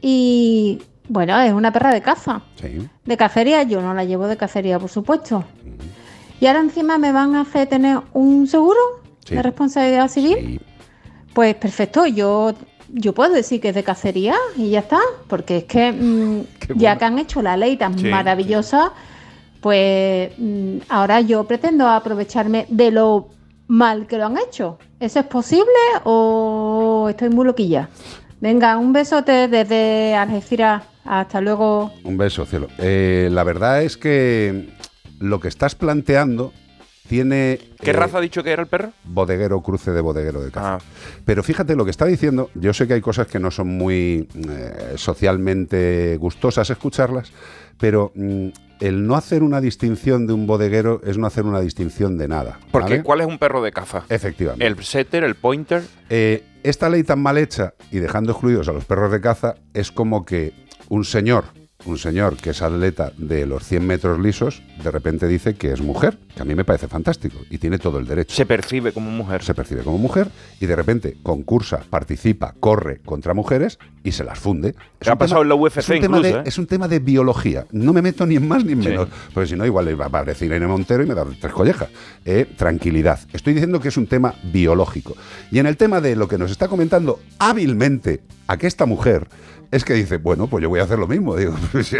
y, 0.00 0.82
bueno, 1.08 1.38
es 1.40 1.52
una 1.52 1.72
perra 1.72 1.92
de 1.92 2.00
caza. 2.02 2.42
Sí. 2.60 2.88
De 3.04 3.16
cacería, 3.16 3.62
yo 3.64 3.80
no 3.82 3.94
la 3.94 4.04
llevo 4.04 4.26
de 4.26 4.36
cacería, 4.36 4.78
por 4.78 4.90
supuesto. 4.90 5.44
Y 6.40 6.46
ahora 6.46 6.60
encima 6.60 6.98
me 6.98 7.12
van 7.12 7.34
a 7.34 7.42
hacer 7.42 7.68
tener 7.68 8.00
un 8.12 8.46
seguro 8.46 8.78
Sí. 9.26 9.34
de 9.34 9.42
responsabilidad 9.42 10.08
civil. 10.08 10.60
Pues 11.34 11.54
perfecto, 11.54 12.06
yo, 12.06 12.54
yo 12.92 13.12
puedo 13.14 13.32
decir 13.34 13.60
que 13.60 13.70
es 13.70 13.74
de 13.74 13.84
cacería 13.84 14.34
y 14.56 14.70
ya 14.70 14.80
está. 14.80 14.98
Porque 15.28 15.58
es 15.58 15.64
que 15.64 15.92
mm, 15.92 16.40
ya 16.76 16.98
que 16.98 17.04
han 17.04 17.18
hecho 17.18 17.42
la 17.42 17.56
ley 17.56 17.76
tan 17.76 17.98
Sí, 17.98 18.06
maravillosa, 18.06 18.92
pues 19.60 20.32
mm, 20.38 20.78
ahora 20.88 21.20
yo 21.20 21.44
pretendo 21.44 21.88
aprovecharme 21.88 22.66
de 22.68 22.90
lo 22.90 23.28
mal 23.68 24.06
que 24.06 24.18
lo 24.18 24.26
han 24.26 24.38
hecho. 24.38 24.78
¿Eso 24.98 25.20
es 25.20 25.26
posible 25.26 25.66
o 26.04 27.06
estoy 27.08 27.30
muy 27.30 27.46
loquilla? 27.46 27.88
Venga, 28.40 28.76
un 28.78 28.92
besote 28.92 29.48
desde 29.48 30.14
Algeciras. 30.14 30.82
Hasta 31.04 31.40
luego. 31.40 31.92
Un 32.04 32.16
beso, 32.18 32.44
cielo. 32.44 32.68
Eh, 32.78 33.28
la 33.32 33.42
verdad 33.42 33.82
es 33.82 33.96
que 33.96 34.68
lo 35.18 35.40
que 35.40 35.48
estás 35.48 35.74
planteando 35.74 36.52
tiene... 37.10 37.58
¿Qué 37.80 37.90
eh, 37.90 37.92
raza 37.92 38.18
ha 38.18 38.20
dicho 38.20 38.44
que 38.44 38.52
era 38.52 38.62
el 38.62 38.68
perro? 38.68 38.92
bodeguero, 39.02 39.60
cruce 39.62 39.90
de 39.90 40.00
bodeguero 40.00 40.40
de 40.42 40.52
caza. 40.52 40.76
Ah. 40.76 40.78
Pero 41.24 41.42
fíjate 41.42 41.74
lo 41.74 41.84
que 41.84 41.90
está 41.90 42.06
diciendo, 42.06 42.50
yo 42.54 42.72
sé 42.72 42.86
que 42.86 42.94
hay 42.94 43.00
cosas 43.00 43.26
que 43.26 43.40
no 43.40 43.50
son 43.50 43.66
muy 43.66 44.28
eh, 44.48 44.92
socialmente 44.94 46.16
gustosas 46.18 46.70
escucharlas, 46.70 47.32
pero 47.80 48.12
mm, 48.14 48.50
el 48.78 49.08
no 49.08 49.16
hacer 49.16 49.42
una 49.42 49.60
distinción 49.60 50.28
de 50.28 50.34
un 50.34 50.46
bodeguero 50.46 51.00
es 51.04 51.18
no 51.18 51.26
hacer 51.26 51.46
una 51.46 51.60
distinción 51.60 52.16
de 52.16 52.28
nada. 52.28 52.60
Porque. 52.70 53.02
¿cuál 53.02 53.22
es 53.22 53.26
un 53.26 53.38
perro 53.38 53.60
de 53.60 53.72
caza? 53.72 54.04
Efectivamente. 54.08 54.64
El 54.64 54.80
setter, 54.84 55.24
el 55.24 55.34
pointer. 55.34 55.82
Eh, 56.10 56.44
esta 56.62 56.88
ley 56.88 57.02
tan 57.02 57.20
mal 57.20 57.38
hecha 57.38 57.74
y 57.90 57.98
dejando 57.98 58.30
excluidos 58.30 58.68
a 58.68 58.72
los 58.72 58.84
perros 58.84 59.10
de 59.10 59.20
caza 59.20 59.56
es 59.74 59.90
como 59.90 60.24
que 60.24 60.52
un 60.88 61.04
señor, 61.04 61.46
un 61.86 61.98
señor 61.98 62.36
que 62.36 62.50
es 62.50 62.62
atleta 62.62 63.12
de 63.16 63.46
los 63.46 63.64
100 63.64 63.86
metros 63.86 64.18
lisos, 64.20 64.62
de 64.82 64.90
repente 64.90 65.26
dice 65.26 65.54
que 65.54 65.72
es 65.72 65.80
mujer, 65.80 66.18
que 66.34 66.42
a 66.42 66.44
mí 66.44 66.54
me 66.54 66.64
parece 66.64 66.88
fantástico 66.88 67.38
y 67.50 67.58
tiene 67.58 67.78
todo 67.78 67.98
el 67.98 68.06
derecho. 68.06 68.34
Se 68.34 68.46
percibe 68.46 68.92
como 68.92 69.10
mujer. 69.10 69.42
Se 69.42 69.54
percibe 69.54 69.82
como 69.82 69.98
mujer 69.98 70.28
y 70.60 70.66
de 70.66 70.76
repente 70.76 71.16
concursa, 71.22 71.80
participa, 71.88 72.54
corre 72.60 73.00
contra 73.04 73.34
mujeres 73.34 73.78
y 74.04 74.12
se 74.12 74.24
las 74.24 74.38
funde. 74.38 74.74
Es 75.00 75.08
Ha 75.08 75.16
pasado 75.16 75.42
en 75.42 75.48
la 75.48 75.54
UFC 75.54 75.78
es 75.78 75.88
un 75.88 76.00
tema 76.00 76.18
incluso, 76.18 76.34
de- 76.36 76.40
¿eh? 76.40 76.44
Es 76.46 76.58
un 76.58 76.66
tema 76.66 76.88
de 76.88 76.98
biología. 76.98 77.66
No 77.72 77.92
me 77.92 78.02
meto 78.02 78.26
ni 78.26 78.36
en 78.36 78.46
más 78.46 78.64
ni 78.64 78.72
en 78.72 78.82
Sí. 78.82 78.88
menos. 78.88 79.08
Porque 79.32 79.48
si 79.48 79.56
no, 79.56 79.64
igual 79.66 79.86
le 79.86 79.94
va 79.94 80.04
a 80.04 80.08
aparecer 80.08 80.46
Irene 80.46 80.66
Montero 80.66 81.02
y 81.02 81.06
me 81.06 81.14
da 81.14 81.24
tres 81.40 81.52
collejas. 81.52 81.88
Eh, 82.24 82.46
tranquilidad. 82.56 83.18
Estoy 83.32 83.54
diciendo 83.54 83.80
que 83.80 83.88
es 83.88 83.96
un 83.96 84.06
tema 84.06 84.34
biológico. 84.52 85.16
Y 85.50 85.58
en 85.58 85.66
el 85.66 85.76
tema 85.76 86.00
de 86.00 86.16
lo 86.16 86.28
que 86.28 86.38
nos 86.38 86.50
está 86.50 86.68
comentando 86.68 87.20
hábilmente 87.38 88.20
aquesta 88.46 88.86
mujer, 88.86 89.28
es 89.70 89.84
que 89.84 89.94
dice, 89.94 90.18
bueno, 90.18 90.46
pues 90.48 90.62
yo 90.62 90.68
voy 90.68 90.80
a 90.80 90.84
hacer 90.84 90.98
lo 90.98 91.06
mismo. 91.06 91.36
Digo, 91.36 91.54
pues, 91.72 91.94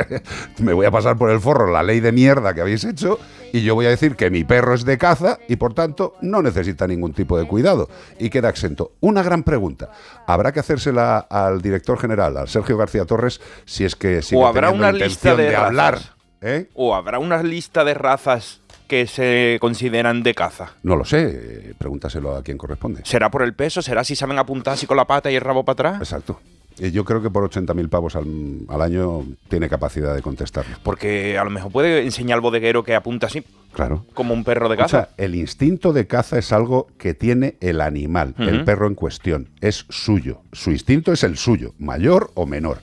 me 0.58 0.72
voy 0.72 0.86
a 0.86 0.90
pasar 0.90 1.16
por 1.16 1.30
el 1.30 1.40
forro 1.40 1.70
la 1.70 1.82
ley 1.82 2.00
de 2.00 2.12
mierda 2.12 2.54
que 2.54 2.60
habéis 2.60 2.84
hecho 2.84 3.18
y 3.52 3.62
yo 3.62 3.74
voy 3.74 3.86
a 3.86 3.90
decir 3.90 4.16
que 4.16 4.30
mi 4.30 4.44
perro 4.44 4.74
es 4.74 4.84
de 4.84 4.98
caza 4.98 5.38
y 5.48 5.56
por 5.56 5.74
tanto 5.74 6.14
no 6.20 6.42
necesita 6.42 6.86
ningún 6.86 7.12
tipo 7.12 7.38
de 7.38 7.46
cuidado 7.46 7.88
y 8.18 8.30
queda 8.30 8.48
exento. 8.48 8.92
Una 9.00 9.22
gran 9.22 9.42
pregunta. 9.42 9.90
Habrá 10.26 10.52
que 10.52 10.60
hacérsela 10.60 11.18
al 11.18 11.62
director 11.62 11.98
general, 11.98 12.36
al 12.36 12.48
Sergio 12.48 12.76
García 12.76 13.04
Torres, 13.04 13.40
si 13.64 13.84
es 13.84 13.96
que 13.96 14.22
sigue 14.22 14.40
o 14.40 14.46
habrá 14.46 14.70
una 14.70 14.92
lista 14.92 15.34
de, 15.34 15.50
de, 15.50 15.56
hablar. 15.56 15.98
¿eh? 16.40 16.68
O 16.74 16.94
habrá 16.94 17.18
una 17.18 17.42
lista 17.42 17.84
de 17.84 17.94
razas 17.94 18.60
que 18.88 19.06
se 19.06 19.58
consideran 19.60 20.24
de 20.24 20.34
caza. 20.34 20.72
No 20.82 20.96
lo 20.96 21.04
sé, 21.04 21.30
eh, 21.32 21.74
pregúntaselo 21.78 22.34
a 22.34 22.42
quien 22.42 22.58
corresponde. 22.58 23.02
¿Será 23.04 23.30
por 23.30 23.42
el 23.42 23.54
peso? 23.54 23.82
¿Será 23.82 24.02
si 24.02 24.16
saben 24.16 24.36
apuntar 24.36 24.74
así 24.74 24.86
con 24.86 24.96
la 24.96 25.06
pata 25.06 25.30
y 25.30 25.36
el 25.36 25.42
rabo 25.42 25.64
para 25.64 25.90
atrás? 25.90 25.96
Exacto. 26.00 26.40
Y 26.82 26.92
yo 26.92 27.04
creo 27.04 27.20
que 27.22 27.28
por 27.30 27.48
80.000 27.48 27.88
pavos 27.90 28.16
al, 28.16 28.60
al 28.68 28.80
año 28.82 29.22
tiene 29.48 29.68
capacidad 29.68 30.14
de 30.14 30.22
contestarlo. 30.22 30.76
Porque 30.82 31.36
a 31.38 31.44
lo 31.44 31.50
mejor 31.50 31.70
puede 31.70 32.02
enseñar 32.04 32.36
al 32.36 32.40
bodeguero 32.40 32.82
que 32.82 32.94
apunta 32.94 33.26
así, 33.26 33.44
Claro. 33.72 34.06
como 34.14 34.32
un 34.34 34.42
perro 34.44 34.68
de 34.70 34.74
O 34.76 34.78
caza. 34.78 34.88
sea, 34.88 35.08
el 35.18 35.34
instinto 35.34 35.92
de 35.92 36.06
caza 36.06 36.38
es 36.38 36.52
algo 36.52 36.88
que 36.98 37.12
tiene 37.14 37.56
el 37.60 37.80
animal, 37.82 38.34
el 38.38 38.64
perro 38.64 38.86
en 38.86 38.94
cuestión. 38.94 39.50
Es 39.60 39.84
suyo. 39.90 40.40
Su 40.52 40.70
instinto 40.70 41.12
es 41.12 41.22
el 41.22 41.36
suyo, 41.36 41.74
mayor 41.78 42.30
o 42.34 42.46
menor. 42.46 42.78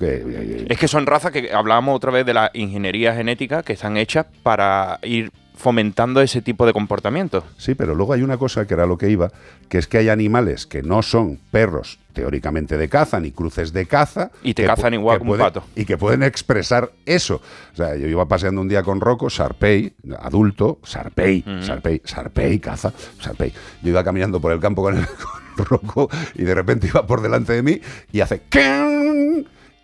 Eh, 0.00 0.24
eh, 0.26 0.66
Es 0.70 0.78
que 0.78 0.88
son 0.88 1.06
razas 1.06 1.30
que 1.30 1.52
hablábamos 1.52 1.94
otra 1.96 2.10
vez 2.10 2.26
de 2.26 2.34
la 2.34 2.50
ingeniería 2.54 3.14
genética 3.14 3.62
que 3.62 3.74
están 3.74 3.96
hechas 3.96 4.26
para 4.42 4.98
ir 5.02 5.30
fomentando 5.56 6.20
ese 6.20 6.42
tipo 6.42 6.66
de 6.66 6.72
comportamiento. 6.72 7.44
Sí, 7.56 7.74
pero 7.74 7.94
luego 7.94 8.12
hay 8.12 8.22
una 8.22 8.36
cosa 8.38 8.66
que 8.66 8.74
era 8.74 8.86
lo 8.86 8.98
que 8.98 9.08
iba, 9.10 9.30
que 9.68 9.78
es 9.78 9.86
que 9.86 9.98
hay 9.98 10.08
animales 10.08 10.66
que 10.66 10.82
no 10.82 11.02
son 11.02 11.38
perros 11.50 11.98
teóricamente 12.12 12.76
de 12.78 12.88
caza 12.88 13.18
ni 13.20 13.30
cruces 13.32 13.72
de 13.72 13.86
caza 13.86 14.30
Y 14.42 14.54
te 14.54 14.64
cazan 14.66 14.94
igual 14.94 15.16
que 15.16 15.18
como 15.20 15.32
un 15.32 15.38
pueden- 15.38 15.52
pato. 15.52 15.66
y 15.74 15.84
que 15.84 15.96
pueden 15.96 16.22
expresar 16.22 16.92
eso. 17.06 17.40
O 17.72 17.76
sea, 17.76 17.96
yo 17.96 18.06
iba 18.08 18.26
paseando 18.26 18.60
un 18.60 18.68
día 18.68 18.82
con 18.82 19.00
Rocco, 19.00 19.30
Sarpey, 19.30 19.94
adulto, 20.20 20.78
Sarpey, 20.84 21.44
Sarpey, 21.62 22.02
Sarpey, 22.04 22.58
caza, 22.58 22.92
Sarpey. 23.20 23.52
Yo 23.82 23.90
iba 23.90 24.04
caminando 24.04 24.40
por 24.40 24.52
el 24.52 24.60
campo 24.60 24.82
con, 24.82 24.96
el, 24.98 25.06
con 25.56 25.66
Rocco 25.66 26.08
y 26.34 26.42
de 26.42 26.54
repente 26.54 26.88
iba 26.88 27.06
por 27.06 27.20
delante 27.22 27.52
de 27.52 27.62
mí 27.62 27.80
y 28.12 28.20
hace 28.20 28.42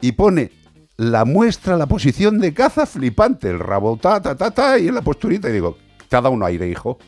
y 0.00 0.12
pone 0.12 0.50
la 1.00 1.24
muestra, 1.24 1.78
la 1.78 1.86
posición 1.86 2.38
de 2.40 2.52
caza 2.52 2.84
flipante, 2.84 3.48
el 3.48 3.58
rabo 3.58 3.96
ta, 3.96 4.20
ta, 4.20 4.36
ta, 4.36 4.50
ta, 4.50 4.78
y 4.78 4.88
en 4.88 4.94
la 4.94 5.00
posturita. 5.00 5.48
Y 5.48 5.52
digo, 5.52 5.78
te 6.06 6.16
ha 6.16 6.20
dado 6.20 6.34
un 6.34 6.42
aire, 6.42 6.68
hijo. 6.68 6.98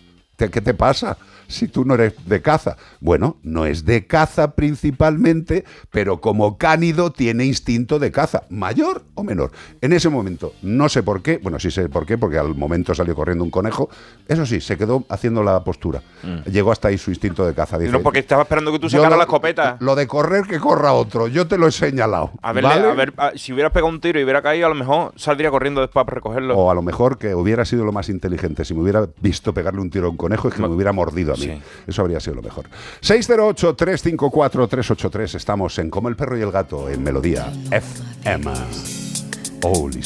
¿Te- 0.42 0.50
¿Qué 0.50 0.60
te 0.60 0.74
pasa 0.74 1.16
si 1.46 1.68
tú 1.68 1.84
no 1.84 1.94
eres 1.94 2.14
de 2.26 2.42
caza? 2.42 2.76
Bueno, 3.00 3.36
no 3.44 3.64
es 3.64 3.84
de 3.84 4.06
caza 4.08 4.52
principalmente, 4.56 5.64
pero 5.90 6.20
como 6.20 6.58
cánido 6.58 7.12
tiene 7.12 7.44
instinto 7.44 7.98
de 8.00 8.10
caza, 8.10 8.42
mayor 8.50 9.02
o 9.14 9.22
menor. 9.22 9.52
En 9.80 9.92
ese 9.92 10.08
momento, 10.08 10.52
no 10.62 10.88
sé 10.88 11.02
por 11.04 11.22
qué, 11.22 11.38
bueno, 11.38 11.60
sí 11.60 11.70
sé 11.70 11.88
por 11.88 12.06
qué, 12.06 12.18
porque 12.18 12.38
al 12.38 12.54
momento 12.56 12.92
salió 12.94 13.14
corriendo 13.14 13.44
un 13.44 13.50
conejo. 13.50 13.88
Eso 14.26 14.44
sí, 14.46 14.60
se 14.60 14.76
quedó 14.76 15.04
haciendo 15.08 15.44
la 15.44 15.62
postura. 15.62 16.02
Llegó 16.46 16.72
hasta 16.72 16.88
ahí 16.88 16.98
su 16.98 17.10
instinto 17.10 17.46
de 17.46 17.54
caza. 17.54 17.78
Dice, 17.78 17.90
Mm. 17.90 17.94
no, 17.94 18.00
porque 18.02 18.18
estaba 18.18 18.42
esperando 18.42 18.72
que 18.72 18.78
tú 18.80 18.88
"Yo 18.88 18.98
sacaras 18.98 19.18
la 19.18 19.24
escopeta. 19.24 19.76
Lo 19.78 19.94
de 19.94 20.08
correr 20.08 20.44
que 20.46 20.58
corra 20.58 20.92
otro, 20.92 21.28
yo 21.28 21.46
te 21.46 21.56
lo 21.56 21.68
he 21.68 21.72
señalado. 21.72 22.32
A 22.42 22.52
verle- 22.52 22.62
¿vale? 22.68 22.88
a 22.90 22.94
ver, 22.94 23.14
a- 23.16 23.32
si 23.36 23.52
hubieras 23.52 23.70
pegado 23.72 23.88
un 23.92 24.00
tiro 24.00 24.18
y 24.18 24.24
hubiera 24.24 24.42
caído, 24.42 24.66
a 24.66 24.70
lo 24.70 24.74
mejor 24.74 25.12
saldría 25.14 25.50
corriendo 25.50 25.80
después 25.80 26.04
para 26.04 26.16
recogerlo. 26.16 26.56
O 26.56 26.70
a 26.70 26.74
lo 26.74 26.82
mejor 26.82 27.18
que 27.18 27.34
hubiera 27.36 27.64
sido 27.64 27.84
lo 27.84 27.92
más 27.92 28.08
inteligente 28.08 28.64
si 28.64 28.74
me 28.74 28.80
hubiera 28.82 29.06
visto 29.20 29.54
pegarle 29.54 29.80
un 29.80 29.90
tiro 29.90 30.06
a 30.06 30.10
un 30.10 30.16
conejo 30.16 30.31
y 30.34 30.50
que 30.50 30.60
me 30.60 30.66
hubiera 30.68 30.92
mordido 30.92 31.32
a 31.34 31.36
mí. 31.36 31.60
Eso 31.86 32.02
habría 32.02 32.20
sido 32.20 32.36
lo 32.36 32.42
mejor. 32.42 32.66
608-354-383. 33.02 35.34
Estamos 35.34 35.78
en 35.78 35.90
Como 35.90 36.08
el 36.08 36.16
perro 36.16 36.38
y 36.38 36.42
el 36.42 36.50
gato 36.50 36.88
en 36.88 37.02
Melodía 37.02 37.52
FM. 37.70 38.50
Holy 39.64 40.02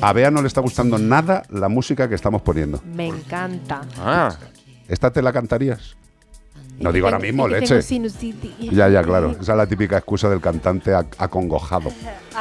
A 0.00 0.12
Bea 0.12 0.30
no 0.30 0.42
le 0.42 0.48
está 0.48 0.60
gustando 0.60 0.98
nada 0.98 1.42
la 1.50 1.68
música 1.68 2.08
que 2.08 2.14
estamos 2.14 2.42
poniendo. 2.42 2.80
Me 2.84 3.06
encanta. 3.06 3.82
Ah. 3.98 4.34
¿Esta 4.88 5.12
te 5.12 5.22
la 5.22 5.32
cantarías? 5.32 5.96
No 6.78 6.92
digo 6.92 7.06
ahora 7.06 7.18
mismo, 7.18 7.48
leche. 7.48 7.82
Ya, 8.70 8.88
ya, 8.88 9.02
claro. 9.02 9.30
Esa 9.40 9.52
es 9.52 9.58
la 9.58 9.66
típica 9.66 9.96
excusa 9.96 10.28
del 10.28 10.40
cantante 10.40 10.92
ac- 10.92 11.14
acongojado. 11.18 11.90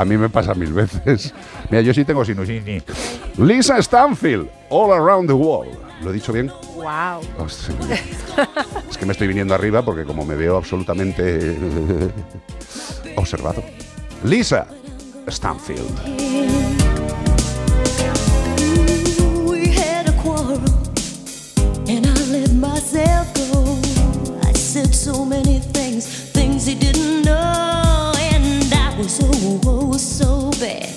A 0.00 0.04
mí 0.04 0.16
me 0.16 0.28
pasa 0.28 0.54
mil 0.54 0.72
veces. 0.72 1.34
Mira, 1.70 1.82
yo 1.82 1.92
sí 1.92 2.04
tengo 2.04 2.24
sinusitis. 2.24 2.84
Lisa 3.36 3.80
Stanfield, 3.82 4.48
All 4.68 4.92
Around 4.92 5.28
the 5.28 5.34
World. 5.34 5.76
¿Lo 6.02 6.10
he 6.10 6.12
dicho 6.14 6.32
bien? 6.32 6.50
Wow. 6.76 7.20
Es 8.88 8.96
que 8.96 9.04
me 9.06 9.12
estoy 9.12 9.26
viniendo 9.26 9.54
arriba 9.54 9.82
porque 9.84 10.04
como 10.04 10.24
me 10.24 10.34
veo 10.34 10.56
absolutamente 10.56 11.56
observado. 13.16 13.62
Lisa 14.24 14.66
Stanfield. 15.28 16.79
Said 24.84 24.94
so 24.94 25.24
many 25.24 25.58
things, 25.58 26.06
things 26.30 26.64
he 26.64 26.74
didn't 26.74 27.22
know, 27.22 28.12
and 28.18 28.72
I 28.72 28.96
was 28.96 29.20
oh, 29.22 29.60
oh 29.66 29.92
so 29.98 30.50
bad. 30.58 30.94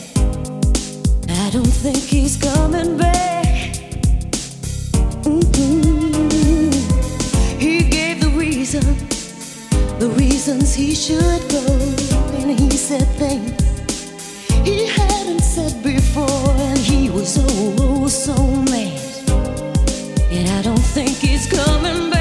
I 1.30 1.49
don't 1.49 1.76
think 1.84 1.97
he's 1.97 2.38
coming 2.38 2.97
back. 2.97 3.76
Mhm. 5.23 6.73
He 7.60 7.84
gave 7.97 8.22
the 8.22 8.31
reason, 8.43 8.84
the 9.99 10.10
reasons 10.18 10.73
he 10.73 10.95
should 10.95 11.43
go, 11.57 11.65
and 12.39 12.57
he 12.57 12.72
said 12.72 13.07
things 13.23 13.51
he 14.64 14.88
hadn't 14.88 15.41
said 15.41 15.84
before, 15.84 16.51
and 16.69 16.77
he 16.77 17.10
was 17.10 17.38
oh, 17.38 17.76
oh 17.80 18.07
so 18.07 18.35
mad. 18.72 19.01
And 20.31 20.47
I 20.57 20.61
don't 20.61 20.85
think 20.95 21.11
he's 21.18 21.45
coming 21.47 22.10
back, 22.10 22.12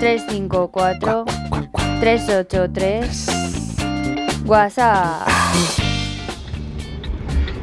354 0.00 1.24
383 2.00 3.26
WhatsApp. 4.46 5.28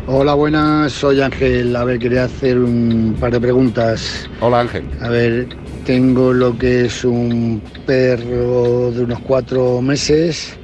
Hola, 0.06 0.36
buenas, 0.36 0.94
soy 0.94 1.20
Ángel. 1.20 1.76
A 1.76 1.84
ver, 1.84 1.98
quería 1.98 2.26
hacer 2.26 2.60
un 2.60 3.18
par 3.20 3.32
de 3.32 3.42
preguntas. 3.42 4.30
Hola, 4.40 4.60
Ángel. 4.60 4.88
A 5.02 5.10
ver, 5.10 5.50
tengo 5.84 6.32
lo 6.32 6.56
que 6.56 6.86
es 6.86 7.04
un 7.04 7.60
perro 7.88 8.92
de 8.92 9.04
unos 9.04 9.20
cuatro 9.22 9.82
meses 9.82 10.56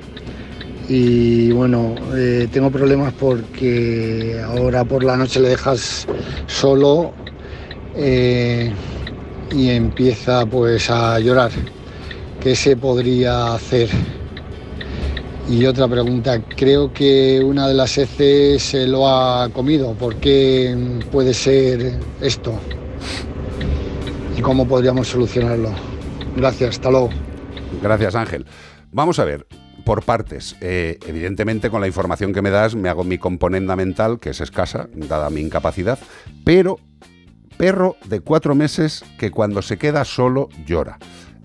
y 0.88 1.52
bueno, 1.54 1.95
eh, 2.16 2.48
tengo 2.52 2.70
problemas 2.70 3.14
porque 3.14 4.40
ahora 4.45 4.86
por 4.86 5.04
la 5.04 5.18
noche 5.18 5.40
le 5.40 5.50
dejas 5.50 6.08
solo 6.45 7.14
eh, 7.95 8.72
y 9.54 9.70
empieza 9.70 10.46
pues 10.46 10.90
a 10.90 11.20
llorar. 11.20 11.52
¿Qué 12.42 12.56
se 12.56 12.76
podría 12.76 13.54
hacer? 13.54 13.90
Y 15.50 15.66
otra 15.66 15.88
pregunta, 15.88 16.42
creo 16.42 16.92
que 16.94 17.42
una 17.44 17.68
de 17.68 17.74
las 17.74 17.98
heces 17.98 18.64
se 18.64 18.88
lo 18.88 19.08
ha 19.08 19.50
comido. 19.50 19.94
¿Por 19.94 20.16
qué 20.16 20.76
puede 21.12 21.34
ser 21.34 22.00
esto? 22.22 22.54
¿Y 24.38 24.42
cómo 24.42 24.68
podríamos 24.68 25.08
solucionarlo? 25.08 25.70
Gracias, 26.36 26.72
hasta 26.72 26.90
luego. 26.90 27.10
Gracias, 27.82 28.16
Ángel. 28.16 28.46
Vamos 28.92 29.20
a 29.20 29.26
ver, 29.26 29.46
por 29.86 30.04
partes. 30.04 30.56
Eh, 30.62 30.98
evidentemente, 31.06 31.70
con 31.70 31.82
la 31.82 31.88
información 31.88 32.34
que 32.34 32.42
me 32.42 32.50
das, 32.50 32.76
me 32.76 32.90
hago 32.90 33.04
mi 33.04 33.18
componenda 33.18 33.76
mental, 33.76 34.20
que 34.20 34.30
es 34.30 34.42
escasa, 34.42 34.88
dada 34.94 35.30
mi 35.30 35.42
incapacidad, 35.42 36.00
pero 36.46 36.80
perro 37.58 37.96
de 38.06 38.20
cuatro 38.20 38.56
meses 38.56 39.04
que 39.18 39.32
cuando 39.32 39.62
se 39.62 39.78
queda 39.78 40.06
solo 40.06 40.50
llora. 40.66 40.98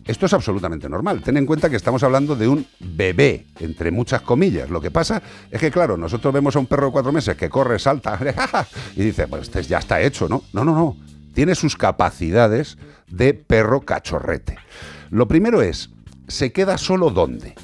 Esto 0.09 0.25
es 0.25 0.33
absolutamente 0.33 0.89
normal. 0.89 1.23
Ten 1.23 1.37
en 1.37 1.45
cuenta 1.45 1.69
que 1.69 1.77
estamos 1.77 2.03
hablando 2.03 2.35
de 2.35 2.49
un 2.49 2.67
bebé, 2.81 3.47
entre 3.61 3.91
muchas 3.91 4.23
comillas. 4.23 4.71
Lo 4.71 4.81
que 4.81 4.91
pasa 4.91 5.23
es 5.51 5.61
que, 5.61 5.71
claro, 5.71 5.99
nosotros 5.99 6.33
vemos 6.33 6.57
a 6.57 6.61
un 6.61 6.67
perro 6.67 6.87
de 6.87 6.93
cuatro 6.93 7.13
meses 7.13 7.37
que 7.37 7.51
corre, 7.51 7.79
salta, 7.79 8.19
y 8.97 9.03
dice, 9.03 9.29
pues 9.29 9.43
este 9.43 9.63
ya 9.65 9.79
está 9.79 10.01
hecho, 10.01 10.27
¿no? 10.27 10.45
No, 10.55 10.65
no, 10.65 10.75
no. 10.75 10.97
Tiene 11.35 11.55
sus 11.55 11.77
capacidades 11.77 12.79
de 13.11 13.35
perro 13.35 13.83
cachorrete. 13.83 14.57
Lo 15.11 15.29
primero 15.29 15.61
es, 15.61 15.91
¿se 16.27 16.53
queda 16.53 16.79
solo 16.79 17.11
dónde? 17.11 17.55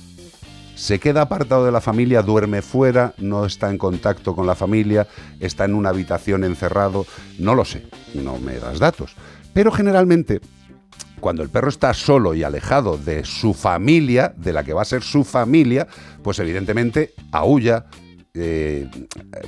Se 0.75 0.99
queda 0.99 1.23
apartado 1.23 1.65
de 1.65 1.73
la 1.73 1.81
familia, 1.81 2.23
duerme 2.23 2.63
fuera, 2.63 3.15
no 3.19 3.47
está 3.47 3.71
en 3.71 3.79
contacto 3.79 4.35
con 4.35 4.47
la 4.47 4.55
familia, 4.55 5.07
está 5.41 5.65
en 5.65 5.75
una 5.75 5.91
habitación 5.91 6.45
encerrado, 6.45 7.07
no 7.39 7.55
lo 7.55 7.65
sé, 7.65 7.87
no 8.15 8.39
me 8.39 8.59
das 8.59 8.79
datos. 8.79 9.15
Pero 9.53 9.71
generalmente, 9.71 10.41
cuando 11.21 11.43
el 11.43 11.49
perro 11.49 11.69
está 11.69 11.95
solo 11.95 12.35
y 12.35 12.43
alejado 12.43 12.99
de 12.99 13.25
su 13.25 13.55
familia, 13.55 14.35
de 14.37 14.53
la 14.53 14.65
que 14.65 14.73
va 14.73 14.83
a 14.83 14.87
ser 14.87 15.03
su 15.03 15.25
familia, 15.25 15.87
pues 16.23 16.39
evidentemente 16.39 17.15
aúlla, 17.33 17.87
eh, 18.35 18.91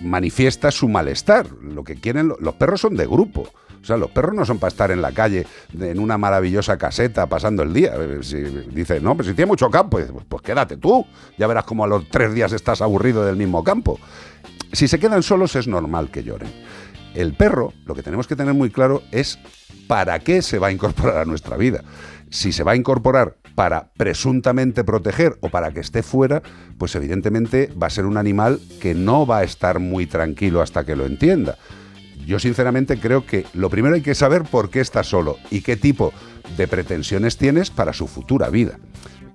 manifiesta 0.00 0.70
su 0.70 0.88
malestar. 0.88 1.50
Lo 1.60 1.82
que 1.82 1.96
quieren, 1.96 2.32
los 2.38 2.54
perros 2.54 2.80
son 2.80 2.96
de 2.96 3.06
grupo. 3.06 3.50
Los 3.88 4.10
perros 4.10 4.34
no 4.34 4.44
son 4.44 4.58
para 4.58 4.68
estar 4.68 4.90
en 4.90 5.00
la 5.00 5.12
calle 5.12 5.46
en 5.78 5.98
una 6.00 6.18
maravillosa 6.18 6.76
caseta 6.76 7.26
pasando 7.26 7.62
el 7.62 7.72
día. 7.72 7.92
Eh, 7.96 8.18
Si 8.22 8.36
dice, 8.36 9.00
no, 9.00 9.16
pero 9.16 9.28
si 9.28 9.34
tiene 9.34 9.48
mucho 9.48 9.70
campo, 9.70 9.98
pues, 9.98 10.10
pues 10.28 10.42
quédate 10.42 10.76
tú. 10.76 11.06
Ya 11.38 11.46
verás 11.46 11.64
cómo 11.64 11.84
a 11.84 11.86
los 11.86 12.08
tres 12.08 12.34
días 12.34 12.52
estás 12.52 12.82
aburrido 12.82 13.24
del 13.24 13.36
mismo 13.36 13.62
campo. 13.62 13.98
Si 14.72 14.88
se 14.88 14.98
quedan 14.98 15.22
solos 15.22 15.54
es 15.56 15.68
normal 15.68 16.10
que 16.10 16.24
lloren. 16.24 16.50
El 17.14 17.34
perro, 17.34 17.72
lo 17.86 17.94
que 17.94 18.02
tenemos 18.02 18.26
que 18.26 18.36
tener 18.36 18.52
muy 18.52 18.70
claro 18.70 19.02
es 19.10 19.38
para 19.86 20.18
qué 20.18 20.42
se 20.42 20.58
va 20.58 20.68
a 20.68 20.72
incorporar 20.72 21.18
a 21.18 21.24
nuestra 21.24 21.56
vida. 21.56 21.82
Si 22.30 22.52
se 22.52 22.64
va 22.64 22.72
a 22.72 22.76
incorporar 22.76 23.36
para 23.54 23.90
presuntamente 23.96 24.84
proteger 24.84 25.38
o 25.40 25.48
para 25.48 25.72
que 25.72 25.80
esté 25.80 26.02
fuera, 26.02 26.42
pues 26.76 26.94
evidentemente 26.94 27.72
va 27.80 27.86
a 27.86 27.90
ser 27.90 28.04
un 28.04 28.18
animal 28.18 28.60
que 28.80 28.94
no 28.94 29.26
va 29.26 29.38
a 29.38 29.44
estar 29.44 29.78
muy 29.78 30.06
tranquilo 30.06 30.60
hasta 30.60 30.84
que 30.84 30.96
lo 30.96 31.06
entienda. 31.06 31.56
Yo 32.26 32.40
sinceramente 32.40 32.98
creo 32.98 33.24
que 33.24 33.46
lo 33.54 33.70
primero 33.70 33.94
hay 33.94 34.02
que 34.02 34.16
saber 34.16 34.42
por 34.42 34.68
qué 34.68 34.80
está 34.80 35.04
solo 35.04 35.38
y 35.50 35.60
qué 35.60 35.76
tipo 35.76 36.12
de 36.56 36.66
pretensiones 36.66 37.36
tienes 37.36 37.70
para 37.70 37.92
su 37.92 38.08
futura 38.08 38.50
vida. 38.50 38.78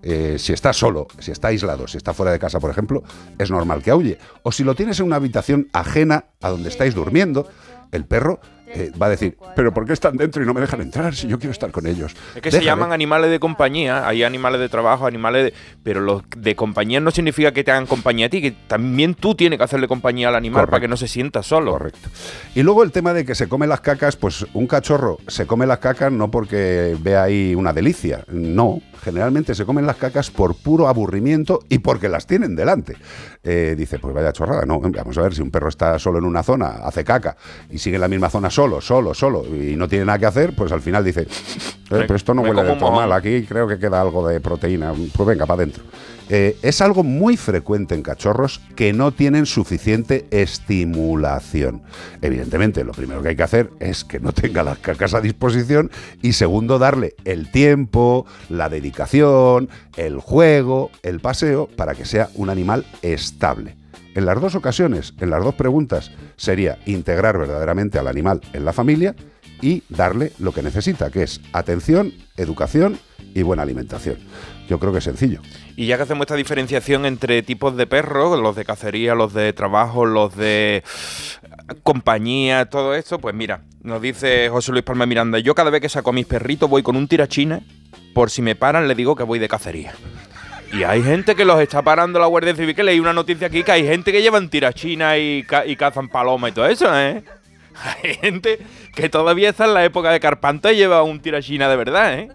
Eh, 0.04 0.36
si 0.38 0.52
está 0.52 0.74
solo, 0.74 1.08
si 1.20 1.32
está 1.32 1.50
aislado, 1.50 1.88
si 1.88 1.96
está 1.96 2.14
fuera 2.14 2.34
de 2.34 2.40
casa, 2.40 2.60
por 2.60 2.70
ejemplo, 2.70 3.02
es 3.38 3.50
normal 3.50 3.82
que 3.82 3.92
aulle. 3.92 4.18
O 4.44 4.52
si 4.52 4.66
lo 4.66 4.76
tienes 4.76 5.00
en 5.00 5.06
una 5.06 5.16
habitación 5.16 5.70
ajena 5.72 6.26
a 6.42 6.50
donde 6.50 6.68
estáis 6.68 6.94
durmiendo, 6.94 7.48
el 7.94 8.06
perro 8.06 8.42
eh, 8.74 8.92
va 9.02 9.08
a 9.08 9.10
decir, 9.10 9.38
pero 9.56 9.74
¿por 9.74 9.86
qué 9.86 9.94
están 9.94 10.18
dentro 10.18 10.44
y 10.44 10.46
no 10.46 10.54
me 10.54 10.62
dejan 10.62 10.82
entrar 10.82 11.16
si 11.16 11.28
yo 11.28 11.40
quiero 11.40 11.52
estar 11.52 11.72
con 11.72 11.88
ellos? 11.88 12.16
Es 12.36 12.42
que 12.42 12.52
se 12.52 12.60
Déjame". 12.60 12.82
llaman 12.82 12.94
animales 12.94 13.32
de 13.32 13.40
compañía, 13.40 14.08
hay 14.08 14.24
animales 14.24 14.62
de 14.62 14.70
trabajo, 14.70 15.06
animales 15.06 15.46
de... 15.46 15.54
Pero 15.84 16.02
los 16.02 16.24
de 16.36 16.56
compañía 16.56 17.00
no 17.00 17.12
significa 17.12 17.52
que 17.52 17.64
te 17.64 17.72
hagan 17.72 17.86
compañía 17.88 18.28
a 18.28 18.30
ti, 18.30 18.42
que 18.42 18.52
también 18.52 19.16
tú 19.16 19.36
tienes 19.36 19.58
que 19.58 19.64
hacerle 19.64 19.88
compañía 19.88 20.30
al 20.30 20.36
animal 20.36 20.68
para 20.68 20.80
que 20.80 20.88
no 20.88 20.98
se 20.98 21.08
sienta 21.08 21.44
solo. 21.44 21.72
Correcto. 21.72 22.10
Y 22.56 22.64
luego 22.64 22.84
el 22.84 22.92
tema 22.92 23.14
de 23.14 23.26
que 23.26 23.36
se 23.36 23.48
come 23.48 23.68
las 23.68 23.82
cacas, 23.82 24.16
pues 24.16 24.46
un 24.54 24.68
cachorro 24.68 25.18
se 25.28 25.46
come 25.46 25.66
las 25.66 25.80
cacas 25.80 26.12
no 26.12 26.30
porque 26.30 26.96
ve 27.00 27.18
ahí 27.18 27.56
una 27.56 27.74
delicia, 27.74 28.24
no. 28.30 28.82
Generalmente 29.04 29.56
se 29.56 29.66
comen 29.66 29.88
las 29.88 29.96
cacas 29.96 30.30
por 30.30 30.56
puro 30.56 30.88
aburrimiento 30.88 31.62
y 31.70 31.80
porque 31.80 32.08
las 32.08 32.28
tienen 32.28 32.56
delante. 32.56 32.96
Eh, 33.44 33.74
dice, 33.76 33.98
pues 33.98 34.14
vaya 34.14 34.32
chorrada, 34.32 34.64
no. 34.66 34.80
Vamos 34.80 35.18
a 35.18 35.22
ver, 35.24 35.34
si 35.34 35.42
un 35.42 35.50
perro 35.50 35.70
está 35.70 35.98
solo 35.98 36.20
en 36.20 36.26
una 36.26 36.44
zona, 36.44 36.68
hace 36.84 37.04
caca 37.04 37.36
y 37.72 37.80
sigue 37.80 37.96
en 37.96 38.02
la 38.02 38.08
misma 38.08 38.30
zona 38.30 38.52
solo, 38.52 38.61
solo, 38.82 39.14
solo 39.14 39.44
y 39.48 39.76
no 39.76 39.88
tiene 39.88 40.06
nada 40.06 40.20
que 40.20 40.26
hacer, 40.28 40.56
pues 40.56 40.72
al 40.72 40.82
final 40.82 41.04
dice, 41.04 41.22
"Eh, 41.22 41.28
pero 41.90 42.16
esto 42.16 42.34
no 42.34 42.42
huele 42.42 42.62
de 42.62 42.74
todo 42.74 42.92
mojón". 42.92 42.96
mal, 42.96 43.12
aquí 43.12 43.44
creo 43.48 43.68
que 43.68 43.80
queda 43.80 44.02
algo 44.02 44.28
de 44.28 44.40
proteína, 44.40 44.94
pues 45.16 45.28
venga, 45.28 45.46
para 45.46 45.64
adentro. 45.64 45.84
Eh, 46.34 46.58
es 46.62 46.80
algo 46.80 47.04
muy 47.04 47.36
frecuente 47.36 47.94
en 47.94 48.04
cachorros 48.04 48.62
que 48.78 48.94
no 48.94 49.12
tienen 49.12 49.46
suficiente 49.46 50.28
estimulación. 50.32 51.82
Evidentemente, 52.22 52.86
lo 52.86 52.94
primero 52.94 53.22
que 53.22 53.30
hay 53.30 53.36
que 53.36 53.44
hacer 53.44 53.70
es 53.82 54.06
que 54.06 54.22
no 54.22 54.32
tenga 54.32 54.64
las 54.64 54.78
cacas 54.78 55.14
a 55.14 55.20
disposición 55.20 55.92
y 56.22 56.32
segundo, 56.32 56.80
darle 56.80 57.16
el 57.26 57.52
tiempo, 57.52 58.26
la 58.50 58.70
dedicación, 58.70 59.68
el 59.98 60.20
juego, 60.20 60.90
el 61.04 61.20
paseo 61.20 61.68
para 61.76 61.96
que 61.96 62.06
sea 62.06 62.30
un 62.36 62.50
animal 62.50 62.86
estable. 63.02 63.81
En 64.14 64.26
las 64.26 64.42
dos 64.42 64.56
ocasiones, 64.56 65.14
en 65.20 65.30
las 65.30 65.44
dos 65.44 65.56
preguntas, 65.56 66.12
sería 66.36 66.80
integrar 66.86 67.38
verdaderamente 67.38 67.98
al 67.98 68.08
animal 68.08 68.42
en 68.54 68.66
la 68.66 68.74
familia 68.74 69.16
y 69.62 69.84
darle 69.90 70.34
lo 70.40 70.52
que 70.52 70.64
necesita, 70.64 71.12
que 71.12 71.24
es 71.24 71.40
atención, 71.54 72.14
educación 72.36 73.00
y 73.34 73.44
buena 73.44 73.64
alimentación. 73.64 74.18
Yo 74.68 74.80
creo 74.80 74.92
que 74.92 74.98
es 74.98 75.04
sencillo. 75.04 75.42
Y 75.76 75.88
ya 75.88 75.98
que 75.98 76.04
hacemos 76.04 76.24
esta 76.24 76.36
diferenciación 76.36 77.06
entre 77.06 77.44
tipos 77.44 77.78
de 77.78 77.88
perros, 77.88 78.40
los 78.40 78.56
de 78.56 78.66
cacería, 78.66 79.16
los 79.16 79.34
de 79.34 79.54
trabajo, 79.54 80.06
los 80.06 80.36
de 80.36 80.84
compañía, 81.84 82.66
todo 82.66 82.96
esto, 82.96 83.20
pues 83.20 83.36
mira, 83.36 83.62
nos 83.82 84.02
dice 84.02 84.50
José 84.50 84.72
Luis 84.72 84.84
Palma 84.84 85.06
Miranda, 85.06 85.40
yo 85.40 85.56
cada 85.56 85.70
vez 85.70 85.82
que 85.82 85.90
saco 85.90 86.10
a 86.10 86.14
mis 86.14 86.26
perritos 86.26 86.70
voy 86.70 86.84
con 86.84 86.96
un 86.96 87.08
tirachina, 87.08 87.62
por 88.14 88.30
si 88.30 88.42
me 88.42 88.56
paran 88.56 88.88
le 88.88 88.96
digo 88.96 89.16
que 89.16 89.24
voy 89.24 89.40
de 89.40 89.48
cacería. 89.48 89.94
Y 90.74 90.84
hay 90.84 91.04
gente 91.04 91.36
que 91.36 91.44
los 91.44 91.60
está 91.60 91.82
parando 91.82 92.20
la 92.20 92.28
Guardia 92.28 92.56
Civil, 92.56 92.74
que 92.76 92.84
leí 92.84 93.00
una 93.00 93.14
noticia 93.14 93.48
aquí, 93.48 93.64
que 93.64 93.72
hay 93.72 93.86
gente 93.86 94.12
que 94.12 94.22
llevan 94.22 94.50
tirachina 94.50 95.18
y, 95.18 95.46
y 95.66 95.76
cazan 95.76 96.08
paloma 96.08 96.50
y 96.50 96.52
todo 96.54 96.66
eso, 96.66 96.88
¿eh? 96.98 97.24
Hay 98.04 98.16
gente 98.16 98.60
que 98.94 99.10
todavía 99.10 99.50
está 99.50 99.66
en 99.66 99.74
la 99.74 99.86
época 99.86 100.12
de 100.12 100.20
Carpanta 100.20 100.72
y 100.72 100.78
lleva 100.78 101.04
un 101.04 101.20
tirachina 101.20 101.70
de 101.70 101.76
verdad, 101.76 102.20
¿eh? 102.20 102.30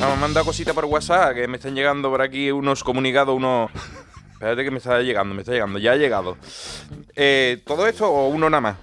Vamos, 0.00 0.18
manda 0.18 0.42
cosita 0.42 0.74
por 0.74 0.86
WhatsApp, 0.86 1.34
que 1.34 1.46
me 1.46 1.58
están 1.58 1.76
llegando 1.76 2.10
por 2.10 2.20
aquí 2.20 2.50
unos 2.50 2.82
comunicados, 2.82 3.36
unos... 3.36 3.70
Espérate 4.44 4.64
que 4.64 4.70
me 4.70 4.76
está 4.78 5.00
llegando, 5.00 5.34
me 5.34 5.40
está 5.40 5.52
llegando, 5.52 5.78
ya 5.78 5.92
ha 5.92 5.96
llegado. 5.96 6.36
Eh, 7.16 7.62
¿Todo 7.66 7.86
esto 7.86 8.06
o 8.10 8.28
uno 8.28 8.50
nada 8.50 8.60
más? 8.60 8.76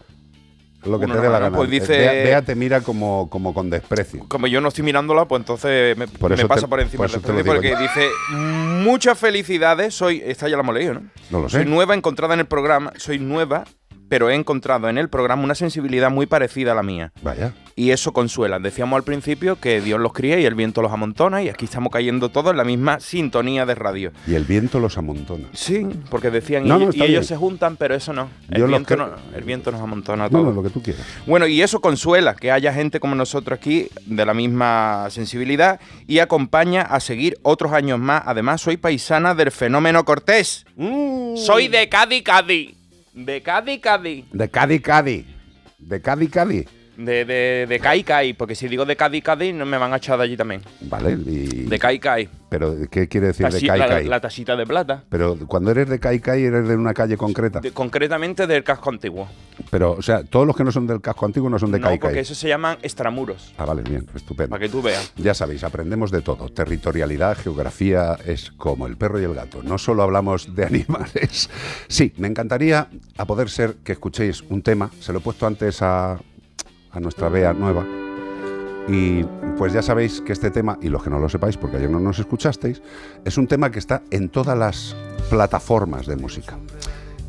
Lo 0.83 0.97
que 0.97 1.05
Uno 1.05 1.13
te 1.13 1.21
dé 1.21 1.29
la 1.29 1.37
gana. 1.37 1.55
Pues 1.55 1.69
dice... 1.69 1.95
Bea, 1.99 2.41
te 2.41 2.55
mira 2.55 2.81
como, 2.81 3.29
como 3.29 3.53
con 3.53 3.69
desprecio. 3.69 4.25
Como 4.27 4.47
yo 4.47 4.59
no 4.61 4.69
estoy 4.69 4.83
mirándola, 4.83 5.25
pues 5.25 5.41
entonces 5.41 5.95
me, 5.95 6.07
Por 6.07 6.31
me 6.31 6.37
eso 6.37 6.47
pasa 6.47 6.61
te- 6.61 6.67
por 6.67 6.79
encima 6.79 7.03
por 7.05 7.11
del 7.21 7.35
eso 7.37 7.45
porque 7.45 7.69
yo. 7.69 7.77
dice 7.79 8.09
muchas 8.31 9.19
felicidades, 9.19 9.93
soy, 9.93 10.23
esta 10.25 10.49
ya 10.49 10.55
la 10.55 10.63
hemos 10.63 10.73
leído, 10.73 10.95
¿no? 10.95 11.01
No 11.29 11.41
lo 11.41 11.49
Soy 11.49 11.61
sé. 11.65 11.69
nueva 11.69 11.93
encontrada 11.93 12.33
en 12.33 12.39
el 12.39 12.47
programa, 12.47 12.91
soy 12.97 13.19
nueva, 13.19 13.65
pero 14.11 14.29
he 14.29 14.35
encontrado 14.35 14.89
en 14.89 14.97
el 14.97 15.07
programa 15.07 15.41
una 15.41 15.55
sensibilidad 15.55 16.11
muy 16.11 16.25
parecida 16.25 16.73
a 16.73 16.75
la 16.75 16.83
mía. 16.83 17.13
Vaya. 17.21 17.53
Y 17.77 17.91
eso 17.91 18.11
consuela. 18.11 18.59
Decíamos 18.59 18.97
al 18.97 19.03
principio 19.03 19.57
que 19.57 19.79
Dios 19.79 20.01
los 20.01 20.11
cría 20.11 20.37
y 20.37 20.43
el 20.43 20.53
viento 20.53 20.81
los 20.81 20.91
amontona 20.91 21.41
y 21.41 21.47
aquí 21.47 21.63
estamos 21.63 21.93
cayendo 21.93 22.27
todos 22.27 22.51
en 22.51 22.57
la 22.57 22.65
misma 22.65 22.99
sintonía 22.99 23.65
de 23.65 23.73
radio. 23.73 24.11
Y 24.27 24.33
el 24.33 24.43
viento 24.43 24.81
los 24.81 24.97
amontona. 24.97 25.47
Sí, 25.53 25.87
porque 26.09 26.29
decían, 26.29 26.67
No, 26.67 26.75
y, 26.75 26.79
no, 26.79 26.85
y 26.87 26.89
está 26.89 27.05
ellos 27.05 27.25
se 27.25 27.37
juntan, 27.37 27.77
pero 27.77 27.95
eso 27.95 28.11
no. 28.11 28.27
El, 28.49 28.65
viento, 28.65 28.97
no. 28.97 29.11
el 29.33 29.43
viento 29.45 29.71
nos 29.71 29.79
amontona 29.79 30.27
No, 30.27 30.43
no, 30.43 30.51
lo 30.51 30.61
que 30.61 30.71
tú 30.71 30.83
quieras. 30.83 31.05
Bueno, 31.25 31.47
y 31.47 31.61
eso 31.61 31.79
consuela 31.79 32.35
que 32.35 32.51
haya 32.51 32.73
gente 32.73 32.99
como 32.99 33.15
nosotros 33.15 33.57
aquí 33.57 33.87
de 34.05 34.25
la 34.25 34.33
misma 34.33 35.07
sensibilidad 35.09 35.79
y 36.05 36.19
acompaña 36.19 36.81
a 36.81 36.99
seguir 36.99 37.37
otros 37.43 37.71
años 37.71 37.97
más. 37.97 38.23
Además, 38.25 38.59
soy 38.59 38.75
paisana 38.75 39.35
del 39.35 39.51
fenómeno 39.51 40.03
Cortés. 40.03 40.65
Soy 41.37 41.69
de 41.69 41.87
Cádiz, 41.87 42.23
Cádiz. 42.23 42.80
De 43.13 43.41
Cádiz, 43.41 43.79
Cádiz. 43.81 44.25
De 44.31 44.49
Cádiz, 44.49 44.81
Cádiz. 44.81 45.25
De 45.77 46.01
Cádiz, 46.01 46.29
Cádiz. 46.29 46.65
De, 47.05 47.25
de, 47.25 47.65
de 47.67 48.35
porque 48.37 48.55
si 48.55 48.67
digo 48.67 48.85
de 48.85 48.95
Cádiz, 48.95 49.23
Cádiz, 49.23 49.53
no 49.53 49.65
me 49.65 49.77
van 49.77 49.93
a 49.93 49.97
echar 49.97 50.17
de 50.17 50.23
allí 50.25 50.37
también. 50.37 50.61
Vale. 50.81 51.11
Y... 51.11 51.63
De 51.65 51.79
Cai 51.79 51.99
Cai. 51.99 52.29
Pero, 52.49 52.75
¿qué 52.89 53.07
quiere 53.07 53.27
decir 53.27 53.47
de 53.47 53.65
Kai 53.65 53.79
la, 53.79 53.87
Kai? 53.87 54.05
la 54.07 54.19
tasita 54.19 54.55
de 54.55 54.65
plata. 54.65 55.03
Pero 55.09 55.37
cuando 55.47 55.71
eres 55.71 55.87
de 55.89 55.99
Kai 55.99 56.19
Kai 56.19 56.43
eres 56.43 56.67
de 56.67 56.75
una 56.75 56.93
calle 56.93 57.15
concreta. 57.17 57.59
De- 57.61 57.71
concretamente 57.71 58.45
del 58.45 58.63
casco 58.63 58.89
antiguo. 58.89 59.27
Pero, 59.69 59.93
o 59.93 60.01
sea, 60.01 60.23
todos 60.23 60.45
los 60.45 60.55
que 60.55 60.63
no 60.63 60.71
son 60.71 60.85
del 60.85 60.99
casco 61.01 61.25
antiguo 61.25 61.49
no 61.49 61.57
son 61.59 61.71
de 61.71 61.79
no, 61.79 61.87
Kai 61.87 61.97
porque 61.99 62.15
Kai. 62.15 62.21
eso 62.23 62.35
se 62.35 62.47
llaman 62.47 62.77
extramuros. 62.81 63.53
Ah, 63.57 63.65
vale, 63.65 63.83
bien, 63.83 64.05
estupendo. 64.13 64.49
Para 64.49 64.61
que 64.61 64.69
tú 64.69 64.81
veas. 64.81 65.13
Ya 65.15 65.33
sabéis, 65.33 65.63
aprendemos 65.63 66.11
de 66.11 66.21
todo. 66.21 66.49
Territorialidad, 66.49 67.37
geografía, 67.37 68.17
es 68.25 68.51
como 68.51 68.85
el 68.87 68.97
perro 68.97 69.19
y 69.19 69.23
el 69.23 69.33
gato. 69.33 69.63
No 69.63 69.77
solo 69.77 70.03
hablamos 70.03 70.53
de 70.55 70.65
animales. 70.65 71.49
Sí, 71.87 72.13
me 72.17 72.27
encantaría, 72.27 72.89
a 73.17 73.25
poder 73.25 73.49
ser, 73.49 73.75
que 73.83 73.93
escuchéis 73.93 74.41
un 74.49 74.61
tema. 74.61 74.91
Se 74.99 75.13
lo 75.13 75.19
he 75.19 75.21
puesto 75.21 75.47
antes 75.47 75.81
a, 75.81 76.19
a 76.91 76.99
nuestra 76.99 77.29
Bea 77.29 77.53
nueva. 77.53 77.85
Y 78.87 79.23
pues 79.57 79.73
ya 79.73 79.81
sabéis 79.81 80.21
que 80.21 80.33
este 80.33 80.51
tema, 80.51 80.77
y 80.81 80.89
los 80.89 81.03
que 81.03 81.09
no 81.09 81.19
lo 81.19 81.29
sepáis 81.29 81.57
porque 81.57 81.77
ayer 81.77 81.89
no 81.89 81.99
nos 81.99 82.19
escuchasteis, 82.19 82.81
es 83.23 83.37
un 83.37 83.47
tema 83.47 83.71
que 83.71 83.79
está 83.79 84.01
en 84.09 84.29
todas 84.29 84.57
las 84.57 84.95
plataformas 85.29 86.07
de 86.07 86.15
música. 86.15 86.57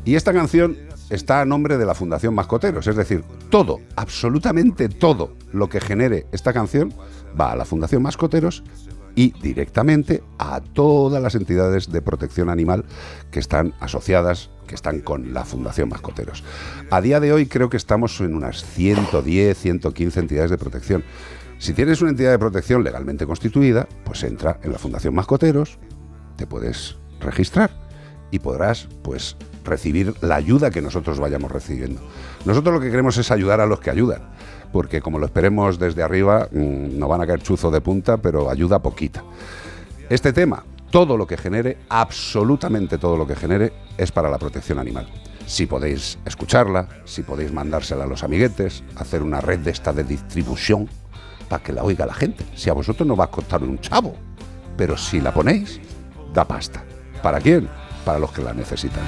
Y 0.05 0.15
esta 0.15 0.33
canción 0.33 0.77
está 1.09 1.41
a 1.41 1.45
nombre 1.45 1.77
de 1.77 1.85
la 1.85 1.93
Fundación 1.93 2.33
Mascoteros. 2.33 2.87
Es 2.87 2.95
decir, 2.95 3.23
todo, 3.49 3.79
absolutamente 3.95 4.89
todo 4.89 5.33
lo 5.51 5.69
que 5.69 5.79
genere 5.79 6.25
esta 6.31 6.53
canción 6.53 6.93
va 7.39 7.51
a 7.51 7.55
la 7.55 7.65
Fundación 7.65 8.01
Mascoteros 8.01 8.63
y 9.15 9.31
directamente 9.39 10.23
a 10.39 10.59
todas 10.59 11.21
las 11.21 11.35
entidades 11.35 11.91
de 11.91 12.01
protección 12.01 12.49
animal 12.49 12.85
que 13.31 13.39
están 13.39 13.73
asociadas, 13.79 14.49
están 14.75 15.01
con 15.01 15.33
la 15.33 15.45
Fundación 15.45 15.89
Mascoteros. 15.89 16.43
A 16.89 17.01
día 17.01 17.19
de 17.19 17.33
hoy 17.33 17.45
creo 17.45 17.69
que 17.69 17.77
estamos 17.77 18.19
en 18.21 18.35
unas 18.35 18.63
110, 18.63 19.57
115 19.57 20.19
entidades 20.19 20.51
de 20.51 20.57
protección. 20.57 21.03
Si 21.59 21.73
tienes 21.73 22.01
una 22.01 22.11
entidad 22.11 22.31
de 22.31 22.39
protección 22.39 22.83
legalmente 22.83 23.25
constituida, 23.25 23.87
pues 24.03 24.23
entra 24.23 24.59
en 24.63 24.71
la 24.71 24.79
Fundación 24.79 25.15
Mascoteros, 25.15 25.77
te 26.35 26.47
puedes 26.47 26.97
registrar 27.19 27.71
y 28.31 28.39
podrás 28.39 28.87
pues 29.01 29.37
recibir 29.63 30.13
la 30.21 30.35
ayuda 30.35 30.71
que 30.71 30.81
nosotros 30.81 31.19
vayamos 31.19 31.51
recibiendo. 31.51 32.01
Nosotros 32.45 32.73
lo 32.73 32.81
que 32.81 32.89
queremos 32.89 33.17
es 33.17 33.31
ayudar 33.31 33.61
a 33.61 33.65
los 33.65 33.79
que 33.79 33.89
ayudan, 33.89 34.23
porque 34.71 35.01
como 35.01 35.19
lo 35.19 35.25
esperemos 35.25 35.79
desde 35.79 36.03
arriba, 36.03 36.49
mm, 36.51 36.97
no 36.97 37.07
van 37.07 37.21
a 37.21 37.27
caer 37.27 37.41
chuzo 37.41 37.71
de 37.71 37.79
punta, 37.79 38.17
pero 38.17 38.49
ayuda 38.49 38.81
poquita. 38.81 39.23
Este 40.09 40.33
tema, 40.33 40.65
todo 40.93 41.17
lo 41.17 41.25
que 41.25 41.37
genere, 41.37 41.79
absolutamente 41.89 42.99
todo 42.99 43.17
lo 43.17 43.25
que 43.25 43.35
genere, 43.35 43.73
es 43.97 44.11
para 44.11 44.29
la 44.29 44.37
protección 44.37 44.77
animal. 44.77 45.07
Si 45.47 45.65
podéis 45.65 46.19
escucharla, 46.23 46.87
si 47.03 47.23
podéis 47.23 47.51
mandársela 47.51 48.03
a 48.03 48.07
los 48.07 48.23
amiguetes, 48.23 48.83
hacer 48.95 49.23
una 49.23 49.41
red 49.41 49.57
de 49.57 49.71
esta 49.71 49.91
de 49.91 50.03
distribución 50.03 50.87
para 51.49 51.63
que 51.63 51.73
la 51.73 51.83
oiga 51.83 52.05
la 52.05 52.13
gente. 52.13 52.45
Si 52.53 52.69
a 52.69 52.73
vosotros 52.73 53.07
no 53.07 53.15
va 53.15 53.25
a 53.25 53.31
costar 53.31 53.63
un 53.63 53.79
chavo, 53.79 54.15
pero 54.77 54.95
si 54.95 55.19
la 55.19 55.33
ponéis, 55.33 55.81
da 56.31 56.45
pasta. 56.47 56.83
¿Para 57.23 57.41
quién? 57.41 57.67
Para 58.05 58.19
los 58.19 58.31
que 58.31 58.43
la 58.43 58.53
necesitan. 58.53 59.01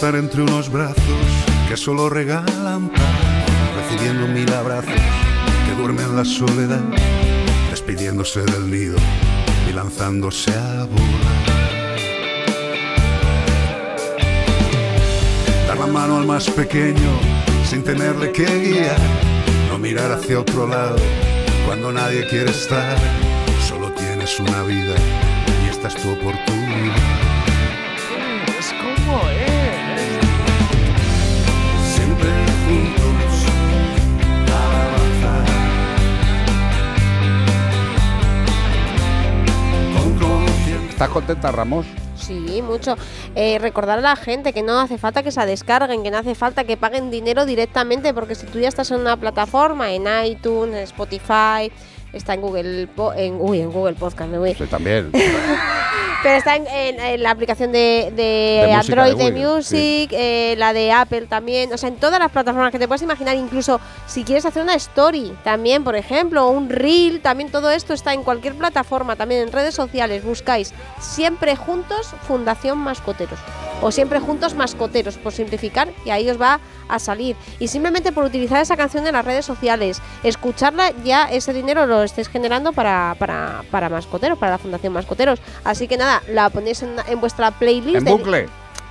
Despertar 0.00 0.18
entre 0.18 0.40
unos 0.40 0.72
brazos 0.72 0.96
que 1.68 1.76
solo 1.76 2.08
regalan 2.08 2.88
paz, 2.88 3.02
recibiendo 3.76 4.26
mil 4.28 4.50
abrazos 4.50 4.94
que 4.94 5.74
duermen 5.76 6.16
la 6.16 6.24
soledad, 6.24 6.80
despidiéndose 7.68 8.40
del 8.40 8.70
nido 8.70 8.96
y 9.68 9.74
lanzándose 9.74 10.52
a 10.54 10.86
volar. 10.86 11.46
Dar 15.68 15.76
la 15.76 15.86
mano 15.86 16.16
al 16.16 16.24
más 16.24 16.48
pequeño 16.48 17.10
sin 17.68 17.84
tenerle 17.84 18.32
que 18.32 18.46
guiar, 18.46 19.00
no 19.68 19.78
mirar 19.78 20.12
hacia 20.12 20.40
otro 20.40 20.66
lado 20.66 20.96
cuando 21.66 21.92
nadie 21.92 22.26
quiere 22.26 22.52
estar, 22.52 22.96
solo 23.68 23.92
tienes 23.92 24.40
una 24.40 24.62
vida 24.62 24.94
y 25.66 25.68
esta 25.68 25.88
es 25.88 25.96
tu 25.96 26.10
oportunidad. 26.10 26.96
Es 28.58 28.72
como 28.72 29.28
es. 29.28 29.49
¿Estás 41.00 41.14
contenta, 41.14 41.50
Ramos? 41.50 41.86
Sí, 42.14 42.60
mucho. 42.60 42.94
Eh, 43.34 43.58
recordar 43.58 44.00
a 44.00 44.02
la 44.02 44.16
gente 44.16 44.52
que 44.52 44.62
no 44.62 44.78
hace 44.78 44.98
falta 44.98 45.22
que 45.22 45.32
se 45.32 45.46
descarguen, 45.46 46.02
que 46.02 46.10
no 46.10 46.18
hace 46.18 46.34
falta 46.34 46.64
que 46.64 46.76
paguen 46.76 47.10
dinero 47.10 47.46
directamente, 47.46 48.12
porque 48.12 48.34
si 48.34 48.44
tú 48.44 48.58
ya 48.58 48.68
estás 48.68 48.90
en 48.90 49.00
una 49.00 49.16
plataforma, 49.16 49.92
en 49.92 50.04
iTunes, 50.26 50.76
en 50.76 50.82
Spotify, 50.82 51.72
está 52.12 52.34
en 52.34 52.40
Google, 52.40 52.86
Po- 52.88 53.12
en, 53.14 53.36
uy, 53.40 53.60
en 53.60 53.70
Google 53.72 53.94
Podcast, 53.94 54.30
me 54.30 54.38
voy. 54.38 54.54
Sí, 54.54 54.64
también. 54.66 55.10
Pero 56.22 56.34
está 56.36 56.54
en, 56.56 56.66
en- 56.66 57.00
en 57.00 57.22
la 57.22 57.30
aplicación 57.30 57.72
de, 57.72 58.12
de 58.14 58.70
Android 58.74 59.12
de 59.16 59.24
de, 59.24 59.30
Google, 59.30 59.54
Music, 59.56 60.10
eh, 60.12 60.54
la 60.58 60.74
de 60.74 60.92
Apple 60.92 61.22
también, 61.22 61.72
o 61.72 61.78
sea, 61.78 61.88
en 61.88 61.96
todas 61.96 62.18
las 62.20 62.30
plataformas 62.30 62.70
que 62.72 62.78
te 62.78 62.86
puedes 62.86 63.00
imaginar, 63.00 63.36
incluso 63.36 63.80
si 64.06 64.22
quieres 64.22 64.44
hacer 64.44 64.62
una 64.62 64.74
story 64.74 65.32
también, 65.44 65.82
por 65.82 65.96
ejemplo, 65.96 66.46
o 66.46 66.50
un 66.50 66.68
reel, 66.68 67.22
también 67.22 67.50
todo 67.50 67.70
esto 67.70 67.94
está 67.94 68.12
en 68.12 68.22
cualquier 68.22 68.54
plataforma, 68.54 69.16
también 69.16 69.40
en 69.40 69.50
redes 69.50 69.74
sociales, 69.74 70.22
buscáis 70.22 70.74
siempre 71.00 71.56
juntos 71.56 72.10
Fundación 72.28 72.76
Mascoteros 72.76 73.38
o 73.80 73.90
siempre 73.90 74.20
juntos 74.20 74.54
Mascoteros, 74.54 75.16
por 75.16 75.32
simplificar, 75.32 75.88
y 76.04 76.10
ahí 76.10 76.28
os 76.28 76.38
va 76.38 76.60
a 76.94 76.98
salir. 76.98 77.36
Y 77.58 77.68
simplemente 77.68 78.12
por 78.12 78.24
utilizar 78.24 78.60
esa 78.60 78.76
canción 78.76 79.06
en 79.06 79.12
las 79.12 79.24
redes 79.24 79.44
sociales, 79.44 80.00
escucharla, 80.22 80.92
ya 81.04 81.24
ese 81.30 81.52
dinero 81.52 81.86
lo 81.86 82.02
estáis 82.02 82.28
generando 82.28 82.72
para, 82.72 83.16
para, 83.18 83.62
para 83.70 83.88
Mascoteros, 83.88 84.38
para 84.38 84.52
la 84.52 84.58
Fundación 84.58 84.92
Mascoteros. 84.92 85.40
Así 85.64 85.88
que 85.88 85.96
nada, 85.96 86.22
la 86.28 86.50
ponéis 86.50 86.82
en, 86.82 86.96
en 87.08 87.20
vuestra 87.20 87.50
playlist. 87.50 88.06
En 88.06 88.16
bucle. 88.16 88.48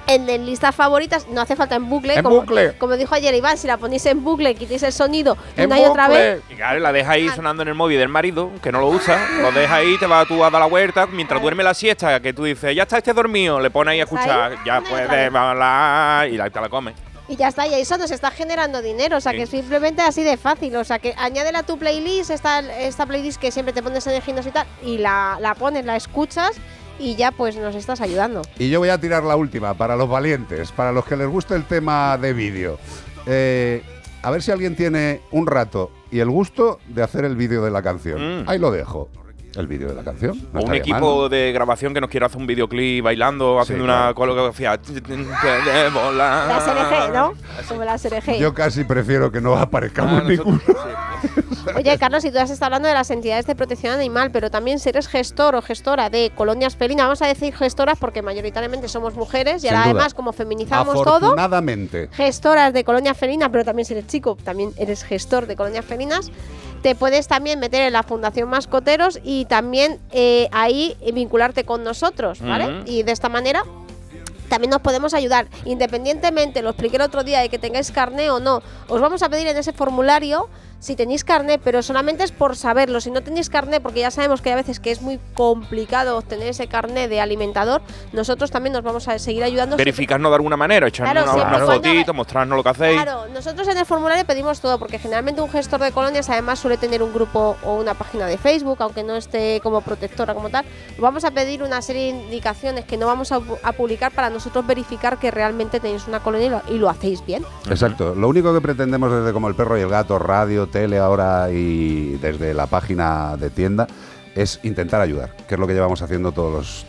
En, 0.07 0.27
en 0.27 0.43
listas 0.43 0.73
favoritas, 0.73 1.27
no 1.27 1.39
hace 1.39 1.55
falta 1.55 1.75
en 1.75 1.87
bucle. 1.87 2.15
En 2.15 2.23
como, 2.23 2.37
bucle. 2.37 2.73
como 2.79 2.97
dijo 2.97 3.13
ayer 3.13 3.31
Iván, 3.35 3.59
si 3.59 3.67
la 3.67 3.77
ponéis 3.77 4.07
en 4.07 4.23
bucle, 4.23 4.55
quitéis 4.55 4.81
el 4.81 4.91
sonido 4.91 5.37
En 5.55 5.67
una 5.67 5.79
y 5.79 5.85
otra 5.85 6.07
bucle. 6.07 6.33
vez. 6.35 6.43
Y 6.49 6.55
claro, 6.55 6.79
la 6.79 6.91
deja 6.91 7.11
ahí 7.11 7.29
sonando 7.29 7.61
en 7.61 7.67
el 7.69 7.75
móvil 7.75 7.99
del 7.99 8.09
marido, 8.09 8.49
que 8.63 8.71
no 8.71 8.79
lo 8.79 8.87
usa. 8.87 9.19
Lo 9.39 9.51
deja 9.51 9.75
ahí, 9.75 9.99
te 9.99 10.07
vas 10.07 10.27
tú 10.27 10.43
a 10.43 10.49
dar 10.49 10.61
la 10.61 10.65
vuelta. 10.65 11.05
Mientras 11.05 11.39
duerme 11.39 11.61
la 11.63 11.75
siesta, 11.75 12.19
que 12.21 12.33
tú 12.33 12.43
dices, 12.43 12.75
ya 12.75 12.83
está 12.83 12.97
este 12.97 13.13
dormido, 13.13 13.59
le 13.59 13.69
pones 13.69 13.91
ahí 13.91 13.99
a 13.99 14.05
escuchar, 14.05 14.57
ya 14.65 14.81
puedes 14.81 15.31
hablar 15.31 16.27
y 16.27 16.37
la, 16.37 16.49
te 16.49 16.59
la 16.59 16.69
comes. 16.69 16.95
Y 17.29 17.35
ya 17.35 17.47
está, 17.49 17.67
y 17.67 17.75
eso 17.75 17.97
nos 17.99 18.09
está 18.11 18.31
generando 18.31 18.81
dinero, 18.81 19.17
o 19.17 19.21
sea 19.21 19.31
Sí. 19.33 19.37
que 19.37 19.45
simplemente 19.45 20.01
así 20.01 20.23
de 20.23 20.35
fácil, 20.35 20.75
o 20.75 20.83
sea 20.83 20.97
que 20.99 21.13
añádela 21.15 21.59
a 21.59 21.63
tu 21.63 21.77
playlist, 21.77 22.31
esta, 22.31 22.59
esta 22.81 23.05
playlist 23.05 23.39
que 23.39 23.51
siempre 23.51 23.71
te 23.71 23.83
pones 23.83 24.05
en 24.07 24.15
el 24.15 24.21
gimnasio 24.23 24.49
y 24.49 24.53
tal, 24.53 24.67
y 24.83 24.97
la, 24.97 25.37
la 25.39 25.53
pones, 25.53 25.85
la 25.85 25.95
escuchas 25.95 26.53
y 26.97 27.15
ya 27.15 27.31
pues 27.31 27.55
nos 27.55 27.75
estás 27.75 28.01
ayudando. 28.01 28.41
Y 28.57 28.69
yo 28.71 28.79
voy 28.79 28.89
a 28.89 28.97
tirar 28.99 29.23
la 29.23 29.35
última 29.35 29.75
para 29.75 29.95
los 29.95 30.09
valientes, 30.09 30.71
para 30.71 30.91
los 30.91 31.05
que 31.05 31.15
les 31.15 31.27
guste 31.27 31.53
el 31.53 31.65
tema 31.65 32.17
de 32.17 32.33
vídeo. 32.33 32.79
Eh, 33.27 33.83
a 34.23 34.31
ver 34.31 34.41
si 34.41 34.51
alguien 34.51 34.75
tiene 34.75 35.21
un 35.31 35.45
rato 35.45 35.91
y 36.11 36.19
el 36.19 36.29
gusto 36.31 36.79
de 36.87 37.03
hacer 37.03 37.25
el 37.25 37.35
vídeo 37.35 37.63
de 37.63 37.69
la 37.71 37.81
canción. 37.83 38.43
Ahí 38.49 38.57
lo 38.57 38.71
dejo. 38.71 39.07
El 39.55 39.65
vídeo 39.67 39.89
de 39.89 39.95
la 39.95 40.03
canción. 40.03 40.39
No 40.53 40.59
o 40.59 40.65
un 40.65 40.73
equipo 40.75 41.21
mal. 41.21 41.29
de 41.29 41.51
grabación 41.51 41.93
que 41.93 41.99
nos 42.01 42.09
quiera 42.09 42.27
hacer 42.27 42.39
un 42.39 42.45
videoclip 42.45 43.03
bailando, 43.03 43.59
haciendo 43.59 43.83
una 43.83 43.97
claro. 44.13 44.15
coreografía. 44.15 44.77
De 44.77 45.89
volar. 45.91 46.47
La 46.47 46.59
SRG, 46.61 47.13
¿no? 47.13 47.33
Como 47.67 47.83
la 47.83 47.97
SRG. 47.97 48.37
Yo 48.37 48.53
casi 48.53 48.83
prefiero 48.83 49.31
que 49.31 49.41
no 49.41 49.55
aparezcamos 49.57 50.21
Ah, 50.21 50.27
ninguno. 50.27 50.59
Oye, 51.75 51.97
Carlos, 51.97 52.21
si 52.23 52.31
tú 52.31 52.39
has 52.39 52.49
estado 52.49 52.67
hablando 52.67 52.87
de 52.87 52.93
las 52.93 53.09
entidades 53.11 53.45
de 53.45 53.55
protección 53.55 53.93
animal, 53.93 54.31
pero 54.31 54.49
también 54.49 54.79
si 54.79 54.89
eres 54.89 55.07
gestor 55.07 55.55
o 55.55 55.61
gestora 55.61 56.09
de 56.09 56.31
colonias 56.35 56.75
felinas, 56.75 57.05
vamos 57.05 57.21
a 57.21 57.27
decir 57.27 57.53
gestoras 57.55 57.97
porque 57.99 58.21
mayoritariamente 58.21 58.87
somos 58.87 59.15
mujeres 59.15 59.57
y 59.63 59.67
Sin 59.67 59.69
ahora 59.71 59.81
duda. 59.89 59.91
además 59.91 60.13
como 60.13 60.31
feminizamos 60.33 60.93
todo, 60.95 61.15
Afortunadamente. 61.15 62.09
gestoras 62.13 62.73
de 62.73 62.83
colonias 62.83 63.17
felinas, 63.17 63.49
pero 63.51 63.65
también 63.65 63.85
si 63.85 63.93
eres 63.93 64.07
chico, 64.07 64.37
también 64.43 64.71
eres 64.77 65.03
gestor 65.03 65.45
de 65.47 65.55
colonias 65.55 65.85
felinas. 65.85 66.31
Te 66.81 66.95
puedes 66.95 67.27
también 67.27 67.59
meter 67.59 67.81
en 67.81 67.93
la 67.93 68.03
Fundación 68.03 68.49
Mascoteros 68.49 69.19
y 69.23 69.45
también 69.45 69.99
eh, 70.11 70.47
ahí 70.51 70.95
vincularte 71.13 71.65
con 71.65 71.83
nosotros, 71.83 72.41
¿vale? 72.41 72.83
Y 72.85 73.03
de 73.03 73.11
esta 73.11 73.29
manera 73.29 73.63
también 74.49 74.71
nos 74.71 74.81
podemos 74.81 75.13
ayudar. 75.13 75.47
Independientemente, 75.65 76.61
lo 76.61 76.71
expliqué 76.71 76.97
el 76.97 77.03
otro 77.03 77.23
día, 77.23 77.39
de 77.39 77.49
que 77.49 77.59
tengáis 77.59 77.91
carné 77.91 78.29
o 78.31 78.39
no, 78.39 78.61
os 78.87 78.99
vamos 78.99 79.21
a 79.23 79.29
pedir 79.29 79.47
en 79.47 79.57
ese 79.57 79.71
formulario 79.71 80.49
si 80.79 80.95
tenéis 80.95 81.23
carné, 81.23 81.59
pero 81.59 81.83
solamente 81.83 82.23
es 82.23 82.31
por 82.31 82.55
saberlo. 82.55 83.01
Si 83.01 83.11
no 83.11 83.21
tenéis 83.21 83.49
carné, 83.49 83.81
porque 83.81 83.99
ya 83.99 84.11
sabemos 84.11 84.41
que 84.41 84.49
hay 84.49 84.53
a 84.53 84.57
veces 84.57 84.79
que 84.79 84.91
es 84.91 85.01
muy 85.01 85.19
complicado 85.33 86.17
obtener 86.17 86.47
ese 86.47 86.67
carné 86.67 87.07
de 87.07 87.19
alimentador, 87.19 87.81
nosotros 88.13 88.51
también 88.51 88.73
nos 88.73 88.83
vamos 88.83 89.07
a 89.07 89.19
seguir 89.19 89.43
ayudando. 89.43 89.77
Verificarnos 89.77 90.31
de 90.31 90.35
alguna 90.35 90.57
manera, 90.57 90.87
echarnos 90.87 91.23
Claro, 91.23 91.47
una, 91.47 91.65
fotito, 91.65 92.13
mostrarnos 92.13 92.55
lo 92.55 92.63
que 92.63 92.69
hacéis. 92.69 93.01
Claro, 93.01 93.27
nosotros 93.33 93.67
en 93.67 93.77
el 93.77 93.85
formulario 93.85 94.25
pedimos 94.25 94.61
todo, 94.61 94.79
porque 94.79 94.99
generalmente 94.99 95.41
un 95.41 95.49
gestor 95.49 95.81
de 95.81 95.91
colonias 95.91 96.29
además 96.29 96.59
suele 96.59 96.77
tener 96.77 97.03
un 97.03 97.13
grupo 97.13 97.57
o 97.63 97.75
una 97.75 97.93
página 97.93 98.27
de 98.27 98.37
Facebook, 98.37 98.77
aunque 98.79 99.03
no 99.03 99.15
esté 99.15 99.59
como 99.61 99.81
protectora 99.81 100.33
como 100.33 100.49
tal. 100.49 100.65
Vamos 100.97 101.25
a 101.25 101.31
pedir 101.31 101.63
una 101.63 101.81
serie 101.81 102.13
de 102.13 102.19
indicaciones 102.23 102.85
que 102.85 102.97
no 102.97 103.07
vamos 103.07 103.31
a 103.31 103.71
publicar 103.73 104.11
para 104.11 104.29
nosotros 104.29 104.65
verificar 104.65 105.17
que 105.17 105.31
realmente 105.31 105.79
tenéis 105.79 106.07
una 106.07 106.21
colonia 106.21 106.47
y 106.47 106.49
lo, 106.49 106.61
y 106.75 106.77
lo 106.79 106.89
hacéis 106.89 107.25
bien. 107.25 107.43
Exacto. 107.69 108.15
Lo 108.15 108.27
único 108.29 108.53
que 108.53 108.61
pretendemos 108.61 109.11
desde 109.11 109.33
como 109.33 109.47
el 109.47 109.55
perro 109.55 109.77
y 109.77 109.81
el 109.81 109.89
gato, 109.89 110.17
radio, 110.19 110.68
tele 110.71 110.97
ahora 110.97 111.49
y 111.51 112.17
desde 112.21 112.53
la 112.53 112.67
página 112.67 113.35
de 113.37 113.49
tienda 113.49 113.87
es 114.35 114.59
intentar 114.63 115.01
ayudar, 115.01 115.35
que 115.47 115.55
es 115.55 115.59
lo 115.59 115.67
que 115.67 115.73
llevamos 115.73 116.01
haciendo 116.01 116.31
todos 116.31 116.53
los- 116.53 116.85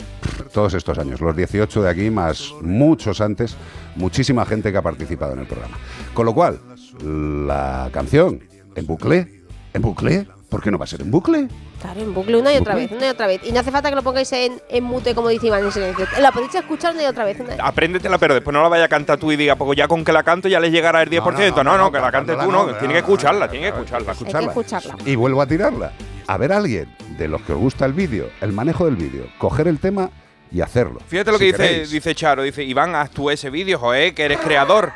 todos 0.53 0.75
estos 0.75 0.99
años, 0.99 1.21
los 1.21 1.35
18 1.37 1.83
de 1.83 1.89
aquí 1.91 2.11
más 2.11 2.53
muchos 2.61 3.21
antes, 3.21 3.57
muchísima 3.97 4.45
gente 4.45 4.71
que 4.71 4.79
ha 4.79 4.83
participado 4.83 5.33
en 5.33 5.41
el 5.41 5.47
programa. 5.47 5.77
Con 6.15 6.27
lo 6.27 6.35
cual, 6.35 6.61
la 7.03 7.89
canción 7.93 8.41
en 8.75 8.87
bucle, 8.87 9.43
en 9.73 9.83
bucle, 9.83 10.27
¿por 10.49 10.63
qué 10.63 10.71
no 10.71 10.79
va 10.79 10.85
a 10.85 10.89
ser 10.89 11.01
en 11.03 11.11
bucle? 11.11 11.49
Claro, 11.81 12.01
en 12.01 12.13
bucle 12.13 12.37
una 12.37 12.53
y 12.53 12.59
otra 12.59 12.75
vez, 12.75 12.91
una 12.93 13.07
y 13.07 13.09
otra 13.09 13.27
vez. 13.27 13.41
Y 13.43 13.53
no 13.53 13.61
hace 13.61 13.71
falta 13.71 13.89
que 13.89 13.95
lo 13.97 14.03
pongáis 14.03 14.31
en, 14.33 14.61
en 14.69 14.85
mute, 14.85 15.15
como 15.15 15.29
dice 15.31 15.47
Iván, 15.47 15.65
en 15.65 15.73
silencio. 15.73 16.07
La 16.21 16.31
podéis 16.31 16.55
escuchar 16.55 16.93
una 16.93 17.05
y 17.05 17.07
otra 17.07 17.25
vez. 17.25 17.41
una- 17.41 17.55
Apréndetela, 17.65 18.19
pero 18.19 18.35
después 18.35 18.53
no 18.53 18.63
la 18.63 18.69
vaya 18.69 18.85
a 18.85 18.89
cantar 18.89 19.19
tú 19.19 19.33
y 19.33 19.37
diga, 19.37 19.57
pues 19.57 19.77
ya 19.79 19.89
con 19.89 20.05
que 20.05 20.13
la 20.13 20.23
canto 20.23 20.47
ya 20.49 20.61
le 20.61 20.71
llegará 20.71 21.01
el 21.03 21.09
10%. 21.09 21.65
No, 21.65 21.79
no, 21.79 21.91
que 21.91 21.99
la 22.01 22.13
cantes 22.13 22.37
tú, 22.39 22.53
no, 22.53 22.67
tiene 22.77 22.93
que 22.95 23.01
escucharla, 23.01 23.49
tiene 23.49 23.71
que 23.73 23.79
escucharla. 23.79 24.13
Hay 24.13 24.33
que 24.33 24.45
escucharla. 24.45 24.95
Y 25.07 25.15
vuelvo 25.17 25.41
a 25.43 25.47
tirarla. 25.47 25.93
A 26.27 26.37
ver 26.37 26.53
a 26.53 26.59
alguien 26.59 26.95
de 27.19 27.29
los 27.29 27.41
que 27.43 27.53
os 27.53 27.59
gusta 27.59 27.87
el 27.87 27.93
vídeo, 27.93 28.29
el 28.41 28.53
manejo 28.53 28.85
del 28.85 28.97
vídeo, 28.97 29.25
coger 29.39 29.67
el 29.67 29.79
tema 29.79 30.11
y 30.53 30.61
hacerlo. 30.61 31.01
Fíjate 31.07 31.33
lo 31.33 31.39
Si 31.39 31.53
que 31.53 31.57
dice, 31.59 31.87
dice 31.95 32.15
Charo, 32.15 32.43
dice, 32.43 32.63
Iván, 32.63 32.95
haz 32.95 33.11
tú 33.11 33.31
ese 33.31 33.51
vídeo, 33.51 33.79
joder, 33.79 34.15
que 34.15 34.25
eres 34.25 34.39
creador. 34.39 34.93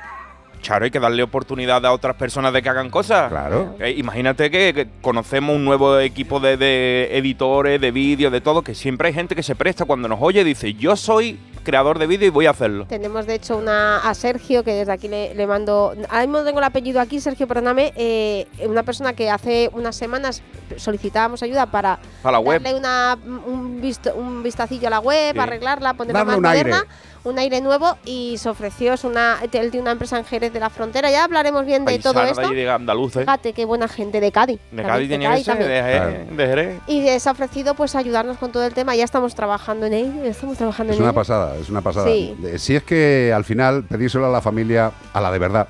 Charo, 0.65 0.87
hay 0.87 0.91
que 0.91 0.99
darle 0.99 1.23
oportunidad 1.23 1.85
a 1.85 1.93
otras 1.93 2.17
personas 2.17 2.53
de 2.55 2.63
que 2.63 2.71
hagan 2.71 2.89
cosas. 2.89 3.29
Claro. 3.29 3.77
Eh, 3.79 3.95
imagínate 3.99 4.51
que, 4.51 4.73
que 4.73 4.89
conocemos 5.03 5.55
un 5.55 5.65
nuevo 5.65 6.01
equipo 6.01 6.41
de, 6.41 6.57
de 6.57 7.11
editores, 7.13 7.79
de 7.81 7.91
vídeos, 7.91 8.33
de 8.33 8.41
todo, 8.41 8.63
que 8.63 8.75
siempre 8.75 9.09
hay 9.09 9.15
gente 9.15 9.37
que 9.37 9.43
se 9.43 9.55
presta 9.55 9.85
cuando 9.85 10.09
nos 10.09 10.19
oye 10.23 10.41
y 10.41 10.45
dice, 10.45 10.73
yo 10.73 10.97
soy 10.97 11.39
creador 11.65 11.99
de 11.99 12.07
vídeo 12.07 12.29
y 12.29 12.31
voy 12.31 12.47
a 12.47 12.51
hacerlo. 12.51 12.87
Tenemos 12.87 13.27
de 13.27 13.35
hecho 13.35 13.57
una 13.57 13.99
a 13.99 14.15
Sergio, 14.15 14.63
que 14.63 14.73
desde 14.75 14.93
aquí 14.93 15.09
le, 15.09 15.35
le 15.35 15.47
mando. 15.47 15.95
Ahora 16.09 16.21
mismo 16.21 16.39
no 16.39 16.45
tengo 16.45 16.59
el 16.59 16.65
apellido 16.65 17.01
aquí, 17.01 17.21
Sergio, 17.21 17.49
perdóname. 17.49 17.93
eh, 17.97 18.47
una 18.69 18.83
persona 18.85 19.13
que 19.15 19.31
hace 19.31 19.71
unas 19.73 19.97
semanas 19.97 20.43
solicitábamos 20.77 21.43
ayuda 21.43 21.67
para, 21.67 21.99
Para 22.23 22.33
la 22.33 22.39
web. 22.41 22.63
darle 22.63 22.79
una, 22.79 23.19
un, 23.47 23.81
visto, 23.81 24.15
un 24.15 24.43
vistacillo 24.43 24.87
a 24.89 24.91
la 24.91 25.01
web, 25.01 25.35
Sí. 25.35 25.39
arreglarla, 25.41 25.95
ponerla 25.95 26.25
más 26.25 26.37
un 26.37 26.47
aire. 26.47 26.71
moderna, 26.71 26.87
un 27.25 27.39
aire 27.39 27.61
nuevo 27.61 27.97
y 28.05 28.37
se 28.39 28.49
ofreció. 28.51 28.93
Es 28.93 29.05
una, 29.05 29.39
él 29.43 29.51
tiene 29.71 29.81
una 29.81 29.93
empresa 29.93 30.19
en 30.19 30.25
Jerez 30.25 30.53
de 30.53 30.61
la 30.61 30.69
Frontera. 30.71 31.11
Ya 31.11 31.25
hablaremos 31.25 31.65
bien 31.65 31.85
de 31.85 31.99
todo 31.99 32.23
esto. 32.23 32.49
de 32.51 32.55
de 32.55 32.71
Andaluces. 32.71 33.23
Fíjate 33.25 33.53
qué 33.55 33.65
buena 33.65 33.89
gente 33.89 34.21
de 34.21 34.31
Cádiz. 34.31 34.61
De 34.71 34.83
Cádiz 34.83 35.09
tenía 35.09 35.35
que 35.35 35.45
ser, 35.45 35.59
también. 35.59 35.71
de, 35.71 35.83
Jerez- 35.83 36.37
de 36.37 36.47
Jerez. 36.47 36.81
Y 36.87 37.19
se 37.19 37.29
ha 37.29 37.33
ofrecido 37.33 37.75
pues 37.75 37.95
ayudarnos 37.95 38.37
con 38.39 38.53
todo 38.53 38.65
el 38.65 38.75
tema. 38.75 38.95
Ya 38.95 39.05
estamos 39.05 39.35
trabajando 39.35 39.87
en 39.87 39.95
ello. 39.95 40.25
Estamos 40.25 40.59
trabajando 40.59 40.93
Es 40.93 40.99
en 40.99 41.03
una 41.03 41.11
ello. 41.13 41.15
Pasada, 41.55 41.63
es 41.63 41.71
una 41.71 41.81
pasada. 41.81 42.07
Sí. 42.07 42.37
Si 42.59 42.77
es 42.77 42.83
que 42.83 43.33
al 43.35 43.45
final 43.45 43.85
pedírselo 43.85 44.27
a 44.27 44.31
la 44.31 44.41
familia, 44.41 44.93
a 45.13 45.21
la 45.21 45.31
de 45.31 45.39
verdad. 45.39 45.69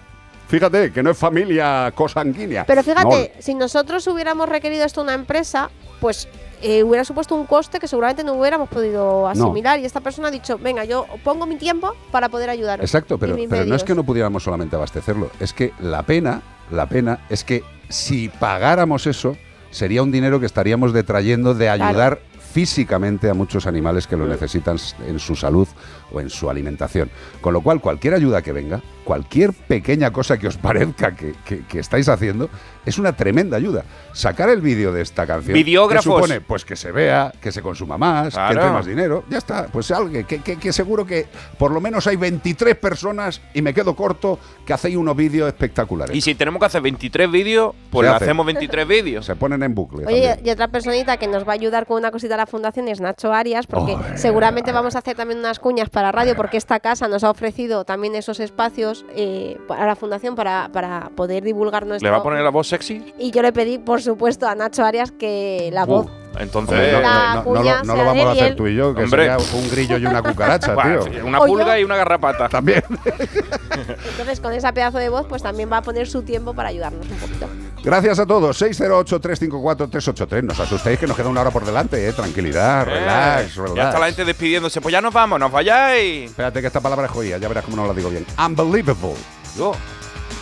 Fíjate 0.48 0.93
que 0.93 1.02
no 1.02 1.11
es 1.11 1.19
familia 1.19 1.90
cosanguínea. 1.94 2.65
Pero 2.65 2.82
fíjate, 2.82 3.32
si 3.39 3.55
nosotros 3.55 4.06
hubiéramos 4.06 4.48
requerido 4.48 4.85
esto 4.85 5.01
a 5.01 5.05
una 5.05 5.15
empresa, 5.15 5.70
pues 6.01 6.28
eh, 6.62 6.82
hubiera 6.82 7.05
supuesto 7.05 7.35
un 7.35 7.47
coste 7.47 7.78
que 7.81 7.89
seguramente 7.89 8.24
no 8.24 8.35
hubiéramos 8.35 8.69
podido 8.69 9.27
asimilar. 9.27 9.81
Y 9.81 9.85
esta 9.85 10.01
persona 10.01 10.28
ha 10.28 10.31
dicho, 10.31 10.59
venga, 10.59 10.85
yo 10.85 11.06
pongo 11.24 11.47
mi 11.47 11.56
tiempo 11.56 11.94
para 12.11 12.28
poder 12.28 12.51
ayudaros. 12.51 12.85
Exacto, 12.85 13.19
pero, 13.19 13.36
pero 13.48 13.65
no 13.65 13.74
es 13.74 13.85
que 13.85 13.94
no 13.94 14.05
pudiéramos 14.05 14.43
solamente 14.43 14.77
abastecerlo, 14.77 15.31
es 15.40 15.52
que 15.52 15.73
la 15.81 16.02
pena, 16.02 16.43
la 16.70 16.86
pena 16.89 17.20
es 17.31 17.43
que 17.43 17.65
si 17.89 18.28
pagáramos 18.28 19.06
eso, 19.06 19.36
sería 19.70 20.02
un 20.02 20.12
dinero 20.12 20.40
que 20.40 20.47
estaríamos 20.47 20.93
detrayendo 20.93 21.55
de 21.55 21.66
Claro. 21.66 22.19
Físicamente 22.55 23.28
a 23.28 23.35
muchos 23.35 23.66
animales 23.66 24.06
que 24.06 24.16
lo 24.16 24.28
necesitan 24.28 24.76
en 25.05 25.18
su 25.18 25.35
salud 25.35 25.66
o 26.14 26.20
en 26.20 26.30
su 26.30 26.48
alimentación. 26.48 27.10
Con 27.40 27.52
lo 27.52 27.60
cual, 27.60 27.80
cualquier 27.80 28.14
ayuda 28.14 28.40
que 28.42 28.52
venga, 28.52 28.80
cualquier 29.04 29.52
pequeña 29.52 30.10
cosa 30.12 30.38
que 30.38 30.48
os 30.48 30.56
parezca 30.56 31.14
que, 31.14 31.34
que- 31.44 31.64
que 31.66 31.78
estáis 31.80 32.08
haciendo, 32.08 32.48
es 32.86 32.98
una 32.98 33.12
tremenda 33.14 33.56
ayuda. 33.56 33.84
Sacar 34.12 34.48
el 34.48 34.60
vídeo 34.60 34.92
de 34.92 35.02
esta 35.02 35.26
canción, 35.26 35.52
Videógrafos. 35.54 36.04
que 36.04 36.10
supone 36.26 36.40
pues 36.40 36.64
que 36.64 36.76
se 36.76 36.90
vea, 36.92 37.32
que 37.40 37.52
se 37.52 37.60
consuma 37.60 37.98
más, 37.98 38.28
que 38.28 38.34
Claro. 38.34 38.52
entre 38.52 38.70
más 38.72 38.86
dinero, 38.86 39.24
ya 39.28 39.38
está. 39.38 39.66
Pues 39.66 39.90
algo 39.90 40.10
que, 40.10 40.24
que- 40.24 40.56
que 40.56 40.72
seguro 40.72 41.04
que 41.04 41.26
por 41.58 41.70
lo 41.72 41.80
menos 41.80 42.06
hay 42.06 42.16
23 42.16 42.76
personas, 42.76 43.40
y 43.52 43.60
me 43.62 43.74
quedo 43.74 43.94
corto, 43.94 44.38
que 44.64 44.72
hacéis 44.72 44.96
unos 44.96 45.16
vídeos 45.16 45.48
espectaculares. 45.48 46.16
Y 46.16 46.20
si 46.20 46.34
tenemos 46.34 46.60
que 46.60 46.66
hacer 46.66 46.80
23 46.82 47.30
vídeos, 47.30 47.74
pues 47.90 48.08
le 48.08 48.14
hacemos 48.14 48.46
23 48.46 48.86
vídeos. 48.88 49.26
Se 49.26 49.36
ponen 49.36 49.62
en 49.62 49.74
bucle. 49.74 50.06
Oye, 50.06 50.28
también. 50.28 50.46
y 50.46 50.50
otra 50.50 50.68
personita 50.68 51.16
que 51.16 51.26
nos 51.26 51.46
va 51.46 51.52
a 51.52 51.54
ayudar 51.54 51.86
con 51.86 51.98
una 51.98 52.10
cosita 52.10 52.34
a 52.34 52.38
la 52.38 52.46
fundación 52.46 52.88
es 52.88 53.00
Nacho 53.00 53.32
Arias, 53.32 53.66
porque 53.66 53.96
seguramente 54.16 54.72
vamos 54.72 54.94
a 54.96 54.98
hacer 55.00 55.16
también 55.16 55.40
unas 55.40 55.58
cuñas 55.58 55.90
para 55.90 56.03
radio, 56.12 56.35
porque 56.36 56.56
esta 56.56 56.81
casa 56.81 57.09
nos 57.09 57.24
ha 57.24 57.31
ofrecido 57.31 57.85
también 57.85 58.14
esos 58.14 58.40
espacios 58.40 59.05
eh, 59.16 59.59
para 59.68 59.86
la 59.86 59.97
fundación 59.97 60.35
para, 60.35 60.70
para 60.72 61.10
poder 61.16 61.43
divulgar 61.44 61.86
nuestro. 61.86 62.06
¿Le 62.06 62.10
va 62.10 62.18
a 62.18 62.22
poner 62.22 62.43
la 62.43 62.51
voz 62.51 62.66
sexy? 62.68 63.12
Y 63.18 63.31
yo 63.31 63.43
le 63.43 63.52
pedí, 63.52 63.78
por 63.78 64.01
supuesto, 64.02 64.47
a 64.47 64.55
Nacho 64.55 64.85
Arias 64.85 65.12
que 65.12 65.70
la 65.72 65.85
voz. 65.85 66.06
Entonces, 66.39 66.74
Hombre, 66.76 66.93
no, 66.93 67.01
La 67.01 67.35
no- 67.36 67.44
lo, 67.44 67.62
no 67.62 67.62
lo 67.62 67.85
sea 67.94 68.05
vamos 68.05 68.24
a 68.26 68.31
hacer 68.32 68.56
tú 68.56 68.66
y 68.66 68.74
yo, 68.74 68.93
que 68.93 69.05
Hombre. 69.05 69.28
sería 69.28 69.36
un 69.56 69.70
grillo 69.70 69.98
y 69.98 70.06
una 70.06 70.20
cucaracha, 70.20 70.74
Bueno, 70.74 71.05
tío. 71.05 71.24
Una 71.26 71.39
pulga 71.39 71.78
y 71.78 71.85
una 71.85 71.97
garrapata. 71.97 72.48
También. 72.48 72.82
Entonces, 74.10 74.40
con 74.40 74.52
esa 74.52 74.72
pedazo 74.72 74.98
de 74.98 75.09
voz, 75.09 75.26
pues 75.28 75.43
también 75.43 75.70
va 75.72 75.76
a 75.78 75.82
poner 75.82 76.09
su 76.09 76.22
tiempo 76.22 76.52
para 76.55 76.70
ayudarnos 76.70 77.06
un 77.09 77.16
poquito. 77.18 77.47
Gracias 77.85 78.19
a 78.19 78.24
todos. 78.27 78.61
608-354-383. 78.62 80.43
No 80.43 80.52
os 80.52 80.61
asustéis 80.61 80.98
que 80.98 81.06
nos 81.06 81.16
queda 81.16 81.28
una 81.28 81.43
hora 81.43 81.51
por 81.51 81.65
delante, 81.66 82.09
eh. 82.09 82.12
Tranquilidad, 82.15 82.86
relax, 82.86 83.56
Eh, 83.56 83.61
relax. 83.61 83.74
Ya 83.77 83.85
está 83.89 83.98
la 83.98 84.06
gente 84.06 84.24
despidiéndose. 84.24 84.81
Pues 84.81 84.93
ya 84.93 85.01
nos 85.02 85.12
vamos, 85.12 85.39
nos 85.39 85.52
vayáis. 85.52 86.31
Espérate 86.31 86.61
que 86.62 86.66
esta 86.69 86.81
palabra 86.81 87.06
es 87.06 87.12
jodida, 87.12 87.36
ya 87.39 87.47
verás 87.48 87.65
cómo 87.65 87.77
no 87.77 87.86
la 87.86 87.93
digo 87.93 88.09
bien. 88.09 88.24
Unbelievable. 88.39 89.15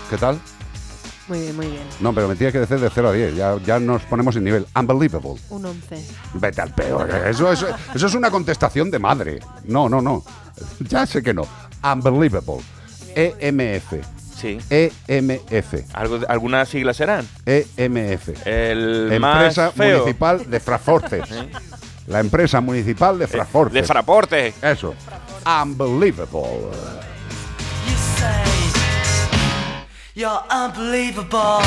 ¿Qué 0.08 0.16
tal? 0.18 0.38
Muy 1.28 1.40
bien, 1.40 1.56
muy 1.56 1.66
bien. 1.66 1.82
No, 2.00 2.12
pero 2.14 2.28
me 2.28 2.36
tienes 2.36 2.52
que 2.52 2.58
decir 2.60 2.78
de 2.78 2.90
0 2.90 3.08
a 3.08 3.12
10. 3.12 3.34
Ya, 3.34 3.56
ya 3.64 3.78
nos 3.80 4.02
ponemos 4.02 4.36
en 4.36 4.44
nivel. 4.44 4.66
Unbelievable. 4.78 5.40
Un 5.50 5.64
11. 5.66 6.04
Vete 6.34 6.60
al 6.62 6.74
peor. 6.74 7.10
Eso, 7.26 7.50
eso, 7.50 7.66
eso 7.94 8.06
es 8.06 8.14
una 8.14 8.30
contestación 8.30 8.90
de 8.90 8.98
madre. 8.98 9.40
No, 9.64 9.88
no, 9.88 10.00
no. 10.00 10.22
Ya 10.80 11.06
sé 11.06 11.22
que 11.22 11.32
no. 11.34 11.42
Unbelievable. 11.82 12.62
EMF. 13.14 13.94
Sí. 14.42 14.58
EMF. 15.06 15.94
¿Algo, 15.94 16.18
¿Algunas 16.28 16.68
siglas 16.68 16.96
serán? 16.96 17.28
EMF. 17.46 18.44
El 18.44 19.12
Empresa 19.12 19.66
más 19.66 19.74
feo. 19.74 19.98
Municipal 19.98 20.50
de 20.50 20.58
Frafortes. 20.58 21.24
La 22.08 22.18
empresa 22.18 22.60
municipal 22.60 23.16
de 23.20 23.28
Frafortes. 23.28 23.74
De 23.74 23.82
Fraporte. 23.84 24.52
Eso. 24.60 24.94
Unbelievable. 25.46 26.70
You're 30.14 30.42
unbelievable. 30.50 31.62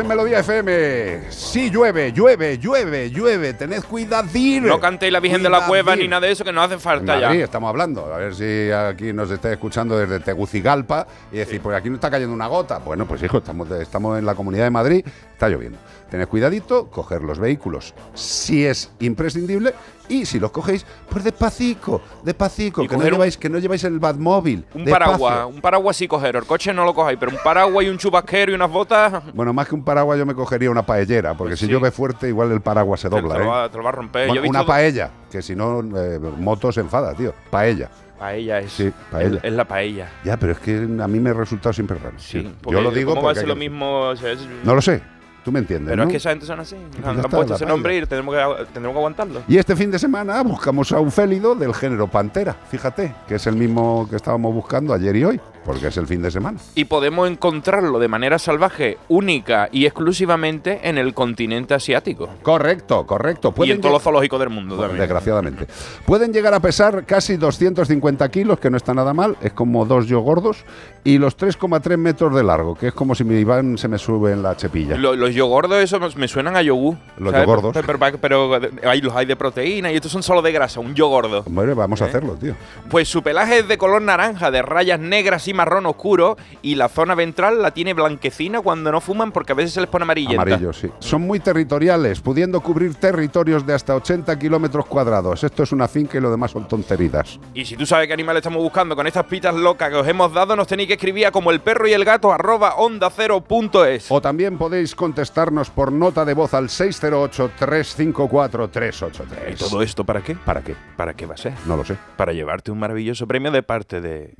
En 0.00 0.08
Melodía 0.08 0.40
FM. 0.40 1.20
Sí, 1.48 1.70
llueve, 1.70 2.12
llueve, 2.12 2.58
llueve, 2.58 3.10
llueve. 3.10 3.54
Tened 3.54 3.82
cuidadín. 3.84 4.66
No 4.66 4.78
cantéis 4.78 5.10
la 5.10 5.18
Virgen 5.18 5.42
de 5.42 5.48
la 5.48 5.66
Cueva 5.66 5.96
ni 5.96 6.06
nada 6.06 6.26
de 6.26 6.32
eso, 6.32 6.44
que 6.44 6.52
nos 6.52 6.66
hace 6.66 6.74
En 6.74 6.80
falta 6.80 7.18
Madrid 7.18 7.38
ya. 7.38 7.44
estamos 7.44 7.70
hablando. 7.70 8.12
A 8.12 8.18
ver 8.18 8.34
si 8.34 8.70
aquí 8.70 9.14
nos 9.14 9.30
estáis 9.30 9.54
escuchando 9.54 9.96
desde 9.96 10.20
Tegucigalpa 10.20 11.06
y 11.32 11.38
decir, 11.38 11.62
pues 11.62 11.74
aquí 11.74 11.88
no 11.88 11.94
está 11.94 12.10
cayendo 12.10 12.34
una 12.34 12.48
gota. 12.48 12.78
Bueno, 12.80 13.06
pues 13.06 13.22
hijo, 13.22 13.38
estamos, 13.38 13.70
estamos 13.70 14.18
en 14.18 14.26
la 14.26 14.34
Comunidad 14.34 14.64
de 14.64 14.70
Madrid, 14.70 15.06
está 15.32 15.48
lloviendo. 15.48 15.78
Tened 16.10 16.28
cuidadito, 16.28 16.90
coger 16.90 17.22
los 17.22 17.38
vehículos 17.38 17.94
si 18.14 18.66
es 18.66 18.90
imprescindible 19.00 19.72
y 20.08 20.24
si 20.24 20.40
los 20.40 20.50
cogéis, 20.50 20.86
pues 21.10 21.22
despacito, 21.22 22.00
despacito, 22.22 22.82
que 22.82 22.88
no, 22.88 22.94
coger 22.94 23.12
lleváis, 23.12 23.36
que 23.36 23.48
no 23.50 23.58
lleváis 23.58 23.84
el 23.84 23.98
Batmóvil. 23.98 24.64
Un 24.74 24.84
despacio. 24.84 25.18
paraguas, 25.18 25.46
un 25.54 25.60
paraguas 25.60 25.96
sí 25.96 26.08
cogeros. 26.08 26.42
El 26.42 26.48
coche 26.48 26.72
no 26.72 26.84
lo 26.84 26.94
cojáis, 26.94 27.18
pero 27.18 27.32
un 27.32 27.38
paraguas 27.44 27.84
y 27.84 27.88
un 27.90 27.98
chubasquero 27.98 28.52
y 28.52 28.54
unas 28.54 28.70
botas. 28.70 29.22
Bueno, 29.34 29.52
más 29.52 29.68
que 29.68 29.74
un 29.74 29.84
paraguas 29.84 30.18
yo 30.18 30.24
me 30.24 30.34
cogería 30.34 30.70
una 30.70 30.84
paellera, 30.84 31.36
porque 31.38 31.56
si 31.56 31.64
Sí. 31.66 31.70
llueve 31.72 31.90
fuerte 31.90 32.28
igual 32.28 32.52
el 32.52 32.60
paraguas 32.60 33.00
se 33.00 33.08
dobla. 33.08 33.34
te 33.34 33.38
lo 33.40 33.44
¿eh? 33.44 33.48
va, 33.48 33.68
te 33.70 33.78
lo 33.78 33.84
va 33.84 33.88
a 33.88 33.92
romper. 33.92 34.26
Bueno, 34.26 34.34
Yo 34.42 34.44
he 34.46 34.48
una 34.50 34.58
visto 34.60 34.72
paella, 34.72 35.10
que 35.30 35.40
si 35.40 35.56
no, 35.56 35.80
eh, 35.80 36.18
moto 36.38 36.70
se 36.72 36.80
enfada, 36.80 37.14
tío. 37.14 37.32
Paella. 37.50 37.88
Paella 38.18 38.58
es. 38.58 38.72
Sí, 38.72 38.92
paella. 39.12 39.38
Es, 39.42 39.52
la 39.52 39.64
paella. 39.64 40.10
Ya, 40.24 40.36
pero 40.36 40.52
es 40.52 40.58
que 40.58 40.76
a 40.76 41.06
mí 41.08 41.20
me 41.20 41.30
ha 41.30 41.34
resultado 41.34 41.72
siempre 41.72 41.96
raro. 41.98 42.18
Sí, 42.18 42.42
Yo 42.42 42.50
porque 42.60 42.82
lo 42.82 42.90
digo 42.90 43.10
¿cómo 43.14 43.22
va 43.22 43.30
a 43.30 43.34
porque. 43.34 43.40
ser 43.40 43.48
lo 43.48 43.54
mismo? 43.56 44.00
O 44.08 44.16
sea, 44.16 44.32
es- 44.32 44.46
No 44.64 44.74
lo 44.74 44.82
sé. 44.82 45.00
Tú 45.44 45.52
me 45.52 45.60
entiendes. 45.60 45.90
Pero 45.90 46.02
¿no? 46.02 46.08
es 46.08 46.12
que 46.12 46.16
esa 46.18 46.30
gente 46.30 46.44
son 46.46 46.60
así. 46.60 46.76
Pues 46.76 46.96
Han, 46.98 47.02
ya 47.02 47.10
han 47.10 47.16
está, 47.18 47.28
puesto 47.28 47.54
ese 47.54 47.64
nombre 47.66 47.96
y 47.96 48.04
tenemos 48.06 48.34
que, 48.34 48.64
tendremos 48.66 48.92
que 48.92 48.98
aguantarlo. 48.98 49.40
Y 49.48 49.56
este 49.56 49.76
fin 49.76 49.90
de 49.90 49.98
semana 49.98 50.42
buscamos 50.42 50.92
a 50.92 51.00
un 51.00 51.10
félido 51.10 51.54
del 51.54 51.72
género 51.74 52.06
pantera, 52.08 52.54
fíjate, 52.70 53.14
que 53.26 53.36
es 53.36 53.46
el 53.46 53.56
mismo 53.56 54.06
que 54.10 54.16
estábamos 54.16 54.52
buscando 54.52 54.92
ayer 54.92 55.16
y 55.16 55.24
hoy, 55.24 55.40
porque 55.64 55.86
es 55.86 55.96
el 55.96 56.06
fin 56.06 56.20
de 56.22 56.30
semana. 56.30 56.58
Y 56.74 56.84
podemos 56.84 57.30
encontrarlo 57.30 57.98
de 57.98 58.08
manera 58.08 58.38
salvaje, 58.38 58.98
única 59.08 59.68
y 59.72 59.86
exclusivamente 59.86 60.80
en 60.88 60.98
el 60.98 61.14
continente 61.14 61.74
asiático. 61.74 62.28
Correcto, 62.42 63.06
correcto. 63.06 63.54
Y 63.64 63.70
en 63.70 63.80
todos 63.80 63.92
los 63.94 64.02
zoológicos 64.02 64.40
del 64.40 64.50
mundo 64.50 64.76
también. 64.76 64.98
Desgraciadamente. 64.98 65.66
Pueden 66.04 66.32
llegar 66.32 66.52
a 66.54 66.60
pesar 66.60 67.04
casi 67.06 67.36
250 67.36 68.28
kilos, 68.30 68.58
que 68.58 68.70
no 68.70 68.76
está 68.76 68.92
nada 68.92 69.14
mal, 69.14 69.36
es 69.40 69.52
como 69.52 69.86
dos 69.86 70.06
yo 70.06 70.20
gordos, 70.20 70.64
y 71.04 71.18
los 71.18 71.36
3,3 71.38 71.96
metros 71.96 72.34
de 72.34 72.42
largo, 72.42 72.74
que 72.74 72.88
es 72.88 72.92
como 72.92 73.14
si 73.14 73.24
mi 73.24 73.36
Iván 73.36 73.78
se 73.78 73.88
me 73.88 73.98
sube 73.98 74.32
en 74.32 74.42
la 74.42 74.56
chepilla. 74.56 74.96
Lo- 74.96 75.27
los 75.28 75.34
yogordos, 75.34 75.78
eso 75.82 75.98
me- 76.16 76.28
suenan 76.28 76.56
a 76.56 76.62
yogur. 76.62 76.96
Los 77.18 77.32
¿sabes? 77.32 77.46
yogordos. 77.46 77.72
Pero, 77.74 77.98
pero- 77.98 78.18
pero 78.20 78.60
hay, 78.88 79.00
los 79.00 79.14
hay 79.14 79.26
de 79.26 79.36
proteína 79.36 79.90
y 79.92 79.96
estos 79.96 80.10
son 80.12 80.22
solo 80.22 80.42
de 80.42 80.52
grasa, 80.52 80.80
un 80.80 80.94
yogordo. 80.94 81.42
Hombre, 81.46 81.74
vamos 81.74 82.00
a 82.02 82.06
¿Eh? 82.06 82.08
hacerlo, 82.08 82.34
tío. 82.34 82.54
Pues 82.90 83.08
su 83.08 83.22
pelaje 83.22 83.58
es 83.60 83.68
de 83.68 83.78
color 83.78 84.02
naranja, 84.02 84.50
de 84.50 84.62
rayas 84.62 84.98
negras 85.00 85.46
y 85.48 85.54
marrón 85.54 85.86
oscuro, 85.86 86.36
y 86.62 86.74
la 86.74 86.88
zona 86.88 87.14
ventral 87.14 87.62
la 87.62 87.70
tiene 87.72 87.94
blanquecina 87.94 88.60
cuando 88.60 88.90
no 88.92 89.00
fuman 89.00 89.32
porque 89.32 89.52
a 89.52 89.54
veces 89.54 89.72
se 89.72 89.80
les 89.80 89.88
pone 89.90 90.02
amarillenta. 90.04 90.42
Amarillo, 90.42 90.72
sí. 90.72 90.88
Son 90.98 91.22
muy 91.22 91.40
territoriales, 91.40 92.20
pudiendo 92.20 92.60
cubrir 92.60 92.94
territorios 92.94 93.66
de 93.66 93.74
hasta 93.74 93.94
80 93.94 94.38
kilómetros 94.38 94.86
cuadrados. 94.86 95.44
Esto 95.44 95.62
es 95.62 95.72
una 95.72 95.88
finca 95.88 96.18
y 96.18 96.20
lo 96.20 96.30
demás 96.30 96.50
son 96.50 96.66
tonterías. 96.68 97.38
Y 97.54 97.64
si 97.64 97.76
tú 97.76 97.86
sabes 97.86 98.06
qué 98.06 98.12
animal 98.14 98.36
estamos 98.36 98.62
buscando 98.62 98.96
con 98.96 99.06
estas 99.06 99.24
pitas 99.26 99.54
locas 99.54 99.90
que 99.90 99.96
os 99.96 100.06
hemos 100.08 100.32
dado, 100.32 100.56
nos 100.56 100.66
tenéis 100.66 100.88
que 100.88 100.94
escribir 100.94 101.26
a 101.26 101.30
como 101.30 101.50
el 101.50 101.60
perro 101.60 101.86
y 101.86 101.92
el 101.92 102.04
gato 102.04 102.32
arroba 102.32 102.74
onda 102.76 103.10
cero 103.10 103.40
punto 103.40 103.84
es. 103.84 104.10
O 104.10 104.20
también 104.20 104.58
podéis 104.58 104.94
contestarnos 105.18 105.70
por 105.70 105.90
nota 105.90 106.24
de 106.24 106.32
voz 106.32 106.54
al 106.54 106.68
608-354-383. 106.68 109.50
¿Y 109.50 109.56
todo 109.56 109.82
esto 109.82 110.04
para 110.04 110.22
qué? 110.22 110.36
¿Para 110.36 110.62
qué? 110.62 110.76
¿Para 110.96 111.14
qué 111.14 111.26
va 111.26 111.34
a 111.34 111.36
ser? 111.36 111.54
No 111.66 111.76
lo 111.76 111.84
sé. 111.84 111.96
Para 112.16 112.32
llevarte 112.32 112.70
un 112.70 112.78
maravilloso 112.78 113.26
premio 113.26 113.50
de 113.50 113.64
parte 113.64 114.00
de... 114.00 114.32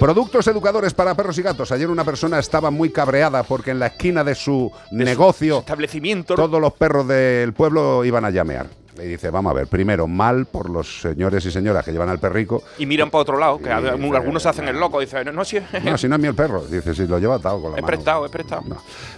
Productos 0.00 0.48
educadores 0.48 0.92
para 0.92 1.14
perros 1.14 1.38
y 1.38 1.42
gatos. 1.42 1.70
Ayer 1.70 1.88
una 1.88 2.02
persona 2.02 2.40
estaba 2.40 2.72
muy 2.72 2.90
cabreada 2.90 3.44
porque 3.44 3.70
en 3.70 3.78
la 3.78 3.86
esquina 3.86 4.24
de 4.24 4.34
su 4.34 4.72
negocio 4.90 5.60
establecimiento 5.60 6.34
todos 6.34 6.60
los 6.60 6.72
perros 6.72 7.06
del 7.06 7.52
pueblo 7.52 8.04
iban 8.04 8.24
a 8.24 8.30
llamear. 8.30 8.79
Y 9.02 9.08
dice, 9.08 9.30
vamos 9.30 9.50
a 9.50 9.54
ver, 9.54 9.66
primero, 9.66 10.06
mal 10.06 10.46
por 10.46 10.68
los 10.70 11.00
señores 11.00 11.44
y 11.46 11.50
señoras 11.50 11.84
que 11.84 11.92
llevan 11.92 12.08
al 12.08 12.18
perrico. 12.18 12.62
Y 12.78 12.86
miran 12.86 13.10
para 13.10 13.22
otro 13.22 13.38
lado, 13.38 13.58
que 13.58 13.68
Y 13.68 13.72
a- 13.72 13.80
dice, 13.80 14.16
algunos 14.16 14.42
se 14.42 14.48
hacen 14.48 14.68
el 14.68 14.78
loco, 14.78 15.00
dicen, 15.00 15.24
no, 15.26 15.32
no, 15.32 15.44
si 15.44 15.58
No, 15.84 15.96
si 15.98 16.08
no 16.08 16.16
es 16.16 16.20
mío 16.20 16.30
el 16.30 16.36
perro. 16.36 16.62
Dice, 16.66 16.94
si 16.94 17.06
lo 17.06 17.18
lleva 17.18 17.36
atado 17.36 17.60
con 17.62 17.72
la 17.72 17.78
es 17.78 17.82
mano. 17.82 17.86
prestado, 17.86 18.24
es 18.26 18.30
prestado. 18.30 18.62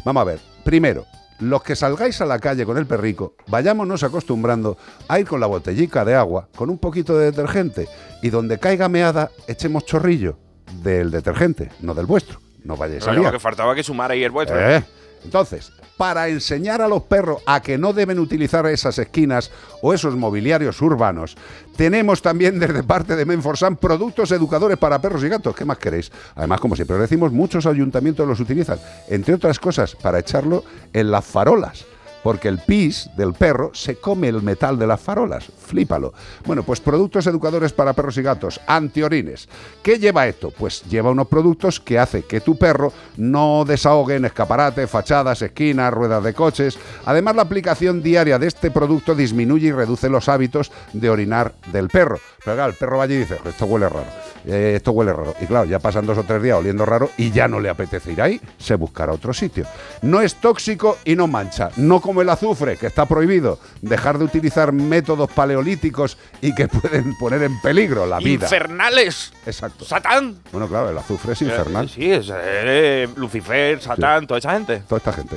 Vamos 0.05 0.21
a 0.21 0.25
ver, 0.25 0.41
primero, 0.65 1.05
los 1.41 1.63
que 1.63 1.75
salgáis 1.75 2.21
a 2.21 2.27
la 2.27 2.39
calle 2.39 2.65
con 2.65 2.79
el 2.79 2.87
perrico, 2.87 3.35
vayámonos 3.49 4.03
acostumbrando 4.05 4.77
a 5.09 5.19
ir 5.19 5.27
con 5.27 5.41
la 5.41 5.47
botellica 5.47 6.05
de 6.05 6.15
agua, 6.15 6.49
con 6.55 6.71
un 6.71 6.79
poquito 6.79 7.19
de 7.19 7.27
detergente, 7.33 7.89
y 8.23 8.31
donde 8.31 8.59
caiga 8.59 8.89
meada, 8.89 9.31
echemos 9.49 9.85
chorrillo 9.85 10.39
del 10.83 11.11
detergente, 11.11 11.71
no 11.81 11.95
del 11.95 12.07
vuestro. 12.07 12.39
No 12.65 12.77
vayáis 12.77 13.07
a 13.09 13.13
lo 13.13 13.31
que 13.33 13.41
faltaba 13.41 13.75
que 13.75 13.83
sumara 13.83 14.15
ahí 14.15 14.23
el 14.23 14.31
vuestro. 14.31 14.57
Eh, 14.59 14.85
Entonces, 15.25 15.73
para 15.97 16.29
enseñar 16.29 16.83
a 16.83 16.89
los 16.89 17.03
perros 17.03 17.43
a 17.47 17.63
que 17.63 17.79
no 17.79 17.93
deben 17.93 18.19
utilizar 18.19 18.67
esas 18.67 18.99
esquinas 18.99 19.51
o 19.83 19.95
esos 19.95 20.17
mobiliarios 20.17 20.81
urbanos, 20.83 21.37
tenemos 21.77 22.23
también 22.23 22.59
desde 22.59 22.83
parte 22.83 23.15
de 23.15 23.25
Menforsan 23.25 23.77
productos 23.77 24.33
educadores 24.33 24.79
para 24.79 25.01
perros 25.01 25.23
y 25.23 25.29
gatos. 25.29 25.55
¿Qué 25.55 25.65
más 25.65 25.79
queréis? 25.79 26.11
Además, 26.35 26.61
como 26.61 26.77
siempre 26.77 26.97
os 26.97 27.03
decimos, 27.03 27.33
muchos 27.33 27.67
ayuntamientos 27.67 28.27
los 28.27 28.41
utilizan, 28.41 28.79
entre 29.09 29.35
otras 29.35 29.59
cosas, 29.59 29.95
para 29.95 30.19
echarlo 30.19 30.65
en 30.93 31.11
las 31.11 31.25
farolas. 31.25 31.85
Porque 32.23 32.49
el 32.49 32.59
pis 32.59 33.11
del 33.17 33.33
perro 33.33 33.71
se 33.75 33.97
come 33.97 34.29
el 34.29 34.43
metal 34.43 34.79
de 34.79 34.87
las 34.87 35.01
farolas. 35.01 35.45
Flípalo. 35.67 36.13
Bueno, 36.47 36.63
pues 36.63 36.81
productos 36.81 37.27
educadores 37.27 37.73
para 37.73 37.93
perros 37.93 38.17
y 38.19 38.23
gatos, 38.23 38.61
antiorines. 38.67 39.49
¿Qué 39.83 39.99
lleva 39.99 40.27
esto? 40.27 40.51
Pues 40.51 40.83
lleva 40.85 41.11
unos 41.11 41.29
productos 41.29 41.81
que 41.81 41.99
hace 41.99 42.25
que 42.25 42.41
tu 42.41 42.57
perro 42.57 42.93
no 43.17 43.65
desahogue 43.67 44.17
en 44.17 44.25
escaparates, 44.25 44.91
fachadas, 44.91 45.43
esquinas, 45.43 45.93
ruedas 45.93 46.23
de 46.23 46.35
coches. 46.35 46.79
Además, 47.05 47.37
la 47.37 47.43
aplicación 47.43 48.03
diaria 48.03 48.39
de 48.39 48.47
este 48.47 48.71
producto 48.71 49.15
disminuye 49.15 49.69
y 49.69 49.73
reduce 49.73 50.09
los 50.09 50.29
hábitos 50.29 50.71
de 50.93 51.11
orinar 51.11 51.55
del 51.73 51.89
perro. 51.89 52.19
Pero 52.45 52.57
claro, 52.57 52.71
el 52.73 52.77
perro 52.77 52.99
va 52.99 53.05
allí 53.05 53.15
y 53.15 53.19
dice, 53.19 53.39
esto 53.45 53.67
huele 53.67 53.89
raro, 53.89 54.07
eh, 54.45 54.75
esto 54.77 54.93
huele 54.93 55.13
raro. 55.13 55.35
Y 55.41 55.47
claro, 55.47 55.65
ya 55.65 55.79
pasan 55.79 56.07
dos 56.07 56.19
o 56.19 56.25
tres 56.25 56.43
días 56.43 56.59
oliendo 56.59 56.85
raro 56.85 57.11
y 57.17 57.31
ya 57.31 57.47
no 57.47 57.61
le 57.61 57.69
apetece 57.69 58.13
ir 58.13 58.21
ahí, 58.21 58.41
se 58.59 58.75
buscará 58.75 59.13
otro 59.13 59.33
sitio. 59.33 59.65
No 60.03 60.21
es 60.21 60.35
tóxico 60.37 60.99
y 61.05 61.15
no 61.15 61.29
mancha, 61.29 61.71
no 61.77 62.01
como 62.13 62.21
el 62.21 62.29
azufre, 62.29 62.77
que 62.77 62.87
está 62.89 63.07
prohibido. 63.07 63.59
Dejar 63.81 64.19
de 64.19 64.25
utilizar 64.27 64.71
métodos 64.71 65.31
paleolíticos 65.33 66.19
y 66.43 66.55
que 66.55 66.69
pueden 66.69 67.17
poner 67.17 67.43
en 67.43 67.59
peligro 67.63 68.05
la 68.05 68.19
vida. 68.19 68.45
¡Infernales! 68.45 69.33
Exacto. 69.47 69.87
¡Satán! 69.87 70.37
Bueno, 70.53 70.69
claro, 70.69 70.91
el 70.91 70.99
azufre 70.99 71.33
es 71.33 71.41
infernal. 71.41 71.89
Sí, 71.89 72.13
es 72.13 72.31
eh, 72.31 73.09
Lucifer, 73.17 73.81
Satán, 73.81 74.27
toda 74.27 74.39
esa 74.39 74.53
gente. 74.53 74.83
Toda 74.87 74.99
esta 74.99 75.13
gente. 75.15 75.37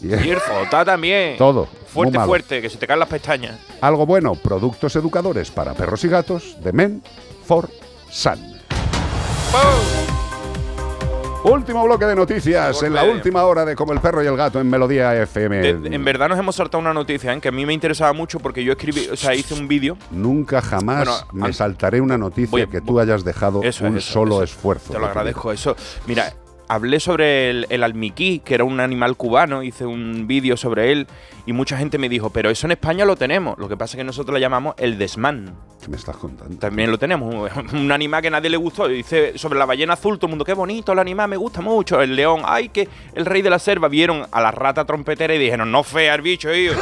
Y- 0.00 0.32
Jota 0.34 0.82
también. 0.82 1.36
Todo, 1.36 1.68
Fuerte, 1.92 2.18
fuerte, 2.20 2.62
que 2.62 2.70
se 2.70 2.78
te 2.78 2.86
caen 2.86 3.00
las 3.00 3.08
pestañas. 3.08 3.58
Algo 3.82 4.06
bueno, 4.06 4.34
productos 4.34 4.96
educadores 4.96 5.50
para 5.50 5.74
perros 5.74 6.04
y 6.04 6.08
gatos 6.08 6.56
de 6.62 6.72
Men 6.72 7.02
for 7.44 7.68
Sun. 8.10 8.38
Último 11.50 11.84
bloque 11.84 12.04
de 12.04 12.14
noticias 12.14 12.82
en 12.82 12.94
la 12.94 13.04
última 13.04 13.44
hora 13.44 13.64
de 13.64 13.74
Como 13.74 13.92
el 13.92 14.00
perro 14.00 14.22
y 14.22 14.26
el 14.26 14.36
gato 14.36 14.60
en 14.60 14.68
Melodía 14.68 15.14
FM. 15.22 15.56
De- 15.74 15.94
en 15.94 16.04
verdad 16.04 16.28
nos 16.28 16.38
hemos 16.38 16.56
saltado 16.56 16.80
una 16.80 16.92
noticia 16.92 17.32
¿eh? 17.32 17.40
que 17.40 17.48
a 17.48 17.52
mí 17.52 17.64
me 17.64 17.72
interesaba 17.72 18.12
mucho 18.12 18.38
porque 18.40 18.62
yo 18.62 18.72
escribí, 18.72 19.08
o 19.10 19.16
sea, 19.16 19.34
hice 19.34 19.54
un 19.54 19.66
vídeo. 19.68 19.96
Nunca 20.10 20.60
jamás 20.60 21.06
Bueno, 21.30 21.46
me 21.46 21.52
saltaré 21.52 22.00
una 22.00 22.18
noticia 22.18 22.50
Voy- 22.50 22.66
que 22.66 22.80
tú 22.80 23.00
hayas 23.00 23.24
dejado 23.24 23.62
Eso 23.62 23.84
un 23.86 23.96
eso, 23.96 24.12
solo 24.12 24.34
eso. 24.36 24.44
esfuerzo. 24.44 24.92
Te 24.92 24.98
lo 24.98 25.06
agradezco. 25.06 25.52
Eso, 25.52 25.74
mira, 26.06 26.32
hablé 26.68 27.00
sobre 27.00 27.50
el, 27.50 27.66
el 27.70 27.82
almiquí, 27.82 28.40
que 28.40 28.54
era 28.54 28.64
un 28.64 28.80
animal 28.80 29.16
cubano, 29.16 29.62
hice 29.62 29.86
un 29.86 30.26
vídeo 30.26 30.56
sobre 30.56 30.92
él 30.92 31.06
y 31.48 31.54
mucha 31.54 31.78
gente 31.78 31.96
me 31.96 32.10
dijo, 32.10 32.28
pero 32.28 32.50
eso 32.50 32.66
en 32.66 32.72
España 32.72 33.06
lo 33.06 33.16
tenemos. 33.16 33.58
Lo 33.58 33.70
que 33.70 33.76
pasa 33.78 33.92
es 33.92 33.96
que 33.96 34.04
nosotros 34.04 34.34
lo 34.34 34.38
llamamos 34.38 34.74
el 34.76 34.98
desmán. 34.98 35.54
¿Qué 35.80 35.88
me 35.88 35.96
estás 35.96 36.16
contando? 36.18 36.58
También 36.58 36.90
lo 36.90 36.98
tenemos. 36.98 37.50
Un 37.72 37.90
animal 37.90 38.20
que 38.20 38.30
nadie 38.30 38.50
le 38.50 38.58
gustó. 38.58 38.86
Dice 38.86 39.38
sobre 39.38 39.58
la 39.58 39.64
ballena 39.64 39.94
azul, 39.94 40.18
todo 40.18 40.26
el 40.26 40.32
mundo, 40.32 40.44
qué 40.44 40.52
bonito 40.52 40.92
el 40.92 40.98
animal, 40.98 41.30
me 41.30 41.38
gusta 41.38 41.62
mucho. 41.62 42.02
El 42.02 42.14
león, 42.16 42.42
ay, 42.44 42.68
que 42.68 42.86
el 43.14 43.24
rey 43.24 43.40
de 43.40 43.48
la 43.48 43.58
selva. 43.58 43.88
Vieron 43.88 44.26
a 44.30 44.40
la 44.42 44.50
rata 44.50 44.84
trompetera 44.84 45.34
y 45.34 45.38
dijeron, 45.38 45.72
no 45.72 45.82
fea 45.82 46.14
el 46.16 46.20
bicho, 46.20 46.52
hijo. 46.52 46.78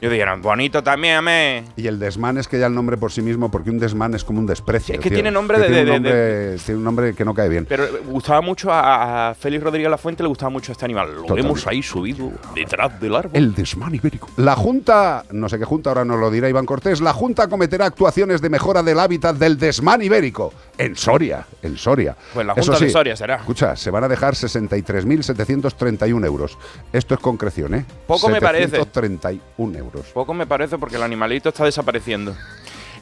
Yo 0.00 0.10
dijeron, 0.10 0.40
bonito 0.42 0.82
también, 0.82 1.16
amé. 1.16 1.64
Y 1.76 1.86
el 1.86 1.98
desmán 1.98 2.38
es 2.38 2.46
que 2.48 2.58
ya 2.58 2.66
el 2.66 2.74
nombre 2.74 2.96
por 2.96 3.10
sí 3.12 3.20
mismo, 3.22 3.50
porque 3.50 3.70
un 3.70 3.78
desmán 3.78 4.14
es 4.14 4.24
como 4.24 4.38
un 4.38 4.46
desprecio. 4.46 4.94
Es 4.94 5.00
que 5.00 5.08
tío. 5.10 5.16
tiene 5.16 5.30
nombre 5.30 5.58
de- 5.58 5.66
tiene, 5.66 5.84
de- 5.84 5.96
un 5.96 6.02
de- 6.02 6.10
nombre, 6.10 6.56
tiene 6.64 6.78
un 6.78 6.84
nombre 6.84 7.14
que 7.14 7.24
no 7.24 7.34
cae 7.34 7.48
bien. 7.48 7.66
Pero 7.68 7.84
eh, 7.84 7.90
gustaba 8.06 8.40
mucho 8.40 8.72
a, 8.72 9.30
a 9.30 9.34
Félix 9.34 9.62
Rodríguez 9.64 9.90
Lafuente, 9.90 10.22
le 10.22 10.28
gustaba 10.28 10.50
mucho 10.50 10.72
este 10.72 10.84
animal. 10.84 11.08
Lo 11.08 11.20
Totalmente. 11.22 11.42
vemos 11.48 11.66
ahí 11.66 11.82
subido 11.82 12.30
detrás 12.54 13.00
del 13.00 13.14
árbol. 13.16 13.30
El 13.34 13.54
desmán 13.54 13.94
ibérico. 13.94 14.28
La 14.36 14.54
Junta, 14.56 15.24
no 15.32 15.48
sé 15.48 15.58
qué 15.58 15.64
Junta, 15.64 15.90
ahora 15.90 16.04
nos 16.04 16.18
lo 16.20 16.30
dirá 16.30 16.48
Iván 16.48 16.66
Cortés, 16.66 17.00
la 17.00 17.12
Junta 17.12 17.48
cometerá 17.48 17.86
actuaciones 17.86 18.40
de 18.40 18.50
mejora 18.50 18.82
del 18.82 18.98
hábitat 19.00 19.36
del 19.36 19.58
desmán 19.58 20.02
ibérico 20.02 20.52
en 20.76 20.94
Soria, 20.96 21.44
en 21.62 21.76
Soria. 21.76 22.16
Pues 22.34 22.46
la 22.46 22.54
Junta 22.54 22.78
de 22.78 22.90
Soria 22.90 23.16
será. 23.16 23.36
Escucha, 23.36 23.74
se 23.76 23.90
van 23.90 24.04
a 24.04 24.08
dejar 24.08 24.34
63.731 24.34 26.24
euros. 26.24 26.56
Esto 26.92 27.14
es 27.14 27.20
concreción, 27.20 27.74
¿eh? 27.74 27.84
Poco 28.06 28.28
me 28.28 28.40
parece. 28.40 28.76
731 28.76 29.78
euros. 29.78 29.87
Poco 30.14 30.34
me 30.34 30.46
parece 30.46 30.78
porque 30.78 30.96
el 30.96 31.02
animalito 31.02 31.48
está 31.50 31.64
desapareciendo. 31.64 32.34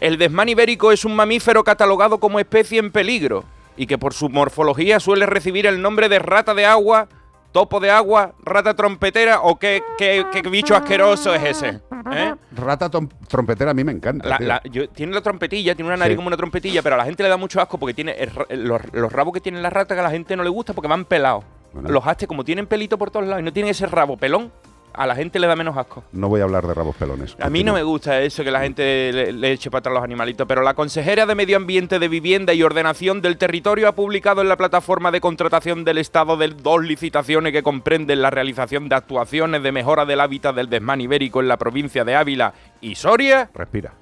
El 0.01 0.19
desmán 0.19 0.49
ibérico 0.49 0.93
es 0.93 1.05
un 1.05 1.15
mamífero 1.17 1.65
catalogado 1.65 2.19
como 2.19 2.39
especie 2.39 2.79
en 2.79 2.91
peligro 2.93 3.45
y 3.77 3.87
que 3.87 3.99
por 3.99 4.13
su 4.15 4.29
morfología 4.29 5.01
suele 5.01 5.27
recibir 5.27 5.67
el 5.67 5.81
nombre 5.83 6.09
de 6.09 6.19
rata 6.19 6.55
de 6.55 6.67
agua, 6.67 7.09
topo 7.53 7.81
de 7.81 7.91
agua, 7.91 8.33
rata 8.43 8.75
trompetera 8.75 9.41
o 9.41 9.59
qué, 9.59 9.83
qué- 9.97 10.27
qué 10.31 10.43
bicho 10.43 10.77
asqueroso 10.77 11.35
es 11.35 11.43
ese. 11.45 11.81
¿eh? 12.13 12.35
Rata 12.55 12.91
trompetera 13.29 13.71
a 13.71 13.75
mí 13.75 13.85
me 13.85 13.93
encanta. 13.93 14.29
La- 14.29 14.39
tío. 14.39 14.47
la- 14.47 14.63
yo- 14.65 14.89
tiene 14.91 15.15
la 15.15 15.23
trompetilla, 15.23 15.75
tiene 15.75 15.89
una 15.89 15.97
nariz 15.97 16.13
Sí. 16.13 16.17
como 16.17 16.29
una 16.29 16.37
trompetilla, 16.37 16.83
pero 16.83 16.95
a 16.97 16.99
la 16.99 17.05
gente 17.07 17.23
le 17.23 17.31
da 17.31 17.39
mucho 17.39 17.61
asco 17.61 17.79
porque 17.79 17.95
tiene 17.95 18.13
el 18.13 18.65
los, 18.69 18.81
los 18.93 19.11
rabos 19.13 19.33
que 19.33 19.41
tiene 19.41 19.61
la 19.63 19.71
rata 19.71 19.95
que 19.95 20.01
a 20.01 20.05
la 20.05 20.11
gente 20.11 20.37
no 20.37 20.43
le 20.43 20.51
gusta 20.51 20.75
porque 20.75 20.89
van 20.89 21.05
pelados. 21.07 21.45
Los 21.83 22.07
hastes, 22.07 22.27
como 22.29 22.45
tienen 22.45 22.67
pelito 22.67 22.97
por 22.99 23.11
todos 23.11 23.27
lados 23.27 23.41
y 23.41 23.45
no 23.45 23.53
tienen 23.53 23.71
ese 23.71 23.87
rabo 23.87 24.17
pelón, 24.17 24.51
a 24.97 25.07
la 25.07 25.15
gente 25.15 25.39
le 25.39 25.47
da 25.47 25.55
menos 25.57 25.77
asco. 25.77 26.05
No 26.13 26.29
voy 26.29 26.41
a 26.41 26.45
hablar 26.45 26.67
de 26.67 26.75
rabos 26.75 26.97
pelones. 26.97 27.37
A 27.41 27.51
mí 27.51 27.63
no 27.63 27.75
me 27.75 27.83
gusta 27.83 28.21
eso 28.23 28.43
que 28.43 28.51
la 28.51 28.61
gente 28.61 29.13
le, 29.13 29.33
le 29.33 29.53
eche 29.53 29.71
para 29.71 29.81
atrás 29.81 29.95
los 29.95 30.03
animalitos, 30.05 30.47
pero 30.47 30.63
la 30.63 30.75
consejera 30.75 31.27
de 31.27 31.35
Medio 31.35 31.57
Ambiente 31.57 31.99
de 31.99 32.09
Vivienda 32.09 32.55
y 32.55 32.63
Ordenación 32.63 33.21
del 33.21 33.37
Territorio 33.37 33.89
ha 33.89 33.93
publicado 33.93 34.41
en 34.41 34.49
la 34.49 34.57
plataforma 34.57 35.11
de 35.11 35.21
contratación 35.21 35.85
del 35.85 35.99
Estado 35.99 36.37
de 36.37 36.49
dos 36.49 36.83
licitaciones 36.83 37.53
que 37.53 37.63
comprenden 37.63 38.23
la 38.23 38.31
realización 38.31 38.89
de 38.89 38.97
actuaciones 38.97 39.63
de 39.63 39.73
mejora 39.73 40.07
del 40.07 40.21
hábitat 40.21 40.55
del 40.55 40.69
desmán 40.69 41.01
ibérico 41.01 41.41
en 41.41 41.49
la 41.49 41.57
provincia 41.57 42.05
de 42.05 42.15
Ávila 42.15 42.55
y 42.81 42.95
Soria. 42.95 43.51
Respira. 43.55 43.93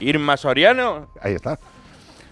Irma 0.00 0.36
Soriano. 0.36 1.08
Ahí 1.20 1.34
está. 1.34 1.58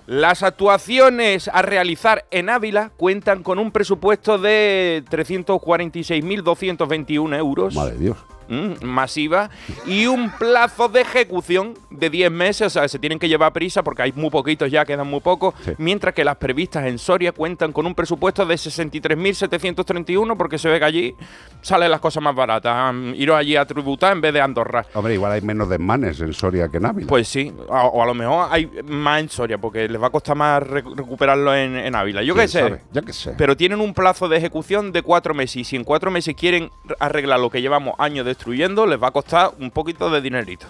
Las 0.06 0.42
actuaciones 0.42 1.48
a 1.48 1.62
realizar 1.62 2.26
en 2.30 2.50
Ávila 2.50 2.90
cuentan 2.96 3.42
con 3.42 3.58
un 3.58 3.70
presupuesto 3.70 4.36
de 4.38 5.02
346.221 5.10 7.38
euros. 7.38 7.74
Madre 7.74 7.96
Dios. 7.98 8.16
Mm, 8.52 8.84
masiva 8.84 9.48
y 9.86 10.04
un 10.04 10.30
plazo 10.30 10.86
de 10.88 11.00
ejecución 11.00 11.72
de 11.88 12.10
10 12.10 12.30
meses, 12.30 12.66
o 12.66 12.70
sea, 12.70 12.86
se 12.86 12.98
tienen 12.98 13.18
que 13.18 13.26
llevar 13.26 13.50
prisa 13.54 13.82
porque 13.82 14.02
hay 14.02 14.12
muy 14.14 14.28
poquitos 14.28 14.70
ya, 14.70 14.84
quedan 14.84 15.06
muy 15.06 15.20
pocos, 15.20 15.54
mientras 15.78 16.12
que 16.12 16.22
las 16.22 16.36
previstas 16.36 16.84
en 16.86 16.98
Soria 16.98 17.32
cuentan 17.32 17.72
con 17.72 17.86
un 17.86 17.94
presupuesto 17.94 18.44
de 18.44 18.56
63.731 18.56 20.36
porque 20.36 20.58
se 20.58 20.68
ve 20.68 20.78
que 20.78 20.84
allí 20.84 21.14
salen 21.60 21.90
las 21.90 22.00
cosas 22.00 22.22
más 22.22 22.34
baratas, 22.34 22.94
iros 23.14 23.36
allí 23.36 23.56
a 23.56 23.64
tributar 23.64 24.12
en 24.12 24.20
vez 24.20 24.32
de 24.34 24.40
Andorra. 24.40 24.84
Hombre, 24.94 25.14
igual 25.14 25.32
hay 25.32 25.40
menos 25.40 25.68
desmanes 25.68 26.20
en 26.20 26.32
Soria 26.32 26.68
que 26.68 26.76
en 26.76 26.86
Ávila. 26.86 27.08
Pues 27.08 27.28
sí, 27.28 27.52
o, 27.68 27.74
o 27.74 28.02
a 28.02 28.06
lo 28.06 28.14
mejor 28.14 28.48
hay 28.50 28.68
más 28.84 29.20
en 29.20 29.28
Soria 29.28 29.58
porque 29.58 29.88
les 29.88 30.00
va 30.02 30.08
a 30.08 30.10
costar 30.10 30.36
más 30.36 30.62
re- 30.62 30.82
recuperarlo 30.94 31.54
en, 31.54 31.76
en 31.76 31.94
Ávila. 31.94 32.22
Yo 32.22 32.34
¿Quién 32.34 32.44
qué 32.44 32.48
sé. 32.48 32.60
sabe? 32.60 32.80
Yo 32.92 33.02
qué 33.02 33.12
sé. 33.12 33.34
Pero 33.38 33.56
tienen 33.56 33.80
un 33.80 33.94
plazo 33.94 34.28
de 34.28 34.36
ejecución 34.36 34.92
de 34.92 35.02
cuatro 35.02 35.32
meses 35.34 35.56
y 35.56 35.64
si 35.64 35.76
en 35.76 35.84
cuatro 35.84 36.10
meses 36.10 36.34
quieren 36.34 36.70
arreglar 36.98 37.40
lo 37.40 37.50
que 37.50 37.60
llevamos 37.62 37.94
años 37.98 38.26
destruyendo, 38.42 38.86
les 38.86 39.00
va 39.00 39.08
a 39.08 39.12
costar 39.12 39.52
un 39.60 39.70
poquito 39.70 40.10
de 40.10 40.20
dinerito. 40.20 40.66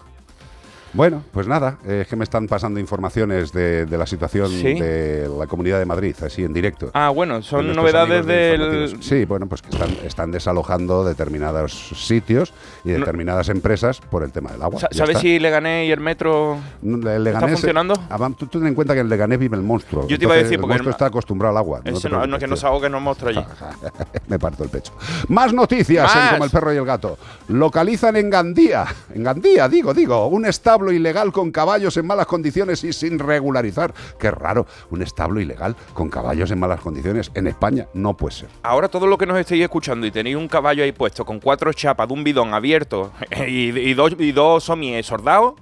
Bueno, 0.94 1.22
pues 1.32 1.46
nada, 1.48 1.78
eh, 1.86 2.00
es 2.02 2.08
que 2.08 2.16
me 2.16 2.24
están 2.24 2.46
pasando 2.46 2.78
informaciones 2.78 3.50
de, 3.52 3.86
de 3.86 3.96
la 3.98 4.06
situación 4.06 4.50
¿Sí? 4.50 4.74
de 4.78 5.26
la 5.38 5.46
Comunidad 5.46 5.78
de 5.78 5.86
Madrid, 5.86 6.14
así 6.22 6.44
en 6.44 6.52
directo. 6.52 6.90
Ah, 6.92 7.08
bueno, 7.08 7.40
son 7.42 7.74
novedades 7.74 8.26
de 8.26 8.34
del... 8.58 9.02
Sí, 9.02 9.24
bueno, 9.24 9.46
pues 9.46 9.62
que 9.62 9.70
están, 9.70 9.88
están 10.04 10.30
desalojando 10.30 11.02
determinados 11.04 11.72
sitios 11.96 12.52
y 12.84 12.90
No- 12.90 12.98
determinadas 12.98 13.48
empresas 13.48 14.00
por 14.02 14.22
el 14.22 14.32
tema 14.32 14.50
del 14.52 14.62
agua. 14.62 14.80
¿Sabes 14.90 15.18
si 15.18 15.38
Leganés 15.38 15.88
y 15.88 15.92
el 15.92 16.00
metro 16.00 16.58
Le- 16.82 17.16
el 17.16 17.26
está 17.26 17.40
Leganés- 17.40 17.52
funcionando? 17.52 17.94
Ah, 18.10 18.30
tú 18.36 18.46
ten 18.46 18.66
en 18.66 18.74
cuenta 18.74 18.92
que 18.92 19.00
en 19.00 19.08
Leganés 19.08 19.38
vive 19.38 19.56
el 19.56 19.62
monstruo. 19.62 20.06
Yo 20.08 20.18
te 20.18 20.24
iba 20.26 20.34
a 20.34 20.36
decir, 20.36 20.60
porque 20.60 20.74
El 20.74 20.78
monstruo 20.78 20.90
el- 20.90 20.94
está 20.94 21.06
acostumbrado 21.06 21.52
al 21.52 21.58
agua. 21.58 21.80
Ese 21.84 22.10
no, 22.10 22.26
no, 22.26 22.38
que 22.38 22.46
no 22.46 22.56
se 22.56 22.66
ahogue, 22.66 22.90
no 22.90 23.00
monstruo 23.00 23.30
allí. 23.30 23.44
Me 24.28 24.38
parto 24.38 24.62
el 24.64 24.68
pecho. 24.68 24.92
Más 25.28 25.54
noticias 25.54 26.14
en. 26.14 26.28
Como 26.32 26.44
el 26.44 26.50
perro 26.50 26.72
y 26.72 26.76
el 26.76 26.84
gato. 26.84 27.16
Localizan 27.48 28.16
en 28.16 28.28
Gandía, 28.28 28.84
en 29.14 29.22
Gandía, 29.22 29.68
digo, 29.68 29.94
digo, 29.94 30.26
un 30.26 30.44
establo 30.44 30.81
ilegal 30.90 31.30
con 31.32 31.52
caballos 31.52 31.96
en 31.96 32.06
malas 32.06 32.26
condiciones 32.26 32.82
y 32.82 32.92
sin 32.92 33.18
regularizar. 33.18 33.92
Qué 34.18 34.30
raro, 34.30 34.66
un 34.90 35.02
establo 35.02 35.40
ilegal 35.40 35.76
con 35.92 36.08
caballos 36.08 36.50
en 36.50 36.58
malas 36.58 36.80
condiciones 36.80 37.30
en 37.34 37.46
España 37.46 37.86
no 37.94 38.16
puede 38.16 38.34
ser. 38.34 38.48
Ahora 38.62 38.88
todo 38.88 39.06
lo 39.06 39.18
que 39.18 39.26
nos 39.26 39.38
estéis 39.38 39.62
escuchando 39.62 40.06
y 40.06 40.10
tenéis 40.10 40.36
un 40.36 40.48
caballo 40.48 40.82
ahí 40.82 40.92
puesto 40.92 41.24
con 41.24 41.38
cuatro 41.38 41.72
chapas 41.72 42.08
de 42.08 42.14
un 42.14 42.24
bidón 42.24 42.54
abierto 42.54 43.12
y, 43.46 43.94
dos, 43.94 44.14
y 44.18 44.32
dos 44.32 44.64
sordados, 44.64 45.54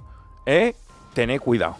¿eh? 0.45 0.73
tened 1.13 1.39
cuidado. 1.39 1.75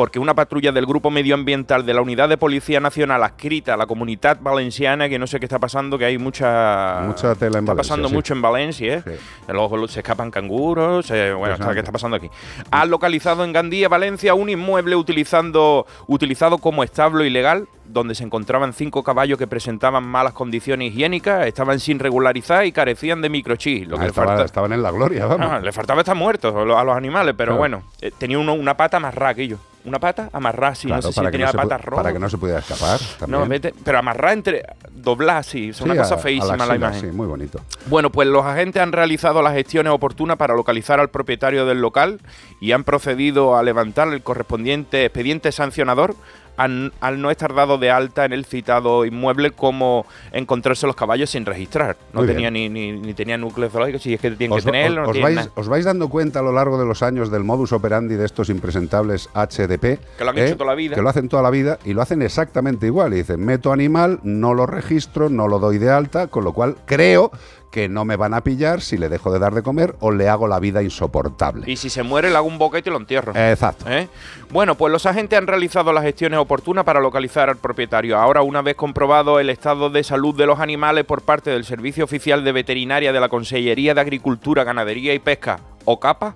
Porque 0.00 0.18
una 0.18 0.32
patrulla 0.32 0.72
del 0.72 0.86
Grupo 0.86 1.10
Medioambiental 1.10 1.84
de 1.84 1.92
la 1.92 2.00
Unidad 2.00 2.30
de 2.30 2.38
Policía 2.38 2.80
Nacional 2.80 3.22
adscrita 3.22 3.74
a 3.74 3.76
la 3.76 3.84
Comunidad 3.84 4.38
Valenciana, 4.40 5.10
que 5.10 5.18
no 5.18 5.26
sé 5.26 5.38
qué 5.38 5.44
está 5.44 5.58
pasando, 5.58 5.98
que 5.98 6.06
hay 6.06 6.16
mucha... 6.16 7.02
Mucha 7.04 7.34
tela 7.34 7.58
en 7.58 7.64
Está 7.64 7.74
Valencia, 7.74 7.74
pasando 7.74 8.08
sí. 8.08 8.14
mucho 8.14 8.32
en 8.32 8.40
Valencia, 8.40 8.94
¿eh? 8.94 9.18
Luego 9.48 9.86
se 9.88 10.00
escapan 10.00 10.30
canguros, 10.30 11.10
bueno. 11.10 11.58
¿qué 11.74 11.80
está 11.80 11.92
pasando 11.92 12.16
aquí? 12.16 12.30
Ha 12.70 12.86
localizado 12.86 13.44
en 13.44 13.52
Gandía, 13.52 13.90
Valencia, 13.90 14.32
un 14.32 14.48
inmueble 14.48 14.96
utilizando, 14.96 15.84
utilizado 16.06 16.56
como 16.56 16.82
establo 16.82 17.22
ilegal, 17.22 17.68
donde 17.92 18.14
se 18.14 18.24
encontraban 18.24 18.72
cinco 18.72 19.02
caballos 19.02 19.38
que 19.38 19.46
presentaban 19.46 20.04
malas 20.06 20.32
condiciones 20.32 20.92
higiénicas, 20.92 21.46
estaban 21.46 21.80
sin 21.80 21.98
regularizar 21.98 22.64
y 22.66 22.72
carecían 22.72 23.20
de 23.22 23.28
microchip. 23.28 23.88
Lo 23.88 23.96
Ah, 23.96 23.98
que 23.98 24.04
le 24.04 24.08
estaba- 24.10 24.26
falta- 24.28 24.44
estaban 24.44 24.72
en 24.72 24.82
la 24.82 24.90
gloria, 24.90 25.26
vamos. 25.26 25.46
Ah, 25.50 25.60
le 25.60 25.72
faltaba 25.72 26.00
estar 26.00 26.16
muertos 26.16 26.54
a 26.54 26.64
los 26.84 26.96
animales, 26.96 27.34
pero 27.36 27.50
Claro. 27.52 27.58
bueno, 27.58 27.82
eh, 28.00 28.12
tenía 28.16 28.38
uno- 28.38 28.54
una 28.54 28.76
pata 28.76 28.98
amarrada, 28.98 29.30
aquello. 29.32 29.58
Una 29.82 29.98
pata 29.98 30.28
amarrada, 30.34 30.74
sí, 30.74 30.88
Claro, 30.88 31.00
no 31.00 31.08
sé 31.10 31.20
si 31.20 31.30
tenía 31.30 31.46
no 31.46 31.52
la 31.54 31.62
pata 31.62 31.78
roja. 31.78 32.02
para 32.02 32.12
que 32.12 32.18
no 32.18 32.28
se 32.28 32.36
pudiera 32.36 32.58
escapar. 32.60 33.00
No, 33.26 33.46
vete, 33.46 33.72
pero 33.82 33.98
amarrada 33.98 34.34
entre. 34.34 34.62
doblada 34.92 35.38
así, 35.38 35.70
es 35.70 35.78
Sí, 35.78 35.84
una 35.84 35.94
a- 35.94 35.96
cosa 35.96 36.14
a 36.14 36.16
la 36.18 36.22
feísima 36.22 36.56
la, 36.58 36.64
axila, 36.64 36.76
imagen. 36.76 37.00
Sí, 37.00 37.16
muy 37.16 37.26
bonito. 37.26 37.58
Bueno, 37.86 38.10
pues 38.10 38.28
los 38.28 38.44
agentes 38.44 38.82
han 38.82 38.92
realizado 38.92 39.40
las 39.40 39.54
gestiones 39.54 39.90
oportunas 39.94 40.36
para 40.36 40.52
localizar 40.54 41.00
al 41.00 41.08
propietario 41.08 41.64
del 41.64 41.80
local 41.80 42.20
y 42.60 42.72
han 42.72 42.84
procedido 42.84 43.56
a 43.56 43.62
levantar 43.62 44.08
el 44.08 44.20
correspondiente 44.22 45.06
expediente 45.06 45.52
sancionador 45.52 46.14
al, 46.56 46.92
al 47.00 47.20
no 47.20 47.30
estar 47.30 47.54
dado 47.54 47.78
de 47.78 47.90
alta 47.90 48.24
en 48.24 48.32
el 48.32 48.44
citado 48.44 49.04
inmueble 49.04 49.50
como 49.52 50.06
encontrarse 50.32 50.86
los 50.86 50.96
caballos 50.96 51.30
sin 51.30 51.46
registrar. 51.46 51.96
No 52.12 52.20
Muy 52.20 52.28
tenía 52.28 52.50
ni, 52.50 52.68
ni, 52.68 52.92
ni 52.92 53.14
tenía 53.14 53.38
núcleo 53.38 53.70
zoológico, 53.70 53.98
si 53.98 54.14
es 54.14 54.20
que 54.20 54.30
tienen 54.32 54.56
Os, 54.56 54.64
que 54.64 54.70
tenerlo, 54.70 55.02
os- 55.02 55.06
no 55.06 55.10
os 55.10 55.12
tienen 55.14 55.34
vais, 55.34 55.36
nada. 55.48 55.50
os 55.60 55.68
vais 55.68 55.84
dando 55.84 56.08
cuenta 56.08 56.40
a 56.40 56.42
lo 56.42 56.52
largo 56.52 56.78
de 56.78 56.84
los 56.86 57.02
años 57.02 57.30
del 57.30 57.44
modus 57.44 57.72
operandi 57.72 58.14
de 58.16 58.26
estos 58.26 58.50
impresentables 58.50 59.28
HDP. 59.34 59.98
Que 60.18 60.24
lo 60.24 60.30
han 60.30 60.38
hecho 60.38 60.56
toda 60.56 60.70
la 60.70 60.74
vida. 60.76 60.94
Que 60.94 61.02
lo 61.02 61.08
hacen 61.08 61.28
toda 61.28 61.42
la 61.42 61.50
vida 61.50 61.78
y 61.84 61.92
lo 61.94 62.02
hacen 62.02 62.22
exactamente 62.22 62.86
igual. 62.86 63.12
Y 63.14 63.16
dicen, 63.16 63.44
meto 63.44 63.72
animal, 63.72 64.20
no 64.22 64.54
lo 64.54 64.66
registro, 64.66 65.28
no 65.28 65.48
lo 65.48 65.58
doy 65.58 65.78
de 65.78 65.90
alta, 65.90 66.26
con 66.28 66.44
lo 66.44 66.52
cual 66.52 66.76
creo 66.86 67.30
que 67.70 67.88
no 67.88 68.04
me 68.04 68.16
van 68.16 68.34
a 68.34 68.40
pillar 68.42 68.80
si 68.80 68.98
le 68.98 69.08
dejo 69.08 69.32
de 69.32 69.38
dar 69.38 69.54
de 69.54 69.62
comer 69.62 69.94
o 70.00 70.10
le 70.10 70.28
hago 70.28 70.48
la 70.48 70.58
vida 70.58 70.82
insoportable. 70.82 71.70
Y 71.70 71.76
si 71.76 71.88
se 71.88 72.02
muere, 72.02 72.28
le 72.30 72.36
hago 72.36 72.48
un 72.48 72.58
boquete 72.58 72.90
y 72.90 72.92
lo 72.92 72.98
entierro. 72.98 73.32
Exacto. 73.36 73.84
¿Eh? 73.88 74.08
Bueno, 74.50 74.74
pues 74.74 74.92
los 74.92 75.06
agentes 75.06 75.38
han 75.38 75.46
realizado 75.46 75.92
las 75.92 76.02
gestiones 76.02 76.38
oportunas 76.40 76.84
para 76.84 76.98
localizar 77.00 77.48
al 77.48 77.56
propietario. 77.58 78.18
Ahora, 78.18 78.42
una 78.42 78.60
vez 78.62 78.74
comprobado 78.74 79.38
el 79.38 79.50
estado 79.50 79.88
de 79.88 80.02
salud 80.02 80.34
de 80.36 80.46
los 80.46 80.58
animales 80.58 81.04
por 81.04 81.22
parte 81.22 81.50
del 81.50 81.64
Servicio 81.64 82.04
Oficial 82.04 82.42
de 82.42 82.52
Veterinaria 82.52 83.12
de 83.12 83.20
la 83.20 83.28
Consellería 83.28 83.94
de 83.94 84.00
Agricultura, 84.00 84.64
Ganadería 84.64 85.14
y 85.14 85.20
Pesca, 85.20 85.60
OCAPA, 85.84 86.34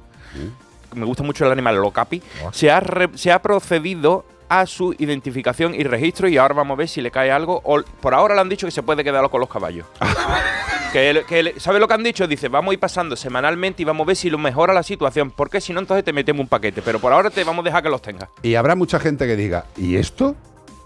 me 0.95 1.05
gusta 1.05 1.25
mucho 1.25 1.45
el 1.47 1.51
animal, 1.53 1.75
el 1.75 1.85
OCAPI, 1.85 2.23
se 2.53 2.71
ha, 2.71 2.79
re- 2.79 3.11
se 3.17 3.33
ha 3.33 3.43
procedido 3.43 4.25
a 4.49 4.67
su 4.67 4.95
identificación 4.99 5.75
y 5.75 5.83
registro 5.85 6.29
y 6.29 6.37
ahora 6.37 6.55
vamos 6.55 6.75
a 6.77 6.79
ver 6.79 6.89
si 6.89 7.01
le 7.01 7.11
cae 7.11 7.31
algo. 7.33 7.61
O, 7.65 7.83
por 8.01 8.15
ahora 8.15 8.35
le 8.35 8.41
han 8.41 8.49
dicho 8.49 8.67
que 8.67 8.71
se 8.71 8.83
puede 8.83 9.03
quedar 9.05 9.29
con 9.31 9.41
los 9.41 9.49
caballos. 9.49 9.87
que 10.93 11.11
él- 11.11 11.25
que 11.27 11.41
él- 11.41 11.55
¿Sabe 11.59 11.81
lo 11.81 11.89
que 11.89 11.95
han 11.95 12.03
dicho? 12.03 12.27
Dice, 12.27 12.49
vamos 12.49 12.71
a 12.71 12.75
ir 12.75 12.81
pasando 12.81 13.17
semanalmente 13.17 13.83
y 13.83 13.85
vamos 13.85 14.05
a 14.05 14.09
ver 14.09 14.17
si 14.17 14.31
lo 14.31 14.39
mejora 14.39 14.73
la 14.75 14.83
situación. 14.83 15.31
Porque 15.31 15.61
si 15.61 15.73
no, 15.73 15.81
entonces 15.81 16.05
te 16.05 16.13
metemos 16.13 16.41
un 16.43 16.49
paquete. 16.49 16.83
Pero 16.83 16.99
por 17.01 17.13
ahora 17.13 17.31
te 17.31 17.43
vamos 17.45 17.63
a 17.63 17.67
dejar 17.67 17.83
que 17.83 17.89
los 17.89 18.03
tengas. 18.03 18.29
Y 18.43 18.55
habrá 18.55 18.75
mucha 18.77 18.99
gente 19.01 19.27
que 19.27 19.37
diga, 19.37 19.67
¿y 19.77 19.97
esto? 19.97 20.37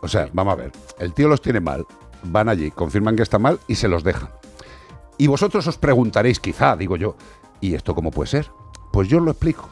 O 0.01 0.09
sea, 0.09 0.28
vamos 0.32 0.52
a 0.52 0.56
ver, 0.56 0.72
el 1.01 1.12
tío 1.12 1.26
los 1.28 1.43
tiene 1.43 1.59
mal, 1.60 1.85
van 2.22 2.48
allí, 2.48 2.70
confirman 2.70 3.16
que 3.16 3.22
está 3.22 3.39
mal 3.40 3.59
y 3.66 3.74
se 3.74 3.89
los 3.89 4.05
dejan. 4.05 4.28
Y 5.18 5.26
vosotros 5.26 5.66
os 5.66 5.76
preguntaréis, 5.76 6.39
quizá, 6.39 6.76
digo 6.76 6.97
yo, 6.97 7.16
¿y 7.60 7.74
esto 7.74 7.97
cómo 7.97 8.12
puede 8.12 8.28
ser? 8.30 8.48
Pues 8.93 9.09
yo 9.09 9.18
os 9.18 9.24
lo 9.24 9.32
explico. 9.32 9.68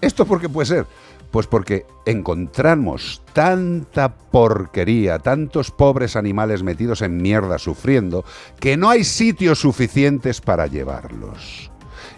¿Esto 0.00 0.24
por 0.24 0.40
qué 0.40 0.48
puede 0.48 0.66
ser? 0.66 0.86
Pues 1.30 1.46
porque 1.46 1.84
encontramos 2.06 3.22
tanta 3.32 4.14
porquería, 4.14 5.18
tantos 5.18 5.70
pobres 5.70 6.16
animales 6.16 6.62
metidos 6.62 7.02
en 7.02 7.16
mierda 7.18 7.58
sufriendo, 7.58 8.24
que 8.60 8.76
no 8.76 8.88
hay 8.88 9.04
sitios 9.04 9.60
suficientes 9.60 10.40
para 10.40 10.66
llevarlos. 10.66 11.70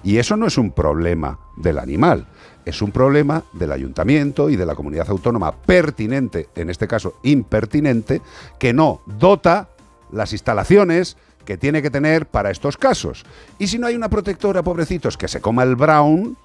Y 0.03 0.19
eso 0.19 0.37
no 0.37 0.47
es 0.47 0.59
un 0.59 0.71
problema 0.71 1.39
del 1.57 1.79
animal, 1.79 2.27
es 2.65 2.83
un 2.83 2.93
problema 2.93 3.43
del 3.55 3.73
ayuntamiento 3.73 4.51
y 4.51 4.57
de 4.57 4.67
la 4.67 4.75
comunidad 4.75 5.09
autónoma 5.09 5.53
pertinente, 5.53 6.49
en 6.55 6.71
este 6.71 6.87
caso 6.87 7.15
impertinente, 7.23 8.21
que 8.59 8.73
no 8.73 9.01
dota 9.07 9.69
las 10.13 10.33
instalaciones 10.33 11.17
que 11.45 11.57
tiene 11.57 11.81
que 11.81 11.91
tener 11.91 12.27
para 12.27 12.51
estos 12.51 12.77
casos. 12.77 13.25
Y 13.59 13.69
si 13.69 13.79
no 13.79 13.87
hay 13.87 13.97
una 13.97 14.11
protectora, 14.11 14.63
pobrecitos, 14.63 15.17
que 15.17 15.29
se 15.29 15.41
coma 15.41 15.63
el 15.63 15.77
brown, 15.77 16.37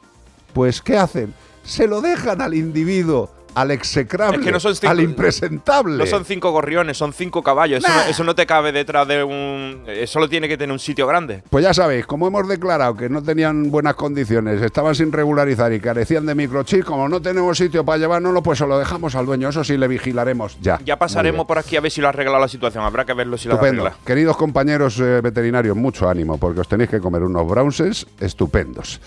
pues 0.53 0.81
¿qué 0.81 0.97
hacen? 0.97 1.33
Se 1.63 1.87
lo 1.87 2.01
dejan 2.01 2.41
al 2.41 2.53
individuo, 2.53 3.29
al 3.55 3.69
execrable, 3.71 4.37
Es 4.39 4.43
que 4.43 4.51
no 4.51 4.59
son 4.59 4.75
cinco- 4.75 4.89
al 4.91 4.99
impresentable. 4.99 5.97
No 5.97 6.05
son 6.07 6.25
cinco 6.25 6.51
gorriones, 6.51 6.97
son 6.97 7.13
cinco 7.13 7.43
caballos. 7.43 7.83
Eso, 7.83 7.93
no, 7.93 8.01
eso 8.01 8.23
no 8.23 8.33
te 8.35 8.45
cabe 8.47 8.71
detrás 8.71 9.07
de 9.07 9.23
un. 9.23 9.83
Solo 10.07 10.27
tiene 10.27 10.47
que 10.49 10.57
tener 10.57 10.73
un 10.73 10.79
sitio 10.79 11.05
grande. 11.07 11.43
Pues 11.49 11.63
ya 11.63 11.73
sabéis, 11.73 12.05
como 12.07 12.27
hemos 12.27 12.47
declarado 12.47 12.95
que 12.95 13.09
no 13.09 13.21
tenían 13.21 13.69
buenas 13.69 13.93
condiciones, 13.93 14.61
estaban 14.61 14.95
sin 14.95 15.11
regularizar 15.11 15.71
y 15.71 15.79
carecían 15.79 16.25
de 16.25 16.33
microchip, 16.35 16.83
como 16.83 17.07
no 17.07 17.21
tenemos 17.21 17.57
sitio 17.57 17.85
para 17.85 17.99
llevárnoslo, 17.99 18.41
pues 18.43 18.57
se 18.59 18.65
lo 18.67 18.77
dejamos 18.79 19.13
al 19.15 19.25
dueño. 19.27 19.49
Eso 19.49 19.63
sí, 19.63 19.77
le 19.77 19.87
vigilaremos 19.87 20.57
ya. 20.59 20.79
Ya 20.83 20.97
pasaremos 20.97 21.45
por 21.45 21.59
aquí 21.59 21.77
a 21.77 21.81
ver 21.81 21.91
si 21.91 22.01
lo 22.01 22.07
ha 22.07 22.09
arreglado 22.09 22.39
la 22.39 22.47
situación. 22.47 22.83
Habrá 22.83 23.05
que 23.05 23.13
verlo 23.13 23.37
si 23.37 23.47
lo 23.47 23.53
Estupendo. 23.53 23.83
arreglado. 23.83 24.03
Queridos 24.05 24.35
compañeros 24.35 24.99
eh, 24.99 25.21
veterinarios, 25.21 25.77
mucho 25.77 26.09
ánimo, 26.09 26.37
porque 26.39 26.59
os 26.61 26.67
tenéis 26.67 26.89
que 26.89 26.99
comer 26.99 27.21
unos 27.23 27.47
brownses 27.47 28.07
estupendos. 28.19 28.99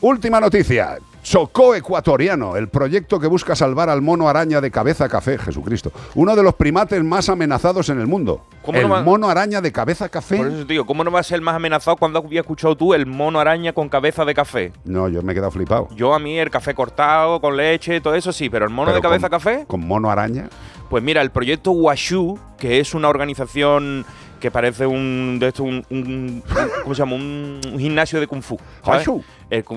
Última 0.00 0.40
noticia. 0.40 0.98
Chocó 1.24 1.74
ecuatoriano, 1.74 2.54
el 2.54 2.68
proyecto 2.68 3.18
que 3.18 3.26
busca 3.26 3.56
salvar 3.56 3.88
al 3.88 4.02
mono 4.02 4.28
araña 4.28 4.60
de 4.60 4.70
cabeza 4.70 5.08
café, 5.08 5.38
Jesucristo. 5.38 5.90
Uno 6.16 6.36
de 6.36 6.42
los 6.42 6.52
primates 6.54 7.02
más 7.02 7.30
amenazados 7.30 7.88
en 7.88 7.98
el 7.98 8.06
mundo. 8.06 8.42
¿Cómo 8.62 8.76
el 8.78 8.86
no 8.86 8.92
va- 8.92 9.02
mono 9.02 9.30
araña 9.30 9.62
de 9.62 9.72
cabeza 9.72 10.10
café. 10.10 10.36
Por 10.36 10.48
eso, 10.48 10.66
tío, 10.66 10.84
¿cómo 10.84 11.02
no 11.02 11.10
va 11.10 11.20
a 11.20 11.22
ser 11.22 11.40
más 11.40 11.54
amenazado 11.56 11.96
cuando 11.96 12.18
había 12.18 12.42
escuchado 12.42 12.76
tú 12.76 12.92
el 12.92 13.06
mono 13.06 13.40
araña 13.40 13.72
con 13.72 13.88
cabeza 13.88 14.26
de 14.26 14.34
café? 14.34 14.72
No, 14.84 15.08
yo 15.08 15.22
me 15.22 15.32
he 15.32 15.34
quedado 15.34 15.50
flipado. 15.50 15.88
Yo 15.96 16.12
a 16.12 16.18
mí 16.18 16.38
el 16.38 16.50
café 16.50 16.74
cortado, 16.74 17.40
con 17.40 17.56
leche, 17.56 18.02
todo 18.02 18.14
eso 18.14 18.30
sí, 18.30 18.50
pero 18.50 18.66
el 18.66 18.70
mono 18.70 18.88
Pero 18.90 18.96
de 18.96 19.02
cabeza 19.02 19.30
con- 19.30 19.38
café. 19.38 19.64
Con 19.66 19.80
mono 19.86 20.10
araña. 20.10 20.50
Pues 20.90 21.02
mira, 21.02 21.22
el 21.22 21.30
proyecto 21.30 21.70
Washu, 21.70 22.38
que 22.58 22.80
es 22.80 22.92
una 22.92 23.08
organización 23.08 24.04
que 24.40 24.50
parece 24.50 24.86
un 24.86 25.38
de 25.40 25.48
esto 25.48 25.64
un, 25.64 25.84
un- 25.90 25.98
un- 26.06 26.42
¿cómo 26.82 26.94
se 26.94 26.98
llama? 27.00 27.16
Un, 27.16 27.60
un 27.72 27.78
gimnasio 27.78 28.20
de 28.20 28.26
kung 28.26 28.42
fu. 28.42 28.58
¿sabes? 28.84 29.04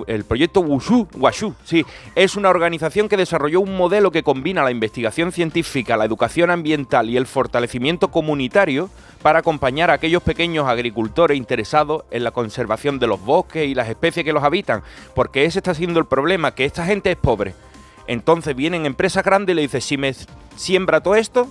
El 0.07 0.23
proyecto 0.23 0.61
Wushu, 0.61 1.07
Washu, 1.17 1.53
sí, 1.63 1.85
es 2.15 2.35
una 2.35 2.49
organización 2.49 3.07
que 3.09 3.17
desarrolló 3.17 3.59
un 3.61 3.77
modelo 3.77 4.09
que 4.11 4.23
combina 4.23 4.63
la 4.63 4.71
investigación 4.71 5.31
científica, 5.31 5.97
la 5.97 6.05
educación 6.05 6.49
ambiental 6.49 7.09
y 7.09 7.17
el 7.17 7.27
fortalecimiento 7.27 8.07
comunitario 8.09 8.89
para 9.21 9.39
acompañar 9.39 9.91
a 9.91 9.93
aquellos 9.93 10.23
pequeños 10.23 10.67
agricultores 10.67 11.37
interesados 11.37 12.03
en 12.11 12.23
la 12.23 12.31
conservación 12.31 12.97
de 12.97 13.07
los 13.07 13.23
bosques 13.23 13.67
y 13.67 13.75
las 13.75 13.87
especies 13.89 14.25
que 14.25 14.33
los 14.33 14.43
habitan, 14.43 14.81
porque 15.13 15.45
ese 15.45 15.59
está 15.59 15.73
siendo 15.75 15.99
el 15.99 16.05
problema, 16.05 16.55
que 16.55 16.65
esta 16.65 16.85
gente 16.85 17.11
es 17.11 17.17
pobre. 17.17 17.53
Entonces 18.07 18.55
vienen 18.55 18.85
empresas 18.85 19.23
grandes 19.23 19.53
y 19.53 19.55
le 19.57 19.61
dicen, 19.63 19.81
si 19.81 19.97
me 19.97 20.13
siembra 20.55 21.01
todo 21.01 21.15
esto, 21.15 21.47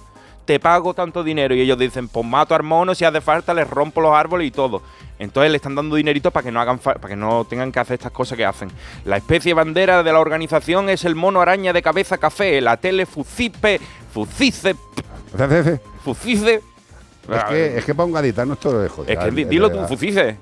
te 0.47 0.59
pago 0.60 0.94
tanto 0.94 1.23
dinero. 1.23 1.55
Y 1.55 1.60
ellos 1.60 1.78
dicen, 1.78 2.09
pues 2.09 2.24
mato 2.24 2.55
al 2.55 2.62
mono, 2.62 2.94
si 2.94 3.05
hace 3.05 3.20
falta, 3.20 3.52
les 3.52 3.68
rompo 3.68 4.01
los 4.01 4.14
árboles 4.14 4.48
y 4.48 4.51
todo. 4.51 4.81
Entonces 5.18 5.51
le 5.51 5.56
están 5.56 5.74
dando 5.74 5.97
dinerito 5.97 6.31
para 6.31 6.44
que 6.44 6.52
no 6.52 6.60
hagan 6.60 6.78
para 6.78 7.09
que 7.09 7.16
no 7.16 7.44
tengan 7.44 7.73
que 7.73 7.81
hacer 7.81 7.94
estas 7.94 8.12
cosas 8.12 8.36
que 8.36 8.44
hacen. 8.44 8.70
La 9.05 9.16
especie 9.16 9.55
bandera 9.55 10.02
de 10.02 10.12
la 10.12 10.20
organización 10.20 10.89
es 10.89 11.05
el 11.05 11.14
mono 11.14 11.40
araña 11.40 11.73
de 11.73 11.82
cabeza 11.82 12.18
café, 12.18 12.60
la 12.60 12.77
tele 12.77 13.06
fucipe, 13.06 13.81
fucice, 14.12 14.77
fucice. 16.05 16.60
Es 17.28 17.44
que, 17.44 17.78
es 17.78 17.85
que 17.85 17.94
para 17.94 18.06
un 18.06 18.12
gaditano 18.12 18.55
esto 18.55 18.85
es 18.85 18.93
joder. 18.93 19.18
Es 19.18 19.24
que 19.24 19.31
dilo 19.47 19.70
tú, 19.70 19.85
fucice. 19.86 20.39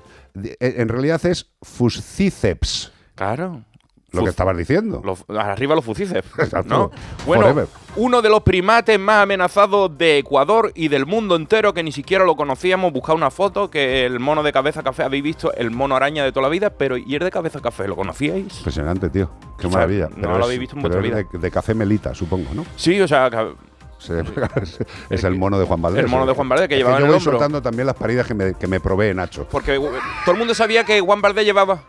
En 0.59 0.89
realidad 0.89 1.25
es 1.25 1.49
fuscíceps. 1.61 2.91
Claro. 3.15 3.63
Lo 4.15 4.23
que 4.23 4.29
estabas 4.29 4.57
diciendo. 4.57 5.01
Los- 5.03 5.25
arriba 5.29 5.75
los 5.75 5.83
fucices. 5.85 6.23
Exacto. 6.37 6.69
¿no? 6.73 6.91
Bueno, 7.25 7.43
Forever. 7.43 7.67
uno 7.97 8.21
de 8.21 8.29
los 8.29 8.41
primates 8.43 8.99
más 8.99 9.23
amenazados 9.23 9.97
de 9.97 10.17
Ecuador 10.19 10.71
y 10.75 10.87
del 10.87 11.05
mundo 11.05 11.35
entero 11.35 11.73
que 11.73 11.83
ni 11.83 11.91
siquiera 11.91 12.25
lo 12.25 12.35
conocíamos. 12.35 12.91
Buscad 12.93 13.15
una 13.15 13.31
foto 13.31 13.69
que 13.69 14.05
el 14.05 14.19
mono 14.19 14.43
de 14.43 14.51
cabeza 14.51 14.83
café 14.83 15.03
habéis 15.03 15.23
visto, 15.23 15.53
el 15.53 15.71
mono 15.71 15.95
araña 15.95 16.23
de 16.23 16.31
toda 16.31 16.43
la 16.43 16.49
vida, 16.49 16.69
pero 16.71 16.97
¿y 16.97 17.13
el 17.15 17.19
de 17.23 17.31
cabeza 17.31 17.59
café? 17.61 17.87
¿Lo 17.87 17.95
conocíais? 17.95 18.57
Impresionante, 18.57 19.09
tío. 19.09 19.29
Qué 19.59 19.67
O 19.67 19.69
sea, 19.69 19.79
maravilla. 19.79 20.07
no 20.09 20.15
Pero 20.15 20.31
lo 20.33 20.39
es- 20.39 20.45
habéis 20.45 20.59
visto 20.59 20.75
en 20.75 20.81
vuestra 20.81 21.01
es 21.05 21.31
De, 21.31 21.39
de 21.39 21.51
café 21.51 21.73
melita, 21.73 22.13
supongo, 22.15 22.53
¿no? 22.53 22.65
Sí, 22.75 22.99
o 23.01 23.07
sea, 23.07 23.29
que- 23.29 23.53
Se- 23.97 24.23
es 25.09 25.23
el 25.23 25.35
mono 25.35 25.57
de 25.57 25.65
Juan 25.65 25.81
Valdés. 25.81 26.03
El 26.03 26.09
mono 26.11 26.25
de 26.25 26.33
Juan 26.33 26.49
Valdés 26.49 26.67
que 26.67 26.75
Es 26.75 26.79
llevaba 26.79 26.97
en 26.97 27.01
yo 27.01 27.05
el 27.05 27.11
voy 27.13 27.17
hombro. 27.17 27.31
soltando 27.31 27.61
también 27.61 27.87
las 27.87 27.95
paridas 27.95 28.27
que 28.27 28.33
me, 28.33 28.53
que 28.53 28.67
me 28.67 28.79
provee 28.79 29.13
Nacho. 29.15 29.47
porque 29.49 29.77
uh, 29.79 29.89
todo 30.25 30.33
el 30.33 30.37
mundo 30.37 30.53
sabía 30.53 30.83
que 30.83 30.99
Juan 30.99 31.21
Valdés 31.21 31.45
llevaba. 31.45 31.81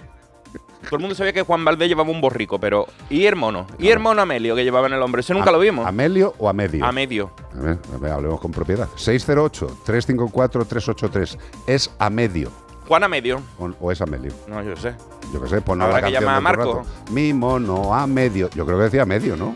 Todo 0.86 0.96
el 0.96 1.00
mundo 1.00 1.14
sabía 1.14 1.32
que 1.32 1.42
Juan 1.42 1.64
Valdés 1.64 1.88
llevaba 1.88 2.10
un 2.10 2.20
borrico, 2.20 2.58
pero. 2.58 2.86
¿Y 3.10 3.26
el 3.26 3.36
mono? 3.36 3.66
¿Y 3.78 3.88
el 3.88 3.98
mono 3.98 4.22
Amelio 4.22 4.54
que 4.54 4.64
llevaba 4.64 4.86
en 4.86 4.94
el 4.94 5.02
hombro? 5.02 5.20
Ese 5.20 5.34
nunca 5.34 5.50
A- 5.50 5.52
lo 5.52 5.58
vimos. 5.58 5.86
¿Amelio 5.86 6.34
o 6.38 6.48
a 6.48 6.52
medio? 6.52 6.84
A 6.84 6.92
medio. 6.92 7.30
A 7.56 7.60
ver, 7.60 7.78
a 7.94 7.98
ver, 7.98 8.12
hablemos 8.12 8.40
con 8.40 8.52
propiedad. 8.52 8.88
608-354-383. 8.96 11.38
Es 11.66 11.90
a 11.98 12.10
medio. 12.10 12.50
Juan 12.86 13.02
Amedio. 13.04 13.40
O, 13.58 13.68
o 13.80 13.92
es 13.92 14.00
Amelio. 14.00 14.32
No, 14.46 14.62
yo 14.62 14.76
sé. 14.76 14.94
Yo 15.32 15.42
qué 15.42 15.48
sé, 15.48 15.60
pon 15.60 15.78
la 15.80 15.86
que 15.86 15.92
canción 16.02 16.22
llamar 16.22 16.36
a 16.36 16.40
Marco. 16.40 16.84
Mi 17.10 17.32
mono 17.32 17.92
a 17.92 18.06
medio. 18.06 18.48
Yo 18.54 18.64
creo 18.64 18.78
que 18.78 18.84
decía 18.84 19.02
a 19.02 19.06
medio, 19.06 19.36
¿no? 19.36 19.52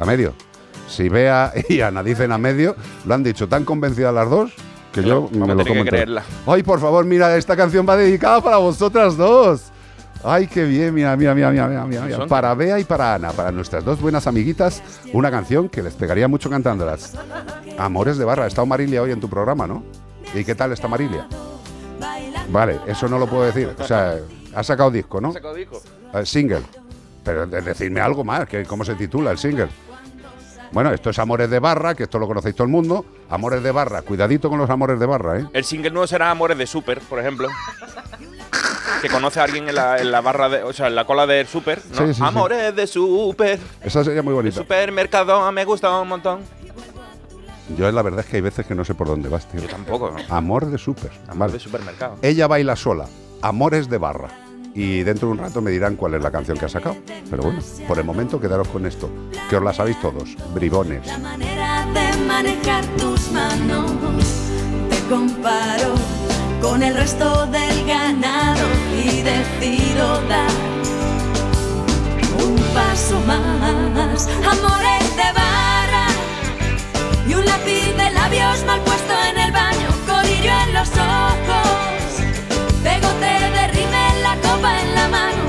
A 0.00 0.04
medio. 0.06 0.32
Si 0.88 1.08
Bea 1.10 1.52
y 1.68 1.82
Ana 1.82 2.02
dicen 2.02 2.32
a 2.32 2.38
medio, 2.38 2.74
lo 3.04 3.14
han 3.14 3.22
dicho 3.22 3.48
tan 3.48 3.64
convencidas 3.66 4.14
las 4.14 4.30
dos 4.30 4.52
que 4.92 5.02
yo 5.02 5.28
me 5.32 5.54
lo 5.54 5.64
creerla. 5.64 6.22
Ay, 6.46 6.62
por 6.62 6.78
favor, 6.80 7.04
mira, 7.04 7.36
esta 7.36 7.56
canción 7.56 7.84
va 7.86 7.96
dedicada 7.96 8.40
para 8.40 8.56
vosotras 8.58 9.16
dos. 9.16 9.72
Ay, 10.24 10.46
qué 10.46 10.64
bien, 10.64 10.94
mira, 10.94 11.14
mira, 11.16 11.34
mira, 11.34 11.50
mira, 11.50 11.68
mira, 11.68 11.84
mira. 12.02 12.16
Son- 12.16 12.28
Para 12.28 12.54
Bea 12.54 12.78
y 12.78 12.84
para 12.84 13.14
Ana, 13.14 13.32
para 13.32 13.52
nuestras 13.52 13.84
dos 13.84 14.00
buenas 14.00 14.26
amiguitas, 14.26 14.82
una 15.12 15.30
canción 15.30 15.68
que 15.68 15.82
les 15.82 15.94
pegaría 15.94 16.28
mucho 16.28 16.48
cantándolas. 16.48 17.12
Amores 17.78 18.16
de 18.16 18.24
barra. 18.24 18.44
Ha 18.44 18.46
estado 18.46 18.66
Marilia 18.66 19.02
hoy 19.02 19.10
en 19.10 19.20
tu 19.20 19.28
programa, 19.28 19.66
¿no? 19.66 19.84
¿Y 20.32 20.42
qué 20.44 20.54
tal 20.54 20.72
está 20.72 20.88
Marilia? 20.88 21.26
Vale, 22.50 22.80
eso 22.86 23.08
no 23.08 23.18
lo 23.18 23.26
puedo 23.26 23.44
decir. 23.44 23.74
O 23.78 23.84
sea, 23.84 24.16
ha 24.54 24.62
sacado 24.62 24.90
disco, 24.90 25.20
¿no? 25.20 25.32
Eh, 26.14 26.24
single. 26.26 26.62
Pero 27.22 27.46
de- 27.46 27.60
decidme 27.62 28.00
algo 28.00 28.24
más, 28.24 28.46
que 28.48 28.64
¿cómo 28.64 28.84
se 28.84 28.94
titula 28.94 29.30
el 29.30 29.38
single? 29.38 29.68
Bueno, 30.72 30.92
esto 30.92 31.10
es 31.10 31.18
Amores 31.18 31.48
de 31.50 31.58
Barra, 31.60 31.94
que 31.94 32.02
esto 32.04 32.18
lo 32.18 32.26
conocéis 32.26 32.54
todo 32.54 32.64
el 32.64 32.70
mundo. 32.72 33.04
Amores 33.30 33.62
de 33.62 33.70
Barra, 33.70 34.02
cuidadito 34.02 34.48
con 34.50 34.58
los 34.58 34.68
Amores 34.70 34.98
de 34.98 35.06
Barra, 35.06 35.38
¿eh? 35.38 35.46
El 35.52 35.64
single 35.64 35.90
nuevo 35.90 36.06
será 36.06 36.30
Amores 36.30 36.58
de 36.58 36.66
Super, 36.66 37.00
por 37.00 37.18
ejemplo. 37.20 37.48
Que 39.02 39.08
conoce 39.08 39.40
a 39.40 39.44
alguien 39.44 39.68
en 39.68 39.74
la, 39.74 39.98
en 39.98 40.10
la 40.10 40.20
barra 40.20 40.48
de. 40.48 40.62
O 40.62 40.72
sea, 40.72 40.86
en 40.86 40.94
la 40.94 41.04
cola 41.04 41.26
del 41.26 41.46
Super. 41.46 41.80
¿no? 41.90 41.98
Sí, 41.98 42.06
sí, 42.08 42.14
sí. 42.14 42.22
Amores 42.22 42.74
de 42.74 42.86
Super. 42.86 43.58
Esa 43.82 44.04
sería 44.04 44.22
muy 44.22 44.34
bonita. 44.34 44.56
Supermercado, 44.56 45.50
me 45.52 45.64
gusta 45.64 46.00
un 46.00 46.08
montón. 46.08 46.40
Yo 47.76 47.90
la 47.90 48.02
verdad 48.02 48.20
es 48.20 48.26
que 48.26 48.36
hay 48.36 48.42
veces 48.42 48.66
que 48.66 48.74
no 48.74 48.84
sé 48.84 48.94
por 48.94 49.06
dónde 49.06 49.28
vas, 49.28 49.46
tío. 49.48 49.60
Yo 49.60 49.68
tampoco. 49.68 50.10
¿no? 50.10 50.34
Amor 50.34 50.66
de 50.66 50.78
Super. 50.78 51.10
Amor 51.28 51.38
vale. 51.38 51.52
de 51.54 51.60
supermercado. 51.60 52.16
Ella 52.22 52.46
baila 52.46 52.76
sola, 52.76 53.06
Amores 53.42 53.88
de 53.88 53.98
Barra. 53.98 54.28
Y 54.74 55.04
dentro 55.04 55.28
de 55.28 55.32
un 55.34 55.38
rato 55.38 55.62
me 55.62 55.70
dirán 55.70 55.94
cuál 55.94 56.14
es 56.14 56.22
la 56.22 56.32
canción 56.32 56.58
que 56.58 56.64
ha 56.64 56.68
sacado. 56.68 56.96
Pero 57.30 57.44
bueno, 57.44 57.60
por 57.86 57.98
el 57.98 58.04
momento 58.04 58.40
quedaros 58.40 58.66
con 58.68 58.84
esto, 58.86 59.08
que 59.48 59.56
os 59.56 59.62
la 59.62 59.72
sabéis 59.72 60.00
todos, 60.00 60.36
bribones. 60.52 61.06
La 61.06 61.18
manera 61.18 61.86
de 61.94 62.16
manejar 62.26 62.84
tus 62.96 63.30
manos 63.30 63.92
te 64.90 65.00
comparo 65.08 65.94
con 66.64 66.82
el 66.82 66.94
resto 66.94 67.46
del 67.48 67.86
ganado 67.86 68.66
y 68.96 69.20
decido 69.20 70.22
dar 70.28 70.50
un 72.42 72.56
paso 72.72 73.20
más. 73.26 74.26
Amores 74.52 75.06
de 75.20 75.28
barra 75.40 76.06
y 77.28 77.34
un 77.34 77.44
lápiz 77.44 77.94
de 77.98 78.10
labios 78.12 78.64
mal 78.64 78.80
puesto 78.80 79.12
en 79.30 79.38
el 79.44 79.52
baño, 79.52 79.88
colillo 80.06 80.52
en 80.66 80.72
los 80.72 80.88
ojos, 80.88 82.08
pegote 82.82 83.32
de 83.56 83.66
rímel, 83.68 84.22
la 84.22 84.36
copa 84.36 84.80
en 84.80 84.94
la 84.94 85.08
mano. 85.08 85.44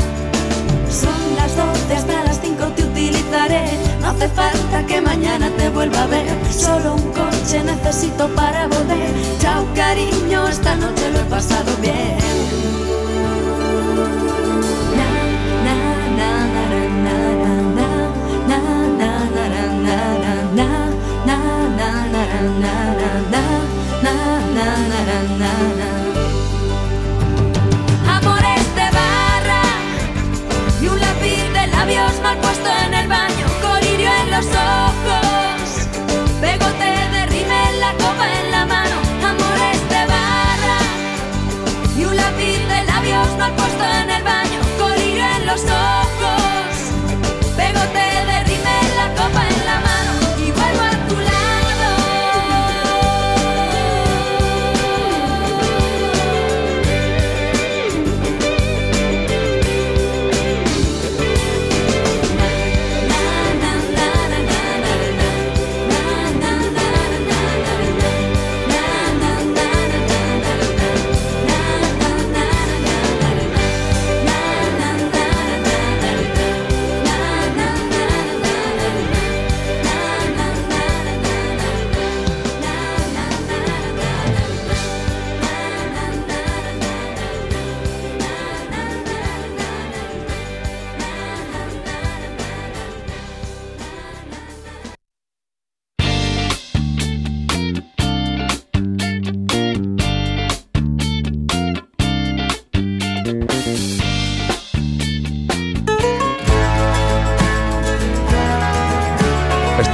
Son 0.90 1.36
las 1.38 1.56
12 1.56 1.96
hasta 1.96 2.24
las 2.26 2.42
5 2.42 2.66
te 2.76 2.84
utilizaré. 2.84 3.64
No 4.02 4.08
hace 4.10 4.28
falta 4.28 4.86
que 4.86 5.00
mañana 5.00 5.50
te 5.58 5.70
vuelva 5.70 6.04
a 6.04 6.08
ver. 6.08 6.28
Solo 6.52 6.96
un 6.96 7.12
coche 7.14 7.64
necesito 7.64 8.28
para 8.36 8.68
volver. 8.68 9.10
Chao 9.40 9.66
cariño, 9.76 10.48
esta 10.48 10.76
noche 10.76 11.05
pasado 11.30 11.72
bien. 11.82 12.18
Na, 14.98 15.10
na, 15.66 15.78
na, 16.18 16.32
na, 16.48 17.26
na, 25.40 25.75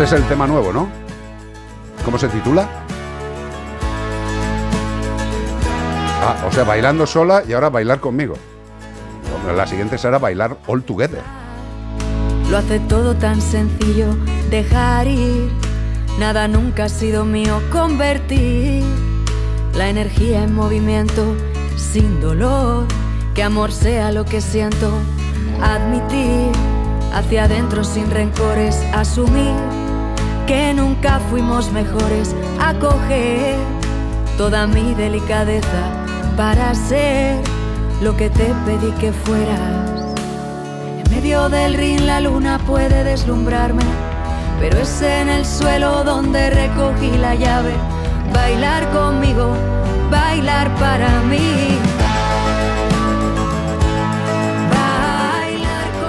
Este 0.01 0.15
es 0.15 0.21
el 0.23 0.27
tema 0.27 0.47
nuevo, 0.47 0.73
¿no? 0.73 0.89
¿Cómo 2.03 2.17
se 2.17 2.27
titula? 2.27 2.67
Ah, 6.23 6.43
o 6.47 6.51
sea, 6.51 6.63
bailando 6.63 7.05
sola 7.05 7.43
y 7.47 7.53
ahora 7.53 7.69
bailar 7.69 7.99
conmigo. 7.99 8.33
La 9.55 9.67
siguiente 9.67 9.99
será 9.99 10.17
bailar 10.17 10.57
all 10.65 10.81
together. 10.81 11.21
Lo 12.49 12.57
hace 12.57 12.79
todo 12.79 13.13
tan 13.13 13.39
sencillo, 13.43 14.15
dejar 14.49 15.05
ir. 15.05 15.51
Nada 16.17 16.47
nunca 16.47 16.85
ha 16.85 16.89
sido 16.89 17.23
mío, 17.23 17.61
convertir 17.71 18.83
la 19.75 19.87
energía 19.87 20.41
en 20.41 20.55
movimiento, 20.55 21.35
sin 21.77 22.19
dolor. 22.21 22.87
Que 23.35 23.43
amor 23.43 23.71
sea 23.71 24.11
lo 24.11 24.25
que 24.25 24.41
siento, 24.41 24.91
admitir 25.61 26.49
hacia 27.13 27.43
adentro 27.43 27.83
sin 27.83 28.09
rencores, 28.09 28.83
asumir 28.93 29.53
que 30.51 30.73
nunca 30.73 31.21
fuimos 31.29 31.71
mejores, 31.71 32.35
acoger 32.59 33.55
toda 34.37 34.67
mi 34.67 34.93
delicadeza 34.95 35.81
para 36.35 36.75
ser 36.75 37.41
lo 38.01 38.17
que 38.17 38.29
te 38.29 38.53
pedí 38.65 38.91
que 38.99 39.13
fueras. 39.13 40.13
En 41.05 41.09
medio 41.09 41.47
del 41.47 41.75
ring 41.75 42.01
la 42.01 42.19
luna 42.19 42.59
puede 42.67 43.05
deslumbrarme, 43.05 43.85
pero 44.59 44.79
es 44.79 45.01
en 45.01 45.29
el 45.29 45.45
suelo 45.45 46.03
donde 46.03 46.49
recogí 46.49 47.17
la 47.17 47.33
llave. 47.33 47.71
Bailar 48.33 48.91
conmigo, 48.91 49.55
bailar 50.09 50.67
para 50.75 51.21
mí. 51.29 51.90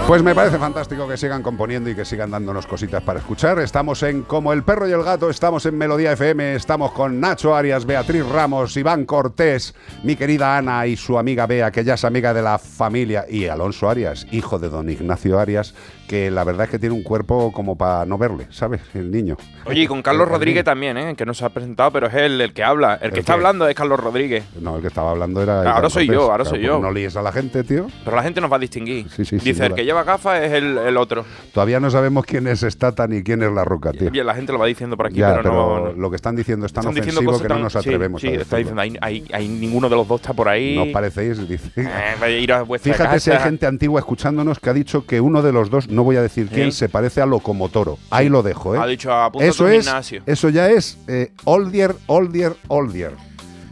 Pues 0.07 0.23
me 0.23 0.35
parece 0.35 0.59
fantástico 0.59 1.09
que 1.09 1.17
sigan 1.17 1.43
componiendo 1.43 1.89
y 1.89 1.95
que 1.95 2.05
sigan 2.05 2.31
dándonos 2.31 2.67
cositas 2.67 3.03
para 3.03 3.21
escuchar. 3.21 3.61
Estamos 3.61 4.03
en 4.03 4.23
Como 4.23 4.53
el 4.53 4.63
perro 4.63 4.87
y 4.87 4.93
el 4.93 5.03
gato, 5.03 5.31
estamos 5.31 5.65
en 5.65 5.79
Melodía 5.79 6.13
FM, 6.13 6.57
estamos 6.57 6.93
con 6.93 7.19
Nacho 7.21 7.55
Arias, 7.55 7.87
Beatriz 7.87 8.27
Ramos, 8.27 8.77
Iván 8.77 9.07
Cortés, 9.07 9.75
mi 10.03 10.17
querida 10.17 10.59
Ana 10.59 10.87
y 10.87 10.97
su 10.97 11.19
amiga 11.19 11.47
Bea, 11.47 11.71
que 11.71 11.85
ya 11.85 11.95
es 11.95 12.05
amiga 12.05 12.35
de 12.35 12.43
la 12.43 12.59
familia, 12.59 13.25
y 13.29 13.47
Alonso 13.47 13.89
Arias, 13.89 14.27
hijo 14.33 14.59
de 14.59 14.69
don 14.69 14.91
Ignacio 14.91 15.39
Arias, 15.39 15.73
que 16.13 16.31
la 16.31 16.45
verdad 16.45 16.65
es 16.65 16.71
que 16.71 16.79
tiene 16.79 16.95
un 16.95 17.03
cuerpo 17.03 17.51
como 17.53 17.75
para 17.75 18.05
no 18.05 18.19
verle, 18.19 18.47
¿sabes? 18.51 18.83
El 18.93 19.11
niño. 19.11 19.39
Oye, 19.65 19.85
y 19.85 19.87
con 19.87 20.03
Carlos 20.03 20.29
Rodríguez 20.29 20.63
también, 20.63 20.99
¿eh? 20.99 21.15
que 21.17 21.25
no 21.25 21.33
se 21.33 21.43
ha 21.43 21.49
presentado, 21.49 21.91
pero 21.91 22.09
es 22.09 22.13
él 22.15 22.39
el 22.39 22.53
que 22.53 22.63
habla. 22.63 22.97
El 23.01 23.09
que 23.13 23.15
¿El 23.17 23.21
está 23.21 23.33
hablando 23.33 23.67
es 23.67 23.75
Carlos 23.75 23.99
Rodríguez. 23.99 24.45
No, 24.61 24.77
el 24.77 24.83
que 24.83 24.89
estaba 24.89 25.13
hablando 25.13 25.43
era... 25.43 25.73
Ahora 25.73 25.89
soy 25.89 26.07
Cortés. 26.07 26.21
yo, 26.23 26.31
ahora 26.31 26.45
Claro, 26.45 26.51
soy 26.51 26.59
pues 26.59 26.67
yo. 26.67 26.81
No 26.81 26.91
líes 26.93 27.17
a 27.17 27.23
la 27.23 27.33
gente, 27.33 27.65
tío. 27.65 27.87
Pero 28.05 28.15
la 28.15 28.23
gente 28.23 28.43
nos 28.43 28.53
va 28.53 28.57
a 28.57 28.59
distinguir. 28.59 29.09
Sí, 29.09 29.25
sí, 29.25 29.37
Dice, 29.39 29.65
el 29.65 29.75
que 29.75 29.87
lleva 29.87 30.05
gafas 30.05 30.43
es 30.43 30.53
el, 30.53 30.77
el 30.77 30.97
otro. 30.99 31.25
Todavía 31.55 31.81
no 31.81 31.91
sabemos 31.91 32.27
quién 32.27 32.47
es 32.47 32.61
Stata 32.61 33.07
ni 33.07 33.23
quién 33.23 33.43
es 33.43 33.51
La 33.51 33.65
Roca, 33.65 33.93
tío. 33.93 34.11
Bien, 34.11 34.27
la 34.27 34.35
gente 34.35 34.53
lo 34.53 34.59
va 34.59 34.67
diciendo 34.67 34.99
por 34.99 35.07
aquí, 35.07 35.17
Ya, 35.17 35.35
pero, 35.37 35.51
no, 35.53 35.81
no- 35.87 35.93
lo 35.93 36.11
que 36.11 36.17
están 36.17 36.37
diciendo 36.37 36.67
es 36.67 36.73
tan 36.75 36.83
están 36.83 36.95
diciendo 36.95 37.21
ofensivo 37.21 37.33
cosas 37.33 37.47
que 37.49 37.55
no 37.55 37.61
nos 37.61 37.77
atrevemos 37.77 38.21
Sí, 38.21 38.29
a 38.29 38.33
está 38.33 38.59
diciendo, 38.59 38.83
ahí, 38.83 38.97
ahí- 39.01 39.25
ahí 39.33 39.49
ninguno 39.49 39.89
de 39.89 39.97
los 39.97 40.07
dos 40.07 40.21
está 40.21 40.35
por 40.35 40.49
ahí. 40.51 40.77
¿No 40.77 40.93
parecéis? 40.93 41.49
Dice. 41.49 41.71
Eh, 41.77 42.39
ir 42.41 42.53
a 42.53 42.67
Fíjate 42.67 43.21
si 43.21 43.31
hay 43.31 43.37
casa. 43.37 43.49
gente 43.49 43.67
antigua 43.67 44.01
escuchándonos 44.01 44.59
que 44.61 44.69
ha 44.69 44.75
dicho 44.75 45.07
que 45.07 45.21
uno 45.21 45.41
de 45.43 45.53
los 45.53 45.71
dos, 45.71 45.89
no 45.89 46.02
voy 46.03 46.17
a 46.17 46.23
decir 46.23 46.49
Sí. 46.49 46.55
quién, 46.55 46.73
se 46.73 46.89
parece 46.89 47.21
a 47.21 47.27
Locomotoro. 47.27 47.99
Ahí 48.11 48.29
lo 48.29 48.43
dejo, 48.43 48.75
¿eh? 48.75 48.79
Ha 48.79 48.87
dicho, 48.87 49.13
apunta 49.13 49.47
eso 49.47 49.65
tu 49.65 49.71
es, 49.71 49.85
gimnasio. 49.85 50.23
Eso 50.27 50.49
ya 50.49 50.71
es 50.71 50.99
eh, 51.09 51.33
oldier, 51.45 51.95
oldier, 52.07 52.55
oldier. 52.69 53.13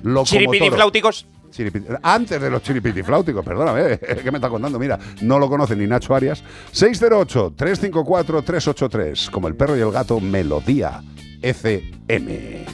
Locomotoro. 0.02 0.24
Chiripitifláuticos. 0.24 1.26
Chiripiti- 1.52 1.98
Antes 2.02 2.40
de 2.40 2.48
los 2.48 2.62
chiripitifláuticos, 2.62 3.44
perdóname, 3.44 3.98
¿qué 4.22 4.30
me 4.30 4.38
está 4.38 4.48
contando? 4.48 4.78
Mira, 4.78 4.98
no 5.22 5.38
lo 5.38 5.48
conoce 5.48 5.74
ni 5.74 5.86
Nacho 5.86 6.14
Arias. 6.14 6.44
608-354-383, 6.72 9.30
como 9.30 9.48
el 9.48 9.56
perro 9.56 9.76
y 9.76 9.80
el 9.80 9.90
gato, 9.90 10.20
Melodía 10.20 11.02
FM. 11.42 12.64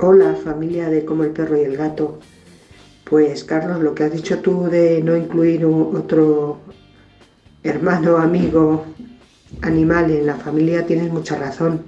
Hola 0.00 0.36
familia 0.44 0.88
de 0.90 1.04
Como 1.04 1.22
el 1.24 1.30
perro 1.30 1.56
y 1.56 1.62
el 1.64 1.76
gato. 1.76 2.18
Pues 3.04 3.44
Carlos, 3.44 3.80
lo 3.80 3.94
que 3.94 4.04
has 4.04 4.12
dicho 4.12 4.38
tú 4.40 4.64
de 4.64 5.00
no 5.02 5.16
incluir 5.16 5.64
otro 5.64 6.58
hermano, 7.64 8.18
amigo, 8.18 8.84
animal 9.62 10.10
en 10.10 10.26
la 10.26 10.36
familia, 10.36 10.86
tienes 10.86 11.10
mucha 11.10 11.36
razón. 11.36 11.82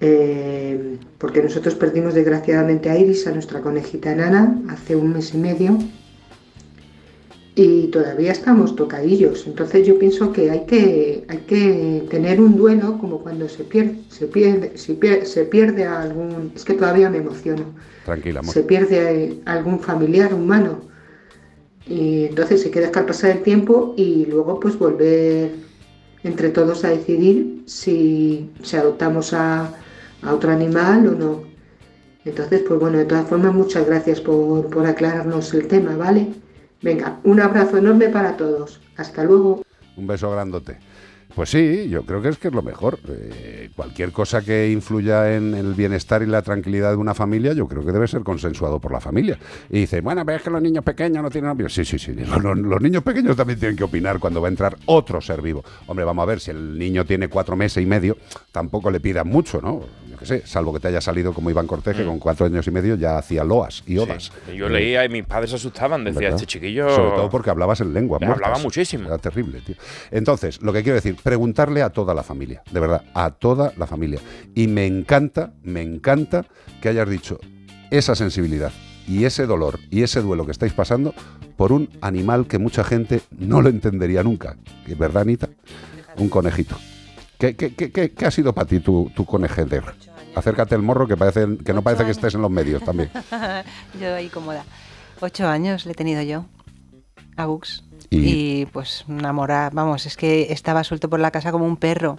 Eh, 0.00 0.98
porque 1.18 1.42
nosotros 1.42 1.74
perdimos 1.76 2.12
desgraciadamente 2.14 2.90
a 2.90 2.98
Iris, 2.98 3.26
a 3.26 3.30
nuestra 3.32 3.60
conejita 3.60 4.12
enana, 4.12 4.60
hace 4.68 4.96
un 4.96 5.12
mes 5.14 5.32
y 5.32 5.38
medio. 5.38 5.78
Y 7.54 7.86
todavía 7.86 8.32
estamos 8.32 8.74
tocadillos. 8.74 9.46
Entonces 9.46 9.86
yo 9.86 9.96
pienso 9.96 10.32
que 10.32 10.50
hay 10.50 10.66
que, 10.66 11.24
hay 11.28 11.38
que 11.46 12.04
tener 12.10 12.40
un 12.40 12.56
duelo 12.56 12.98
como 12.98 13.20
cuando 13.20 13.48
se 13.48 13.62
pierde, 13.62 14.00
se 14.08 14.26
pierde, 14.26 14.76
se 14.76 14.94
pierde, 14.94 15.24
se 15.24 15.44
pierde 15.44 15.84
a 15.84 16.02
algún. 16.02 16.50
Es 16.56 16.64
que 16.64 16.74
todavía 16.74 17.08
me 17.10 17.18
emociono 17.18 17.62
Tranquila, 18.04 18.40
amor. 18.40 18.52
se 18.52 18.64
pierde 18.64 19.40
algún 19.44 19.78
familiar 19.78 20.34
humano. 20.34 20.80
Y 21.86 22.26
entonces 22.26 22.62
se 22.62 22.70
queda 22.70 22.90
al 22.94 23.06
pasar 23.06 23.30
el 23.30 23.42
tiempo 23.42 23.94
y 23.96 24.26
luego 24.26 24.58
pues 24.58 24.78
volver 24.78 25.52
entre 26.22 26.48
todos 26.48 26.84
a 26.84 26.88
decidir 26.88 27.62
si, 27.66 28.50
si 28.62 28.76
adoptamos 28.76 29.34
a, 29.34 29.70
a 30.22 30.34
otro 30.34 30.50
animal 30.50 31.06
o 31.08 31.12
no. 31.12 31.42
Entonces, 32.24 32.62
pues 32.66 32.80
bueno, 32.80 32.98
de 32.98 33.04
todas 33.04 33.28
formas, 33.28 33.52
muchas 33.52 33.86
gracias 33.86 34.20
por, 34.20 34.70
por 34.70 34.86
aclararnos 34.86 35.52
el 35.52 35.68
tema, 35.68 35.94
¿vale? 35.96 36.28
Venga, 36.80 37.20
un 37.24 37.40
abrazo 37.40 37.76
enorme 37.76 38.08
para 38.08 38.36
todos. 38.36 38.80
Hasta 38.96 39.24
luego. 39.24 39.62
Un 39.96 40.06
beso 40.06 40.30
grandote. 40.30 40.78
Pues 41.34 41.50
sí, 41.50 41.88
yo 41.88 42.04
creo 42.04 42.22
que 42.22 42.28
es 42.28 42.38
que 42.38 42.48
es 42.48 42.54
lo 42.54 42.62
mejor. 42.62 42.98
Eh, 43.08 43.70
cualquier 43.74 44.12
cosa 44.12 44.42
que 44.42 44.70
influya 44.70 45.34
en 45.34 45.54
el 45.54 45.74
bienestar 45.74 46.22
y 46.22 46.26
la 46.26 46.42
tranquilidad 46.42 46.90
de 46.90 46.96
una 46.96 47.12
familia, 47.12 47.52
yo 47.54 47.66
creo 47.66 47.84
que 47.84 47.90
debe 47.90 48.06
ser 48.06 48.22
consensuado 48.22 48.78
por 48.78 48.92
la 48.92 49.00
familia. 49.00 49.36
Y 49.68 49.80
dice, 49.80 50.00
bueno, 50.00 50.24
ves 50.24 50.42
que 50.42 50.50
los 50.50 50.62
niños 50.62 50.84
pequeños 50.84 51.22
no 51.22 51.30
tienen 51.30 51.50
opinión. 51.50 51.70
Sí, 51.70 51.84
sí, 51.84 51.98
sí. 51.98 52.14
Los, 52.14 52.80
niños 52.80 53.02
pequeños 53.02 53.36
también 53.36 53.58
tienen 53.58 53.76
que 53.76 53.82
opinar 53.82 54.20
cuando 54.20 54.40
va 54.40 54.46
a 54.46 54.50
entrar 54.50 54.76
otro 54.86 55.20
ser 55.20 55.42
vivo. 55.42 55.64
Hombre, 55.88 56.04
vamos 56.04 56.22
a 56.22 56.26
ver, 56.26 56.38
si 56.38 56.52
el 56.52 56.78
niño 56.78 57.04
tiene 57.04 57.26
cuatro 57.26 57.56
meses 57.56 57.82
y 57.82 57.86
medio, 57.86 58.16
tampoco 58.52 58.90
le 58.92 59.00
pidan 59.00 59.26
mucho, 59.26 59.60
¿no? 59.60 59.80
Yo 60.08 60.16
qué 60.16 60.26
sé, 60.26 60.46
salvo 60.46 60.72
que 60.72 60.78
te 60.78 60.88
haya 60.88 61.00
salido 61.00 61.32
como 61.32 61.50
Iván 61.50 61.66
Cortés, 61.66 61.96
que 61.96 62.04
con 62.04 62.20
cuatro 62.20 62.46
años 62.46 62.64
y 62.68 62.70
medio 62.70 62.94
ya 62.94 63.18
hacía 63.18 63.42
loas 63.42 63.82
y 63.86 63.98
odas. 63.98 64.30
Yo 64.54 64.68
leía 64.68 65.04
y 65.04 65.08
mis 65.08 65.24
padres 65.24 65.50
se 65.50 65.56
asustaban, 65.56 66.04
decía, 66.04 66.20
¿Verdad? 66.20 66.36
este 66.36 66.46
chiquillo... 66.46 66.88
Sobre 66.90 67.10
todo 67.16 67.28
porque 67.28 67.50
hablabas 67.50 67.80
en 67.80 67.92
lengua. 67.92 68.18
Le 68.20 68.26
hablaba 68.26 68.58
muchísimo. 68.58 69.08
Era 69.08 69.18
terrible, 69.18 69.60
tío. 69.62 69.74
Entonces, 70.12 70.62
lo 70.62 70.72
que 70.72 70.84
quiero 70.84 70.94
decir, 70.94 71.16
preguntarle 71.24 71.82
a 71.82 71.90
toda 71.90 72.14
la 72.14 72.22
familia, 72.22 72.62
de 72.70 72.78
verdad, 72.78 73.02
a 73.14 73.30
toda 73.30 73.72
la 73.76 73.86
familia. 73.88 74.20
Y 74.54 74.68
me 74.68 74.86
encanta, 74.86 75.52
me 75.64 75.82
encanta 75.82 76.44
que 76.80 76.90
hayas 76.90 77.08
dicho 77.08 77.40
esa 77.90 78.14
sensibilidad 78.14 78.70
y 79.08 79.24
ese 79.24 79.46
dolor 79.46 79.80
y 79.90 80.02
ese 80.02 80.20
duelo 80.20 80.44
que 80.46 80.52
estáis 80.52 80.72
pasando 80.74 81.14
por 81.56 81.72
un 81.72 81.88
animal 82.02 82.46
que 82.46 82.58
mucha 82.58 82.84
gente 82.84 83.22
no 83.30 83.62
lo 83.62 83.68
entendería 83.70 84.22
nunca. 84.22 84.56
¿Verdad, 84.98 85.22
Anita? 85.22 85.48
Un 86.18 86.28
conejito. 86.28 86.76
¿Qué, 87.38 87.56
qué, 87.56 87.74
qué- 87.74 87.90
qué- 87.90 88.10
qué 88.12 88.26
ha 88.26 88.30
sido 88.30 88.52
para 88.54 88.66
ti 88.68 88.80
tu, 88.80 89.10
tu 89.16 89.24
conejete? 89.24 89.80
Acércate 90.34 90.74
el 90.74 90.82
morro 90.82 91.06
que, 91.08 91.16
parece, 91.16 91.46
que 91.64 91.72
no 91.72 91.82
parece 91.82 92.04
que 92.04 92.10
estés 92.10 92.34
en 92.34 92.42
los 92.42 92.50
medios 92.50 92.82
también. 92.84 93.10
yo 94.00 94.14
ahí 94.14 94.28
cómoda. 94.28 94.64
Ocho 95.20 95.46
años 95.48 95.86
le 95.86 95.92
he 95.92 95.94
tenido 95.94 96.22
yo 96.22 96.44
a 97.36 97.46
Bux. 97.46 97.82
Y- 98.14 98.60
Y, 98.62 98.66
pues 98.66 99.04
enamorada, 99.08 99.70
vamos, 99.72 100.06
es 100.06 100.16
que 100.16 100.52
estaba 100.52 100.84
suelto 100.84 101.08
por 101.10 101.20
la 101.20 101.30
casa 101.30 101.52
como 101.52 101.64
un 101.66 101.76
perro. 101.76 102.16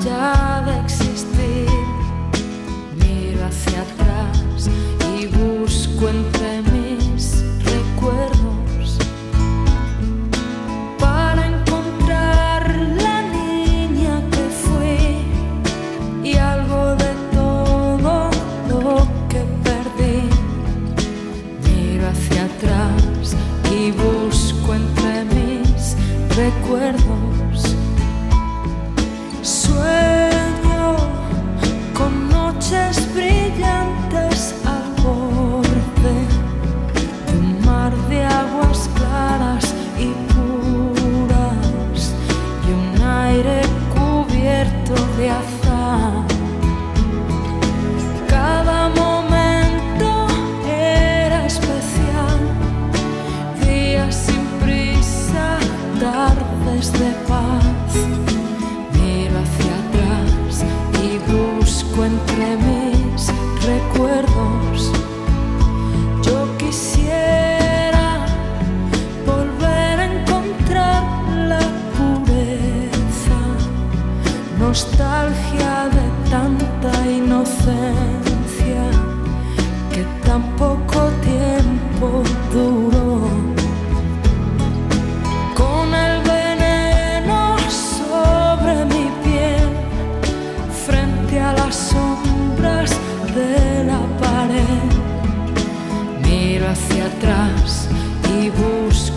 ya 0.04 0.62
de 0.66 0.80
existir. 0.80 1.68
Miro 2.98 3.44
hacia 3.46 3.82
atrás 3.82 4.68
y 5.16 5.26
busco 5.26 6.08
entre 6.08 6.31
recuerdos. 26.72 27.76
Sueño 29.42 30.96
con 31.94 32.28
noches 32.30 33.14
brillantes 33.14 34.54
al 34.64 35.02
borde 35.02 36.16
de 37.26 37.38
un 37.38 37.64
mar 37.64 37.94
de 38.08 38.24
aguas 38.24 38.88
claras 38.96 39.74
y 39.98 40.12
puras 40.32 42.14
y 42.66 42.72
un 42.72 43.02
aire 43.02 43.62
cubierto 43.94 44.94
de 45.18 45.30
azar. 45.30 45.51
entre 62.00 62.56
mis 62.56 63.26
recuerdos. 63.66 64.90
Yo 66.22 66.56
quisiera 66.56 68.24
volver 69.26 70.00
a 70.00 70.06
encontrar 70.06 71.02
la 71.48 71.60
pureza, 71.94 73.38
nostalgia 74.58 75.88
de 75.96 76.30
tanta 76.30 76.92
inocencia 77.06 78.84
que 79.92 80.04
tan 80.24 80.42
poco 80.56 81.10
tiempo 81.20 82.22
dura. 82.52 82.91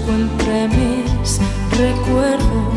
entre 0.07 0.67
mis 0.69 1.39
recuerdos. 1.77 2.74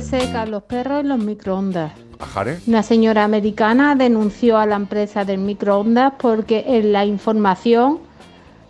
Se 0.00 0.20
secan 0.20 0.50
los 0.50 0.64
perros 0.64 1.00
en 1.00 1.08
los 1.08 1.18
microondas. 1.18 1.92
Ajare. 2.18 2.58
Una 2.66 2.82
señora 2.82 3.22
americana 3.22 3.94
denunció 3.94 4.58
a 4.58 4.66
la 4.66 4.74
empresa 4.74 5.24
del 5.24 5.38
microondas 5.38 6.14
porque 6.18 6.64
en 6.66 6.92
la 6.92 7.04
información 7.04 8.00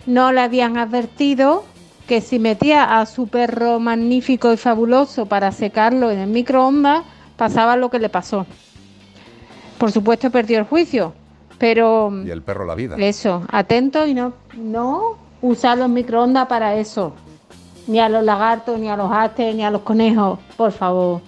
no 0.07 0.33
le 0.33 0.41
habían 0.43 0.77
advertido 0.77 1.65
que 2.07 2.21
si 2.21 2.39
metía 2.39 3.01
a 3.01 3.07
su 3.07 3.29
perro 3.29 3.81
magnífico 3.81 4.53
y 4.53 4.59
fabuloso 4.59 5.25
para 5.25 5.51
secarlo 5.53 6.11
en 6.11 6.19
el 6.19 6.29
microondas, 6.29 7.05
pasaba 7.37 7.77
lo 7.77 7.89
que 7.89 7.99
le 7.99 8.11
pasó. 8.11 8.47
Por 9.79 9.93
supuesto 9.93 10.31
perdió 10.31 10.59
el 10.59 10.65
juicio, 10.65 11.15
pero 11.59 12.13
Y 12.25 12.31
el 12.31 12.43
perro 12.43 12.67
la 12.67 12.75
vida. 12.75 12.97
eso, 12.99 13.45
atento 13.51 14.07
y 14.07 14.13
no, 14.13 14.35
no 14.57 15.17
usar 15.41 15.79
los 15.79 15.89
microondas 15.89 16.47
para 16.49 16.77
eso. 16.77 17.15
Ni 17.87 18.01
a 18.01 18.09
los 18.09 18.25
lagartos, 18.25 18.79
ni 18.79 18.89
a 18.89 18.97
los 18.97 19.11
hastes, 19.13 19.55
ni 19.55 19.65
a 19.65 19.71
los 19.71 19.83
conejos, 19.83 20.39
por 20.57 20.73
favor. 20.73 21.21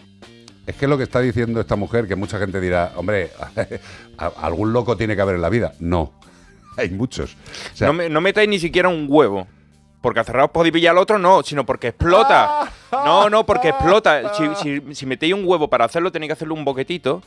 Es 0.66 0.74
que 0.74 0.86
lo 0.88 0.96
que 0.96 1.04
está 1.04 1.20
diciendo 1.20 1.60
esta 1.60 1.76
mujer, 1.76 2.08
que 2.08 2.16
mucha 2.16 2.38
gente 2.38 2.60
dirá, 2.60 2.92
hombre, 2.96 3.30
algún 4.18 4.72
loco 4.72 4.96
tiene 4.96 5.14
que 5.14 5.22
haber 5.22 5.36
en 5.36 5.42
la 5.42 5.48
vida. 5.48 5.72
No, 5.80 6.12
hay 6.76 6.90
muchos. 6.90 7.36
O 7.72 7.76
sea, 7.76 7.86
no, 7.88 7.92
me- 7.92 8.08
no 8.08 8.20
metáis 8.20 8.48
ni 8.48 8.58
siquiera 8.58 8.88
un 8.88 9.06
huevo. 9.08 9.46
Porque 10.00 10.20
acerrados 10.20 10.50
podéis 10.52 10.72
pillar 10.72 10.92
al 10.92 10.98
otro, 10.98 11.18
no, 11.18 11.42
sino 11.42 11.64
porque 11.66 11.88
explota. 11.88 12.70
No, 12.92 13.28
no, 13.28 13.44
porque 13.44 13.68
explota. 13.70 14.32
Si, 14.34 14.44
si- 14.62 14.94
si 14.94 15.06
metéis 15.06 15.34
un 15.34 15.42
huevo 15.44 15.68
para 15.68 15.84
hacerlo, 15.84 16.10
tenéis 16.12 16.28
que 16.28 16.32
hacerlo 16.34 16.54
un 16.54 16.64
boquetito 16.64 17.20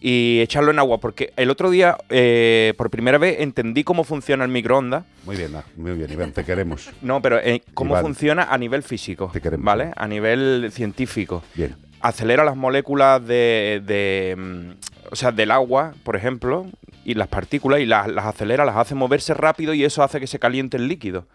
y 0.00 0.40
echarlo 0.40 0.70
en 0.70 0.78
agua. 0.78 0.98
Porque 0.98 1.32
el 1.36 1.50
otro 1.50 1.70
día, 1.70 1.96
eh, 2.10 2.74
por 2.76 2.90
primera 2.90 3.18
vez, 3.18 3.40
entendí 3.40 3.84
cómo 3.84 4.04
funciona 4.04 4.44
el 4.44 4.50
microondas. 4.50 5.04
Muy 5.24 5.36
bien, 5.36 5.54
ah, 5.56 5.64
muy 5.76 5.92
bien, 5.92 6.12
Iván, 6.12 6.32
te 6.32 6.44
queremos. 6.44 6.90
No, 7.02 7.20
pero 7.22 7.38
eh, 7.38 7.62
cómo 7.74 7.92
Iván. 7.94 8.02
funciona 8.04 8.44
a 8.44 8.58
nivel 8.58 8.82
físico, 8.82 9.30
¿vale? 9.58 9.92
A 9.96 10.06
nivel 10.08 10.70
científico. 10.72 11.42
Bien. 11.54 11.76
Acelera 12.00 12.44
las 12.44 12.56
moléculas 12.56 13.26
de, 13.26 13.82
de, 13.84 14.36
mm, 14.36 14.70
o 15.12 15.16
sea, 15.16 15.32
del 15.32 15.50
agua, 15.50 15.94
por 16.04 16.14
ejemplo, 16.16 16.66
y 17.04 17.14
las 17.14 17.28
partículas, 17.28 17.80
y 17.80 17.86
las, 17.86 18.08
las 18.08 18.26
acelera, 18.26 18.64
las 18.64 18.76
hace 18.76 18.94
moverse 18.94 19.34
rápido 19.34 19.72
y 19.74 19.84
eso 19.84 20.02
hace 20.02 20.20
que 20.20 20.26
se 20.26 20.38
caliente 20.38 20.76
el 20.76 20.88
líquido. 20.88 21.26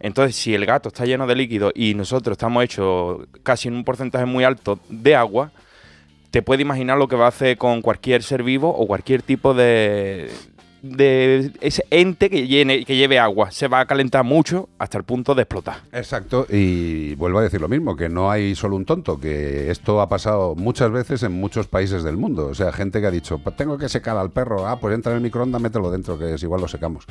Entonces, 0.00 0.34
si 0.34 0.52
el 0.52 0.66
gato 0.66 0.88
está 0.88 1.04
lleno 1.04 1.28
de 1.28 1.36
líquido 1.36 1.70
y 1.74 1.94
nosotros 1.94 2.34
estamos 2.34 2.64
hechos 2.64 3.20
casi 3.44 3.68
en 3.68 3.74
un 3.74 3.84
porcentaje 3.84 4.24
muy 4.26 4.42
alto 4.42 4.80
de 4.88 5.14
agua, 5.14 5.52
te 6.32 6.40
puedes 6.40 6.62
imaginar 6.62 6.96
lo 6.96 7.08
que 7.08 7.16
va 7.16 7.26
a 7.26 7.28
hacer 7.28 7.58
con 7.58 7.82
cualquier 7.82 8.22
ser 8.22 8.42
vivo 8.42 8.74
o 8.74 8.86
cualquier 8.86 9.20
tipo 9.20 9.52
de, 9.52 10.30
de 10.82 11.52
ese 11.60 11.84
ente 11.90 12.28
que, 12.28 12.46
llene, 12.46 12.84
que 12.84 12.96
lleve 12.96 13.18
agua. 13.18 13.50
Se 13.50 13.68
va 13.68 13.80
a 13.80 13.86
calentar 13.86 14.24
mucho 14.24 14.68
hasta 14.78 14.98
el 14.98 15.04
punto 15.04 15.34
de 15.34 15.42
explotar. 15.42 15.76
Exacto, 15.92 16.46
y 16.50 17.14
vuelvo 17.14 17.38
a 17.38 17.42
decir 17.42 17.60
lo 17.60 17.68
mismo, 17.68 17.96
que 17.96 18.08
no 18.08 18.30
hay 18.30 18.54
solo 18.54 18.76
un 18.76 18.84
tonto, 18.84 19.18
que 19.18 19.70
esto 19.70 20.00
ha 20.00 20.08
pasado 20.08 20.54
muchas 20.54 20.90
veces 20.90 21.22
en 21.22 21.32
muchos 21.32 21.68
países 21.68 22.02
del 22.02 22.16
mundo. 22.16 22.46
O 22.48 22.54
sea, 22.54 22.72
gente 22.72 23.00
que 23.00 23.06
ha 23.06 23.10
dicho, 23.10 23.38
"Pues 23.38 23.56
tengo 23.56 23.78
que 23.78 23.88
secar 23.88 24.16
al 24.16 24.30
perro, 24.30 24.66
ah, 24.66 24.78
pues 24.80 24.94
entra 24.94 25.12
en 25.12 25.16
el 25.18 25.22
microondas, 25.22 25.60
mételo 25.60 25.90
dentro, 25.90 26.18
que 26.18 26.34
es 26.34 26.42
igual 26.42 26.60
lo 26.60 26.68
secamos. 26.68 27.06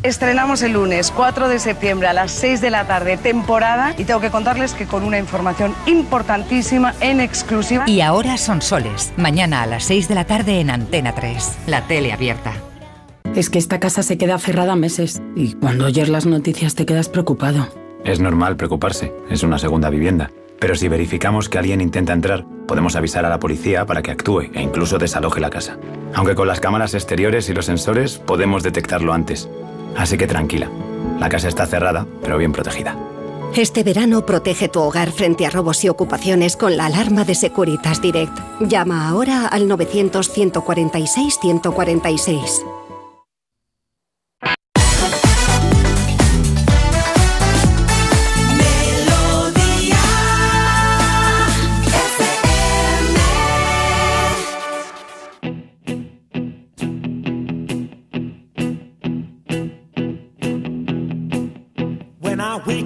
Estrenamos 0.03 0.61
el 0.61 0.74
lunes 0.74 1.11
4 1.11 1.49
de 1.49 1.57
septiembre 1.60 2.07
a 2.07 2.14
las 2.14 2.32
6 2.32 2.61
de 2.61 2.69
la 2.69 2.86
tarde 2.86 3.18
temporada 3.18 3.95
y 3.98 4.06
tengo 4.06 4.19
que 4.19 4.30
contarles 4.30 4.74
que 4.74 4.86
con 4.86 5.03
una 5.03 5.18
información 5.18 5.74
importantísima 5.88 6.94
en 7.02 7.19
exclusiva. 7.19 7.84
Y 7.88 8.02
ahora 8.02 8.38
son 8.38 8.61
soles. 8.61 9.11
Mañana 9.18 9.64
a 9.64 9.65
las 9.65 9.86
6 9.86 10.07
de 10.07 10.15
la 10.15 10.26
tarde 10.26 10.60
en 10.60 10.69
Antena 10.69 11.14
3, 11.15 11.57
la 11.65 11.88
tele 11.88 12.14
abierta. 12.14 12.53
Es 13.36 13.49
que 13.49 13.57
esta 13.60 13.80
casa 13.80 14.03
se 14.03 14.18
queda 14.18 14.38
cerrada 14.38 14.76
meses 14.76 15.22
y 15.36 15.53
cuando 15.53 15.86
oyes 15.86 16.10
las 16.10 16.26
noticias 16.26 16.76
te 16.76 16.86
quedas 16.86 17.10
preocupado. 17.10 17.68
Es 18.06 18.19
normal 18.19 18.56
preocuparse, 18.56 19.14
es 19.30 19.44
una 19.44 19.57
segunda 19.57 19.90
vivienda. 19.90 20.32
Pero 20.60 20.76
si 20.76 20.88
verificamos 20.88 21.49
que 21.49 21.57
alguien 21.57 21.82
intenta 21.82 22.14
entrar, 22.14 22.45
podemos 22.68 22.95
avisar 22.95 23.26
a 23.26 23.30
la 23.30 23.40
policía 23.40 23.86
para 23.86 24.02
que 24.02 24.11
actúe 24.11 24.49
e 24.53 24.61
incluso 24.61 24.98
desaloje 24.98 25.40
la 25.40 25.49
casa. 25.49 25.78
Aunque 26.14 26.36
con 26.36 26.48
las 26.48 26.60
cámaras 26.60 26.94
exteriores 26.94 27.49
y 27.49 27.53
los 27.53 27.65
sensores 27.65 28.18
podemos 28.18 28.64
detectarlo 28.64 29.14
antes. 29.14 29.49
Así 29.98 30.18
que 30.18 30.28
tranquila, 30.28 30.69
la 31.19 31.28
casa 31.28 31.48
está 31.48 31.65
cerrada, 31.65 32.06
pero 32.22 32.38
bien 32.38 32.52
protegida. 32.53 32.95
Este 33.56 33.84
verano 33.84 34.26
protege 34.26 34.68
tu 34.69 34.82
hogar 34.82 35.11
frente 35.11 35.45
a 35.45 35.49
robos 35.49 35.84
y 35.84 35.90
ocupaciones 35.90 36.56
con 36.56 36.78
la 36.78 36.86
alarma 36.86 37.26
de 37.26 37.34
Securitas 37.34 37.99
Direct. 38.02 38.38
Llama 38.61 39.10
ahora 39.10 39.48
al 39.48 39.68
900-146-146. 39.68 41.88
When 41.88 42.68
I 42.68 42.77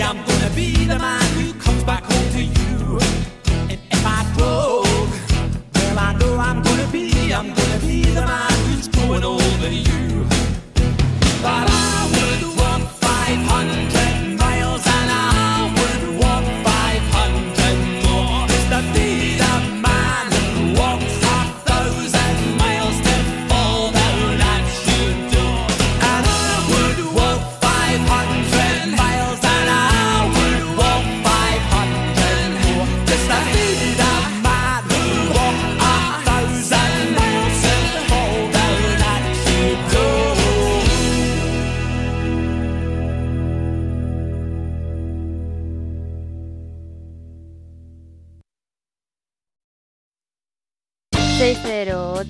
I'm 0.00 0.24
gonna 0.24 0.50
be 0.54 0.84
the 0.84 0.96
man 0.98 1.22
who 1.34 1.52
comes 1.54 1.82
back 1.82 2.04
home 2.04 2.30
to 2.32 2.42
you. 2.42 2.98
And 3.68 3.80
if 3.90 4.06
I 4.06 4.22
broke, 4.36 4.84
well, 5.74 5.98
I 5.98 6.16
know 6.18 6.36
I'm 6.38 6.62
gonna 6.62 6.86
be, 6.92 7.34
I'm 7.34 7.52
gonna 7.52 7.80
be 7.80 8.02
the 8.02 8.22
man 8.22 8.52
who's 8.66 8.86
going 8.86 9.24
over 9.24 9.48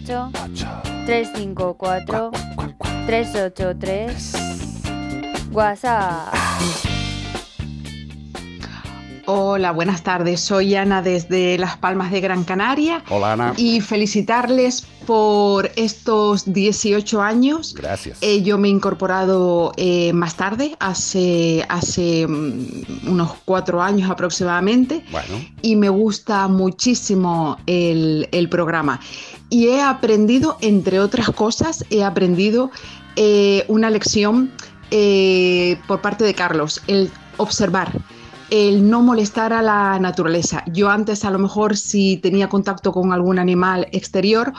608 0.08 0.66
354 1.04 2.30
383 3.06 4.32
WhatsApp. 5.52 6.34
Hola, 9.26 9.72
buenas 9.72 10.02
tardes. 10.02 10.40
Soy 10.40 10.74
Ana 10.76 11.02
desde 11.02 11.58
Las 11.58 11.76
Palmas 11.76 12.10
de 12.10 12.22
Gran 12.22 12.44
Canaria. 12.44 13.02
Hola, 13.10 13.34
Ana. 13.34 13.52
Y 13.58 13.82
felicitarles 13.82 14.86
por 15.08 15.70
estos 15.76 16.52
18 16.52 17.22
años. 17.22 17.72
Gracias. 17.72 18.18
Eh, 18.20 18.42
yo 18.42 18.58
me 18.58 18.68
he 18.68 18.70
incorporado 18.70 19.72
eh, 19.78 20.12
más 20.12 20.34
tarde, 20.36 20.76
hace, 20.80 21.64
hace 21.70 22.26
mm, 22.26 23.08
unos 23.10 23.32
cuatro 23.46 23.80
años 23.80 24.10
aproximadamente. 24.10 25.02
Bueno. 25.10 25.42
Y 25.62 25.76
me 25.76 25.88
gusta 25.88 26.46
muchísimo 26.48 27.56
el, 27.64 28.28
el 28.32 28.50
programa. 28.50 29.00
Y 29.48 29.68
he 29.68 29.80
aprendido, 29.80 30.58
entre 30.60 31.00
otras 31.00 31.30
cosas, 31.30 31.86
he 31.88 32.04
aprendido 32.04 32.70
eh, 33.16 33.64
una 33.68 33.88
lección 33.88 34.52
por 35.86 36.02
parte 36.02 36.24
de 36.24 36.34
Carlos, 36.34 36.82
el 36.86 37.10
observar 37.38 37.92
el 38.50 38.88
no 38.88 39.02
molestar 39.02 39.52
a 39.52 39.62
la 39.62 39.98
naturaleza. 39.98 40.64
Yo 40.66 40.90
antes 40.90 41.24
a 41.24 41.30
lo 41.30 41.38
mejor 41.38 41.76
si 41.76 42.16
tenía 42.18 42.48
contacto 42.48 42.92
con 42.92 43.12
algún 43.12 43.38
animal 43.38 43.88
exterior, 43.92 44.52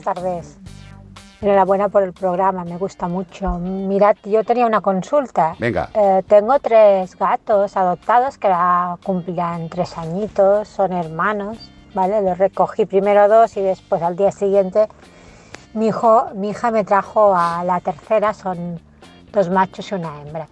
Buenas 0.03 0.15
tardes. 0.15 0.57
Enhorabuena 1.41 1.89
por 1.89 2.01
el 2.01 2.13
programa, 2.13 2.63
me 2.63 2.77
gusta 2.77 3.07
mucho. 3.07 3.59
Mirad, 3.59 4.15
yo 4.23 4.43
tenía 4.43 4.65
una 4.65 4.81
consulta. 4.81 5.55
Venga. 5.59 5.89
Eh, 5.93 6.23
tengo 6.27 6.57
tres 6.59 7.15
gatos 7.15 7.77
adoptados 7.77 8.39
que 8.39 8.47
ahora 8.47 8.97
cumplirán 9.03 9.69
tres 9.69 9.95
añitos, 9.97 10.67
son 10.67 10.93
hermanos, 10.93 11.71
¿vale? 11.93 12.21
Los 12.23 12.39
recogí 12.39 12.85
primero 12.85 13.27
dos 13.27 13.57
y 13.57 13.61
después 13.61 14.01
al 14.01 14.15
día 14.15 14.31
siguiente 14.31 14.87
mi, 15.75 15.87
hijo, 15.87 16.29
mi 16.33 16.49
hija 16.49 16.71
me 16.71 16.83
trajo 16.83 17.35
a 17.35 17.63
la 17.63 17.79
tercera, 17.79 18.33
son 18.33 18.79
dos 19.31 19.49
machos 19.51 19.91
y 19.91 19.95
una 19.95 20.19
hembra. 20.19 20.47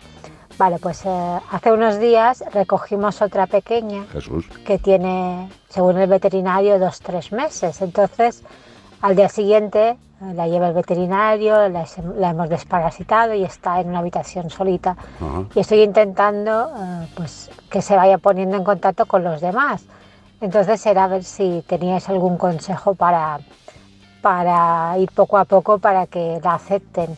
Vale, 0.59 0.77
pues 0.77 1.05
eh, 1.05 1.39
hace 1.49 1.71
unos 1.71 1.99
días 1.99 2.43
recogimos 2.53 3.21
otra 3.21 3.47
pequeña 3.47 4.05
Jesús. 4.11 4.47
que 4.65 4.77
tiene, 4.77 5.49
según 5.69 5.97
el 5.97 6.09
veterinario, 6.09 6.77
dos, 6.77 6.99
tres 6.99 7.31
meses. 7.31 7.81
Entonces, 7.81 8.43
al 9.01 9.15
día 9.15 9.29
siguiente 9.29 9.97
eh, 10.21 10.33
la 10.33 10.47
lleva 10.47 10.67
el 10.67 10.73
veterinario, 10.73 11.69
la, 11.69 11.85
la 12.17 12.29
hemos 12.29 12.49
desparasitado 12.49 13.33
y 13.33 13.43
está 13.43 13.79
en 13.79 13.89
una 13.89 13.99
habitación 13.99 14.49
solita. 14.49 14.97
Y 15.55 15.59
estoy 15.59 15.81
intentando 15.81 16.71
eh, 16.75 17.07
pues, 17.15 17.49
que 17.69 17.81
se 17.81 17.95
vaya 17.95 18.17
poniendo 18.17 18.57
en 18.57 18.63
contacto 18.63 19.05
con 19.05 19.23
los 19.23 19.41
demás. 19.41 19.83
Entonces 20.41 20.85
era 20.85 21.07
ver 21.07 21.23
si 21.23 21.63
teníais 21.67 22.07
algún 22.09 22.37
consejo 22.37 22.95
para, 22.95 23.39
para 24.21 24.97
ir 24.97 25.11
poco 25.11 25.37
a 25.37 25.45
poco 25.45 25.79
para 25.79 26.07
que 26.07 26.39
la 26.43 26.53
acepten. 26.55 27.15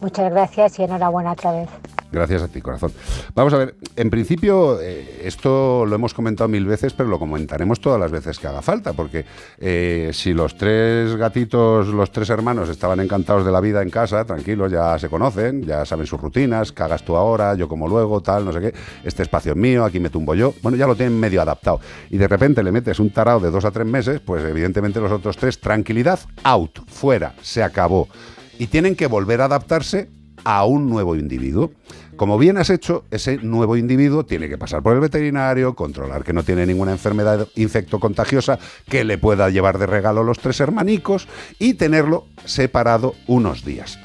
Muchas 0.00 0.30
gracias 0.30 0.78
y 0.78 0.84
enhorabuena 0.84 1.32
otra 1.32 1.52
vez. 1.52 1.68
Gracias 2.16 2.42
a 2.42 2.48
ti, 2.48 2.62
corazón. 2.62 2.92
Vamos 3.34 3.52
a 3.52 3.58
ver, 3.58 3.74
en 3.94 4.08
principio, 4.08 4.80
eh, 4.80 5.20
esto 5.24 5.84
lo 5.84 5.94
hemos 5.96 6.14
comentado 6.14 6.48
mil 6.48 6.64
veces, 6.64 6.94
pero 6.94 7.10
lo 7.10 7.18
comentaremos 7.18 7.78
todas 7.78 8.00
las 8.00 8.10
veces 8.10 8.38
que 8.38 8.46
haga 8.46 8.62
falta, 8.62 8.94
porque 8.94 9.26
eh, 9.58 10.12
si 10.14 10.32
los 10.32 10.56
tres 10.56 11.14
gatitos, 11.16 11.88
los 11.88 12.10
tres 12.10 12.30
hermanos 12.30 12.70
estaban 12.70 13.00
encantados 13.00 13.44
de 13.44 13.52
la 13.52 13.60
vida 13.60 13.82
en 13.82 13.90
casa, 13.90 14.24
tranquilos, 14.24 14.72
ya 14.72 14.98
se 14.98 15.10
conocen, 15.10 15.62
ya 15.64 15.84
saben 15.84 16.06
sus 16.06 16.18
rutinas, 16.18 16.72
cagas 16.72 17.04
tú 17.04 17.16
ahora, 17.16 17.54
yo 17.54 17.68
como 17.68 17.86
luego, 17.86 18.22
tal, 18.22 18.46
no 18.46 18.52
sé 18.54 18.60
qué, 18.60 18.74
este 19.04 19.22
espacio 19.22 19.52
es 19.52 19.58
mío, 19.58 19.84
aquí 19.84 20.00
me 20.00 20.08
tumbo 20.08 20.34
yo, 20.34 20.54
bueno, 20.62 20.78
ya 20.78 20.86
lo 20.86 20.96
tienen 20.96 21.20
medio 21.20 21.42
adaptado. 21.42 21.80
Y 22.08 22.16
de 22.16 22.28
repente 22.28 22.62
le 22.62 22.72
metes 22.72 22.98
un 22.98 23.10
tarao 23.10 23.40
de 23.40 23.50
dos 23.50 23.66
a 23.66 23.70
tres 23.70 23.86
meses, 23.86 24.20
pues 24.20 24.42
evidentemente 24.42 25.00
los 25.00 25.12
otros 25.12 25.36
tres, 25.36 25.60
tranquilidad, 25.60 26.18
out, 26.44 26.78
fuera, 26.86 27.34
se 27.42 27.62
acabó. 27.62 28.08
Y 28.58 28.68
tienen 28.68 28.96
que 28.96 29.06
volver 29.06 29.42
a 29.42 29.44
adaptarse 29.44 30.08
a 30.46 30.64
un 30.64 30.88
nuevo 30.88 31.16
individuo. 31.16 31.72
Como 32.16 32.38
bien 32.38 32.56
has 32.56 32.70
hecho, 32.70 33.04
ese 33.10 33.36
nuevo 33.36 33.76
individuo 33.76 34.24
tiene 34.24 34.48
que 34.48 34.56
pasar 34.56 34.82
por 34.82 34.94
el 34.94 35.00
veterinario, 35.00 35.74
controlar 35.74 36.24
que 36.24 36.32
no 36.32 36.42
tiene 36.42 36.64
ninguna 36.64 36.92
enfermedad 36.92 37.46
infectocontagiosa 37.56 38.58
que 38.88 39.04
le 39.04 39.18
pueda 39.18 39.50
llevar 39.50 39.78
de 39.78 39.86
regalo 39.86 40.24
los 40.24 40.38
tres 40.38 40.58
hermanicos 40.60 41.28
y 41.58 41.74
tenerlo 41.74 42.26
separado 42.46 43.14
unos 43.26 43.66
días. 43.66 43.98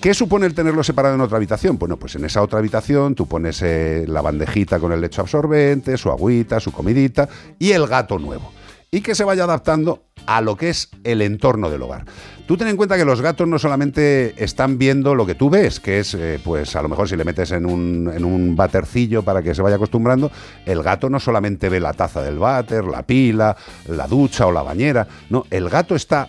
¿Qué 0.00 0.12
supone 0.12 0.46
el 0.46 0.54
tenerlo 0.54 0.82
separado 0.82 1.14
en 1.14 1.20
otra 1.20 1.36
habitación? 1.36 1.78
Bueno, 1.78 1.96
pues 1.96 2.16
en 2.16 2.24
esa 2.24 2.42
otra 2.42 2.58
habitación 2.58 3.14
tú 3.14 3.26
pones 3.26 3.62
eh, 3.62 4.04
la 4.08 4.22
bandejita 4.22 4.80
con 4.80 4.92
el 4.92 5.00
lecho 5.00 5.22
absorbente, 5.22 5.96
su 5.96 6.10
agüita, 6.10 6.58
su 6.58 6.72
comidita 6.72 7.28
y 7.58 7.70
el 7.70 7.86
gato 7.86 8.18
nuevo. 8.18 8.52
Y 8.90 9.00
que 9.00 9.14
se 9.14 9.24
vaya 9.24 9.44
adaptando 9.44 10.04
a 10.26 10.40
lo 10.40 10.56
que 10.56 10.70
es 10.70 10.90
el 11.04 11.22
entorno 11.22 11.70
del 11.70 11.82
hogar. 11.82 12.04
Tú 12.46 12.56
ten 12.56 12.68
en 12.68 12.76
cuenta 12.76 12.96
que 12.96 13.04
los 13.04 13.20
gatos 13.20 13.48
no 13.48 13.58
solamente 13.58 14.34
están 14.42 14.78
viendo 14.78 15.14
lo 15.14 15.26
que 15.26 15.34
tú 15.34 15.50
ves, 15.50 15.80
que 15.80 15.98
es, 15.98 16.14
eh, 16.14 16.40
pues 16.42 16.76
a 16.76 16.82
lo 16.82 16.88
mejor 16.88 17.08
si 17.08 17.16
le 17.16 17.24
metes 17.24 17.50
en 17.50 17.66
un, 17.66 18.10
en 18.14 18.24
un 18.24 18.54
batercillo 18.54 19.22
para 19.22 19.42
que 19.42 19.54
se 19.54 19.62
vaya 19.62 19.76
acostumbrando, 19.76 20.30
el 20.64 20.82
gato 20.82 21.10
no 21.10 21.18
solamente 21.18 21.68
ve 21.68 21.80
la 21.80 21.92
taza 21.92 22.22
del 22.22 22.38
váter, 22.38 22.84
la 22.84 23.02
pila, 23.02 23.56
la 23.88 24.06
ducha 24.06 24.46
o 24.46 24.52
la 24.52 24.62
bañera, 24.62 25.08
no, 25.28 25.44
el 25.50 25.68
gato 25.68 25.96
está 25.96 26.28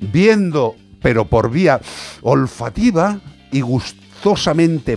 viendo, 0.00 0.74
pero 1.00 1.26
por 1.26 1.50
vía 1.50 1.80
olfativa 2.22 3.20
y 3.52 3.62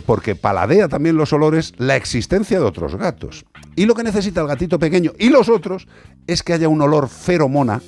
porque 0.06 0.36
paladea 0.36 0.88
también 0.88 1.18
los 1.18 1.34
olores, 1.34 1.74
la 1.78 1.96
existencia 1.96 2.60
de 2.60 2.66
otros 2.66 2.96
gatos. 2.96 3.46
Y 3.76 3.86
lo 3.86 3.96
que 3.96 4.04
necesita 4.04 4.42
el 4.42 4.48
gatito 4.48 4.80
pequeño 4.80 5.14
y 5.18 5.30
los 5.30 5.50
otros 5.50 5.88
es 6.28 6.44
que 6.44 6.54
haya 6.54 6.70
un 6.70 6.82
olor 6.82 7.08
feromona 7.08 7.82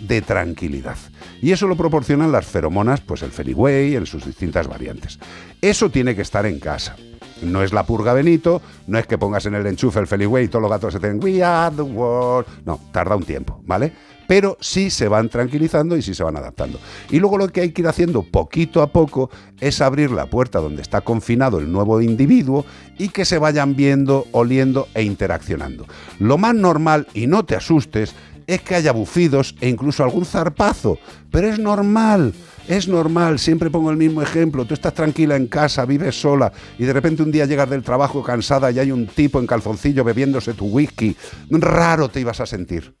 de 0.00 0.22
tranquilidad. 0.22 0.96
Y 1.42 1.52
eso 1.52 1.66
lo 1.66 1.76
proporcionan 1.76 2.32
las 2.32 2.46
feromonas, 2.46 3.00
pues 3.00 3.22
el 3.22 3.30
feliway 3.30 3.96
en 3.96 4.06
sus 4.06 4.24
distintas 4.24 4.66
variantes. 4.66 5.18
Eso 5.60 5.90
tiene 5.90 6.14
que 6.14 6.22
estar 6.22 6.46
en 6.46 6.58
casa. 6.58 6.96
No 7.42 7.62
es 7.62 7.72
la 7.72 7.84
purga 7.84 8.12
Benito, 8.12 8.60
no 8.86 8.98
es 8.98 9.06
que 9.06 9.16
pongas 9.16 9.46
en 9.46 9.54
el 9.54 9.66
enchufe 9.66 9.98
el 9.98 10.06
Feliway 10.06 10.44
y 10.44 10.48
todos 10.48 10.62
los 10.62 10.70
gatos 10.70 10.92
se 10.92 11.00
tengan 11.00 11.22
We 11.22 11.42
are 11.42 11.74
the 11.74 11.82
world. 11.82 12.46
No, 12.66 12.78
tarda 12.92 13.16
un 13.16 13.22
tiempo, 13.22 13.62
¿vale? 13.64 13.92
Pero 14.30 14.56
sí 14.60 14.90
se 14.90 15.08
van 15.08 15.28
tranquilizando 15.28 15.96
y 15.96 16.02
sí 16.02 16.14
se 16.14 16.22
van 16.22 16.36
adaptando. 16.36 16.78
Y 17.10 17.18
luego 17.18 17.36
lo 17.36 17.48
que 17.48 17.62
hay 17.62 17.72
que 17.72 17.82
ir 17.82 17.88
haciendo 17.88 18.22
poquito 18.22 18.80
a 18.80 18.92
poco 18.92 19.28
es 19.58 19.80
abrir 19.80 20.12
la 20.12 20.26
puerta 20.26 20.60
donde 20.60 20.82
está 20.82 21.00
confinado 21.00 21.58
el 21.58 21.72
nuevo 21.72 22.00
individuo 22.00 22.64
y 22.96 23.08
que 23.08 23.24
se 23.24 23.38
vayan 23.38 23.74
viendo, 23.74 24.28
oliendo 24.30 24.86
e 24.94 25.02
interaccionando. 25.02 25.84
Lo 26.20 26.38
más 26.38 26.54
normal, 26.54 27.08
y 27.12 27.26
no 27.26 27.44
te 27.44 27.56
asustes, 27.56 28.14
es 28.46 28.62
que 28.62 28.76
haya 28.76 28.92
bufidos 28.92 29.56
e 29.60 29.68
incluso 29.68 30.04
algún 30.04 30.24
zarpazo, 30.24 31.00
pero 31.32 31.48
es 31.48 31.58
normal. 31.58 32.32
Es 32.68 32.86
normal, 32.86 33.40
siempre 33.40 33.68
pongo 33.68 33.90
el 33.90 33.96
mismo 33.96 34.22
ejemplo. 34.22 34.64
Tú 34.64 34.74
estás 34.74 34.94
tranquila 34.94 35.34
en 35.34 35.48
casa, 35.48 35.84
vives 35.86 36.20
sola 36.20 36.52
y 36.78 36.84
de 36.84 36.92
repente 36.92 37.24
un 37.24 37.32
día 37.32 37.46
llegas 37.46 37.68
del 37.68 37.82
trabajo 37.82 38.22
cansada 38.22 38.70
y 38.70 38.78
hay 38.78 38.92
un 38.92 39.08
tipo 39.08 39.40
en 39.40 39.48
calzoncillo 39.48 40.04
bebiéndose 40.04 40.54
tu 40.54 40.66
whisky. 40.66 41.16
Raro 41.50 42.08
te 42.10 42.20
ibas 42.20 42.38
a 42.38 42.46
sentir. 42.46 42.94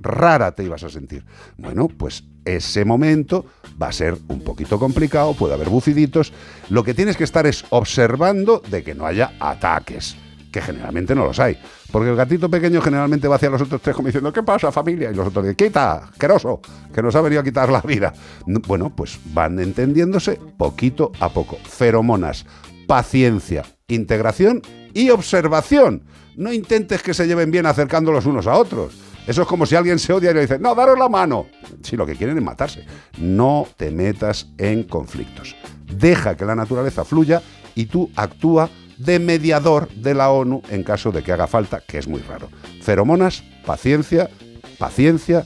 Rara 0.00 0.52
te 0.52 0.64
ibas 0.64 0.84
a 0.84 0.88
sentir. 0.88 1.24
Bueno, 1.56 1.88
pues 1.88 2.24
ese 2.44 2.84
momento 2.84 3.46
va 3.80 3.88
a 3.88 3.92
ser 3.92 4.16
un 4.28 4.42
poquito 4.42 4.78
complicado, 4.78 5.34
puede 5.34 5.54
haber 5.54 5.68
bufiditos. 5.68 6.32
Lo 6.70 6.84
que 6.84 6.94
tienes 6.94 7.16
que 7.16 7.24
estar 7.24 7.46
es 7.46 7.64
observando 7.70 8.62
de 8.70 8.82
que 8.82 8.94
no 8.94 9.06
haya 9.06 9.32
ataques 9.40 10.16
que 10.56 10.62
generalmente 10.62 11.14
no 11.14 11.26
los 11.26 11.38
hay. 11.38 11.58
Porque 11.92 12.08
el 12.08 12.16
gatito 12.16 12.48
pequeño 12.48 12.80
generalmente 12.80 13.28
va 13.28 13.36
hacia 13.36 13.50
los 13.50 13.60
otros 13.60 13.82
tres 13.82 13.94
como 13.94 14.08
diciendo, 14.08 14.32
¿qué 14.32 14.42
pasa 14.42 14.72
familia? 14.72 15.10
Y 15.10 15.14
los 15.14 15.28
otros 15.28 15.44
dicen, 15.44 15.56
quita, 15.56 15.96
asqueroso, 15.96 16.62
que 16.94 17.02
nos 17.02 17.14
ha 17.14 17.20
venido 17.20 17.42
a 17.42 17.44
quitar 17.44 17.68
la 17.68 17.82
vida. 17.82 18.14
No, 18.46 18.60
Bueno, 18.60 18.90
pues 18.96 19.18
van 19.34 19.58
entendiéndose 19.58 20.40
poquito 20.56 21.12
a 21.20 21.28
poco. 21.28 21.58
Feromonas, 21.62 22.46
paciencia, 22.86 23.64
integración 23.88 24.62
y 24.94 25.10
observación. 25.10 26.04
No 26.36 26.52
intentes 26.54 27.02
que 27.02 27.12
se 27.12 27.26
lleven 27.26 27.50
bien 27.50 27.66
acercándolos 27.66 28.24
unos 28.24 28.46
a 28.46 28.54
otros. 28.56 28.94
Eso 29.26 29.42
es 29.42 29.48
como 29.48 29.66
si 29.66 29.74
alguien 29.74 29.98
se 29.98 30.12
odia 30.12 30.30
y 30.30 30.34
le 30.34 30.42
dice, 30.42 30.58
no, 30.58 30.74
daros 30.74 30.98
la 30.98 31.08
mano. 31.08 31.46
Si 31.82 31.96
lo 31.96 32.06
que 32.06 32.14
quieren 32.14 32.36
es 32.36 32.44
matarse. 32.44 32.84
No 33.18 33.66
te 33.76 33.90
metas 33.90 34.48
en 34.56 34.84
conflictos. 34.84 35.56
Deja 35.92 36.36
que 36.36 36.44
la 36.44 36.54
naturaleza 36.54 37.04
fluya 37.04 37.42
y 37.74 37.86
tú 37.86 38.10
actúa 38.14 38.70
de 38.98 39.18
mediador 39.18 39.88
de 39.90 40.14
la 40.14 40.30
ONU 40.30 40.62
en 40.70 40.82
caso 40.82 41.12
de 41.12 41.22
que 41.22 41.32
haga 41.32 41.46
falta, 41.46 41.82
que 41.86 41.98
es 41.98 42.06
muy 42.06 42.20
raro. 42.20 42.48
Feromonas, 42.82 43.42
paciencia, 43.64 44.30
paciencia 44.78 45.44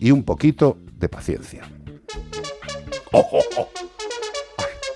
y 0.00 0.10
un 0.10 0.22
poquito 0.22 0.76
de 0.98 1.08
paciencia. 1.08 1.62
Oh, 3.12 3.26
oh, 3.32 3.68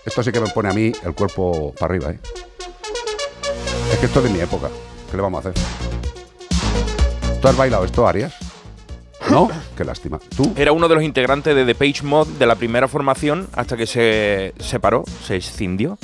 Esto 0.05 0.23
sí 0.23 0.33
que 0.33 0.41
me 0.41 0.49
pone 0.49 0.69
a 0.69 0.73
mí 0.73 0.93
el 1.05 1.15
cuerpo 1.15 1.73
para 1.79 1.95
arriba, 1.95 2.11
¿eh? 2.11 2.21
Es 3.93 3.99
que 3.99 4.07
esto 4.07 4.21
es 4.21 4.25
de 4.25 4.31
mi 4.31 4.41
época. 4.41 4.69
¿Qué 5.11 5.17
le 5.17 5.23
vamos 5.23 5.45
a 5.47 5.49
hacer? 5.49 5.98
¿Tú 7.41 7.49
has 7.49 7.57
bailado 7.57 7.85
esto, 7.85 8.07
Arias? 8.07 8.35
¿No? 9.31 9.49
Qué 9.77 9.85
lástima. 9.85 10.19
¿Tú? 10.37 10.53
Era 10.57 10.73
uno 10.73 10.89
de 10.89 10.95
los 10.95 11.05
integrantes 11.05 11.55
de 11.55 11.65
The 11.65 11.75
Page 11.75 12.03
Mod 12.05 12.27
de 12.39 12.47
la 12.47 12.57
primera 12.57 12.89
formación 12.89 13.49
hasta 13.55 13.77
que 13.77 13.87
se 13.87 14.55
separó, 14.59 15.05
se 15.25 15.37
escindió. 15.37 15.99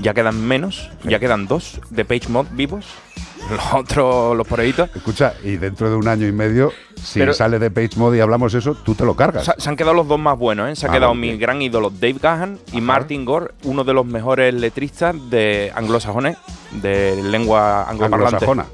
Ya 0.00 0.14
quedan 0.14 0.40
menos, 0.46 0.90
ya 1.04 1.18
quedan 1.18 1.46
dos 1.46 1.80
de 1.90 2.04
Page 2.04 2.28
Mod 2.28 2.46
vivos. 2.52 2.86
Los 3.50 3.74
otros, 3.74 4.36
los 4.36 4.46
poreitos. 4.46 4.88
Escucha, 4.94 5.34
y 5.42 5.56
dentro 5.56 5.90
de 5.90 5.96
un 5.96 6.06
año 6.06 6.28
y 6.28 6.32
medio, 6.32 6.72
si 7.02 7.18
Pero- 7.18 7.34
sale 7.34 7.58
de 7.58 7.72
Page 7.72 7.96
Mode 7.96 8.18
y 8.18 8.20
hablamos 8.20 8.54
eso, 8.54 8.74
tú 8.76 8.94
te 8.94 9.04
lo 9.04 9.16
cargas. 9.16 9.44
Se, 9.44 9.52
se 9.58 9.68
han 9.68 9.74
quedado 9.74 9.94
los 9.94 10.06
dos 10.06 10.20
más 10.20 10.38
buenos, 10.38 10.70
¿eh? 10.70 10.76
Se 10.76 10.86
ha 10.86 10.90
Ah, 10.90 10.92
quedado 10.92 11.14
mi 11.16 11.36
gran 11.36 11.60
ídolo 11.60 11.90
Dave 11.90 12.18
Gahan 12.22 12.60
y 12.72 12.80
Martin 12.80 13.24
Gore, 13.24 13.48
uno 13.64 13.82
de 13.82 13.94
los 13.94 14.06
mejores 14.06 14.54
letristas 14.54 15.16
de 15.28 15.72
anglosajones, 15.74 16.36
de 16.70 17.20
lengua 17.20 17.82
angloparlante. 17.90 18.36
Anglosajona. 18.46 18.66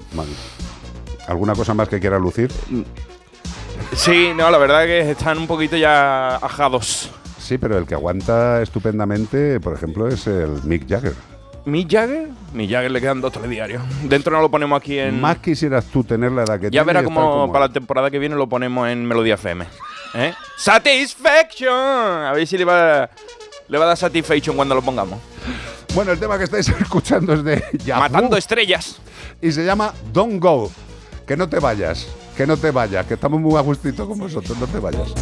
¿Alguna 1.29 1.55
cosa 1.55 1.75
más 1.75 1.89
que 1.89 2.01
quiera 2.01 2.19
lucir? 2.19 2.51
Sí, 3.95 4.33
no, 4.35 4.51
la 4.51 4.59
verdad 4.59 4.85
que 4.87 5.11
están 5.11 5.39
un 5.39 5.47
poquito 5.47 5.77
ya 5.77 6.37
ajados. 6.37 7.11
Sí, 7.39 7.59
pero 7.59 7.79
el 7.79 7.87
que 7.87 7.95
aguanta 7.95 8.61
estupendamente, 8.63 9.61
por 9.61 9.75
ejemplo, 9.75 10.09
es 10.09 10.27
el 10.27 10.63
Mick 10.65 10.89
Jagger. 10.89 11.15
Mick 11.65 11.91
Jagger, 11.91 12.29
Mick 12.55 12.71
Jagger 12.71 12.91
le 12.91 13.01
quedan 13.01 13.21
dos 13.21 13.33
telediarios. 13.33 13.83
Dentro 14.05 14.35
no 14.35 14.41
lo 14.43 14.51
ponemos 14.51 14.79
aquí 14.81 14.99
en. 14.99 15.21
Más 15.21 15.39
quisieras 15.39 15.85
tú 15.87 16.03
tener 16.03 16.33
la 16.33 16.43
edad 16.45 16.59
que 16.59 16.67
ya 16.67 16.71
tiene 16.71 16.85
verá 16.85 17.01
y 17.01 17.03
estar 17.05 17.15
cómo 17.15 17.31
como 17.31 17.53
para 17.53 17.67
la 17.67 17.73
temporada 17.73 18.11
que 18.11 18.19
viene 18.19 18.35
lo 18.35 18.49
ponemos 18.49 18.89
en 18.89 19.05
Melodía 19.07 19.35
FM. 19.35 19.67
¿Eh? 20.15 20.33
¡Satisfaction! 20.57 21.71
A 22.27 22.33
ver 22.35 22.47
si 22.47 22.57
le 22.57 22.65
va, 22.65 23.09
le 23.69 23.79
va 23.79 23.85
a 23.85 23.89
dar 23.89 23.97
satisfaction 23.97 24.57
cuando 24.57 24.75
lo 24.75 24.83
pongamos. 24.83 25.19
Bueno, 25.95 26.13
el 26.13 26.19
tema 26.19 26.39
que 26.39 26.45
estáis 26.45 26.69
escuchando 26.81 27.35
es 27.35 27.45
de 27.45 27.63
Yahoo 27.85 28.01
Matando 28.01 28.37
estrellas. 28.37 28.99
y 29.43 29.53
se 29.53 29.65
llama 29.65 29.93
Don't 30.13 30.41
Go. 30.43 30.71
Que 31.29 31.37
no 31.37 31.47
te 31.47 31.61
vayas, 31.61 32.07
que 32.39 32.47
no 32.47 32.57
te 32.57 32.71
vayas, 32.71 33.05
que 33.05 33.13
estamos 33.13 33.39
muy 33.39 33.55
a 33.59 33.61
gustito 33.61 34.09
con 34.09 34.19
vosotros, 34.19 34.57
no 34.59 34.67
te 34.67 34.79
vayas. 34.79 35.13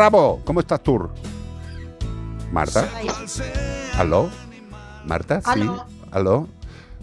Bravo, 0.00 0.40
¿cómo 0.46 0.60
estás 0.60 0.82
tú? 0.82 1.10
Marta, 2.50 2.88
¿aló? 3.98 4.30
Marta, 5.04 5.42
sí, 5.42 5.60
Aló. 5.60 5.84
¿aló? 6.10 6.48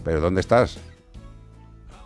¿Pero 0.02 0.20
dónde 0.20 0.40
estás? 0.40 0.80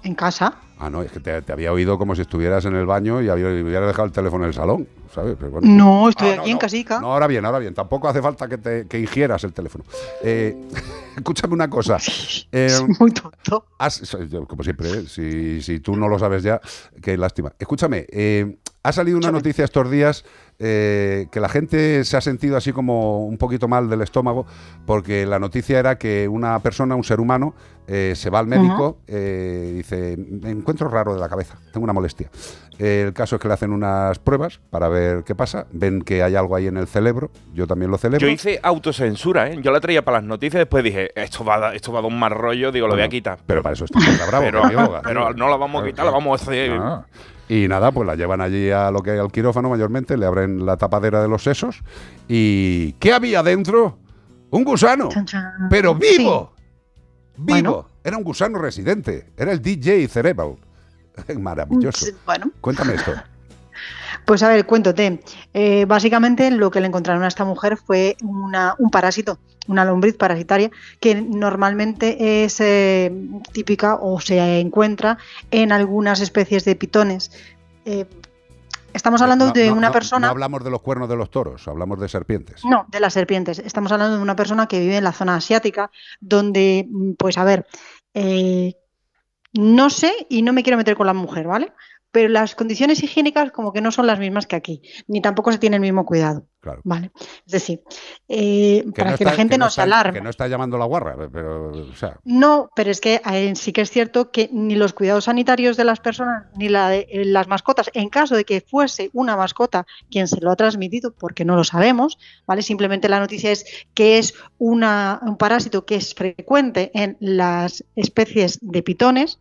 En 0.03 0.15
casa. 0.15 0.53
Ah, 0.79 0.91
no, 0.91 1.01
es 1.01 1.11
que 1.11 1.19
te, 1.21 1.41
te 1.41 1.51
había 1.51 1.73
oído 1.73 1.97
como 1.97 2.15
si 2.15 2.21
estuvieras 2.21 2.67
en 2.67 2.75
el 2.77 2.85
baño 2.85 3.23
y 3.23 3.31
había- 3.31 3.47
hubieras 3.47 3.87
dejado 3.87 4.05
el 4.05 4.13
teléfono 4.13 4.45
en 4.45 4.49
el 4.49 4.55
salón, 4.55 4.87
¿sabes? 5.15 5.37
Pero 5.39 5.53
bueno. 5.53 5.67
No, 5.67 6.11
estoy 6.11 6.29
Ah, 6.29 6.41
aquí 6.41 6.51
en 6.51 6.59
casica. 6.59 7.01
No, 7.01 7.15
ahora 7.15 7.27
bien, 7.27 7.47
ahora 7.47 7.59
bien. 7.59 7.73
Tampoco 7.73 8.07
hace 8.09 8.21
falta 8.21 8.47
que, 8.47 8.59
te, 8.59 8.87
que 8.87 8.99
ingieras 9.01 9.45
el 9.45 9.55
teléfono. 9.55 9.85
Eh, 10.23 10.55
escúchame 11.17 11.55
una 11.55 11.71
cosa. 11.71 11.97
Eh, 12.53 12.69
Muy 13.01 13.13
tonto. 13.13 13.65
has- 13.79 14.15
como 14.47 14.63
siempre, 14.63 14.91
¿eh? 14.91 15.05
si, 15.09 15.63
si 15.63 15.81
tú 15.81 15.97
no 15.97 16.07
lo 16.07 16.19
sabes 16.19 16.43
ya, 16.43 16.61
qué 17.01 17.17
lástima. 17.17 17.51
Escúchame, 17.59 18.05
eh, 18.11 18.59
ha 18.83 18.93
salido 18.93 19.17
una 19.17 19.31
noticia 19.31 19.65
estos 19.65 19.89
días 19.91 20.25
eh, 20.59 21.27
que 21.33 21.41
la 21.41 21.49
gente 21.49 22.05
se 22.05 22.17
ha 22.17 22.21
sentido 22.21 22.57
así 22.57 22.73
como 22.73 23.25
un 23.27 23.37
poquito 23.39 23.67
mal 23.69 23.89
del 23.91 24.03
estómago 24.03 24.47
porque 24.87 25.27
la 25.27 25.39
noticia 25.39 25.79
era 25.79 25.99
que 25.99 26.29
una 26.29 26.59
persona, 26.61 26.95
un 26.95 27.05
ser 27.05 27.21
humano, 27.21 27.55
eh, 27.89 28.13
se 28.15 28.31
va 28.31 28.39
al 28.39 28.47
médico 28.47 28.99
eh, 29.09 29.71
y 29.73 29.77
dice, 29.79 30.17
me 30.17 30.51
encuentro 30.51 30.89
raro 30.89 31.15
de 31.15 31.21
la 31.21 31.29
cabeza, 31.29 31.57
tengo 31.73 31.83
una 31.85 31.93
molestia. 31.93 32.31
Eh, 32.79 33.05
el 33.09 33.13
caso 33.13 33.37
es 33.37 33.43
que 33.43 33.49
le 33.49 33.55
hacen 33.55 33.73
unas 33.73 34.19
pruebas 34.21 34.61
para 34.71 34.89
ver 34.89 35.25
qué 35.25 35.35
pasa, 35.35 35.67
ven 35.73 36.01
que 36.03 36.23
hay 36.23 36.37
algo 36.37 36.55
ahí 36.57 36.69
en 36.69 36.77
el 36.77 36.87
cerebro, 36.87 37.31
yo 37.53 37.67
también 37.67 37.91
lo 37.91 37.99
celebro. 37.99 38.25
Yo 38.27 38.33
hice 38.33 38.61
autocensura, 38.63 39.49
¿eh? 39.51 39.59
Yo 39.61 39.73
la 39.73 39.81
traía 39.81 40.05
para 40.05 40.19
las 40.19 40.25
noticias, 40.27 40.61
después 40.61 40.83
dije, 40.85 41.11
esto 41.21 41.45
va, 41.45 41.57
a 41.57 41.59
dar- 41.61 41.75
esto 41.77 41.93
va 41.93 41.99
a 41.99 42.03
dar 42.03 42.11
un 42.13 42.19
mal 42.19 42.31
rollo, 42.33 42.71
digo, 42.73 42.87
lo 42.87 42.95
voy 42.95 43.01
a 43.03 43.07
Bueno, 43.07 43.11
quitar. 43.11 43.39
Pero 43.47 43.63
para 43.63 43.73
eso 43.75 43.85
está 43.85 43.99
Bravo, 44.29 44.45
pero, 44.45 45.01
pero 45.03 45.35
no 45.35 45.49
la 45.49 45.57
vamos 45.57 45.83
a 45.83 45.87
quitar, 45.87 46.05
la 46.05 46.13
vamos 46.13 46.41
a 46.41 46.43
hacer. 46.45 46.71
Ah. 46.81 47.05
Y 47.53 47.69
nada, 47.69 47.93
pues 47.93 48.07
la 48.07 48.15
llevan 48.15 48.41
allí 48.41 48.71
a 48.71 48.91
lo 48.91 49.03
que 49.03 49.11
hay 49.11 49.19
al 49.19 49.31
quirófano 49.31 49.69
mayormente, 49.69 50.17
le 50.17 50.25
abren 50.25 50.65
la 50.65 50.79
tapadera 50.79 51.21
de 51.21 51.29
los 51.29 51.43
sesos 51.43 51.83
y 52.27 52.95
¿qué 52.95 53.13
había 53.13 53.43
dentro? 53.43 53.99
Un 54.49 54.65
gusano, 54.65 55.11
pero 55.69 55.95
vivo, 55.95 56.55
vivo. 57.37 57.87
Era 58.03 58.17
un 58.17 58.25
gusano 58.25 58.59
residente, 58.59 59.33
era 59.37 59.53
el 59.53 59.61
DJ 59.61 60.09
Cerebral. 60.09 60.57
Maravilloso. 61.39 62.07
Bueno, 62.25 62.51
Cuéntame 62.63 62.95
esto. 62.95 63.13
Pues 64.33 64.43
a 64.43 64.49
ver, 64.49 64.65
cuéntate. 64.65 65.21
Eh, 65.53 65.85
básicamente 65.85 66.51
lo 66.51 66.71
que 66.71 66.81
le 66.81 66.87
encontraron 66.87 67.23
a 67.23 67.29
esta 67.29 67.45
mujer 67.45 67.77
fue 67.77 68.17
una- 68.25 68.75
un 68.79 68.89
parásito, 68.91 69.39
una 69.69 69.85
lombriz 69.85 70.17
parasitaria, 70.17 70.71
que 71.01 71.17
normalmente 71.17 72.45
es 72.45 72.59
eh, 72.61 73.13
típica 73.53 73.97
o 73.97 74.19
se 74.21 74.59
encuentra 74.61 75.19
en 75.51 75.71
algunas 75.71 76.23
especies 76.23 76.65
de 76.65 76.77
pitones. 76.77 77.31
Eh, 77.85 78.07
estamos 78.95 79.21
hablando 79.21 79.49
No, 79.49 79.53
de 79.53 79.67
no, 79.67 79.75
una 79.75 79.89
no, 79.89 79.93
persona... 79.93 80.27
No 80.29 80.33
hablamos 80.33 80.65
de 80.65 80.71
los 80.71 80.81
cuernos 80.81 81.11
de 81.11 81.17
los 81.17 81.31
toros, 81.31 81.69
hablamos 81.69 82.01
de 82.01 82.09
serpientes. 82.09 82.65
No, 82.65 82.87
de 82.89 83.01
las 83.01 83.13
serpientes. 83.13 83.59
Estamos 83.59 83.93
hablando 83.93 84.17
de 84.17 84.23
una 84.23 84.35
persona 84.35 84.67
que 84.67 84.81
vive 84.81 84.97
en 84.97 85.05
la 85.05 85.13
zona 85.13 85.37
asiática, 85.37 85.91
donde, 86.23 86.87
mm, 86.91 87.13
pues 87.19 87.37
a 87.37 87.45
ver, 87.45 87.67
eh, 88.15 88.77
no 89.55 89.91
sé 89.91 90.11
y 90.31 90.41
no 90.41 90.55
me 90.55 90.63
quiero 90.63 90.79
meter 90.79 90.97
con 90.97 91.07
la 91.07 91.13
mujer, 91.13 91.47
¿vale? 91.47 91.71
Pero 92.13 92.29
las 92.29 92.55
condiciones 92.55 93.03
higiénicas 93.03 93.51
como 93.51 93.73
que 93.73 93.81
no 93.81 93.91
son 93.91 94.07
las 94.07 94.19
mismas 94.19 94.47
que 94.47 94.57
aquí, 94.57 94.83
ni 95.09 95.21
tampoco 95.21 95.51
se 95.51 95.59
tiene 95.59 95.77
el 95.77 95.83
mismo 95.83 96.05
cuidado, 96.05 96.47
Claro. 96.61 96.81
¿vale? 96.85 97.11
Es 97.45 97.53
decir, 97.53 97.83
eh, 98.29 98.85
para 98.95 99.17
que, 99.17 99.25
la 99.25 99.33
gente 99.33 99.59
no, 99.59 99.69
se 99.69 99.81
alarme. 99.81 100.19
Que 100.19 100.23
no 100.23 100.31
está 100.31 100.47
llamando 100.47 100.79
la 100.79 100.85
guarra, 100.85 101.17
pero, 101.33 101.73
o 101.73 101.95
sea, 101.97 102.21
No, 102.23 102.71
pero 102.77 102.91
es 102.91 103.01
que 103.01 103.21
eh, 103.33 103.55
sí 103.57 103.73
que 103.73 103.81
es 103.81 103.91
cierto 103.91 104.31
que 104.31 104.49
ni 104.53 104.77
los 104.77 104.93
cuidados 104.93 105.25
sanitarios 105.25 105.77
de 105.77 105.85
las 105.85 105.99
personas 105.99 106.45
ni 106.55 106.69
la 106.69 106.89
de, 106.89 107.09
eh, 107.11 107.25
las 107.25 107.49
mascotas, 107.49 107.91
en 107.95 108.11
caso 108.11 108.37
de 108.37 108.45
que 108.45 108.61
fuese 108.61 109.11
una 109.13 109.37
mascota 109.37 109.87
quien 110.09 110.29
se 110.29 110.41
lo 110.41 110.53
ha 110.53 110.57
transmitido, 110.57 111.13
porque 111.13 111.45
no 111.45 111.57
lo 111.57 111.65
sabemos, 111.65 112.19
¿vale? 112.47 112.63
Simplemente 112.63 113.09
la 113.09 113.19
noticia 113.19 113.51
es 113.51 113.65
que 113.95 114.19
es 114.19 114.35
una, 114.59 115.19
un 115.23 115.37
parásito 115.37 115.85
que 115.85 115.97
es 115.97 116.15
frecuente 116.15 116.93
en 116.95 117.17
las 117.19 117.85
especies 117.97 118.59
de 118.61 118.83
pitones 118.83 119.41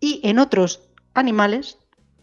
y 0.00 0.20
en 0.24 0.38
otros 0.38 0.88
animales. 1.14 1.78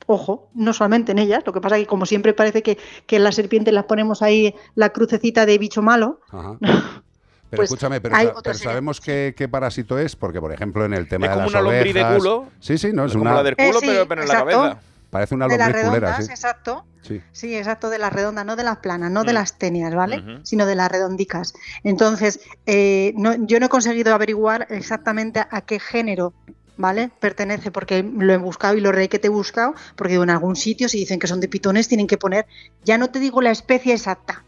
Ojo, 0.08 0.50
no 0.54 0.74
solamente 0.74 1.12
en 1.14 1.20
ellas, 1.20 1.44
lo 1.46 1.54
que 1.54 1.62
pasa 1.62 1.78
que 1.78 1.86
como 1.86 2.06
siempre 2.06 2.34
parece 2.34 2.62
que, 2.64 2.78
que 3.08 3.16
en 3.18 3.24
las 3.24 3.36
serpientes 3.36 3.74
las 3.74 3.86
ponemos 3.86 4.22
ahí 4.22 4.54
la 4.76 4.90
crucecita 4.90 5.46
de 5.46 5.58
bicho 5.58 5.82
malo, 5.82 6.20
Ajá. 6.32 6.58
Pero 7.50 7.62
Pues 7.62 7.70
escúchame, 7.72 8.02
pero, 8.02 8.16
sa- 8.16 8.54
sabemos 8.56 9.00
qué, 9.00 9.36
qué 9.38 9.48
parásito 9.48 10.00
es, 10.00 10.16
porque 10.16 10.40
por 10.42 10.52
ejemplo 10.52 10.86
en 10.86 10.94
el 10.96 11.08
tema 11.08 11.28
Es 11.28 11.32
de 11.32 11.36
como 11.36 11.52
las 11.52 11.52
una 11.52 11.62
lombriz 11.62 11.94
de 11.94 12.02
ovejas- 12.04 12.18
culo. 12.18 12.48
Sí, 12.60 12.78
sí, 12.80 12.92
no, 12.92 13.04
es, 13.06 13.12
Es 13.12 13.14
como 13.18 13.26
una. 13.30 13.36
la 13.36 13.44
del 13.44 13.56
culo, 13.56 13.70
Eh, 13.78 13.80
sí, 13.80 13.86
pero, 13.86 14.08
pero 14.08 14.22
en 14.24 14.28
la 14.28 14.34
cabeza. 14.34 14.80
Parece 15.12 15.36
una 15.36 15.48
de 15.48 15.58
las 15.60 15.72
redondas, 15.72 16.26
sí. 16.26 16.32
exacto. 16.32 16.84
Sí. 17.04 17.22
Sí, 17.32 17.56
exacto, 17.56 17.92
de 17.92 18.00
las 18.00 18.12
redondas, 18.12 18.44
no 18.48 18.56
de 18.56 18.64
las 18.64 18.78
planas, 18.78 19.12
no 19.12 19.24
de 19.24 19.34
Mm. 19.34 19.36
las 19.36 19.60
tenias, 19.60 19.94
¿vale? 19.94 20.40
Sino 20.42 20.66
de 20.66 20.74
las 20.74 20.92
redondicas. 20.92 21.54
Entonces, 21.84 22.40
eh, 22.66 23.14
no- 23.18 23.36
yo 23.46 23.60
no 23.60 23.68
he 23.68 23.70
conseguido 23.70 24.16
averiguar 24.16 24.66
exactamente 24.72 25.46
a 25.48 25.62
qué 25.62 25.80
género, 25.80 26.34
¿vale? 26.78 27.10
Pertenece, 27.20 27.72
porque 27.72 28.04
lo 28.04 28.34
he 28.34 28.38
buscado 28.38 28.76
y 28.76 28.82
lo 28.82 28.92
re 28.92 29.10
que 29.10 29.20
te 29.20 29.28
he 29.28 29.30
buscado, 29.30 29.74
porque 29.96 30.14
digo, 30.14 30.24
en 30.24 30.30
algún 30.30 30.56
sitio, 30.56 30.90
si 30.90 30.98
dicen 31.00 31.20
que 31.20 31.28
son 31.28 31.40
de 31.40 31.48
pitones, 31.48 31.88
tienen 31.88 32.08
que 32.08 32.18
poner, 32.18 32.46
ya 32.84 32.98
no 32.98 33.10
te 33.10 33.20
digo 33.20 33.42
la 33.42 33.52
especie 33.52 33.94
exacta, 33.94 34.44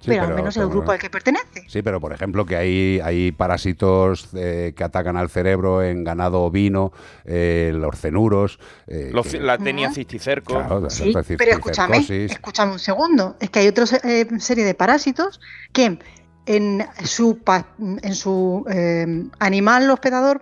Sí, 0.00 0.08
pero, 0.08 0.22
al 0.22 0.26
pero- 0.30 0.36
menos 0.38 0.56
el 0.56 0.66
grupo 0.68 0.90
al 0.90 0.98
que 0.98 1.08
pertenece. 1.10 1.62
Sí, 1.68 1.80
pero 1.80 2.00
por 2.00 2.12
ejemplo 2.12 2.44
que 2.44 2.56
hay, 2.56 2.98
hay 3.04 3.30
parásitos 3.30 4.28
eh, 4.34 4.72
que 4.76 4.82
atacan 4.82 5.16
al 5.16 5.30
cerebro 5.30 5.80
en 5.80 6.02
ganado 6.02 6.40
ovino, 6.42 6.92
eh, 7.24 7.70
los 7.72 7.96
cenuros. 8.00 8.58
eh, 8.88 9.10
Los- 9.12 9.28
que- 9.28 9.38
la 9.38 9.58
tenia 9.58 9.92
cisticerco. 9.92 10.54
Claro, 10.54 10.90
Sí, 10.90 11.14
pero 11.38 11.52
escúchame, 11.52 11.98
escúchame 12.08 12.72
un 12.72 12.78
segundo. 12.80 13.36
Es 13.38 13.50
que 13.50 13.60
hay 13.60 13.68
otra 13.68 13.86
se- 13.86 14.00
eh, 14.02 14.26
serie 14.40 14.64
de 14.64 14.74
parásitos 14.74 15.40
que 15.72 15.98
en 16.46 16.84
su, 17.04 17.38
pa- 17.38 17.68
en 17.78 18.14
su 18.16 18.64
eh, 18.68 19.06
animal 19.38 19.88
hospedador 19.88 20.40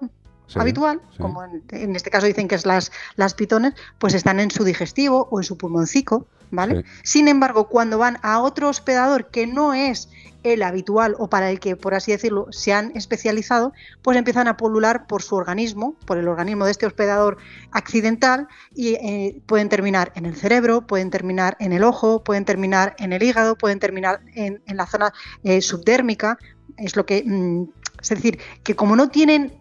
Sí, 0.51 0.59
habitual, 0.59 1.01
sí. 1.13 1.19
como 1.19 1.45
en, 1.45 1.63
en 1.71 1.95
este 1.95 2.11
caso 2.11 2.27
dicen 2.27 2.49
que 2.49 2.57
es 2.57 2.67
las, 2.67 2.91
las 3.15 3.35
pitones, 3.35 3.75
pues 3.99 4.15
están 4.15 4.41
en 4.41 4.51
su 4.51 4.65
digestivo 4.65 5.29
o 5.31 5.39
en 5.39 5.45
su 5.45 5.57
pulmoncico, 5.57 6.27
¿vale? 6.51 6.85
Sin 7.05 7.29
embargo, 7.29 7.69
cuando 7.69 7.99
van 7.99 8.19
a 8.23 8.41
otro 8.41 8.69
hospedador 8.69 9.31
que 9.31 9.47
no 9.47 9.75
es 9.75 10.09
el 10.43 10.65
habitual 10.65 11.15
o 11.19 11.29
para 11.29 11.53
el 11.53 11.61
que, 11.61 11.77
por 11.77 11.95
así 11.95 12.11
decirlo, 12.11 12.49
se 12.51 12.73
han 12.73 12.91
especializado, 12.97 13.73
pues 14.03 14.17
empiezan 14.17 14.49
a 14.49 14.57
polular 14.57 15.07
por 15.07 15.23
su 15.23 15.37
organismo, 15.37 15.95
por 16.05 16.19
el 16.19 16.27
organismo 16.27 16.65
de 16.65 16.73
este 16.73 16.87
hospedador 16.87 17.37
accidental 17.71 18.49
y 18.75 18.95
eh, 18.95 19.41
pueden 19.47 19.69
terminar 19.69 20.11
en 20.17 20.27
el 20.27 20.35
cerebro, 20.35 20.85
pueden 20.85 21.11
terminar 21.11 21.57
en 21.61 21.73
el 21.73 21.85
ojo, 21.85 22.25
pueden 22.25 22.45
terminar 22.45 22.97
en 22.99 23.13
el 23.13 23.23
hígado, 23.23 23.57
pueden 23.57 23.79
terminar 23.79 24.21
en, 24.35 24.61
en 24.67 24.77
la 24.77 24.87
zona 24.87 25.13
eh, 25.45 25.61
subdérmica. 25.61 26.39
Es 26.77 26.97
lo 26.97 27.07
que, 27.07 27.23
mm, 27.25 27.65
es 28.03 28.09
decir, 28.09 28.41
que 28.65 28.75
como 28.75 28.97
no 28.97 29.11
tienen 29.11 29.60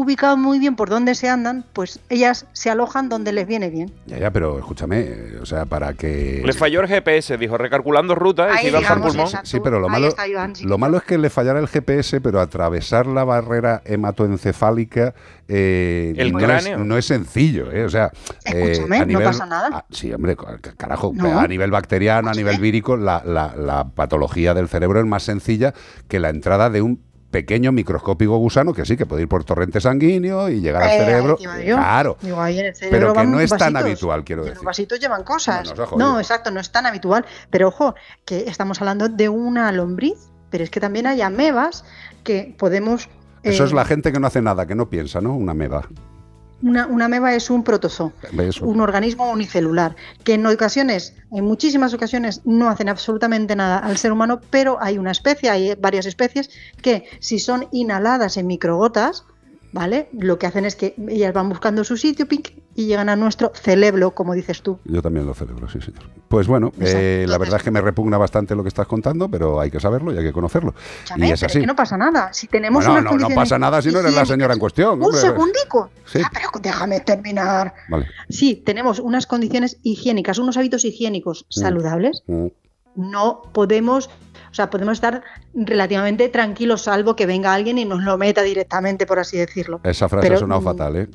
ubicado 0.00 0.36
muy 0.36 0.58
bien 0.58 0.76
por 0.76 0.88
dónde 0.90 1.14
se 1.14 1.28
andan, 1.28 1.64
pues 1.72 1.98
ellas 2.08 2.46
se 2.52 2.70
alojan 2.70 3.08
donde 3.08 3.32
les 3.32 3.46
viene 3.46 3.68
bien. 3.70 3.92
Ya, 4.06 4.18
ya, 4.18 4.30
pero 4.30 4.58
escúchame, 4.58 5.08
o 5.42 5.46
sea, 5.46 5.64
para 5.66 5.94
que... 5.94 6.42
Le 6.44 6.52
falló 6.52 6.80
el 6.80 6.86
GPS, 6.88 7.36
dijo, 7.36 7.58
recalculando 7.58 8.14
ruta, 8.14 8.62
y 8.62 8.68
iba 8.68 8.78
digamos, 8.78 9.08
pulmón. 9.08 9.26
exacto. 9.26 9.48
Sí, 9.48 9.58
pero 9.62 9.80
lo 9.80 9.86
Ahí 9.88 9.92
malo, 9.92 10.08
está 10.08 10.28
Iván, 10.28 10.54
sí. 10.54 10.64
lo 10.64 10.78
malo 10.78 10.98
es 10.98 11.02
que 11.02 11.18
le 11.18 11.30
fallara 11.30 11.58
el 11.58 11.66
GPS, 11.68 12.20
pero 12.20 12.40
atravesar 12.40 13.06
la 13.06 13.24
barrera 13.24 13.82
hematoencefálica 13.84 15.14
eh, 15.48 16.12
El 16.16 16.32
no, 16.32 16.38
cráneo. 16.38 16.78
Es, 16.78 16.84
no 16.84 16.96
es 16.98 17.04
sencillo. 17.06 17.72
¿eh? 17.72 17.84
O 17.84 17.88
sea, 17.88 18.12
eh, 18.44 18.72
Escúchame, 18.72 19.06
no 19.06 19.20
pasa 19.20 19.46
nada. 19.46 19.68
a- 19.78 19.84
sí, 19.90 20.12
hombre, 20.12 20.36
ca- 20.36 20.58
carajo, 20.76 21.12
No. 21.14 21.38
a 21.40 21.48
nivel 21.48 21.70
bacteriano, 21.70 22.28
a 22.28 22.34
nivel 22.34 22.58
vírico, 22.60 22.96
la, 22.96 23.22
la- 23.24 23.54
la 23.56 23.84
patología 23.88 24.54
del 24.54 24.68
cerebro 24.68 25.00
es 25.00 25.06
más 25.06 25.22
sencilla 25.22 25.72
que 26.06 26.20
la 26.20 26.28
entrada 26.28 26.70
de 26.70 26.82
un 26.82 27.07
pequeño 27.30 27.72
microscópico 27.72 28.36
gusano 28.38 28.72
que 28.72 28.86
sí, 28.86 28.96
que 28.96 29.04
puede 29.06 29.22
ir 29.22 29.28
por 29.28 29.44
torrente 29.44 29.80
sanguíneo 29.80 30.48
y 30.48 30.60
llegar 30.60 30.82
al 30.82 30.90
Eh, 30.90 30.98
cerebro. 30.98 31.36
Claro. 31.36 32.16
Digo, 32.22 32.40
ahí 32.40 32.58
en 32.58 32.66
el 32.66 32.74
cerebro 32.74 33.12
Pero 33.12 33.12
que 33.14 33.26
no 33.26 33.40
es 33.40 33.50
tan 33.50 33.76
habitual, 33.76 34.24
quiero 34.24 34.42
decir. 34.42 34.56
Los 34.56 34.64
vasitos 34.64 34.98
llevan 34.98 35.24
cosas. 35.24 35.74
No, 35.96 36.18
exacto, 36.18 36.50
no 36.50 36.60
es 36.60 36.70
tan 36.72 36.86
habitual. 36.86 37.24
Pero 37.50 37.68
ojo, 37.68 37.94
que 38.24 38.48
estamos 38.48 38.80
hablando 38.80 39.08
de 39.08 39.28
una 39.28 39.70
lombriz, 39.72 40.30
pero 40.50 40.64
es 40.64 40.70
que 40.70 40.80
también 40.80 41.06
hay 41.06 41.20
amebas 41.20 41.84
que 42.24 42.54
podemos... 42.58 43.08
Eso 43.42 43.62
eh, 43.62 43.66
es 43.66 43.72
la 43.72 43.84
gente 43.84 44.10
que 44.10 44.18
no 44.20 44.26
hace 44.26 44.42
nada, 44.42 44.66
que 44.66 44.74
no 44.74 44.88
piensa, 44.88 45.20
¿no? 45.20 45.36
Una 45.36 45.54
meba. 45.54 45.86
Una, 46.60 46.86
una 46.86 47.04
ameba 47.04 47.34
es 47.34 47.50
un 47.50 47.62
protozoo, 47.62 48.12
Eso. 48.36 48.66
un 48.66 48.80
organismo 48.80 49.30
unicelular, 49.30 49.94
que 50.24 50.34
en 50.34 50.44
ocasiones, 50.44 51.14
en 51.30 51.44
muchísimas 51.44 51.94
ocasiones, 51.94 52.40
no 52.44 52.68
hacen 52.68 52.88
absolutamente 52.88 53.54
nada 53.54 53.78
al 53.78 53.96
ser 53.96 54.10
humano, 54.10 54.40
pero 54.50 54.76
hay 54.80 54.98
una 54.98 55.12
especie, 55.12 55.50
hay 55.50 55.74
varias 55.76 56.06
especies, 56.06 56.50
que 56.82 57.04
si 57.20 57.38
son 57.38 57.68
inhaladas 57.70 58.36
en 58.36 58.48
microgotas, 58.48 59.24
¿vale? 59.72 60.08
Lo 60.12 60.38
que 60.38 60.46
hacen 60.46 60.64
es 60.64 60.74
que 60.74 60.94
ellas 61.08 61.32
van 61.32 61.48
buscando 61.48 61.84
su 61.84 61.96
sitio 61.96 62.26
pic, 62.26 62.54
y 62.78 62.86
llegan 62.86 63.08
a 63.08 63.16
nuestro 63.16 63.50
cerebro, 63.56 64.12
como 64.12 64.34
dices 64.34 64.62
tú. 64.62 64.78
Yo 64.84 65.02
también 65.02 65.26
lo 65.26 65.34
celebro, 65.34 65.68
sí, 65.68 65.80
señor. 65.80 66.04
Pues 66.28 66.46
bueno, 66.46 66.72
eh, 66.78 67.24
la 67.28 67.36
verdad 67.36 67.56
es 67.56 67.64
que 67.64 67.72
me 67.72 67.80
repugna 67.80 68.18
bastante 68.18 68.54
lo 68.54 68.62
que 68.62 68.68
estás 68.68 68.86
contando, 68.86 69.28
pero 69.28 69.58
hay 69.60 69.68
que 69.68 69.80
saberlo 69.80 70.14
y 70.14 70.18
hay 70.18 70.22
que 70.22 70.32
conocerlo. 70.32 70.74
Escúchame, 71.02 71.28
y 71.28 71.32
es 71.32 71.40
pero 71.40 71.50
así. 71.50 71.60
que 71.60 71.66
no 71.66 71.74
pasa 71.74 71.96
nada. 71.96 72.32
Si 72.32 72.46
tenemos 72.46 72.86
Bueno, 72.86 73.00
unas 73.10 73.20
no, 73.20 73.28
no 73.30 73.34
pasa 73.34 73.58
nada 73.58 73.82
si 73.82 73.90
no 73.90 73.98
eres 73.98 74.14
la 74.14 74.24
señora 74.24 74.54
en 74.54 74.60
cuestión. 74.60 74.98
Un 75.00 75.06
hombre. 75.06 75.20
segundico. 75.20 75.90
Sí. 76.06 76.20
Ah, 76.24 76.30
pero 76.32 76.50
déjame 76.62 77.00
terminar. 77.00 77.74
Vale. 77.88 78.06
Sí, 78.28 78.54
tenemos 78.64 79.00
unas 79.00 79.26
condiciones 79.26 79.78
higiénicas, 79.82 80.38
unos 80.38 80.56
hábitos 80.56 80.84
higiénicos 80.84 81.46
Mm. 81.48 81.60
saludables. 81.60 82.22
Mm. 82.28 82.46
No 82.94 83.42
podemos, 83.52 84.06
o 84.52 84.54
sea, 84.54 84.70
podemos 84.70 84.92
estar 84.98 85.24
relativamente 85.52 86.28
tranquilos, 86.28 86.82
salvo 86.82 87.16
que 87.16 87.26
venga 87.26 87.52
alguien 87.54 87.76
y 87.78 87.84
nos 87.84 88.02
lo 88.04 88.16
meta 88.18 88.42
directamente, 88.42 89.04
por 89.04 89.18
así 89.18 89.36
decirlo. 89.36 89.80
Esa 89.82 90.08
frase 90.08 90.26
Pero, 90.26 90.36
ha 90.36 90.38
sonado 90.38 90.60
mm, 90.60 90.64
fatal, 90.64 90.96
¿eh? 90.96 91.08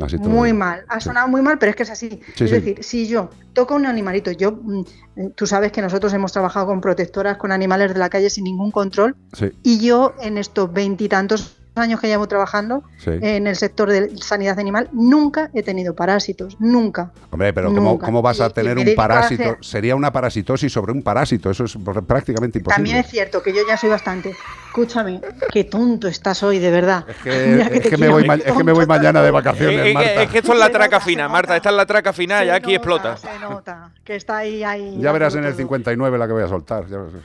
Así 0.00 0.16
Muy 0.18 0.52
mal, 0.52 0.84
ha 0.88 1.00
Sí. 1.00 1.06
sonado 1.08 1.28
muy 1.28 1.42
mal, 1.42 1.58
pero 1.58 1.70
es 1.70 1.76
que 1.76 1.82
es 1.82 1.90
así. 1.90 2.08
Sí, 2.34 2.44
es 2.44 2.50
sí. 2.50 2.56
decir, 2.56 2.82
si 2.82 3.06
yo 3.08 3.28
toco 3.52 3.74
un 3.74 3.84
animalito, 3.86 4.30
yo, 4.30 4.52
mm, 4.52 4.80
eh, 5.16 5.30
tú 5.36 5.46
sabes 5.46 5.70
que 5.72 5.82
nosotros 5.82 6.12
hemos 6.14 6.32
trabajado 6.32 6.66
con 6.66 6.80
protectoras, 6.80 7.36
con 7.36 7.52
animales 7.52 7.92
de 7.92 7.98
la 7.98 8.08
calle 8.08 8.30
sin 8.30 8.44
ningún 8.44 8.70
control, 8.70 9.14
y 9.62 9.80
yo 9.80 10.14
en 10.20 10.38
estos 10.38 10.72
veintitantos 10.72 11.56
años 11.74 12.00
que 12.00 12.06
llevo 12.06 12.28
trabajando 12.28 12.82
sí. 12.98 13.10
en 13.20 13.46
el 13.46 13.56
sector 13.56 13.88
de 13.90 14.16
sanidad 14.18 14.58
animal, 14.58 14.88
nunca 14.92 15.50
he 15.54 15.62
tenido 15.62 15.94
parásitos, 15.94 16.56
nunca. 16.60 17.12
Hombre, 17.30 17.52
pero 17.52 17.68
¿cómo, 17.74 17.92
Nunca. 17.92 18.06
cómo 18.06 18.20
vas 18.22 18.40
a 18.40 18.46
Y- 18.46 18.50
y 18.50 18.52
tener 18.52 18.76
me 18.76 18.90
un 18.90 18.94
parásito? 18.94 19.42
hacer- 19.42 19.58
Sería 19.62 19.96
una 19.96 20.12
parasitosis 20.12 20.70
sobre 20.72 20.92
un 20.92 21.02
parásito, 21.02 21.50
eso 21.50 21.64
es 21.64 21.78
pr- 21.78 22.04
prácticamente 22.04 22.58
imposible. 22.58 22.76
También 22.76 22.96
es 22.98 23.06
cierto 23.10 23.42
que 23.42 23.52
yo 23.54 23.62
ya 23.66 23.76
soy 23.76 23.88
bastante. 23.90 24.34
Escúchame, 24.68 25.20
qué 25.52 25.64
tonto 25.64 26.08
estás 26.08 26.42
hoy, 26.42 26.58
de 26.58 26.70
verdad. 26.70 27.04
Es 27.08 27.16
que, 27.16 27.60
es 27.78 27.88
que 27.88 27.96
me 27.98 28.08
voy, 28.08 28.24
ma- 28.26 28.34
es 28.36 28.52
que 28.52 28.64
me 28.64 28.72
voy 28.72 28.86
mañana 28.86 29.22
de 29.22 29.30
vacaciones, 29.30 29.76
Es, 29.78 29.80
es 29.80 29.86
que, 29.88 29.94
Marta. 29.94 30.22
es 30.22 30.30
que 30.30 30.38
esto 30.38 30.52
es 30.54 30.58
la 30.58 30.70
traca 30.72 31.00
fina, 31.00 31.28
Marta. 31.28 31.56
Esta 31.56 31.68
es 31.70 31.74
la 31.76 31.86
traca 31.86 32.12
fina 32.12 32.44
y 32.44 32.50
aquí 32.50 32.74
explota. 32.74 33.16
Se 33.16 33.38
nota 33.38 33.90
que 34.04 34.16
está 34.16 34.38
ahí, 34.38 34.62
ahí. 34.64 34.96
Ya 34.98 35.12
verás 35.12 35.34
en 35.34 35.44
el 35.44 35.54
59 35.54 36.16
la 36.18 36.26
que 36.26 36.32
voy 36.32 36.42
a 36.42 36.48
soltar. 36.48 36.86
ya 36.88 36.98
verás. 36.98 37.22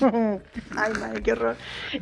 Ay, 0.76 0.92
madre, 1.00 1.22
qué 1.22 1.32
horror. 1.32 1.56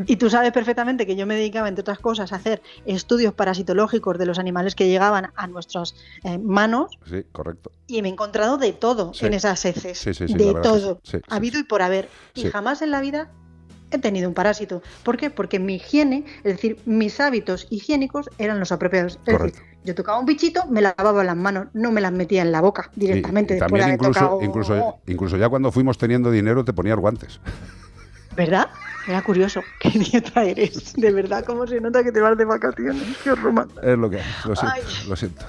Y 0.07 0.17
tú 0.17 0.31
sabes 0.31 0.53
perfectamente 0.53 1.07
que 1.07 1.17
yo 1.17 1.27
me 1.27 1.35
dedicaba, 1.37 1.69
entre 1.69 1.81
otras 1.83 1.99
cosas, 1.99 2.33
a 2.33 2.37
hacer 2.37 2.63
estudios 2.87 3.35
parasitológicos 3.35 4.19
de 4.19 4.27
los 4.27 4.39
animales 4.39 4.75
que 4.75 4.87
llegaban 4.89 5.33
a 5.35 5.47
nuestras 5.47 5.95
eh, 6.25 6.39
manos 6.39 6.99
Sí, 7.09 7.25
correcto. 7.33 7.73
y 7.87 8.03
me 8.03 8.09
he 8.09 8.13
encontrado 8.13 8.59
de 8.59 8.73
todo 8.73 9.13
Sí. 9.15 9.27
en 9.27 9.35
esas 9.35 9.65
heces. 9.65 9.99
Sí, 9.99 10.15
sí, 10.15 10.29
sí, 10.29 10.35
de 10.35 10.55
todo. 10.63 11.01
habido 11.29 11.59
y 11.59 11.65
por 11.65 11.83
haber. 11.83 12.09
Y 12.35 12.45
jamás 12.45 12.83
en 12.83 12.91
la 12.91 13.01
vida 13.01 13.31
he 13.91 13.99
tenido 13.99 14.29
un 14.29 14.35
parásito. 14.35 14.83
¿Por 15.03 15.17
qué? 15.17 15.31
Porque 15.31 15.59
mi 15.59 15.77
higiene, 15.77 16.25
es 16.45 16.53
decir, 16.57 16.79
mis 16.85 17.21
hábitos 17.21 17.67
higiénicos 17.71 18.29
eran 18.39 18.61
los 18.61 18.71
apropiados. 18.71 19.19
Es 19.27 19.33
Correcto. 19.35 19.61
decir, 19.61 19.79
yo 19.85 19.95
tocaba 19.95 20.19
un 20.19 20.27
bichito, 20.27 20.67
me 20.67 20.83
lavaba 20.83 21.25
las 21.25 21.37
manos, 21.37 21.69
no 21.73 21.91
me 21.91 22.03
las 22.03 22.13
metía 22.13 22.43
en 22.43 22.53
la 22.53 22.61
boca 22.61 22.91
Y- 22.97 23.01
directamente 23.01 23.55
y 23.55 23.57
de 23.57 23.61
también 23.61 23.89
incluso, 23.89 24.21
tocado. 24.21 24.43
incluso, 24.43 24.99
incluso 25.07 25.37
ya 25.39 25.49
cuando 25.49 25.73
fuimos 25.73 25.97
teniendo 25.97 26.31
dinero 26.31 26.65
te 26.67 26.75
ponías 26.75 26.99
guantes. 26.99 27.41
¿Verdad? 28.39 28.69
Era 29.09 29.21
curioso. 29.23 29.63
Qué 29.81 29.91
dieta 29.91 30.45
eres. 30.45 30.95
De 30.95 31.11
verdad, 31.11 31.45
cómo 31.45 31.67
se 31.67 31.81
nota 31.81 32.05
que 32.05 32.13
te 32.13 32.21
vas 32.21 32.39
de 32.39 32.45
vacaciones. 32.45 33.03
Qué 33.25 33.33
horror. 33.33 33.69
Es 33.83 33.99
lo 33.99 34.09
que 34.09 34.21
hay, 34.21 34.25
lo 34.47 34.55
siento. 34.55 34.79
Lo 35.09 35.17
siento. 35.17 35.45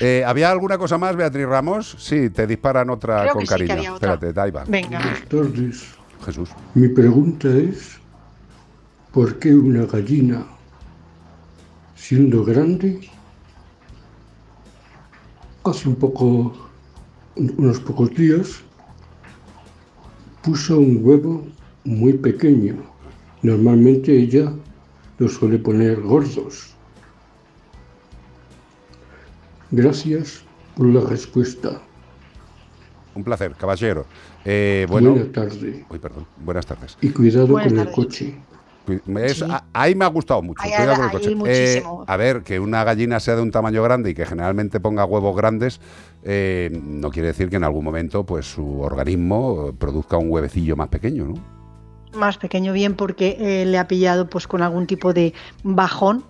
Eh, 0.00 0.24
¿Había 0.26 0.50
alguna 0.50 0.76
cosa 0.76 0.98
más, 0.98 1.14
Beatriz 1.14 1.46
Ramos? 1.46 1.96
Sí, 1.98 2.30
te 2.30 2.46
disparan 2.48 2.90
otra 2.90 3.22
Creo 3.22 3.34
con 3.34 3.42
que 3.42 3.46
sí, 3.46 3.54
que 3.54 3.66
cariño. 3.68 3.78
había 3.78 3.94
otra. 3.94 4.14
Espérate, 4.14 4.40
ahí 4.40 4.50
va. 4.50 4.64
Venga. 4.66 4.98
Buenas 4.98 5.28
tardes. 5.28 5.94
Jesús. 6.26 6.50
Mi 6.74 6.88
pregunta 6.88 7.48
es, 7.48 7.98
¿por 9.12 9.38
qué 9.38 9.54
una 9.54 9.86
gallina, 9.86 10.44
siendo 11.94 12.44
grande, 12.44 13.08
hace 15.64 15.88
un 15.88 15.96
poco, 15.96 16.70
unos 17.36 17.78
pocos 17.80 18.10
días, 18.14 18.62
puso 20.42 20.78
un 20.78 21.00
huevo 21.02 21.46
muy 21.84 22.14
pequeño? 22.14 22.76
Normalmente 23.42 24.16
ella 24.16 24.52
los 25.18 25.34
suele 25.34 25.58
poner 25.58 26.00
gordos. 26.00 26.74
Gracias 29.70 30.42
por 30.76 30.86
la 30.86 31.00
respuesta. 31.00 31.80
Un 33.14 33.24
placer, 33.24 33.52
caballero. 33.58 34.06
Eh, 34.44 34.86
bueno, 34.88 35.10
Buena 35.12 35.32
tarde. 35.32 35.84
Uy, 35.88 35.98
perdón. 35.98 36.26
Buenas 36.44 36.66
tardes. 36.66 36.96
Y 37.00 37.10
cuidado 37.10 37.46
Buenas 37.48 37.72
con 37.72 37.80
el 37.80 37.90
coche. 37.92 38.34
Es- 39.16 39.38
Sí. 39.38 39.44
a- 39.48 39.64
ahí 39.72 39.94
me 39.94 40.04
ha 40.04 40.08
gustado 40.08 40.42
mucho. 40.42 40.60
Ahí- 40.62 40.72
ahí. 40.72 41.36
Eh, 41.46 41.82
a 42.06 42.16
ver, 42.16 42.42
que 42.42 42.58
una 42.58 42.82
gallina 42.82 43.20
sea 43.20 43.36
de 43.36 43.42
un 43.42 43.50
tamaño 43.52 43.80
grande 43.82 44.10
y 44.10 44.14
que 44.14 44.26
generalmente 44.26 44.80
ponga 44.80 45.04
huevos 45.04 45.36
grandes, 45.36 45.80
eh, 46.24 46.68
no 46.82 47.10
quiere 47.10 47.28
decir 47.28 47.48
que 47.48 47.56
en 47.56 47.64
algún 47.64 47.84
momento 47.84 48.26
pues 48.26 48.46
su 48.50 48.80
organismo 48.80 49.72
produzca 49.78 50.16
un 50.16 50.30
huevecillo 50.30 50.74
más 50.74 50.88
pequeño, 50.88 51.26
¿no? 51.26 51.34
Más 52.14 52.38
pequeño 52.38 52.72
bien 52.72 52.94
porque 52.94 53.36
eh, 53.40 53.66
le 53.66 53.78
ha 53.78 53.88
pillado 53.88 54.28
pues 54.28 54.46
con 54.46 54.62
algún 54.62 54.86
tipo 54.86 55.12
de 55.12 55.32
bajón. 55.62 56.24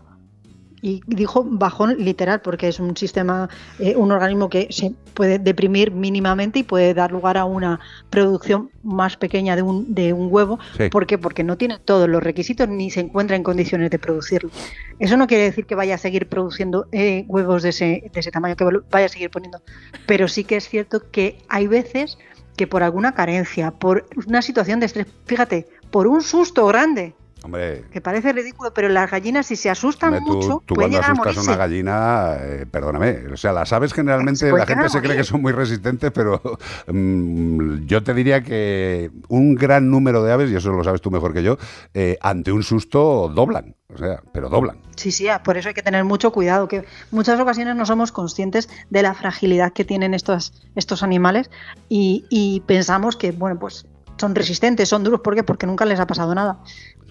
Y 0.85 1.01
dijo 1.07 1.44
bajón 1.44 1.94
literal 1.99 2.41
porque 2.41 2.67
es 2.67 2.81
un 2.81 2.97
sistema, 2.97 3.49
eh, 3.78 3.94
un 3.94 4.11
organismo 4.11 4.51
que 4.51 4.67
se 4.70 4.93
puede 5.15 5.39
deprimir 5.39 5.93
mínimamente 5.93 6.59
y 6.59 6.62
puede 6.65 6.93
dar 6.93 7.12
lugar 7.12 7.36
a 7.36 7.44
una 7.44 7.78
producción 8.11 8.69
más 8.83 9.17
pequeña 9.17 9.55
de 9.55 9.62
un, 9.62 9.94
de 9.94 10.12
un 10.12 10.27
huevo. 10.28 10.59
Sí. 10.77 10.89
¿Por 10.89 11.07
qué? 11.07 11.19
Porque 11.19 11.44
no 11.44 11.57
tiene 11.57 11.78
todos 11.78 12.09
los 12.09 12.20
requisitos 12.20 12.69
ni 12.69 12.91
se 12.91 12.99
encuentra 12.99 13.36
en 13.36 13.44
condiciones 13.44 13.93
de 13.93 14.01
producirlo. 14.01 14.51
Eso 14.99 15.17
no 15.17 15.28
quiere 15.28 15.44
decir 15.44 15.67
que 15.67 15.77
vaya 15.77 15.94
a 15.94 15.99
seguir 15.99 16.28
produciendo 16.28 16.89
eh, 16.91 17.27
huevos 17.28 17.62
de 17.62 17.69
ese, 17.69 18.11
de 18.12 18.20
ese 18.20 18.33
tamaño, 18.33 18.57
que 18.57 18.65
vaya 18.91 19.07
a 19.07 19.09
seguir 19.09 19.31
poniendo. 19.31 19.62
Pero 20.07 20.27
sí 20.27 20.43
que 20.43 20.57
es 20.57 20.69
cierto 20.69 21.12
que 21.12 21.39
hay 21.49 21.69
veces 21.69 22.19
que 22.57 22.67
por 22.67 22.83
alguna 22.83 23.13
carencia, 23.13 23.71
por 23.71 24.07
una 24.27 24.43
situación 24.43 24.81
de 24.81 24.87
estrés, 24.87 25.07
fíjate, 25.27 25.69
por 25.91 26.07
un 26.07 26.23
susto 26.23 26.67
grande, 26.67 27.15
Hombre, 27.45 27.85
que 27.91 28.01
parece 28.01 28.33
ridículo, 28.33 28.73
pero 28.73 28.89
las 28.89 29.11
gallinas 29.11 29.47
si 29.47 29.57
se 29.57 29.69
asustan 29.69 30.15
hombre, 30.15 30.25
tú, 30.27 30.37
mucho, 30.37 30.62
tú 30.65 30.75
pueden 30.75 30.93
cuando 30.93 30.99
llegar 30.99 31.11
asustas 31.11 31.27
a 31.27 31.41
morirse. 31.41 31.51
una 31.51 31.57
gallina, 31.57 32.37
eh, 32.41 32.67
perdóname, 32.71 33.33
o 33.33 33.37
sea, 33.37 33.53
las 33.53 33.73
aves 33.73 33.93
generalmente 33.93 34.49
puede 34.49 34.62
la 34.62 34.67
gente 34.67 34.89
se 34.89 35.01
cree 35.01 35.17
que 35.17 35.25
son 35.25 35.43
muy 35.43 35.53
resistentes, 35.53 36.12
pero 36.12 36.41
mm, 36.87 37.85
yo 37.87 38.03
te 38.05 38.15
diría 38.15 38.43
que 38.43 39.11
un 39.29 39.57
gran 39.57 39.91
número 39.91 40.23
de 40.23 40.33
aves, 40.33 40.51
y 40.51 40.55
eso 40.55 40.71
lo 40.71 40.85
sabes 40.85 41.01
tú 41.01 41.11
mejor 41.11 41.33
que 41.33 41.43
yo, 41.43 41.59
eh, 41.95 42.17
ante 42.21 42.53
un 42.53 42.62
susto 42.62 43.29
doblan, 43.35 43.75
o 43.93 43.99
sea, 43.99 44.23
pero 44.33 44.49
doblan. 44.49 44.79
Sí, 44.97 45.11
sí, 45.11 45.27
ah, 45.29 45.43
por 45.43 45.57
eso 45.57 45.69
hay 45.69 45.75
que 45.75 45.83
tener 45.83 46.05
mucho 46.05 46.31
cuidado, 46.31 46.69
que 46.69 46.85
muchas 47.11 47.41
ocasiones 47.41 47.75
no 47.75 47.87
somos 47.87 48.12
conscientes 48.12 48.69
de 48.91 49.03
la 49.03 49.15
fragilidad 49.15 49.73
que 49.73 49.85
tienen 49.85 50.15
estos, 50.15 50.53
estos 50.77 51.03
animales 51.03 51.51
y, 51.89 52.25
y 52.31 52.61
pensamos 52.67 53.17
que, 53.17 53.33
bueno, 53.33 53.59
pues 53.59 53.87
son 54.17 54.35
resistentes, 54.35 54.89
son 54.89 55.03
duros, 55.03 55.21
¿por 55.21 55.35
qué? 55.35 55.43
Porque 55.43 55.67
nunca 55.67 55.85
les 55.85 55.99
ha 55.99 56.07
pasado 56.07 56.35
nada. 56.35 56.61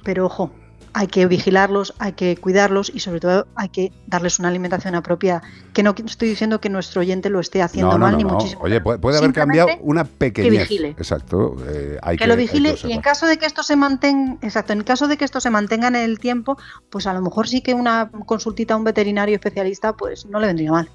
Pero 0.04 0.26
ojo, 0.26 0.52
hay 0.94 1.08
que 1.08 1.26
vigilarlos, 1.26 1.94
hay 2.00 2.14
que 2.14 2.36
cuidarlos 2.36 2.92
y 2.94 3.00
sobre 3.00 3.20
todo 3.20 3.48
hay 3.56 3.70
que 3.70 3.92
darles 4.08 4.40
una 4.40 4.50
alimentación 4.50 4.96
apropiada. 4.96 5.42
Que 5.74 5.84
no 5.84 5.96
estoy 6.06 6.30
diciendo 6.30 6.60
que 6.60 6.70
nuestro 6.70 7.02
oyente 7.02 7.30
lo 7.30 7.40
esté 7.40 7.62
haciendo 7.62 7.94
No, 7.94 7.98
no, 7.98 8.06
mal 8.06 8.12
no, 8.14 8.18
ni 8.18 8.26
muchísimo. 8.26 8.62
Oye, 8.62 8.82
puede, 8.82 9.00
puede 9.00 9.18
haber 9.18 9.32
cambiado 9.32 9.70
una 9.82 10.04
pequeñez. 10.04 10.70
vigile. 10.70 10.90
Exacto. 10.90 11.56
eh, 11.70 11.98
hay 12.02 12.18
que, 12.18 12.28
lo 12.28 12.36
vigile 12.36 12.76
y 12.84 12.92
en 12.92 13.02
caso 13.02 13.26
de 13.26 13.38
que 13.38 13.46
esto 13.46 13.64
se 13.64 13.76
mantenga, 13.76 14.38
exacto, 14.42 14.74
en 14.74 14.84
caso 14.84 15.08
de 15.08 15.18
que 15.18 15.26
esto 15.26 15.40
se 15.40 15.50
mantenga 15.50 15.88
en 15.88 15.96
el 15.96 16.20
tiempo, 16.20 16.58
pues 16.90 17.08
a 17.08 17.14
lo 17.14 17.22
mejor 17.22 17.48
sí 17.48 17.62
que 17.62 17.74
una 17.74 18.12
consultita 18.26 18.74
a 18.74 18.78
un 18.78 18.84
veterinario 18.84 19.36
especialista, 19.36 19.94
pues 19.94 20.26
no 20.26 20.40
le 20.40 20.48
vendría 20.48 20.72
mal. 20.72 20.90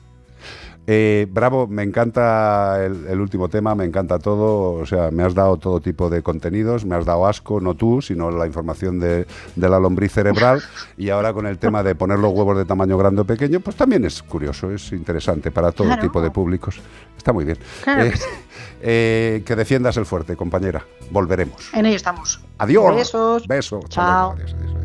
Eh, 0.87 1.27
bravo, 1.31 1.67
me 1.67 1.83
encanta 1.83 2.85
el, 2.85 3.07
el 3.09 3.21
último 3.21 3.49
tema, 3.49 3.75
me 3.75 3.85
encanta 3.85 4.19
todo, 4.21 4.75
o 4.75 4.87
sea, 4.87 5.11
me 5.11 5.25
has 5.25 5.35
dado 5.35 5.57
todo 5.57 5.81
tipo 5.81 6.09
de 6.09 6.23
contenidos, 6.23 6.85
me 6.85 6.95
has 6.95 7.05
dado 7.05 7.27
asco, 7.27 7.61
no 7.61 7.75
tú, 7.75 8.01
sino 8.01 8.31
la 8.31 8.47
información 8.47 9.01
de, 9.01 9.27
de 9.57 9.69
la 9.69 9.81
lombriz 9.81 10.13
cerebral 10.13 10.63
y 10.97 11.11
ahora 11.11 11.33
con 11.33 11.47
el 11.47 11.59
tema 11.59 11.83
de 11.83 11.97
poner 11.97 12.21
los 12.21 12.33
huevos 12.33 12.57
de 12.57 12.65
tamaño 12.65 12.97
grande 12.97 13.23
o 13.23 13.25
pequeño, 13.25 13.59
pues 13.61 13.75
también 13.75 14.05
es 14.05 14.23
curioso, 14.23 14.71
es 14.71 14.93
interesante 14.93 15.51
para 15.51 15.73
todo 15.73 15.89
Claro. 15.89 16.03
tipo 16.03 16.23
de 16.23 16.31
públicos, 16.31 16.77
está 17.17 17.33
muy 17.33 17.45
bien. 17.45 17.59
Claro 17.83 18.05
Eh, 18.05 18.13
eh, 18.83 19.43
que 19.45 19.57
defiendas 19.57 19.97
el 19.97 20.07
fuerte, 20.07 20.37
compañera, 20.37 20.85
volveremos. 21.11 21.71
En 21.75 21.87
ello 21.87 21.97
estamos. 21.97 22.41
Adiós. 22.59 23.13
Besos. 23.49 23.85
Chao. 23.89 24.33
adiós, 24.33 24.55
adiós. 24.55 24.77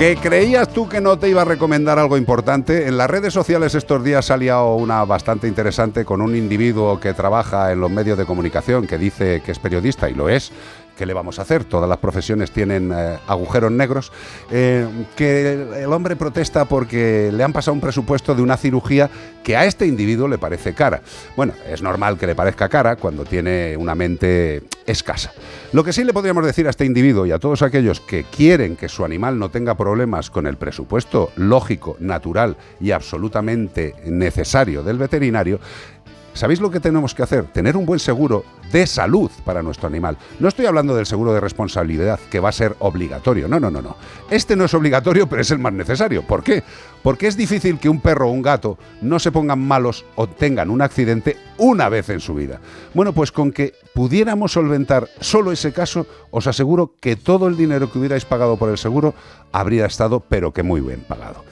¿Que 0.00 0.16
creías 0.16 0.70
tú 0.70 0.88
que 0.88 0.98
no 0.98 1.18
te 1.18 1.28
iba 1.28 1.42
a 1.42 1.44
recomendar 1.44 1.98
algo 1.98 2.16
importante? 2.16 2.88
En 2.88 2.96
las 2.96 3.10
redes 3.10 3.34
sociales 3.34 3.74
estos 3.74 4.02
días 4.02 4.24
salía 4.24 4.62
una 4.62 5.04
bastante 5.04 5.46
interesante 5.46 6.06
con 6.06 6.22
un 6.22 6.34
individuo 6.34 6.98
que 6.98 7.12
trabaja 7.12 7.70
en 7.70 7.80
los 7.80 7.90
medios 7.90 8.16
de 8.16 8.24
comunicación, 8.24 8.86
que 8.86 8.96
dice 8.96 9.42
que 9.44 9.52
es 9.52 9.58
periodista 9.58 10.08
y 10.08 10.14
lo 10.14 10.30
es, 10.30 10.52
¿qué 11.00 11.06
le 11.06 11.14
vamos 11.14 11.38
a 11.38 11.42
hacer? 11.42 11.64
Todas 11.64 11.88
las 11.88 11.96
profesiones 11.96 12.50
tienen 12.50 12.92
eh, 12.94 13.16
agujeros 13.26 13.72
negros. 13.72 14.12
Eh, 14.50 14.86
que 15.16 15.54
el, 15.54 15.72
el 15.72 15.92
hombre 15.94 16.14
protesta 16.14 16.66
porque 16.66 17.30
le 17.32 17.42
han 17.42 17.54
pasado 17.54 17.72
un 17.72 17.80
presupuesto 17.80 18.34
de 18.34 18.42
una 18.42 18.58
cirugía 18.58 19.08
que 19.42 19.56
a 19.56 19.64
este 19.64 19.86
individuo 19.86 20.28
le 20.28 20.36
parece 20.36 20.74
cara. 20.74 21.00
Bueno, 21.36 21.54
es 21.66 21.80
normal 21.80 22.18
que 22.18 22.26
le 22.26 22.34
parezca 22.34 22.68
cara 22.68 22.96
cuando 22.96 23.24
tiene 23.24 23.78
una 23.78 23.94
mente 23.94 24.62
escasa. 24.84 25.32
Lo 25.72 25.84
que 25.84 25.94
sí 25.94 26.04
le 26.04 26.12
podríamos 26.12 26.44
decir 26.44 26.66
a 26.66 26.70
este 26.70 26.84
individuo 26.84 27.24
y 27.24 27.32
a 27.32 27.38
todos 27.38 27.62
aquellos 27.62 28.00
que 28.00 28.24
quieren 28.24 28.76
que 28.76 28.90
su 28.90 29.02
animal 29.02 29.38
no 29.38 29.48
tenga 29.48 29.76
problemas 29.76 30.28
con 30.28 30.46
el 30.46 30.58
presupuesto 30.58 31.30
lógico, 31.36 31.96
natural 31.98 32.58
y 32.78 32.90
absolutamente 32.90 33.94
necesario 34.04 34.82
del 34.82 34.98
veterinario, 34.98 35.60
¿Sabéis 36.40 36.62
lo 36.62 36.70
que 36.70 36.80
tenemos 36.80 37.14
que 37.14 37.22
hacer? 37.22 37.44
Tener 37.48 37.76
un 37.76 37.84
buen 37.84 38.00
seguro 38.00 38.46
de 38.72 38.86
salud 38.86 39.30
para 39.44 39.62
nuestro 39.62 39.88
animal. 39.88 40.16
No 40.38 40.48
estoy 40.48 40.64
hablando 40.64 40.96
del 40.96 41.04
seguro 41.04 41.34
de 41.34 41.40
responsabilidad, 41.40 42.18
que 42.30 42.40
va 42.40 42.48
a 42.48 42.52
ser 42.52 42.76
obligatorio. 42.78 43.46
No, 43.46 43.60
no, 43.60 43.70
no, 43.70 43.82
no. 43.82 43.94
Este 44.30 44.56
no 44.56 44.64
es 44.64 44.72
obligatorio, 44.72 45.28
pero 45.28 45.42
es 45.42 45.50
el 45.50 45.58
más 45.58 45.74
necesario. 45.74 46.22
¿Por 46.22 46.42
qué? 46.42 46.62
Porque 47.02 47.26
es 47.26 47.36
difícil 47.36 47.78
que 47.78 47.90
un 47.90 48.00
perro 48.00 48.28
o 48.28 48.32
un 48.32 48.40
gato 48.40 48.78
no 49.02 49.18
se 49.18 49.30
pongan 49.30 49.58
malos 49.58 50.06
o 50.14 50.30
tengan 50.30 50.70
un 50.70 50.80
accidente 50.80 51.36
una 51.58 51.90
vez 51.90 52.08
en 52.08 52.20
su 52.20 52.32
vida. 52.32 52.58
Bueno, 52.94 53.12
pues 53.12 53.32
con 53.32 53.52
que 53.52 53.74
pudiéramos 53.92 54.52
solventar 54.52 55.10
solo 55.20 55.52
ese 55.52 55.74
caso, 55.74 56.06
os 56.30 56.46
aseguro 56.46 56.94
que 57.02 57.16
todo 57.16 57.48
el 57.48 57.58
dinero 57.58 57.92
que 57.92 57.98
hubierais 57.98 58.24
pagado 58.24 58.56
por 58.56 58.70
el 58.70 58.78
seguro 58.78 59.12
habría 59.52 59.84
estado, 59.84 60.20
pero 60.20 60.54
que 60.54 60.62
muy 60.62 60.80
bien 60.80 61.04
pagado. 61.06 61.44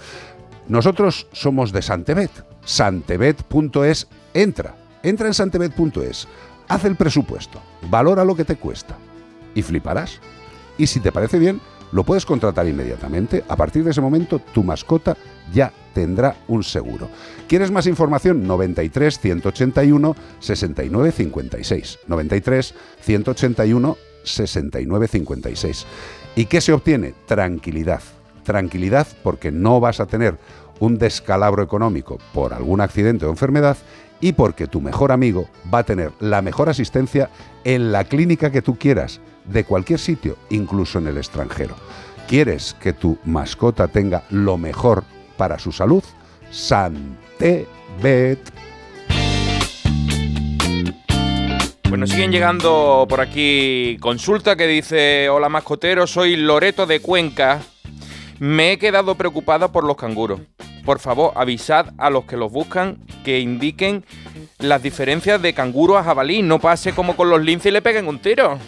Nosotros 0.67 1.27
somos 1.33 1.73
de 1.73 1.83
Santebet. 1.83 2.31
Santebet.es 2.65 4.09
entra, 4.35 4.75
entra 5.03 5.27
en 5.27 5.35
santebet.es, 5.35 6.29
haz 6.69 6.85
el 6.85 6.97
presupuesto, 6.97 7.61
valora 7.91 8.25
lo 8.25 8.37
que 8.37 8.45
te 8.45 8.57
cuesta 8.57 8.97
y 9.55 9.63
fliparás. 9.63 10.21
Y 10.77 10.87
si 10.87 11.01
te 11.01 11.13
parece 11.13 11.39
bien, 11.39 11.61
lo 11.93 12.05
puedes 12.05 12.27
contratar 12.27 12.69
inmediatamente. 12.69 13.45
A 13.49 13.57
partir 13.57 13.85
de 13.85 13.91
ese 13.91 14.01
momento, 14.01 14.41
tu 14.53 14.63
mascota 14.63 15.17
ya 15.53 15.73
tendrá 15.95 16.37
un 16.47 16.63
seguro. 16.63 17.09
¿Quieres 17.49 17.71
más 17.71 17.87
información? 17.87 18.47
93 18.47 19.19
181 19.19 20.17
69 20.39 21.13
56. 21.13 21.99
93 22.07 22.75
181 23.01 23.97
69 24.23 25.09
56. 25.09 25.87
¿Y 26.37 26.45
qué 26.47 26.61
se 26.61 26.73
obtiene? 26.73 27.15
Tranquilidad. 27.27 28.03
Tranquilidad 28.45 29.07
porque 29.23 29.51
no 29.51 29.81
vas 29.81 30.01
a 30.01 30.07
tener 30.07 30.39
un 30.81 30.99
descalabro 30.99 31.63
económico 31.63 32.19
por 32.33 32.55
algún 32.55 32.81
accidente 32.81 33.27
o 33.27 33.31
enfermedad 33.31 33.77
y 34.21 34.33
porque 34.33 34.67
tu 34.67 34.81
mejor 34.81 35.13
amigo 35.13 35.49
va 35.73 35.81
a 35.81 35.85
tener 35.85 36.13
la 36.21 36.43
mejor 36.43 36.69
asistencia 36.69 37.31
en 37.65 37.93
la 37.93 38.05
clínica 38.05 38.51
que 38.51 38.63
tú 38.63 38.77
quieras, 38.77 39.21
de 39.45 39.65
cualquier 39.65 39.99
sitio, 39.99 40.37
incluso 40.51 40.99
en 40.99 41.07
el 41.07 41.17
extranjero. 41.17 41.75
¿Quieres 42.27 42.77
que 42.81 42.93
tu 42.93 43.19
mascota 43.25 43.89
tenga 43.89 44.25
lo 44.31 44.59
mejor 44.59 45.05
para 45.37 45.59
su 45.59 45.73
salud? 45.73 46.05
Santebet. 46.51 48.39
Bueno, 51.89 52.07
siguen 52.07 52.31
llegando 52.31 53.07
por 53.09 53.23
aquí 53.23 53.97
consulta 54.01 54.57
que 54.57 54.67
dice, 54.67 55.31
hola 55.31 55.49
mascotero, 55.49 56.07
soy 56.07 56.37
Loreto 56.37 56.85
de 56.85 57.01
Cuenca. 57.01 57.61
Me 58.39 58.73
he 58.73 58.79
quedado 58.79 59.15
preocupada 59.15 59.73
por 59.73 59.85
los 59.85 59.97
canguros. 59.97 60.41
Por 60.89 61.01
favor, 61.01 61.33
avisad 61.35 61.93
a 61.99 62.09
los 62.09 62.25
que 62.25 62.39
los 62.39 62.51
buscan 62.51 62.97
que 63.23 63.41
indiquen 63.41 64.07
las 64.59 64.83
diferencias 64.83 65.43
de 65.43 65.53
canguro 65.53 65.99
a 65.99 66.03
jabalí. 66.03 66.41
No 66.41 66.61
pase 66.61 66.95
como 66.95 67.15
con 67.15 67.29
los 67.29 67.43
linces 67.43 67.67
y 67.67 67.73
le 67.73 67.83
peguen 67.83 68.09
un 68.09 68.19
tiro. 68.19 68.59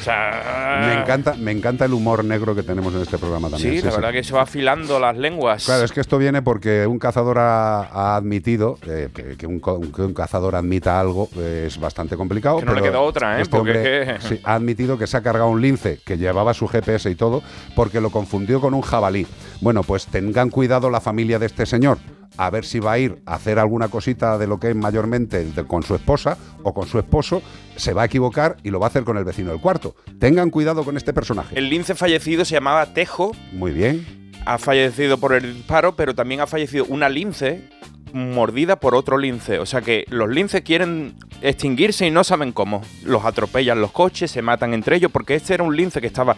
O 0.00 0.02
sea, 0.02 0.82
Me 0.86 1.00
encanta, 1.02 1.34
me 1.38 1.52
encanta 1.52 1.84
el 1.84 1.92
humor 1.92 2.24
negro 2.24 2.54
que 2.54 2.62
tenemos 2.62 2.94
en 2.94 3.02
este 3.02 3.18
programa 3.18 3.50
también. 3.50 3.80
Sí, 3.80 3.82
la 3.86 3.92
verdad 3.94 4.12
que 4.12 4.24
se 4.24 4.32
va 4.34 4.42
afilando 4.42 4.98
las 4.98 5.16
lenguas. 5.16 5.64
Claro, 5.64 5.84
es 5.84 5.92
que 5.92 6.00
esto 6.00 6.16
viene 6.18 6.40
porque 6.42 6.86
un 6.86 6.98
cazador 6.98 7.38
ha, 7.38 7.80
ha 7.82 8.16
admitido 8.16 8.78
eh, 8.86 9.08
que, 9.38 9.46
un, 9.46 9.60
co- 9.60 9.80
que 9.94 10.02
un 10.02 10.14
cazador 10.14 10.56
admita 10.56 10.98
algo 10.98 11.28
eh, 11.36 11.64
es 11.66 11.78
bastante 11.78 12.16
complicado. 12.16 12.58
Que 12.58 12.64
no 12.64 12.74
le 12.74 12.82
queda 12.82 13.00
otra, 13.00 13.38
¿eh? 13.38 13.42
este 13.42 13.56
Porque 13.56 13.70
hombre, 13.72 14.02
es 14.16 14.24
que- 14.24 14.36
sí, 14.36 14.40
ha 14.44 14.54
admitido 14.54 14.96
que 14.98 15.06
se 15.06 15.16
ha 15.16 15.22
cargado 15.22 15.48
un 15.50 15.60
lince 15.60 16.00
que 16.04 16.16
llevaba 16.18 16.54
su 16.54 16.66
GPS 16.66 17.10
y 17.10 17.14
todo 17.14 17.42
porque 17.76 18.00
lo 18.00 18.10
confundió 18.10 18.60
con 18.60 18.74
un 18.74 18.82
jabalí. 18.82 19.26
Bueno, 19.60 19.82
pues 19.82 20.06
tengan 20.06 20.50
cuidado 20.50 20.88
la 20.90 21.00
familia 21.00 21.38
de 21.38 21.46
este 21.46 21.66
señor. 21.66 21.98
A 22.36 22.50
ver 22.50 22.64
si 22.64 22.80
va 22.80 22.92
a 22.92 22.98
ir 22.98 23.20
a 23.26 23.34
hacer 23.34 23.58
alguna 23.58 23.88
cosita 23.88 24.38
de 24.38 24.46
lo 24.46 24.58
que 24.58 24.70
es 24.70 24.76
mayormente 24.76 25.46
con 25.66 25.82
su 25.82 25.94
esposa 25.94 26.38
o 26.62 26.72
con 26.72 26.86
su 26.86 26.98
esposo, 26.98 27.42
se 27.76 27.92
va 27.92 28.02
a 28.02 28.04
equivocar 28.06 28.56
y 28.62 28.70
lo 28.70 28.80
va 28.80 28.86
a 28.86 28.88
hacer 28.88 29.04
con 29.04 29.16
el 29.16 29.24
vecino 29.24 29.50
del 29.50 29.60
cuarto. 29.60 29.94
Tengan 30.18 30.50
cuidado 30.50 30.84
con 30.84 30.96
este 30.96 31.12
personaje. 31.12 31.58
El 31.58 31.68
lince 31.68 31.94
fallecido 31.94 32.44
se 32.44 32.54
llamaba 32.54 32.86
Tejo. 32.94 33.32
Muy 33.52 33.72
bien. 33.72 34.32
Ha 34.46 34.58
fallecido 34.58 35.18
por 35.18 35.34
el 35.34 35.54
disparo, 35.54 35.96
pero 35.96 36.14
también 36.14 36.40
ha 36.40 36.46
fallecido 36.46 36.86
una 36.88 37.08
lince 37.08 37.68
mordida 38.12 38.76
por 38.76 38.94
otro 38.94 39.18
lince. 39.18 39.58
O 39.58 39.66
sea 39.66 39.80
que 39.80 40.04
los 40.08 40.28
linces 40.28 40.62
quieren 40.62 41.14
extinguirse 41.42 42.06
y 42.06 42.10
no 42.10 42.24
saben 42.24 42.52
cómo. 42.52 42.82
Los 43.04 43.24
atropellan 43.24 43.80
los 43.80 43.92
coches, 43.92 44.30
se 44.30 44.42
matan 44.42 44.74
entre 44.74 44.96
ellos, 44.96 45.10
porque 45.12 45.34
este 45.34 45.54
era 45.54 45.62
un 45.62 45.76
lince 45.76 46.00
que 46.00 46.06
estaba 46.06 46.36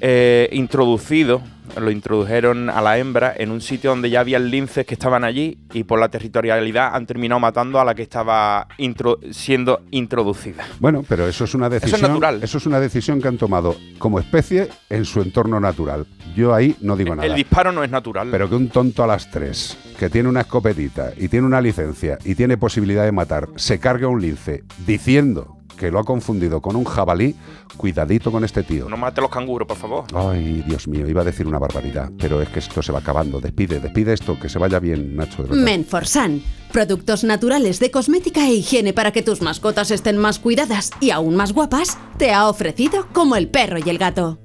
eh, 0.00 0.48
introducido, 0.52 1.42
lo 1.78 1.90
introdujeron 1.90 2.70
a 2.70 2.80
la 2.80 2.98
hembra 2.98 3.34
en 3.36 3.50
un 3.50 3.60
sitio 3.60 3.90
donde 3.90 4.08
ya 4.10 4.20
había 4.20 4.38
linces 4.38 4.86
que 4.86 4.94
estaban 4.94 5.22
allí 5.22 5.58
y 5.74 5.84
por 5.84 6.00
la 6.00 6.08
territorialidad 6.08 6.94
han 6.94 7.04
terminado 7.06 7.38
matando 7.40 7.78
a 7.78 7.84
la 7.84 7.94
que 7.94 8.02
estaba 8.02 8.66
intro- 8.78 9.18
siendo 9.32 9.82
introducida. 9.90 10.64
Bueno, 10.80 11.04
pero 11.06 11.28
eso 11.28 11.44
es 11.44 11.54
una 11.54 11.66
es 11.66 11.72
decisión. 11.72 12.00
natural. 12.02 12.40
Eso 12.42 12.58
es 12.58 12.66
una 12.66 12.80
decisión 12.80 13.20
que 13.20 13.28
han 13.28 13.36
tomado 13.36 13.76
como 13.98 14.18
especie 14.18 14.68
en 14.88 15.04
su 15.04 15.20
entorno 15.20 15.60
natural. 15.60 16.06
Yo 16.34 16.54
ahí 16.54 16.74
no 16.80 16.96
digo 16.96 17.14
nada. 17.14 17.26
El 17.26 17.34
disparo 17.34 17.70
no 17.72 17.84
es 17.84 17.90
natural. 17.90 18.28
Pero 18.30 18.48
que 18.48 18.54
un 18.54 18.68
tonto 18.70 19.04
a 19.04 19.06
las 19.06 19.30
tres, 19.30 19.76
que 19.98 20.08
tiene 20.08 20.28
una 20.28 20.40
escopetita 20.42 21.12
y 21.16 21.28
tiene 21.28 21.46
una 21.46 21.60
licencia 21.60 22.18
y 22.24 22.34
tiene 22.34 22.56
posibilidad 22.56 23.04
de 23.04 23.12
matar, 23.12 23.48
se 23.56 23.78
cargue 23.78 24.06
a 24.06 24.08
un 24.08 24.22
lince 24.22 24.64
diciendo 24.86 25.57
que 25.78 25.90
lo 25.90 25.98
ha 25.98 26.04
confundido 26.04 26.60
con 26.60 26.76
un 26.76 26.84
jabalí, 26.84 27.34
cuidadito 27.76 28.30
con 28.30 28.44
este 28.44 28.62
tío. 28.62 28.88
No 28.88 28.96
mate 28.96 29.20
los 29.20 29.30
canguros, 29.30 29.66
por 29.66 29.76
favor. 29.76 30.04
Ay, 30.14 30.62
Dios 30.66 30.88
mío, 30.88 31.08
iba 31.08 31.22
a 31.22 31.24
decir 31.24 31.46
una 31.46 31.58
barbaridad, 31.58 32.10
pero 32.18 32.42
es 32.42 32.48
que 32.48 32.58
esto 32.58 32.82
se 32.82 32.92
va 32.92 32.98
acabando. 32.98 33.40
Despide, 33.40 33.80
despide 33.80 34.12
esto, 34.12 34.38
que 34.38 34.48
se 34.48 34.58
vaya 34.58 34.80
bien, 34.80 35.16
Nacho. 35.16 35.44
De. 35.44 35.56
Menforsan, 35.56 36.42
productos 36.72 37.24
naturales 37.24 37.78
de 37.78 37.90
cosmética 37.90 38.46
e 38.46 38.54
higiene 38.54 38.92
para 38.92 39.12
que 39.12 39.22
tus 39.22 39.40
mascotas 39.40 39.90
estén 39.90 40.18
más 40.18 40.38
cuidadas 40.38 40.90
y 41.00 41.10
aún 41.10 41.36
más 41.36 41.52
guapas, 41.52 41.96
te 42.18 42.32
ha 42.32 42.48
ofrecido 42.48 43.06
como 43.12 43.36
el 43.36 43.48
perro 43.48 43.78
y 43.78 43.88
el 43.88 43.98
gato. 43.98 44.38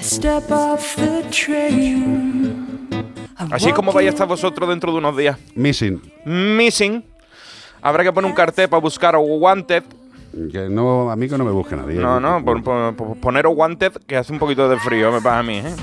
Step 0.00 0.50
off 0.50 0.96
the 0.96 1.22
train. 1.30 2.74
Así 3.36 3.72
como 3.72 3.92
vais 3.92 4.06
a 4.06 4.10
estar 4.10 4.28
vosotros 4.28 4.68
dentro 4.68 4.92
de 4.92 4.98
unos 4.98 5.16
días. 5.16 5.38
Missing. 5.54 6.00
Missing. 6.24 7.04
Habrá 7.84 8.02
que 8.02 8.12
poner 8.12 8.28
un 8.30 8.34
cartel 8.34 8.68
para 8.68 8.80
buscar 8.80 9.14
Wanted. 9.16 9.84
Que 10.50 10.68
no, 10.68 11.10
a 11.10 11.14
mí 11.16 11.28
que 11.28 11.38
no 11.38 11.44
me 11.44 11.52
busque 11.52 11.76
nadie. 11.76 11.94
No, 11.94 12.18
no, 12.18 12.44
pon- 12.44 12.62
pon- 12.64 12.96
pon- 12.96 13.14
poner 13.20 13.46
Wanted 13.46 13.92
que 14.06 14.16
hace 14.16 14.32
un 14.32 14.40
poquito 14.40 14.68
de 14.68 14.76
frío, 14.80 15.12
me 15.12 15.20
pasa 15.20 15.38
a 15.38 15.42
mí, 15.44 15.58
¿eh? 15.58 15.74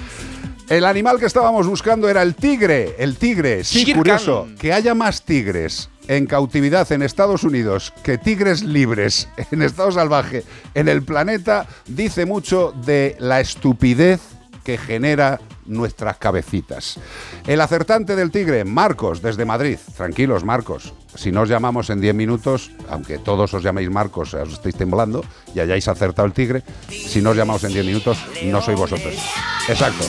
El 0.70 0.86
animal 0.86 1.20
que 1.20 1.26
estábamos 1.26 1.68
buscando 1.68 2.10
era 2.10 2.22
el 2.22 2.34
tigre. 2.36 2.96
El 2.98 3.18
tigre. 3.18 3.64
Sí, 3.64 3.94
curioso. 3.94 4.48
Que 4.60 4.74
haya 4.74 4.96
más 4.96 5.24
tigres 5.24 5.90
en 6.08 6.26
cautividad 6.26 6.92
en 6.92 7.02
Estados 7.04 7.44
Unidos 7.44 7.94
que 8.04 8.18
tigres 8.18 8.64
libres 8.64 9.30
en 9.52 9.62
estado 9.62 9.92
salvaje 9.92 10.44
en 10.74 10.88
el 10.90 11.04
planeta 11.04 11.68
dice 11.88 12.26
mucho 12.26 12.74
de 12.86 13.16
la 13.20 13.40
estupidez 13.42 14.22
que 14.64 14.78
genera 14.78 15.40
nuestras 15.66 16.18
cabecitas. 16.18 17.00
El 17.48 17.62
acertante 17.62 18.16
del 18.16 18.32
tigre, 18.32 18.64
Marcos, 18.66 19.22
desde 19.22 19.46
Madrid. 19.46 19.78
Tranquilos, 19.96 20.44
Marcos. 20.44 20.94
Si 21.16 21.32
no 21.32 21.42
os 21.42 21.50
llamamos 21.50 21.90
en 21.90 22.00
10 22.02 22.16
minutos, 22.16 22.72
aunque 22.90 23.18
todos 23.18 23.54
os 23.54 23.62
llaméis 23.64 23.90
Marcos, 23.90 24.34
os 24.34 24.54
estéis 24.54 24.76
temblando 24.76 25.24
y 25.54 25.60
hayáis 25.60 25.88
acertado 25.88 26.26
el 26.26 26.34
tigre, 26.34 26.64
si 26.90 27.22
no 27.22 27.32
os 27.32 27.38
llamamos 27.38 27.64
en 27.66 27.74
10 27.74 27.86
minutos, 27.86 28.18
no 28.46 28.62
sois 28.62 28.78
vosotros. 28.78 29.14
Exacto. 29.68 30.06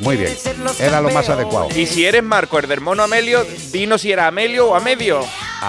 Muy 0.00 0.16
bien. 0.16 0.32
Era 0.80 1.00
lo 1.00 1.10
más 1.10 1.28
adecuado. 1.28 1.68
Y 1.74 1.86
si 1.86 2.04
eres 2.04 2.22
Marco, 2.22 2.58
el 2.58 2.66
del 2.68 2.80
mono 2.80 3.04
Amelio, 3.04 3.44
dinos 3.72 4.00
si 4.00 4.10
era 4.10 4.26
Amelio 4.26 4.70
o 4.70 4.74
a 4.74 4.80
medio. 4.80 5.20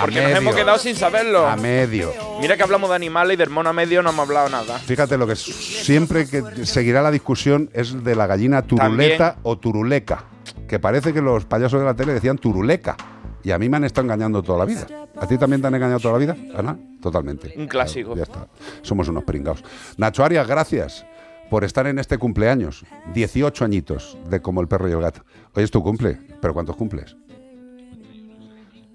Porque 0.01 0.15
nos 0.15 0.23
medio. 0.25 0.37
hemos 0.37 0.55
quedado 0.55 0.77
sin 0.79 0.95
saberlo. 0.95 1.47
A 1.47 1.55
medio. 1.55 2.11
Mira 2.41 2.57
que 2.57 2.63
hablamos 2.63 2.89
de 2.89 2.95
animales 2.95 3.35
y 3.35 3.37
del 3.37 3.49
mono 3.51 3.69
a 3.69 3.73
medio 3.73 4.01
no 4.01 4.09
hemos 4.09 4.25
hablado 4.27 4.49
nada. 4.49 4.79
Fíjate 4.79 5.17
lo 5.17 5.27
que 5.27 5.33
es- 5.33 5.43
siempre 5.43 6.27
que 6.27 6.43
seguirá 6.65 7.01
la 7.03 7.11
discusión 7.11 7.69
es 7.73 8.03
de 8.03 8.15
la 8.15 8.25
gallina 8.27 8.61
turuleta 8.63 9.33
También. 9.33 9.41
o 9.43 9.57
turuleca, 9.57 10.23
que 10.67 10.79
parece 10.79 11.13
que 11.13 11.21
los 11.21 11.45
payasos 11.45 11.79
de 11.79 11.85
la 11.85 11.93
tele 11.95 12.13
decían 12.13 12.37
turuleca. 12.39 12.97
Y 13.45 13.51
a 13.51 13.59
mí 13.59 13.69
me 13.69 13.77
han 13.77 13.83
estado 13.83 14.05
engañando 14.05 14.41
toda 14.41 14.57
la 14.57 14.65
vida. 14.65 14.87
¿A 15.17 15.27
ti 15.27 15.37
también 15.37 15.61
te 15.61 15.67
han 15.67 15.75
engañado 15.75 15.99
toda 15.99 16.13
la 16.13 16.17
vida, 16.17 16.35
Ana? 16.57 16.79
Totalmente. 16.99 17.53
Un 17.55 17.67
clásico. 17.67 18.15
Ya 18.15 18.23
está. 18.23 18.47
Somos 18.81 19.07
unos 19.07 19.23
pringados. 19.23 19.63
Nacho 19.97 20.25
Arias, 20.25 20.47
gracias 20.47 21.05
por 21.51 21.63
estar 21.63 21.85
en 21.85 21.99
este 21.99 22.17
cumpleaños. 22.17 22.83
18 23.13 23.63
añitos 23.63 24.17
de 24.31 24.41
Como 24.41 24.61
el 24.61 24.67
perro 24.67 24.89
y 24.89 24.93
el 24.93 25.01
gato. 25.01 25.21
Hoy 25.53 25.63
es 25.63 25.69
tu 25.69 25.83
cumple, 25.83 26.17
pero 26.41 26.55
¿cuántos 26.55 26.75
cumples? 26.75 27.15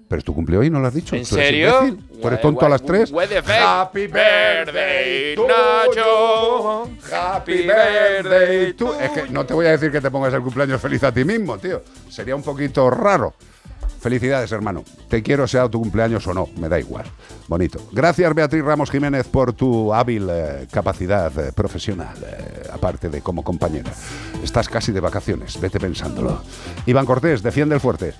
Pero 0.09 0.19
es 0.19 0.25
tu 0.25 0.33
cumpleaños 0.33 0.67
y 0.67 0.69
no 0.69 0.81
lo 0.81 0.87
has 0.87 0.95
dicho. 0.95 1.15
¿En 1.15 1.23
¿Tú 1.23 1.35
eres 1.37 1.47
serio? 1.47 1.87
imbécil? 1.87 2.19
¿Tú 2.19 2.27
eres 2.27 2.41
tonto 2.41 2.65
a 2.65 2.69
las 2.69 2.83
tres? 2.83 3.09
What 3.09 3.29
the 3.29 3.41
fuck? 3.41 3.53
Happy 3.53 4.07
birthday 4.07 5.35
Nacho. 5.37 6.89
Happy 7.09 7.53
birthday 7.53 8.73
to... 8.73 8.99
Es 8.99 9.11
que 9.11 9.29
no 9.29 9.45
te 9.45 9.53
voy 9.53 9.67
a 9.67 9.71
decir 9.71 9.93
que 9.93 10.01
te 10.01 10.11
pongas 10.11 10.33
el 10.33 10.41
cumpleaños 10.41 10.81
feliz 10.81 11.01
a 11.05 11.13
ti 11.13 11.23
mismo, 11.23 11.57
tío. 11.57 11.81
Sería 12.09 12.35
un 12.35 12.43
poquito 12.43 12.89
raro. 12.89 13.33
Felicidades, 14.01 14.51
hermano. 14.51 14.83
Te 15.07 15.21
quiero 15.21 15.47
sea 15.47 15.69
tu 15.69 15.79
cumpleaños 15.79 16.25
o 16.27 16.33
no, 16.33 16.47
me 16.57 16.67
da 16.67 16.79
igual. 16.79 17.05
Bonito. 17.47 17.79
Gracias, 17.91 18.33
Beatriz 18.33 18.63
Ramos 18.63 18.89
Jiménez, 18.89 19.27
por 19.27 19.53
tu 19.53 19.93
hábil 19.93 20.27
eh, 20.29 20.67
capacidad 20.71 21.31
eh, 21.39 21.51
profesional, 21.53 22.15
eh, 22.25 22.67
aparte 22.73 23.09
de 23.09 23.21
como 23.21 23.43
compañera. 23.43 23.91
Estás 24.43 24.67
casi 24.67 24.91
de 24.91 24.99
vacaciones, 25.01 25.59
vete 25.61 25.79
pensándolo. 25.79 26.41
Iván 26.87 27.05
Cortés, 27.05 27.43
defiende 27.43 27.75
el 27.75 27.81
fuerte. 27.81 28.13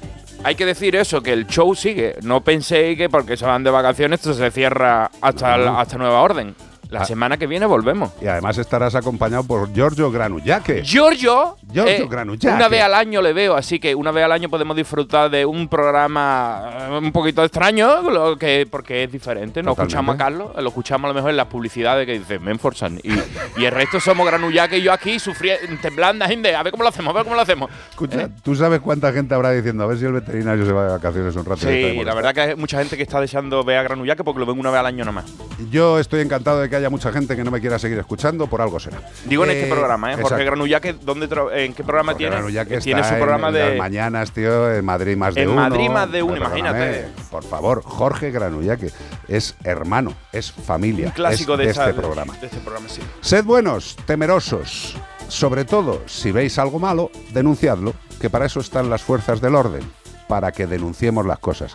Hay 0.43 0.53
que 0.56 0.66
decir 0.68 0.95
eso, 0.95 1.22
que 1.24 1.34
el 1.34 1.48
show 1.48 1.74
sigue. 1.74 2.16
No 2.22 2.43
penséis 2.43 2.95
que 2.98 3.10
porque 3.10 3.35
se 3.35 3.45
van 3.45 3.64
de 3.64 3.72
vacaciones 3.72 4.19
esto 4.19 4.34
se 4.35 4.51
cierra 4.51 5.10
hasta, 5.19 5.58
No. 5.58 5.80
hasta 5.80 5.98
nueva 5.98 6.22
orden. 6.22 6.56
La 6.90 7.03
Ah. 7.03 7.06
semana 7.06 7.38
que 7.38 7.48
viene 7.48 7.66
volvemos. 7.66 8.11
Y 8.22 8.27
además 8.27 8.58
estarás 8.58 8.95
acompañado 8.95 9.45
por 9.45 9.72
Giorgio 9.74 10.11
Granullaque. 10.11 10.84
Giorgio, 10.84 11.56
Giorgio 11.74 12.09
eh, 12.11 12.53
una 12.53 12.67
vez 12.67 12.82
al 12.82 12.93
año 12.93 13.22
le 13.22 13.33
veo, 13.33 13.56
así 13.56 13.80
que 13.80 13.95
una 13.95 14.11
vez 14.11 14.24
al 14.25 14.32
año 14.32 14.50
podemos 14.50 14.75
disfrutar 14.75 15.30
de 15.30 15.45
un 15.45 15.67
programa 15.67 16.88
eh, 16.91 16.98
un 16.98 17.11
poquito 17.11 17.43
extraño, 17.43 18.09
lo 18.09 18.38
que, 18.38 18.67
porque 18.69 19.03
es 19.03 19.11
diferente. 19.11 19.61
No 19.64 19.72
Totalmente. 19.72 19.82
escuchamos 19.93 20.16
a 20.16 20.17
Carlos, 20.17 20.51
lo 20.56 20.67
escuchamos 20.69 21.06
a 21.06 21.08
lo 21.09 21.14
mejor 21.14 21.30
en 21.32 21.38
las 21.38 21.48
publicidades 21.48 22.06
que 22.06 22.19
dice 22.19 22.40
Menforsan. 22.40 23.00
Y, 23.03 23.14
y 23.61 23.66
el 23.66 23.72
resto 23.72 24.00
somos 24.00 24.25
Granullaque 24.25 24.77
y 24.77 24.82
yo 24.82 24.91
aquí 24.93 25.19
sufriendo, 25.19 25.61
temblando, 25.82 26.25
gente, 26.25 26.56
a 26.56 26.64
ver 26.64 26.72
cómo 26.72 26.83
lo 26.83 26.90
hacemos, 26.90 27.11
a 27.11 27.14
ver 27.14 27.24
cómo 27.24 27.35
lo 27.35 27.41
hacemos. 27.41 27.69
Escucha, 27.90 28.22
¿Eh? 28.24 28.27
¿tú 28.43 28.56
sabes 28.56 28.80
cuánta 28.80 29.11
gente 29.14 29.33
habrá 29.35 29.51
diciendo 29.51 29.83
a 29.83 29.88
ver 29.88 29.98
si 29.98 30.06
el 30.06 30.14
veterinario 30.14 30.66
se 30.66 30.72
va 30.72 30.85
de 30.85 30.91
vacaciones 30.91 31.35
un 31.35 31.45
rato? 31.45 31.61
Sí, 31.61 31.82
la 31.82 31.88
molestar"? 31.93 32.16
verdad 32.16 32.33
que 32.33 32.41
hay 32.41 32.56
mucha 32.56 32.80
gente 32.80 32.98
que 32.98 33.03
está 33.03 33.19
deseando 33.22 33.64
ver 33.64 33.77
a 33.77 33.83
Granullaque 33.83 34.24
porque 34.24 34.40
lo 34.40 34.45
ven 34.45 34.59
una 34.59 34.72
vez 34.72 34.80
al 34.80 34.85
año 34.85 35.06
nomás. 35.06 35.25
Yo 35.69 36.00
estoy 36.00 36.22
encantado 36.22 36.59
de 36.61 36.69
que 36.69 36.75
haya 36.75 36.90
mucha 36.90 37.11
gente 37.11 37.35
que 37.35 37.43
no 37.43 37.51
me 37.51 37.59
quiera 37.61 37.77
seguir 37.80 37.98
escuchando, 38.00 38.48
por 38.48 38.61
algo 38.61 38.80
será. 38.80 38.98
Digo 39.25 39.43
en 39.43 39.51
Eh, 39.51 39.53
este 39.61 39.69
programa, 39.72 40.14
¿eh? 40.14 40.17
Jorge. 40.22 40.43
Granullaque, 40.43 40.93
¿dónde 41.01 41.30
tra- 41.30 41.50
¿en 41.65 41.73
qué 41.73 41.83
programa 41.83 42.15
tiene? 42.15 42.35
Granullaque 42.35 42.80
tiene 42.80 43.01
está 43.01 43.14
su 43.14 43.19
programa 43.19 43.48
en, 43.49 43.53
de. 43.53 43.69
las 43.69 43.77
mañanas, 43.77 44.31
tío, 44.31 44.72
en 44.73 44.83
Madrid 44.85 45.15
más 45.17 45.35
de 45.35 45.43
En 45.43 45.49
uno. 45.49 45.61
Madrid 45.61 45.90
más 45.90 46.11
de 46.11 46.23
uno, 46.23 46.38
imagínate. 46.38 47.07
Por 47.30 47.43
favor, 47.43 47.81
Jorge 47.83 48.31
Granullaque 48.31 48.91
es 49.27 49.56
hermano, 49.64 50.14
es 50.31 50.51
familia. 50.51 51.07
Un 51.07 51.11
clásico 51.14 51.53
es 51.53 51.59
de, 51.59 51.69
esa- 51.69 51.90
este 51.90 52.01
programa. 52.01 52.33
De 52.40 52.48
este 52.48 52.59
programa, 52.59 52.88
sí. 52.90 53.01
Sed 53.22 53.43
buenos, 53.45 53.95
temerosos. 54.06 54.95
Sobre 55.27 55.64
todo, 55.65 56.01
si 56.07 56.31
veis 56.31 56.57
algo 56.59 56.77
malo, 56.80 57.09
denunciadlo, 57.33 57.93
que 58.19 58.30
para 58.30 58.45
eso 58.45 58.59
están 58.59 58.90
las 58.90 59.01
fuerzas 59.01 59.40
del 59.40 59.56
orden, 59.56 59.81
para 60.27 60.51
que 60.51 60.67
denunciemos 60.67 61.25
las 61.25 61.40
cosas. 61.40 61.73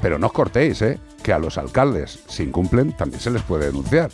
Pero 0.00 0.18
no 0.18 0.28
os 0.28 0.32
cortéis, 0.32 0.80
¿eh? 0.82 0.98
que 1.22 1.32
a 1.32 1.38
los 1.38 1.56
alcaldes, 1.58 2.20
si 2.28 2.42
incumplen, 2.44 2.92
también 2.96 3.20
se 3.20 3.30
les 3.30 3.42
puede 3.42 3.66
denunciar. 3.66 4.10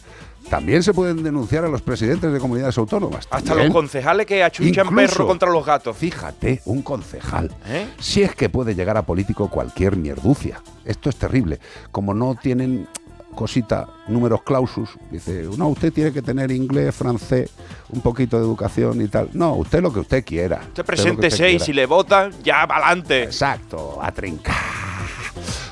También 0.49 0.83
se 0.83 0.93
pueden 0.93 1.23
denunciar 1.23 1.65
a 1.65 1.69
los 1.69 1.83
presidentes 1.83 2.33
de 2.33 2.41
comunidades 2.41 2.77
autónomas. 2.79 3.27
Hasta 3.31 3.51
también. 3.51 3.69
los 3.69 3.75
concejales 3.75 4.27
que 4.27 4.43
achunchan 4.43 4.87
Incluso- 4.87 5.13
perro 5.15 5.27
contra 5.27 5.51
los 5.51 5.65
gatos. 5.65 5.97
Fíjate, 5.97 6.61
un 6.65 6.83
concejal. 6.83 7.55
¿Eh? 7.67 7.87
Si 8.01 8.23
es 8.23 8.35
que 8.35 8.49
puede 8.49 8.75
llegar 8.75 8.97
a 8.97 9.03
político 9.03 9.49
cualquier 9.49 9.97
mierducia. 9.97 10.61
Esto 10.85 11.09
es 11.11 11.17
terrible. 11.17 11.61
Como 11.93 12.15
no 12.15 12.35
tienen 12.35 12.89
cosita, 13.35 13.87
números 14.09 14.43
clausus, 14.43 14.91
dice, 15.11 15.49
no, 15.57 15.69
usted 15.69 15.93
tiene 15.93 16.13
que 16.13 16.21
tener 16.21 16.51
inglés, 16.51 16.95
francés, 16.95 17.51
un 17.91 18.01
poquito 18.01 18.37
de 18.37 18.43
educación 18.45 19.01
y 19.01 19.07
tal. 19.07 19.31
No, 19.35 19.55
usted 19.55 19.81
lo 19.81 19.93
que 19.93 20.01
usted 20.01 20.25
quiera. 20.25 20.63
Usted 20.67 20.85
presente 20.85 21.31
seis, 21.31 21.63
si 21.63 21.73
le 21.73 21.87
votan, 21.87 22.33
ya 22.43 22.67
para 22.67 22.87
adelante. 22.87 23.23
Exacto, 23.23 24.01
a 24.03 24.11
trincar. 24.11 24.90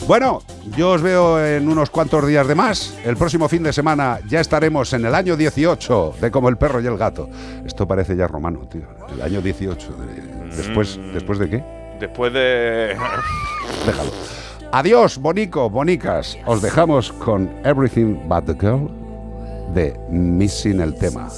Bueno, 0.08 0.38
yo 0.74 0.92
os 0.92 1.02
veo 1.02 1.44
en 1.44 1.68
unos 1.68 1.90
cuantos 1.90 2.26
días 2.26 2.46
de 2.48 2.54
más. 2.54 2.96
El 3.04 3.16
próximo 3.18 3.46
fin 3.46 3.62
de 3.62 3.74
semana 3.74 4.20
ya 4.26 4.40
estaremos 4.40 4.90
en 4.94 5.04
el 5.04 5.14
año 5.14 5.36
18 5.36 6.14
de 6.18 6.30
Como 6.30 6.48
el 6.48 6.56
perro 6.56 6.80
y 6.80 6.86
el 6.86 6.96
gato. 6.96 7.28
Esto 7.66 7.86
parece 7.86 8.16
ya 8.16 8.26
romano, 8.26 8.60
tío. 8.70 8.86
El 9.12 9.20
año 9.20 9.42
18. 9.42 9.92
de- 9.92 10.56
después, 10.56 10.96
Mm. 10.96 11.12
¿Después 11.12 11.38
de 11.38 11.50
qué? 11.50 11.64
Después 12.00 12.32
de. 12.32 12.96
Déjalo. 13.86 14.10
Adiós, 14.72 15.18
bonico, 15.18 15.68
bonicas. 15.68 16.38
Os 16.46 16.62
dejamos 16.62 17.12
con 17.12 17.50
Everything 17.64 18.16
But 18.28 18.46
the 18.46 18.54
Girl 18.54 18.88
de 19.74 19.94
Missing 20.10 20.80
el 20.80 20.94
tema. 20.94 21.28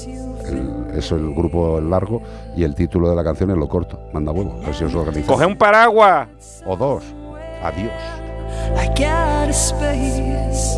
El- 0.47 0.97
es 0.97 1.11
el 1.11 1.35
grupo 1.35 1.81
largo 1.81 2.23
y 2.57 2.63
el 2.63 2.77
título 2.77 3.11
de 3.11 3.17
la 3.17 3.25
canción 3.25 3.51
es 3.51 3.57
lo 3.57 3.69
corto. 3.69 3.99
Manda 4.13 4.31
huevo, 4.31 4.61
a 4.63 4.67
ver 4.67 4.75
si 4.77 4.85
os 4.85 4.95
organizáis. 4.95 5.27
Coge 5.27 5.45
un 5.45 5.57
paraguas. 5.57 6.29
O 6.65 6.77
dos. 6.77 7.03
Adiós. 7.65 7.91
I 8.77 8.87
got 8.95 9.49
a 9.49 9.53
space. 9.53 10.77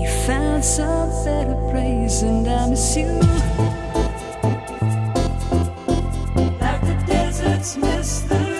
You 0.00 0.08
found 0.26 0.64
some 0.64 1.10
better 1.24 1.56
place, 1.70 2.22
and 2.22 2.46
I 2.48 2.68
miss 2.70 2.96
you. 2.96 3.20
Like 6.60 6.80
the 6.80 6.96
deserts 7.06 7.76
miss 7.76 8.20
the 8.20 8.53